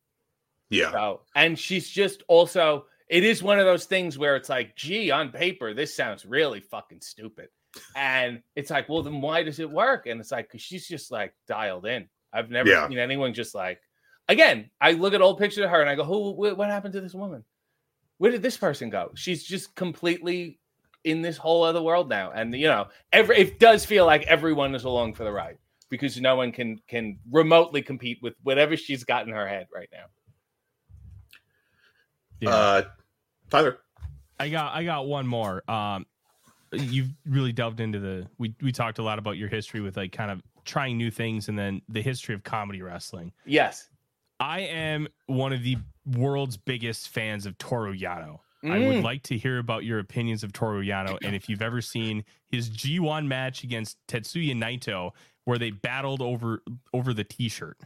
yeah 0.69 0.91
So, 0.91 1.21
and 1.36 1.57
she's 1.57 1.89
just 1.89 2.23
also, 2.27 2.86
it 3.09 3.23
is 3.23 3.43
one 3.43 3.59
of 3.59 3.65
those 3.65 3.86
things 3.86 4.17
where 4.17 4.36
it's 4.36 4.49
like, 4.49 4.75
gee, 4.75 5.11
on 5.11 5.31
paper, 5.31 5.73
this 5.73 5.95
sounds 5.95 6.25
really 6.25 6.59
fucking 6.59 7.01
stupid. 7.01 7.49
And 7.95 8.41
it's 8.55 8.69
like, 8.69 8.88
well, 8.89 9.03
then 9.03 9.21
why 9.21 9.43
does 9.43 9.59
it 9.59 9.69
work? 9.69 10.05
And 10.05 10.19
it's 10.19 10.31
like, 10.31 10.47
because 10.47 10.61
she's 10.61 10.88
just 10.88 11.11
like 11.11 11.34
dialed 11.47 11.86
in. 11.86 12.07
I've 12.31 12.49
never 12.49 12.69
Yeah. 12.69 12.88
seen 12.88 12.97
anyone 12.97 13.34
just 13.34 13.55
like, 13.55 13.81
again, 14.27 14.69
I 14.79 14.93
look 14.93 15.13
at 15.13 15.21
old 15.21 15.39
pictures 15.39 15.63
of 15.63 15.69
her 15.71 15.81
and 15.81 15.89
I 15.89 15.95
go, 15.95 16.03
who, 16.03 16.31
what 16.31 16.69
happened 16.69 16.93
to 16.93 17.01
this 17.01 17.13
woman? 17.13 17.43
Where 18.17 18.31
did 18.31 18.41
this 18.41 18.57
person 18.57 18.89
go? 18.89 19.11
She's 19.15 19.43
just 19.43 19.75
completely 19.75 20.59
in 21.03 21.21
this 21.21 21.37
whole 21.37 21.63
other 21.63 21.81
world 21.81 22.09
now. 22.09 22.31
And, 22.31 22.53
you 22.53 22.67
know, 22.67 22.87
every, 23.11 23.37
it 23.37 23.59
does 23.59 23.85
feel 23.85 24.05
like 24.05 24.23
everyone 24.23 24.75
is 24.75 24.83
along 24.83 25.13
for 25.13 25.23
the 25.23 25.31
ride 25.31 25.57
because 25.89 26.19
no 26.19 26.35
one 26.35 26.51
can 26.51 26.79
can 26.87 27.19
remotely 27.31 27.81
compete 27.81 28.17
with 28.21 28.33
whatever 28.43 28.75
she's 28.75 29.03
got 29.03 29.27
in 29.27 29.33
her 29.33 29.47
head 29.47 29.67
right 29.73 29.89
now. 29.91 30.05
Yeah. 32.39 32.49
uh 32.49 32.81
tyler 33.49 33.79
I 34.39 34.49
got 34.49 34.73
I 34.73 34.83
got 34.83 35.07
one 35.07 35.27
more. 35.27 35.63
Um, 35.69 36.05
you've 36.71 37.09
really 37.25 37.51
delved 37.51 37.79
into 37.79 37.99
the. 37.99 38.27
We 38.37 38.53
we 38.61 38.71
talked 38.71 38.99
a 38.99 39.03
lot 39.03 39.19
about 39.19 39.37
your 39.37 39.47
history 39.47 39.81
with 39.81 39.97
like 39.97 40.11
kind 40.11 40.31
of 40.31 40.41
trying 40.65 40.97
new 40.97 41.11
things, 41.11 41.49
and 41.49 41.57
then 41.57 41.81
the 41.89 42.01
history 42.01 42.35
of 42.35 42.43
comedy 42.43 42.81
wrestling. 42.81 43.31
Yes. 43.45 43.89
I 44.39 44.61
am 44.61 45.07
one 45.27 45.53
of 45.53 45.63
the 45.63 45.77
world's 46.17 46.57
biggest 46.57 47.09
fans 47.09 47.45
of 47.45 47.57
Toru 47.57 47.95
Yano. 47.95 48.39
I 48.64 48.68
Mm. 48.80 48.88
would 48.88 49.03
like 49.03 49.24
to 49.24 49.38
hear 49.38 49.59
about 49.59 49.84
your 49.84 49.99
opinions 49.99 50.43
of 50.43 50.53
Toru 50.53 50.84
Yano 50.84 51.18
and 51.22 51.36
if 51.36 51.49
you've 51.49 51.61
ever 51.61 51.82
seen 51.82 52.24
his 52.49 52.70
G1 52.70 53.28
match 53.28 53.64
against 53.64 53.97
Tetsuya 54.07 54.55
Naito 54.55 55.11
where 55.45 55.57
they 55.57 55.72
battled 55.72 56.22
over 56.22 56.64
over 56.93 57.14
the 57.14 57.24
t-shirt. 57.26 57.78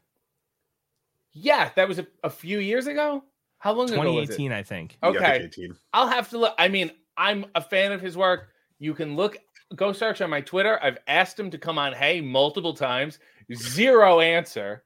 Yeah, 1.33 1.69
that 1.75 1.87
was 1.87 1.99
a, 1.99 2.07
a 2.23 2.29
few 2.29 2.59
years 2.59 2.87
ago. 2.87 3.23
How 3.59 3.73
long 3.73 3.89
ago 3.91 3.97
was 4.13 4.29
it? 4.29 4.37
2018, 4.37 4.51
I 4.51 4.63
think. 4.63 4.97
You 5.03 5.13
got 5.13 5.39
the 5.39 5.45
Okay. 5.45 5.69
I'll 5.93 6.07
have 6.07 6.29
to 6.29 6.37
look. 6.37 6.53
I 6.59 6.67
mean, 6.67 6.91
I'm 7.17 7.45
a 7.55 7.61
fan 7.61 7.91
of 7.91 8.01
his 8.01 8.15
work. 8.15 8.49
You 8.79 8.93
can 8.93 9.15
look, 9.15 9.37
go 9.75 9.91
search 9.93 10.21
on 10.21 10.29
my 10.29 10.41
Twitter. 10.41 10.79
I've 10.83 10.97
asked 11.07 11.39
him 11.39 11.49
to 11.51 11.57
come 11.57 11.77
on 11.79 11.93
Hey 11.93 12.21
multiple 12.21 12.73
times. 12.73 13.17
Zero 13.53 14.19
answer. 14.19 14.83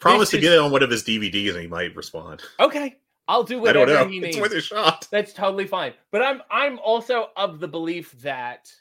Promise 0.00 0.20
This 0.20 0.30
to 0.30 0.36
is- 0.38 0.42
get 0.42 0.52
it 0.52 0.58
on 0.58 0.70
one 0.70 0.82
of 0.82 0.90
his 0.90 1.02
DVDs 1.02 1.52
and 1.52 1.60
he 1.62 1.66
might 1.66 1.94
respond. 1.96 2.42
Okay, 2.60 2.96
I'll 3.28 3.42
do 3.44 3.64
I 3.66 3.72
don't 3.72 3.82
whatever 3.86 4.04
know. 4.06 4.10
he 4.10 4.18
It's 4.24 4.24
needs. 4.36 4.40
worth 4.40 4.52
a 4.52 4.60
shot. 4.60 5.06
That's 5.10 5.32
totally 5.32 5.66
fine. 5.66 5.92
But 6.10 6.22
I'm 6.22 6.42
I'm 6.50 6.78
also 6.78 7.28
of 7.36 7.60
the 7.60 7.68
belief 7.68 8.12
that 8.22 8.72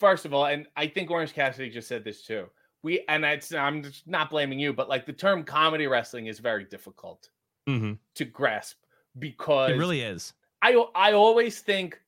first 0.00 0.24
of 0.24 0.32
all, 0.32 0.46
and 0.46 0.66
I 0.76 0.86
think 0.86 1.10
Orange 1.10 1.32
Cassidy 1.32 1.70
just 1.70 1.88
said 1.88 2.04
this 2.04 2.22
too. 2.22 2.46
We 2.82 3.04
and 3.08 3.24
it's 3.24 3.52
I'm 3.52 3.82
just 3.82 4.06
not 4.06 4.30
blaming 4.30 4.58
you, 4.60 4.72
but 4.72 4.88
like 4.88 5.06
the 5.06 5.12
term 5.12 5.42
comedy 5.44 5.86
wrestling 5.86 6.26
is 6.26 6.38
very 6.38 6.64
difficult 6.64 7.28
hmm 7.66 7.94
to 8.14 8.24
grasp 8.24 8.76
because 9.18 9.72
It 9.72 9.76
really 9.78 10.00
is. 10.02 10.32
I 10.62 10.72
I 10.94 11.12
always 11.12 11.60
think 11.60 12.00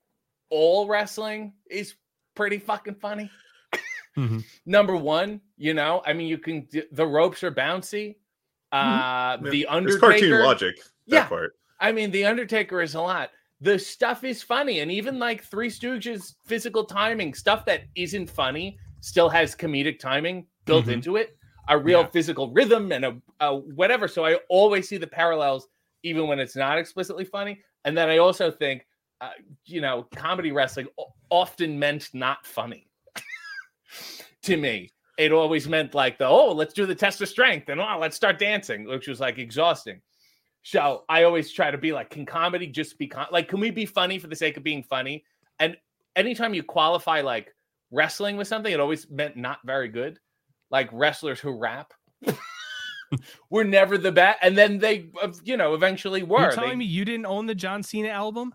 all 0.48 0.86
wrestling 0.86 1.52
is 1.68 1.94
pretty 2.34 2.58
fucking 2.58 2.94
funny. 2.94 3.30
Mhm. 4.16 4.44
Number 4.66 4.96
one, 4.96 5.40
you 5.56 5.74
know, 5.74 6.02
I 6.06 6.12
mean, 6.12 6.28
you 6.28 6.38
can 6.38 6.68
the 6.92 7.06
ropes 7.06 7.42
are 7.42 7.50
bouncy. 7.52 8.16
Uh, 8.72 9.38
Yeah. 9.42 9.50
the 9.50 9.66
It's 9.70 9.96
cartoon 9.98 10.38
logic. 10.40 10.76
That 10.76 10.84
Yeah. 11.06 11.26
part. 11.26 11.56
I 11.80 11.92
mean, 11.92 12.10
The 12.10 12.24
Undertaker 12.26 12.80
is 12.82 12.94
a 12.94 13.00
lot. 13.00 13.30
The 13.60 13.78
stuff 13.78 14.24
is 14.24 14.42
funny, 14.42 14.80
and 14.80 14.90
even 14.90 15.18
like 15.18 15.42
Three 15.44 15.68
Stooges 15.68 16.34
physical 16.46 16.84
timing, 16.84 17.34
stuff 17.34 17.64
that 17.66 17.82
isn't 17.94 18.28
funny, 18.30 18.78
still 19.00 19.28
has 19.28 19.54
comedic 19.56 19.98
timing 19.98 20.46
built 20.66 20.86
Mhm. 20.86 20.92
into 20.92 21.16
it. 21.16 21.36
a 21.68 21.78
real 21.78 22.00
Yeah. 22.00 22.06
physical 22.06 22.50
rhythm 22.50 22.90
and 22.90 23.04
a, 23.04 23.16
a 23.38 23.54
whatever. 23.54 24.08
So 24.08 24.24
I 24.24 24.34
always 24.48 24.88
see 24.88 24.96
the 24.96 25.06
parallels, 25.06 25.68
even 26.02 26.26
when 26.26 26.40
it's 26.40 26.56
not 26.56 26.78
explicitly 26.78 27.24
funny. 27.24 27.62
And 27.84 27.96
then 27.96 28.08
I 28.10 28.18
also 28.18 28.50
think, 28.50 28.88
uh, 29.20 29.30
you 29.66 29.80
know, 29.80 30.02
comedy 30.16 30.50
wrestling 30.50 30.88
often 31.30 31.78
meant 31.78 32.12
not 32.12 32.44
funny 32.44 32.90
to 34.42 34.56
me. 34.56 34.90
It 35.20 35.32
always 35.32 35.68
meant 35.68 35.94
like 35.94 36.16
the 36.16 36.24
oh, 36.24 36.50
let's 36.50 36.72
do 36.72 36.86
the 36.86 36.94
test 36.94 37.20
of 37.20 37.28
strength 37.28 37.68
and 37.68 37.78
oh, 37.78 37.98
let's 38.00 38.16
start 38.16 38.38
dancing, 38.38 38.86
which 38.86 39.06
was 39.06 39.20
like 39.20 39.36
exhausting. 39.36 40.00
So 40.62 41.04
I 41.10 41.24
always 41.24 41.52
try 41.52 41.70
to 41.70 41.76
be 41.76 41.92
like, 41.92 42.08
can 42.08 42.24
comedy 42.24 42.66
just 42.66 42.98
be 42.98 43.06
con- 43.06 43.26
like, 43.30 43.48
can 43.48 43.60
we 43.60 43.70
be 43.70 43.84
funny 43.84 44.18
for 44.18 44.28
the 44.28 44.34
sake 44.36 44.56
of 44.56 44.62
being 44.62 44.82
funny? 44.82 45.24
And 45.58 45.76
anytime 46.16 46.54
you 46.54 46.62
qualify 46.62 47.20
like 47.20 47.54
wrestling 47.90 48.38
with 48.38 48.48
something, 48.48 48.72
it 48.72 48.80
always 48.80 49.10
meant 49.10 49.36
not 49.36 49.58
very 49.62 49.88
good. 49.88 50.18
Like 50.70 50.88
wrestlers 50.90 51.38
who 51.38 51.52
rap 51.52 51.92
were 53.50 53.64
never 53.64 53.98
the 53.98 54.12
best, 54.12 54.38
and 54.40 54.56
then 54.56 54.78
they, 54.78 55.10
you 55.44 55.58
know, 55.58 55.74
eventually 55.74 56.22
were. 56.22 56.40
You're 56.40 56.50
They- 56.50 56.56
telling 56.56 56.78
me 56.78 56.86
you 56.86 57.04
didn't 57.04 57.26
own 57.26 57.44
the 57.44 57.54
John 57.54 57.82
Cena 57.82 58.08
album? 58.08 58.54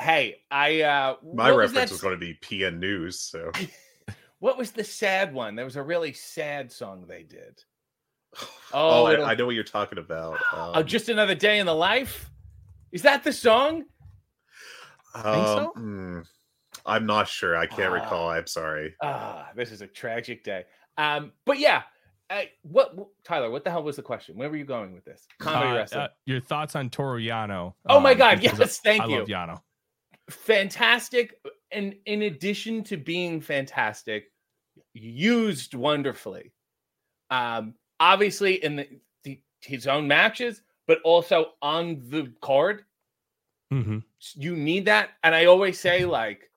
hey, 0.00 0.38
I 0.50 0.80
uh, 0.82 1.16
My 1.34 1.52
what 1.52 1.56
was 1.56 1.70
reference 1.70 1.92
was 1.92 2.00
going 2.00 2.14
to 2.14 2.18
be 2.18 2.34
PN 2.42 2.78
News. 2.80 3.20
So 3.20 3.52
What 4.44 4.58
was 4.58 4.72
the 4.72 4.84
sad 4.84 5.32
one? 5.32 5.54
There 5.54 5.64
was 5.64 5.76
a 5.76 5.82
really 5.82 6.12
sad 6.12 6.70
song 6.70 7.06
they 7.08 7.22
did. 7.22 7.64
oh, 8.42 8.44
Oh, 8.74 9.06
I, 9.06 9.30
I 9.30 9.34
know 9.34 9.46
what 9.46 9.54
you're 9.54 9.64
talking 9.64 9.96
about. 9.96 10.38
Um, 10.52 10.72
oh, 10.74 10.82
just 10.82 11.08
another 11.08 11.34
day 11.34 11.60
in 11.60 11.64
the 11.64 11.74
life. 11.74 12.30
Is 12.92 13.00
that 13.02 13.24
the 13.24 13.32
song? 13.32 13.84
think 15.14 15.24
um, 15.24 15.46
so? 15.46 15.72
hmm, 15.74 16.18
I'm 16.84 17.06
not 17.06 17.26
sure. 17.26 17.56
I 17.56 17.64
can't 17.64 17.90
Ah. 17.90 17.94
recall. 17.94 18.28
I'm 18.28 18.46
sorry. 18.46 18.94
Ah, 19.02 19.48
this 19.56 19.72
is 19.72 19.80
a 19.80 19.86
tragic 19.86 20.44
day. 20.44 20.64
Um, 20.98 21.32
but 21.46 21.58
yeah, 21.58 21.84
uh, 22.28 22.42
what, 22.64 22.94
what- 22.98 23.08
Tyler? 23.24 23.48
What 23.50 23.64
the 23.64 23.70
hell 23.70 23.82
was 23.82 23.96
the 23.96 24.02
question? 24.02 24.36
Where 24.36 24.50
were 24.50 24.56
you 24.56 24.66
going 24.66 24.92
with 24.92 25.06
this? 25.06 25.26
Comedy 25.38 25.70
Uh, 25.70 25.74
wrestling. 25.74 26.00
uh, 26.02 26.08
your 26.26 26.40
thoughts 26.40 26.76
on 26.76 26.90
Toru 26.90 27.18
Yano? 27.18 27.72
oh 27.88 27.98
my 27.98 28.12
um, 28.12 28.18
God! 28.18 28.40
because 28.42 28.58
Yes, 28.58 28.78
thank 28.80 29.04
I 29.04 29.06
you. 29.06 29.18
love 29.20 29.28
Yano. 29.28 29.62
fantastic 30.28 31.34
and 31.72 31.94
in 32.04 32.22
addition 32.22 32.84
to 32.84 32.98
being 32.98 33.40
fantastic 33.40 34.30
used 34.94 35.74
wonderfully. 35.74 36.52
Um 37.30 37.74
obviously 38.00 38.62
in 38.64 38.76
the, 38.76 38.88
the 39.24 39.40
his 39.60 39.86
own 39.86 40.08
matches 40.08 40.62
but 40.86 41.00
also 41.02 41.52
on 41.62 42.02
the 42.10 42.32
card. 42.40 42.84
Hmm 43.70 43.98
you 44.34 44.56
need 44.56 44.86
that. 44.86 45.10
And 45.22 45.34
i 45.34 45.44
always 45.46 45.78
say 45.78 46.04
like 46.06 46.50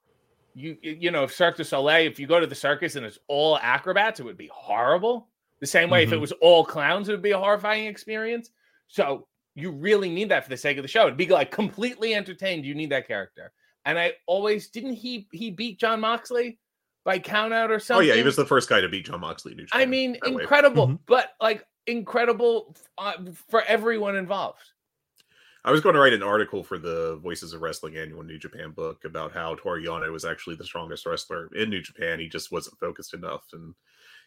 you 0.53 0.77
you 0.81 1.11
know 1.11 1.23
if 1.23 1.33
cirque 1.33 1.57
du 1.57 1.63
soleil 1.63 2.05
if 2.09 2.19
you 2.19 2.25
go 2.27 2.39
to 2.39 2.47
the 2.47 2.55
circus 2.55 2.95
and 2.95 3.05
it's 3.05 3.19
all 3.27 3.57
acrobats 3.59 4.19
it 4.19 4.23
would 4.23 4.37
be 4.37 4.49
horrible. 4.53 5.29
The 5.59 5.67
same 5.67 5.89
way 5.89 6.03
if 6.03 6.11
it 6.11 6.15
Mhm. 6.17 6.21
was 6.21 6.31
all 6.33 6.63
clowns 6.65 7.09
it 7.09 7.11
would 7.13 7.21
be 7.21 7.31
a 7.31 7.37
horrifying 7.37 7.87
experience. 7.87 8.51
So 8.87 9.27
you 9.55 9.71
really 9.71 10.09
need 10.09 10.29
that 10.29 10.43
for 10.43 10.49
the 10.51 10.57
sake 10.57 10.77
of 10.77 10.83
the 10.83 10.87
show. 10.87 11.09
To 11.09 11.15
be 11.15 11.25
like 11.27 11.51
completely 11.51 12.13
entertained 12.13 12.65
you 12.65 12.75
need 12.75 12.91
that 12.91 13.07
character. 13.07 13.51
And 13.85 13.97
i 13.99 14.13
always 14.27 14.69
didn't 14.69 14.93
he 14.93 15.27
he 15.31 15.49
beat 15.51 15.79
jon 15.79 15.99
moxley 16.01 16.59
by 17.07 17.17
count 17.17 17.53
out 17.53 17.71
or 17.71 17.79
something. 17.79 18.05
Oh 18.05 18.11
yeah, 18.13 18.17
he 18.17 18.23
was 18.23 18.35
the 18.35 18.45
first 18.45 18.67
guy 18.67 18.81
to 18.81 18.89
beat 18.89 19.05
Jon 19.05 19.21
Moxley. 19.21 19.53
in 19.53 19.57
New 19.59 19.65
i 19.71 19.85
mean 19.85 20.17
that 20.21 20.33
way. 20.33 20.41
incredible 20.43 20.87
Mhm. 20.89 20.99
but 21.07 21.31
like 21.41 21.65
incredible 21.87 22.75
uh, 22.97 23.13
for 23.49 23.63
everyone 23.63 24.15
involved 24.17 24.61
I 25.65 25.71
was 25.71 25.81
going 25.81 25.95
to 25.95 25.99
write 26.01 26.13
an 26.13 26.23
article 26.23 26.63
for 26.63 26.77
the 26.77 27.17
Voices 27.17 27.51
of 27.53 27.61
Wrestling 27.61 27.97
annual 27.97 28.23
New 28.23 28.37
Japan 28.39 28.71
book 28.71 29.03
about 29.03 29.33
how 29.33 29.55
Toru 29.55 29.83
Yano 29.83 30.09
was 30.13 30.23
actually 30.23 30.55
the 30.55 30.63
strongest 30.63 31.05
wrestler 31.05 31.49
in 31.55 31.69
New 31.69 31.81
Japan. 31.81 32.19
He 32.21 32.29
just 32.29 32.53
wasn't 32.53 32.79
focused 32.79 33.13
enough 33.13 33.43
and 33.51 33.73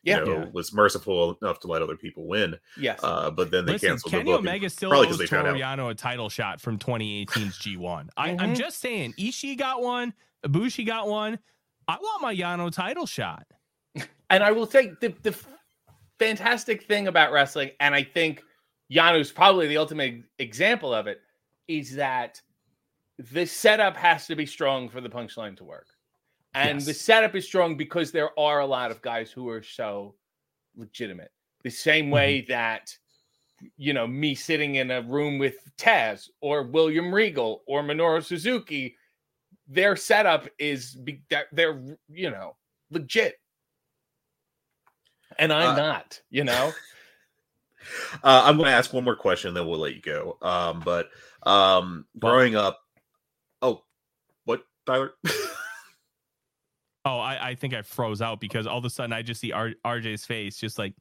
Yeah. 0.03 0.19
you 0.21 0.25
know, 0.27 0.33
Yeah. 0.41 0.45
was 0.53 0.73
merciful 0.75 1.39
enough 1.41 1.61
to 1.61 1.67
let 1.69 1.81
other 1.83 1.97
people 1.97 2.27
win. 2.27 2.59
yes 2.79 3.01
Uh, 3.03 3.31
but 3.31 3.51
then 3.51 3.65
they 3.67 3.73
Listen, 3.73 3.91
canceled 3.91 4.13
the 4.13 4.17
Kenny 4.19 4.31
book. 4.33 4.41
and- 4.41 4.49
Omega 4.49 4.69
still 4.71 4.91
probably 4.91 5.07
'cause 5.07 5.15
owes 5.15 5.19
they 5.19 5.27
found 5.27 5.49
out. 5.63 5.91
A 5.91 5.95
title 5.95 6.29
shot 6.29 6.61
from 6.61 6.79
2018's 6.79 7.59
G1. 7.59 8.09
I, 8.19 8.31
I'm 8.31 8.39
Mhm. 8.55 8.57
just 8.57 8.79
saying, 8.81 9.15
Ishii 9.19 9.57
got 9.57 9.81
one, 9.83 10.13
Ibushi 10.45 10.85
got 10.87 11.09
one. 11.09 11.39
I 11.91 11.97
want 11.97 12.23
my 12.23 12.35
Yano 12.35 12.71
title 12.71 13.07
shot. 13.07 13.47
And 14.33 14.45
I 14.45 14.53
will 14.53 14.67
say 14.67 14.93
the, 15.01 15.13
the 15.25 15.37
fantastic 16.21 16.85
thing 16.85 17.09
about 17.09 17.33
wrestling, 17.33 17.73
and 17.81 17.97
I 17.97 18.05
think 18.05 18.45
Yano's 18.89 19.33
probably 19.33 19.67
the 19.67 19.77
ultimate 19.77 20.23
example 20.39 20.95
of 20.95 21.09
it, 21.09 21.21
is 21.67 21.97
that 21.97 22.41
the 23.19 23.45
setup 23.45 23.97
has 23.97 24.29
to 24.29 24.37
be 24.37 24.47
strong 24.47 24.89
for 24.89 25.01
the 25.01 25.09
punchline 25.09 25.57
to 25.57 25.65
work. 25.65 25.89
And 26.55 26.81
the 26.81 26.95
setup 26.95 27.35
is 27.35 27.45
strong 27.45 27.77
because 27.77 28.13
there 28.13 28.39
are 28.39 28.61
a 28.61 28.67
lot 28.67 28.93
of 28.93 29.03
guys 29.03 29.33
who 29.33 29.49
are 29.49 29.63
so 29.63 30.15
legitimate. 30.77 31.33
The 31.65 31.71
same 31.71 32.07
mm-hmm. 32.07 32.15
way 32.15 32.41
that, 32.49 32.97
you 33.77 33.93
know, 33.93 34.07
me 34.07 34.37
sitting 34.37 34.77
in 34.77 34.93
a 34.93 35.03
room 35.03 35.39
with 35.39 35.57
Taz 35.77 36.29
or 36.41 36.63
William 36.63 37.13
Regal 37.13 37.63
or 37.67 37.83
Minoru 37.83 38.23
Suzuki, 38.25 38.97
their 39.71 39.97
setup 39.97 40.49
is 40.59 40.95
be- 40.95 41.23
that 41.31 41.47
they're, 41.53 41.81
you 42.09 42.31
know, 42.31 42.57
legit 42.91 43.37
and 45.39 45.53
I'm 45.53 45.71
Uh, 45.71 45.77
not, 45.77 46.21
you 46.31 46.45
know. 46.45 46.73
Uh, 48.23 48.43
I'm 48.45 48.59
going 48.59 48.67
to 48.67 48.75
ask 48.75 48.93
one 48.93 49.05
more 49.05 49.17
question, 49.17 49.55
then 49.55 49.67
we'll 49.67 49.79
let 49.79 49.95
you 49.95 50.03
go. 50.03 50.37
Um, 50.43 50.83
but 50.85 51.09
um, 51.45 52.05
growing 52.19 52.55
up, 52.55 52.79
oh, 53.63 53.83
what, 54.45 54.63
Tyler? 54.85 55.15
Oh, 57.07 57.19
I, 57.19 57.49
I 57.49 57.55
think 57.55 57.73
I 57.73 57.81
froze 57.81 58.21
out 58.21 58.39
because 58.41 58.67
all 58.67 58.77
of 58.77 58.85
a 58.85 58.91
sudden 58.91 59.15
I 59.15 59.23
just 59.23 59.41
see 59.41 59.53
R, 59.53 59.71
RJ's 59.87 60.27
face, 60.27 60.59
just 60.59 60.79
like 60.79 60.93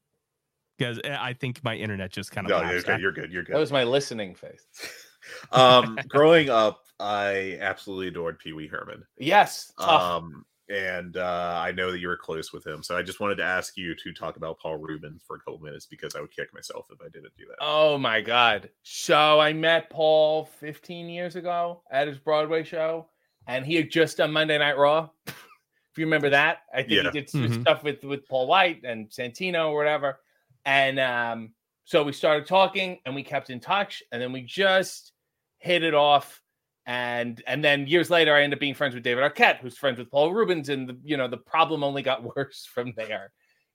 because 0.78 0.98
I 1.04 1.34
think 1.34 1.62
my 1.62 1.76
internet 1.76 2.14
just 2.14 2.32
kind 2.32 2.50
of. 2.50 2.64
no, 2.64 2.72
you're 2.72 2.82
good. 2.82 3.02
You're 3.02 3.12
good. 3.12 3.34
You're 3.34 3.44
That 3.44 3.60
was 3.60 3.74
my 3.74 3.84
listening 3.84 4.34
face. 4.34 4.66
um, 5.52 6.00
growing 6.08 6.50
up, 6.50 6.86
I 7.00 7.58
absolutely 7.62 8.08
adored 8.10 8.40
Pee 8.40 8.54
Wee 8.54 8.68
Herman. 8.68 9.04
Yes, 9.18 9.72
tough. 9.80 10.02
Um, 10.02 10.46
and 10.70 11.18
uh, 11.18 11.60
I 11.64 11.72
know 11.72 11.92
that 11.92 12.00
you 12.00 12.08
were 12.08 12.18
close 12.18 12.54
with 12.54 12.66
him, 12.68 12.84
so 12.84 12.96
I 12.96 13.02
just 13.02 13.20
wanted 13.20 13.36
to 13.38 13.44
ask 13.44 13.76
you 13.76 13.96
to 13.96 14.14
talk 14.14 14.36
about 14.38 14.60
Paul 14.60 14.78
Reubens 14.78 15.24
for 15.26 15.36
a 15.36 15.40
couple 15.40 15.60
minutes 15.60 15.86
because 15.88 16.16
I 16.16 16.22
would 16.22 16.32
kick 16.32 16.54
myself 16.54 16.88
if 16.92 17.02
I 17.02 17.06
didn't 17.06 17.36
do 17.38 17.46
that. 17.48 17.56
oh 17.62 17.98
my 17.98 18.22
god. 18.22 18.70
So 18.84 19.40
I 19.40 19.52
met 19.54 19.90
Paul 19.90 20.46
15 20.60 21.10
years 21.10 21.36
ago 21.36 21.82
at 21.90 22.08
his 22.08 22.20
Broadway 22.20 22.64
show, 22.64 23.10
and 23.48 23.66
he 23.66 23.76
had 23.76 23.90
just 23.90 24.18
done 24.18 24.32
Monday 24.32 24.58
Night 24.60 24.78
Raw. 24.78 25.10
if 25.28 25.98
you 25.98 26.06
remember 26.06 26.30
that, 26.30 26.60
I 26.72 26.84
think 26.84 26.92
Yeah. 26.92 27.04
he 27.12 27.20
did 27.20 27.30
some 27.30 27.48
Mhm. 27.48 27.62
stuff 27.62 27.84
with 27.84 28.04
with 28.04 28.28
Paul 28.28 28.46
White 28.46 28.82
and 28.84 29.10
Santino 29.10 29.70
or 29.70 29.76
whatever. 29.78 30.20
And 30.66 31.00
um, 31.00 31.54
so 31.86 32.04
we 32.04 32.12
started 32.14 32.46
talking, 32.46 33.00
and 33.08 33.16
we 33.16 33.24
kept 33.24 33.50
in 33.50 33.60
touch, 33.60 34.04
and 34.12 34.22
then 34.22 34.32
we 34.32 34.42
just 34.44 35.14
hit 35.58 35.82
it 35.84 35.96
off. 35.96 36.44
And 36.90 37.44
and 37.46 37.64
then 37.64 37.86
years 37.86 38.10
later, 38.10 38.34
I 38.34 38.42
ended 38.42 38.58
up 38.58 38.62
being 38.62 38.74
friends 38.74 38.96
with 38.96 39.04
David 39.04 39.24
Arquette, 39.24 39.58
who's 39.60 39.78
friends 39.78 40.00
with 40.00 40.10
Paul 40.10 40.34
Reubens, 40.34 40.70
and 40.70 40.90
the, 40.90 40.98
you 41.04 41.18
know 41.18 41.28
the 41.28 41.38
problem 41.38 41.84
only 41.84 42.02
got 42.02 42.24
worse 42.36 42.66
from 42.66 42.94
there. 42.98 43.32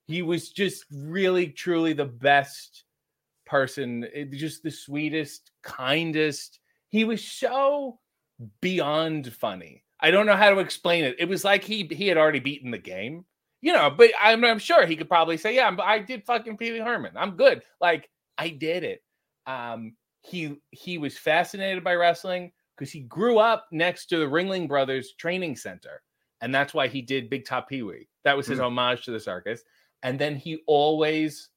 He 0.09 0.23
was 0.23 0.51
just 0.51 0.85
really, 0.93 1.47
truly 1.47 1.93
the 1.93 2.07
best 2.07 2.83
person, 3.47 4.05
eh, 4.13 4.25
just 4.33 4.65
the 4.65 4.71
sweetest, 4.73 5.53
kindest. 5.63 6.59
He 6.89 7.05
was 7.05 7.25
so 7.25 8.01
beyond 8.61 9.33
funny. 9.33 9.85
I 10.01 10.11
don't 10.11 10.27
know 10.27 10.37
how 10.37 10.51
to 10.51 10.59
explain 10.59 11.05
it. 11.05 11.15
It 11.21 11.29
was 11.29 11.45
like 11.45 11.63
he 11.63 11.87
he 11.93 12.09
had 12.09 12.19
already 12.19 12.41
beaten 12.41 12.73
the 12.73 12.79
game, 12.79 13.25
you 13.61 13.73
know. 13.73 13.91
But 13.91 14.11
I'm, 14.21 14.45
I'm 14.45 14.59
sure 14.59 14.87
he 14.87 14.97
could 14.97 15.09
probably 15.09 15.37
say, 15.37 15.55
"Yeah, 15.55 15.67
I'm- 15.67 15.79
I 15.81 16.01
did 16.01 16.25
fucking 16.25 16.57
Pee 16.57 16.73
Wee 16.73 16.79
Herman. 16.79 17.13
I'm 17.17 17.37
good. 17.37 17.63
Like 17.81 18.11
I 18.37 18.49
did 18.49 18.83
it." 18.83 19.05
Um, 19.47 19.95
he 20.23 20.57
he 20.73 20.99
was 20.99 21.17
fascinated 21.17 21.85
by 21.85 21.95
wrestling 21.95 22.51
because 22.77 22.93
he 22.93 23.01
grew 23.01 23.39
up 23.39 23.67
next 23.71 24.07
to 24.07 24.19
the 24.19 24.27
Ringling 24.27 24.69
Brothers 24.69 25.13
Training 25.19 25.57
Center, 25.57 26.03
and 26.41 26.55
that's 26.55 26.75
why 26.75 26.89
he 26.89 27.03
did 27.03 27.31
Big 27.31 27.45
Top 27.45 27.69
Pee 27.69 27.83
Wee. 27.83 28.09
That 28.25 28.37
was 28.37 28.47
his 28.47 28.61
homage 28.61 29.05
to 29.05 29.11
the 29.11 29.21
circus. 29.21 29.63
And 30.03 30.19
then 30.19 30.37
he 30.37 30.63
always 30.67 31.49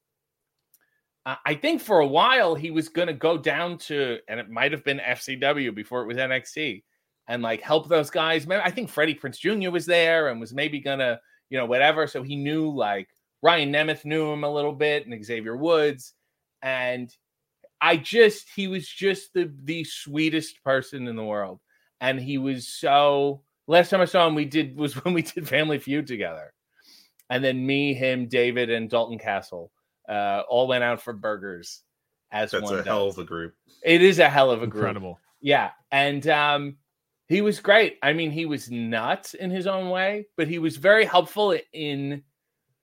uh, 1.28 1.36
I 1.44 1.52
think 1.52 1.82
for 1.82 2.00
a 2.00 2.06
while 2.06 2.54
he 2.54 2.70
was 2.70 2.88
going 2.88 3.08
to 3.08 3.12
go 3.12 3.36
down 3.36 3.76
to, 3.76 4.18
and 4.28 4.40
it 4.40 4.48
might 4.48 4.72
have 4.72 4.82
been 4.82 4.98
FCW 4.98 5.74
before 5.74 6.00
it 6.00 6.06
was 6.06 6.16
NXT, 6.16 6.82
and 7.28 7.42
like 7.42 7.60
help 7.60 7.86
those 7.86 8.08
guys. 8.08 8.48
I 8.48 8.70
think 8.70 8.88
Freddie 8.88 9.14
Prinze 9.14 9.38
Jr. 9.38 9.70
was 9.70 9.84
there 9.84 10.28
and 10.28 10.40
was 10.40 10.54
maybe 10.54 10.80
gonna, 10.80 11.20
you 11.50 11.58
know, 11.58 11.66
whatever. 11.66 12.06
So 12.06 12.22
he 12.22 12.34
knew 12.34 12.74
like 12.74 13.10
Ryan 13.42 13.70
Nemeth 13.70 14.06
knew 14.06 14.32
him 14.32 14.42
a 14.42 14.50
little 14.50 14.72
bit, 14.72 15.06
and 15.06 15.22
Xavier 15.22 15.54
Woods, 15.54 16.14
and 16.62 17.14
I 17.80 17.96
just 17.96 18.48
he 18.54 18.68
was 18.68 18.88
just 18.88 19.32
the 19.34 19.52
the 19.64 19.84
sweetest 19.84 20.62
person 20.64 21.06
in 21.08 21.16
the 21.16 21.24
world, 21.24 21.60
and 22.00 22.20
he 22.20 22.38
was 22.38 22.68
so. 22.68 23.42
Last 23.66 23.90
time 23.90 24.00
I 24.00 24.06
saw 24.06 24.26
him, 24.26 24.34
we 24.34 24.46
did 24.46 24.76
was 24.76 24.94
when 25.04 25.14
we 25.14 25.22
did 25.22 25.48
Family 25.48 25.78
Feud 25.78 26.06
together, 26.06 26.52
and 27.30 27.42
then 27.42 27.64
me, 27.64 27.94
him, 27.94 28.28
David, 28.28 28.70
and 28.70 28.88
Dalton 28.88 29.18
Castle 29.18 29.70
uh, 30.08 30.42
all 30.48 30.66
went 30.66 30.84
out 30.84 31.02
for 31.02 31.12
burgers. 31.12 31.82
As 32.30 32.52
one. 32.52 32.60
That's 32.60 32.70
one 32.70 32.80
a 32.80 32.82
does. 32.82 32.86
hell 32.86 33.08
of 33.08 33.18
a 33.18 33.24
group. 33.24 33.54
It 33.82 34.02
is 34.02 34.18
a 34.18 34.28
hell 34.28 34.50
of 34.50 34.62
a 34.62 34.66
group. 34.66 34.82
Incredible. 34.82 35.18
Yeah, 35.40 35.70
and 35.90 36.26
um, 36.28 36.76
he 37.28 37.40
was 37.40 37.60
great. 37.60 37.98
I 38.02 38.12
mean, 38.12 38.30
he 38.30 38.44
was 38.44 38.70
nuts 38.70 39.34
in 39.34 39.50
his 39.50 39.66
own 39.66 39.90
way, 39.90 40.26
but 40.36 40.48
he 40.48 40.58
was 40.58 40.76
very 40.76 41.04
helpful 41.04 41.56
in 41.72 42.22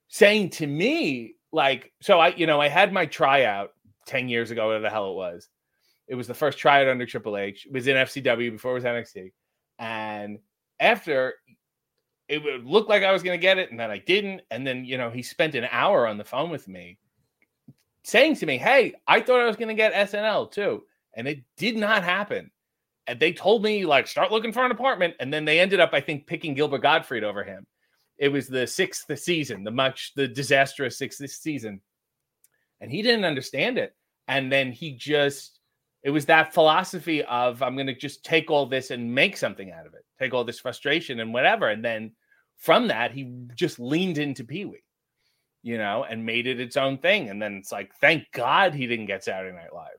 saying 0.07 0.51
to 0.51 0.67
me, 0.67 1.35
like 1.51 1.91
so 2.01 2.19
I 2.19 2.29
you 2.29 2.47
know 2.47 2.61
I 2.61 2.69
had 2.69 2.93
my 2.93 3.05
tryout 3.05 3.71
ten 4.05 4.29
years 4.29 4.51
ago, 4.51 4.67
whatever 4.67 4.83
the 4.83 4.89
hell 4.89 5.11
it 5.11 5.15
was. 5.15 5.49
It 6.07 6.15
was 6.15 6.27
the 6.27 6.33
first 6.33 6.57
tryout 6.57 6.87
under 6.87 7.05
Triple 7.05 7.37
H. 7.37 7.65
It 7.65 7.73
was 7.73 7.87
in 7.87 7.97
FCW 7.97 8.51
before 8.51 8.71
it 8.71 8.75
was 8.75 8.83
NXT, 8.83 9.31
and 9.79 10.39
after 10.79 11.35
it 12.27 12.43
would 12.43 12.65
look 12.65 12.89
like 12.89 13.03
I 13.03 13.11
was 13.11 13.23
going 13.23 13.37
to 13.37 13.41
get 13.41 13.57
it, 13.57 13.71
and 13.71 13.79
then 13.79 13.91
I 13.91 13.99
didn't. 13.99 14.41
And 14.51 14.65
then 14.65 14.85
you 14.85 14.97
know 14.97 15.09
he 15.09 15.21
spent 15.21 15.55
an 15.55 15.67
hour 15.71 16.07
on 16.07 16.17
the 16.17 16.23
phone 16.23 16.49
with 16.49 16.67
me, 16.67 16.97
saying 18.03 18.35
to 18.35 18.45
me, 18.45 18.57
"Hey, 18.57 18.93
I 19.07 19.21
thought 19.21 19.41
I 19.41 19.45
was 19.45 19.57
going 19.57 19.69
to 19.69 19.73
get 19.75 19.93
SNL 19.93 20.51
too, 20.51 20.83
and 21.13 21.27
it 21.27 21.43
did 21.57 21.77
not 21.77 22.03
happen." 22.03 22.51
And 23.07 23.19
they 23.19 23.33
told 23.33 23.63
me 23.63 23.85
like 23.85 24.07
start 24.07 24.31
looking 24.31 24.51
for 24.51 24.65
an 24.65 24.71
apartment, 24.71 25.15
and 25.19 25.33
then 25.33 25.45
they 25.45 25.59
ended 25.59 25.79
up 25.79 25.91
I 25.93 26.01
think 26.01 26.27
picking 26.27 26.53
Gilbert 26.53 26.81
Gottfried 26.81 27.23
over 27.23 27.43
him. 27.43 27.65
It 28.17 28.29
was 28.29 28.47
the 28.47 28.65
sixth 28.65 29.11
season, 29.19 29.63
the 29.63 29.71
much 29.71 30.13
the 30.15 30.27
disastrous 30.27 30.97
sixth 30.97 31.21
season, 31.29 31.81
and 32.81 32.91
he 32.91 33.01
didn't 33.01 33.25
understand 33.25 33.77
it. 33.77 33.95
And 34.27 34.51
then 34.51 34.71
he 34.71 34.91
just 34.91 35.59
it 36.03 36.11
was 36.11 36.25
that 36.27 36.53
philosophy 36.53 37.23
of 37.23 37.63
I'm 37.63 37.75
going 37.75 37.87
to 37.87 37.95
just 37.95 38.23
take 38.23 38.51
all 38.51 38.67
this 38.67 38.91
and 38.91 39.13
make 39.13 39.35
something 39.35 39.71
out 39.71 39.87
of 39.87 39.95
it, 39.95 40.05
take 40.19 40.35
all 40.35 40.43
this 40.43 40.59
frustration 40.59 41.19
and 41.19 41.33
whatever, 41.33 41.69
and 41.69 41.83
then 41.83 42.11
from 42.57 42.87
that 42.89 43.11
he 43.11 43.33
just 43.55 43.79
leaned 43.79 44.19
into 44.19 44.43
Pee 44.43 44.65
Wee, 44.65 44.83
you 45.63 45.79
know, 45.79 46.05
and 46.07 46.23
made 46.23 46.45
it 46.45 46.59
its 46.59 46.77
own 46.77 46.99
thing. 46.99 47.29
And 47.29 47.41
then 47.41 47.55
it's 47.55 47.71
like, 47.71 47.91
thank 47.95 48.31
God 48.33 48.75
he 48.75 48.85
didn't 48.85 49.07
get 49.07 49.23
Saturday 49.23 49.55
Night 49.55 49.73
Live. 49.73 49.97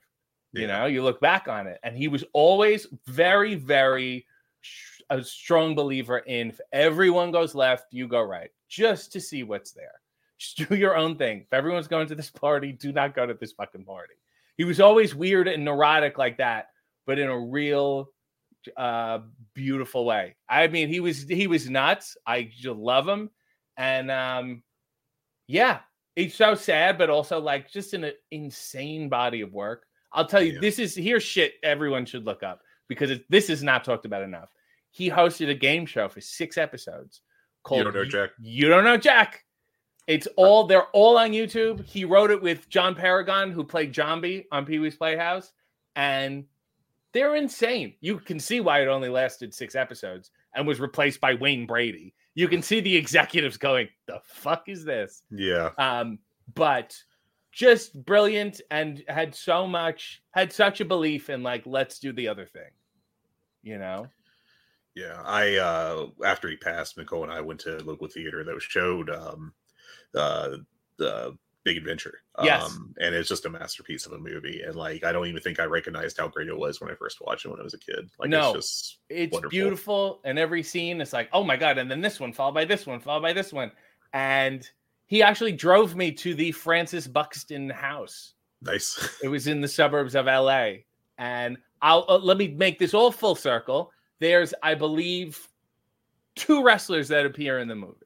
You 0.53 0.67
know, 0.69 0.87
you 0.87 1.03
look 1.03 1.21
back 1.21 1.49
on 1.49 1.67
it, 1.67 1.79
and 1.83 1.95
he 1.97 2.09
was 2.09 2.25
always 2.33 2.87
very, 3.07 3.57
very 3.57 4.27
sh- 4.63 5.01
a 5.11 5.23
strong 5.23 5.75
believer 5.75 6.19
in 6.19 6.49
if 6.49 6.61
everyone 6.73 7.31
goes 7.31 7.55
left, 7.55 7.93
you 7.93 8.09
go 8.09 8.23
right, 8.23 8.51
just 8.69 9.13
to 9.13 9.21
see 9.21 9.43
what's 9.43 9.73
there. 9.73 10.01
Just 10.39 10.69
do 10.69 10.75
your 10.75 10.97
own 10.97 11.17
thing. 11.17 11.41
If 11.43 11.53
everyone's 11.53 11.89
going 11.89 12.09
to 12.09 12.15
this 12.15 12.31
party, 12.31 12.73
do 12.73 12.93
not 12.93 13.15
go 13.15 13.27
to 13.27 13.35
this 13.35 13.53
fucking 13.53 13.85
party. 13.85 14.15
He 14.57 14.65
was 14.65 14.81
always 14.81 15.15
weird 15.15 15.49
and 15.49 15.65
neurotic 15.65 16.19
like 16.19 16.39
that, 16.39 16.69
but 17.07 17.19
in 17.19 17.29
a 17.29 17.39
real 17.39 18.11
uh 18.77 19.21
beautiful 19.55 20.05
way. 20.05 20.35
I 20.49 20.67
mean, 20.67 20.89
he 20.89 21.01
was 21.01 21.23
he 21.23 21.47
was 21.47 21.71
nuts. 21.71 22.17
I 22.27 22.51
just 22.53 22.77
love 22.77 23.07
him. 23.09 23.31
And 23.77 24.11
um 24.11 24.63
yeah, 25.47 25.81
it's 26.17 26.35
so 26.35 26.55
sad, 26.55 26.99
but 26.99 27.09
also 27.11 27.39
like 27.39 27.71
just 27.71 27.95
an 27.95 28.11
insane 28.31 29.09
body 29.09 29.41
of 29.43 29.53
work. 29.53 29.85
I'll 30.13 30.27
tell 30.27 30.43
you, 30.43 30.55
Yeah. 30.55 30.61
this 30.61 30.79
is 30.79 30.95
here's 30.95 31.23
shit 31.23 31.55
everyone 31.63 32.07
should 32.07 32.25
look 32.25 32.43
up 32.43 32.61
because 32.89 33.11
it, 33.11 33.25
this 33.31 33.51
is 33.51 33.63
not 33.63 33.85
talked 33.85 34.05
about 34.07 34.23
enough. 34.23 34.51
He 34.91 35.11
hosted 35.11 35.49
a 35.51 35.55
game 35.55 35.87
show 35.87 36.09
for 36.09 36.21
six 36.21 36.57
episodes 36.59 37.21
called 37.63 37.79
You 37.79 37.85
don't 37.85 37.95
know 37.95 38.05
Jack? 38.05 38.31
You 38.41 38.69
Don't 38.69 38.85
Know 38.85 38.97
Jack. 38.97 39.45
It's 40.07 40.29
all 40.37 40.65
they're 40.67 40.87
all 40.93 41.19
on 41.19 41.31
YouTube. 41.31 41.85
He 41.85 42.05
wrote 42.05 42.31
it 42.31 42.41
with 42.41 42.69
John 42.69 42.95
Paragon, 42.95 43.51
who 43.51 43.65
played 43.65 43.95
Zombie 43.95 44.47
on 44.53 44.65
Pee 44.65 44.79
Wee's 44.79 44.97
Playhouse, 44.97 45.53
and 45.97 46.45
they're 47.13 47.37
insane. 47.37 47.95
You 48.01 48.19
can 48.19 48.39
see 48.39 48.61
why 48.61 48.83
it 48.83 48.89
only 48.89 49.09
lasted 49.09 49.53
six 49.55 49.75
episodes 49.75 50.31
and 50.55 50.67
was 50.67 50.81
replaced 50.81 51.21
by 51.21 51.35
Wayne 51.35 51.67
Brady. 51.67 52.15
You 52.35 52.47
can 52.49 52.63
see 52.63 52.81
the 52.81 52.95
executives 52.95 53.57
going, 53.57 53.89
"The 54.07 54.21
fuck 54.25 54.69
is 54.69 54.85
this?" 54.85 55.23
Yeah. 55.31 55.71
um, 55.79 56.19
but 56.55 56.97
just 57.51 58.05
brilliant 58.05 58.61
and 58.71 59.03
had 59.09 59.35
so 59.35 59.67
much 59.67 60.23
had 60.33 60.53
such 60.53 60.83
a 60.83 60.85
belief 60.85 61.31
in 61.31 61.43
like 61.43 61.63
let's 61.65 61.99
do 61.99 62.13
the 62.13 62.29
other 62.29 62.45
thing 62.45 62.69
you 63.63 63.79
know 63.79 64.07
Yeah, 64.95 65.23
I 65.25 65.57
uh 65.57 66.09
after 66.23 66.49
he 66.51 66.57
passed, 66.57 66.99
Nicole 66.99 67.23
and 67.23 67.33
I 67.33 67.41
went 67.41 67.61
to 67.61 67.79
local 67.83 68.09
theater 68.09 68.45
that 68.45 68.55
was 68.55 68.63
showed 68.63 69.09
um 69.09 69.55
uh 70.17 70.57
the 70.99 71.37
Big 71.65 71.77
Adventure. 71.77 72.21
Yes. 72.43 72.65
Um 72.65 72.95
and 73.01 73.15
it's 73.15 73.29
just 73.29 73.45
a 73.45 73.51
masterpiece 73.51 74.07
of 74.07 74.13
a 74.13 74.19
movie. 74.19 74.63
And 74.63 74.77
like 74.77 75.05
I 75.05 75.13
don't 75.13 75.27
even 75.27 75.41
think 75.43 75.59
I 75.61 75.65
recognized 75.65 76.17
how 76.19 76.29
great 76.29 76.49
it 76.49 76.57
was 76.57 76.81
when 76.81 76.91
I 76.91 76.95
first 76.95 77.21
watched 77.21 77.45
it 77.45 77.49
when 77.49 77.61
I 77.61 77.65
was 77.65 77.75
a 77.75 77.79
kid. 77.79 78.09
Like 78.19 78.31
No. 78.31 78.55
it's 78.55 78.69
just 78.69 78.99
it's 79.09 79.33
Wonderful. 79.33 79.51
beautiful 79.51 80.21
and 80.25 80.39
every 80.39 80.63
scene 80.63 81.01
is 81.01 81.13
like 81.13 81.29
oh 81.33 81.43
my 81.45 81.57
god 81.57 81.79
and 81.79 81.91
then 81.91 82.01
this 82.01 82.21
one 82.21 82.33
followed 82.33 82.55
by 82.55 82.65
this 82.65 82.87
one 82.87 83.01
followed 83.01 83.23
by 83.23 83.33
this 83.33 83.53
one 83.53 83.71
and 84.13 84.69
he 85.07 85.23
actually 85.23 85.53
drove 85.53 85.95
me 85.97 86.11
to 86.13 86.35
the 86.35 86.53
francis 86.53 87.07
buxton 87.07 87.69
house 87.71 88.35
nice. 88.63 89.17
it 89.23 89.29
was 89.29 89.47
in 89.49 89.61
the 89.61 89.69
suburbs 89.69 90.15
of 90.15 90.27
la 90.27 90.71
and 91.19 91.57
i'll 91.83 92.05
uh, 92.09 92.19
let 92.19 92.37
me 92.39 92.49
make 92.49 92.79
this 92.79 92.95
all 92.95 93.11
full 93.13 93.35
circle 93.35 93.91
there's 94.21 94.55
i 94.63 94.75
believe 94.75 95.49
two 96.37 96.63
wrestlers 96.63 97.09
that 97.09 97.27
appear 97.27 97.59
in 97.59 97.69
the 97.69 97.75
movie 97.75 98.06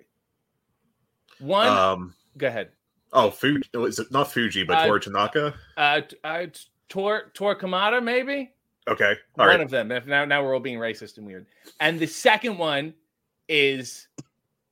one 1.41 1.67
um 1.69 2.15
go 2.39 2.47
ahead 2.47 2.71
oh 3.13 3.31
Fuji 3.31 3.69
is 3.75 3.99
it 3.99 4.11
not 4.13 4.31
Fuji, 4.33 4.63
but 4.65 4.79
Uh, 4.79 4.87
Toru 4.87 5.01
Tanaka? 5.01 5.55
uh, 5.77 6.01
uh 6.25 6.47
tor 6.89 7.31
tor 7.35 7.55
kamata 7.57 8.03
maybe 8.03 8.51
Okay. 8.89 9.15
All 9.39 9.47
one 9.47 9.49
right. 9.49 9.61
of 9.61 9.71
them. 9.71 9.93
If 9.93 10.07
now 10.07 10.25
now 10.25 10.43
we're 10.43 10.55
all 10.55 10.59
being 10.61 10.79
racist 10.79 11.19
and 11.19 11.27
weird. 11.27 11.47
And 11.81 12.01
the 12.01 12.07
second 12.07 12.59
one 12.59 12.95
is 13.49 14.09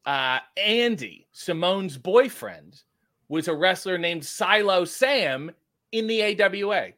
uh 0.07 0.39
Andy, 0.57 1.27
Simone's 1.33 1.97
boyfriend, 1.99 2.83
was 3.29 3.47
a 3.49 3.55
wrestler 3.55 3.99
named 3.99 4.25
Silo 4.25 4.85
Sam 4.87 5.53
in 5.93 6.07
the 6.07 6.23
AWA. 6.23 6.93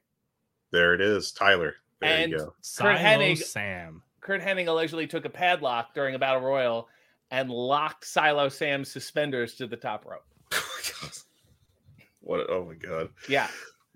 There 0.71 0.95
it 0.95 1.01
is. 1.01 1.33
Tyler. 1.33 1.75
There 2.01 2.11
And- 2.11 2.31
you 2.33 2.39
go. 2.39 2.55
Silo 2.63 2.95
Hennig- 2.95 3.39
Sam. 3.39 4.03
Curt 4.21 4.41
Hennig 4.41 4.69
allegedly 4.69 5.07
took 5.09 5.25
a 5.25 5.31
padlock 5.31 5.93
during 5.95 6.15
a 6.15 6.19
battle 6.19 6.43
royal 6.43 6.89
and 7.31 7.51
locked 7.51 8.05
Silo 8.07 8.49
Sam's 8.49 8.91
suspenders 8.91 9.55
to 9.57 9.67
the 9.67 9.77
top 9.77 10.05
rope. 10.07 10.25
what 12.21 12.47
oh 12.51 12.65
my 12.67 12.75
god. 12.75 13.09
Yeah. 13.29 13.49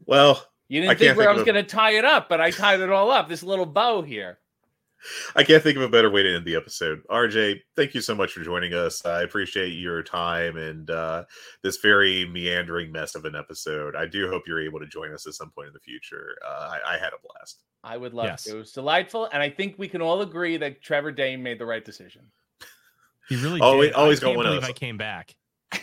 Well, 0.07 0.45
You 0.69 0.81
didn't 0.81 0.91
can't 0.91 0.99
think 1.01 1.17
where 1.19 1.29
I 1.31 1.33
was 1.33 1.43
a- 1.43 1.45
going 1.45 1.57
to 1.57 1.63
tie 1.63 1.93
it 1.93 2.05
up, 2.05 2.29
but 2.29 2.41
I 2.41 2.51
tied 2.51 2.81
it 2.81 2.91
all 2.91 3.11
up. 3.11 3.29
This 3.29 3.43
little 3.43 3.67
bow 3.67 4.03
here. 4.03 4.39
I 5.37 5.45
can't 5.45 5.63
think 5.63 5.77
of 5.77 5.83
a 5.83 5.89
better 5.89 6.11
way 6.11 6.23
to 6.23 6.35
end 6.35 6.47
the 6.47 6.57
episode. 6.57 7.03
RJ, 7.11 7.61
thank 7.77 7.93
you 7.95 8.01
so 8.01 8.15
much 8.15 8.33
for 8.33 8.43
joining 8.43 8.73
us. 8.73 9.05
I 9.05 9.21
appreciate 9.23 9.69
your 9.73 10.03
time 10.03 10.57
and 10.57 10.89
uh, 10.91 11.25
this 11.63 11.77
very 11.77 12.25
meandering 12.25 12.91
mess 12.91 13.15
of 13.15 13.27
an 13.27 13.37
episode. 13.37 13.95
I 13.97 14.07
do 14.07 14.31
hope 14.31 14.45
you're 14.47 14.63
able 14.63 14.81
to 14.81 14.87
join 14.87 15.13
us 15.13 15.27
at 15.27 15.35
some 15.35 15.51
point 15.51 15.69
in 15.69 15.75
the 15.75 15.81
future. 15.81 16.37
Uh, 16.43 16.79
I, 16.87 16.95
I 16.95 16.99
had 16.99 17.09
a 17.13 17.21
blast. 17.23 17.61
I 17.83 17.99
would 17.99 18.15
love 18.15 18.27
Yes. 18.27 18.45
to. 18.45 18.57
It 18.57 18.59
was 18.61 18.73
delightful. 18.73 19.29
And 19.31 19.43
I 19.43 19.51
think 19.51 19.75
we 19.77 19.89
can 19.89 20.01
all 20.01 20.23
agree 20.23 20.57
that 20.57 20.81
Trevor 20.83 21.13
Dane 21.13 21.43
made 21.43 21.59
the 21.59 21.67
right 21.67 21.85
decision. 21.85 22.23
He 23.29 23.37
really 23.37 23.61
Always- 23.61 23.91
did. 23.91 23.95
always 23.97 24.19
I 24.23 24.27
can't 24.27 24.37
going 24.37 24.47
believe 24.49 24.65
up. 24.65 24.69
I 24.71 24.73
came 24.73 24.97
back. 24.99 25.35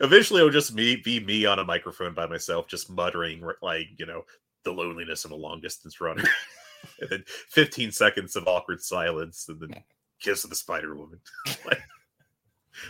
Eventually, 0.00 0.40
it'll 0.40 0.50
just 0.52 0.72
me 0.72 0.96
be 0.96 1.20
me 1.20 1.44
on 1.44 1.58
a 1.58 1.64
microphone 1.64 2.14
by 2.14 2.26
myself, 2.26 2.68
just 2.68 2.88
muttering 2.90 3.42
like 3.62 3.88
you 3.98 4.06
know 4.06 4.22
the 4.64 4.72
loneliness 4.72 5.24
of 5.24 5.30
a 5.32 5.36
long 5.36 5.60
distance 5.60 6.00
runner, 6.00 6.24
and 7.00 7.10
then 7.10 7.24
15 7.50 7.90
seconds 7.92 8.36
of 8.36 8.46
awkward 8.46 8.80
silence, 8.80 9.46
and 9.48 9.60
then 9.60 9.70
kiss 10.20 10.44
of 10.44 10.50
the 10.50 10.56
Spider 10.56 10.94
Woman. 10.94 11.20
like, 11.66 11.82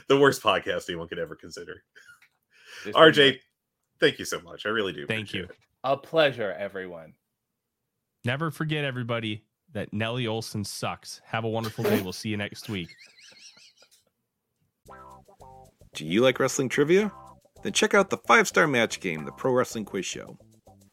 the 0.08 0.18
worst 0.18 0.42
podcast 0.42 0.88
anyone 0.88 1.08
could 1.08 1.18
ever 1.18 1.34
consider. 1.34 1.82
Just 2.84 2.96
RJ, 2.96 3.38
thank 4.00 4.18
you 4.18 4.24
so 4.24 4.40
much. 4.40 4.66
I 4.66 4.68
really 4.68 4.92
do. 4.92 5.06
Thank 5.06 5.32
you. 5.32 5.44
it. 5.44 5.50
A 5.84 5.96
pleasure, 5.96 6.52
everyone. 6.52 7.14
Never 8.24 8.50
forget, 8.50 8.84
everybody, 8.84 9.44
that 9.72 9.92
Nellie 9.92 10.26
Olson 10.26 10.64
sucks. 10.64 11.20
Have 11.26 11.44
a 11.44 11.48
wonderful 11.48 11.84
day. 11.84 12.00
We'll 12.00 12.12
see 12.12 12.28
you 12.30 12.36
next 12.36 12.68
week. 12.68 12.88
Do 15.94 16.04
you 16.04 16.20
like 16.20 16.38
wrestling 16.38 16.68
trivia? 16.68 17.12
Then 17.62 17.72
check 17.72 17.92
out 17.94 18.10
the 18.10 18.18
five 18.18 18.46
star 18.46 18.66
match 18.66 19.00
game, 19.00 19.24
the 19.24 19.32
Pro 19.32 19.52
Wrestling 19.52 19.84
Quiz 19.84 20.06
Show. 20.06 20.38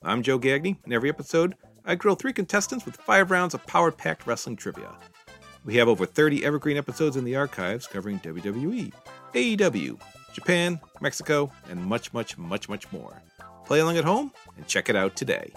I'm 0.04 0.24
Joe 0.24 0.40
Gagney, 0.40 0.78
and 0.84 0.94
every 0.94 1.10
episode, 1.10 1.56
I 1.86 1.96
grill 1.96 2.16
three 2.16 2.34
contestants 2.34 2.86
with 2.86 2.96
five 2.96 3.32
rounds 3.32 3.54
of 3.54 3.66
power 3.68 3.92
packed 3.92 4.26
wrestling 4.26 4.56
trivia. 4.56 4.96
We 5.64 5.76
have 5.78 5.88
over 5.88 6.06
30 6.06 6.46
evergreen 6.46 6.78
episodes 6.78 7.18
in 7.18 7.24
the 7.24 7.36
archives 7.36 7.88
covering 7.88 8.20
WWE, 8.20 8.92
AEW, 9.34 10.00
Japan, 10.34 10.80
Mexico, 11.02 11.52
and 11.70 11.84
much, 11.84 12.14
much, 12.14 12.38
much, 12.38 12.70
much 12.70 12.92
more. 12.92 13.22
Play 13.66 13.80
along 13.80 13.98
at 13.98 14.04
home 14.04 14.32
and 14.58 14.68
check 14.68 14.90
it 14.90 14.96
out 14.96 15.16
today. 15.16 15.52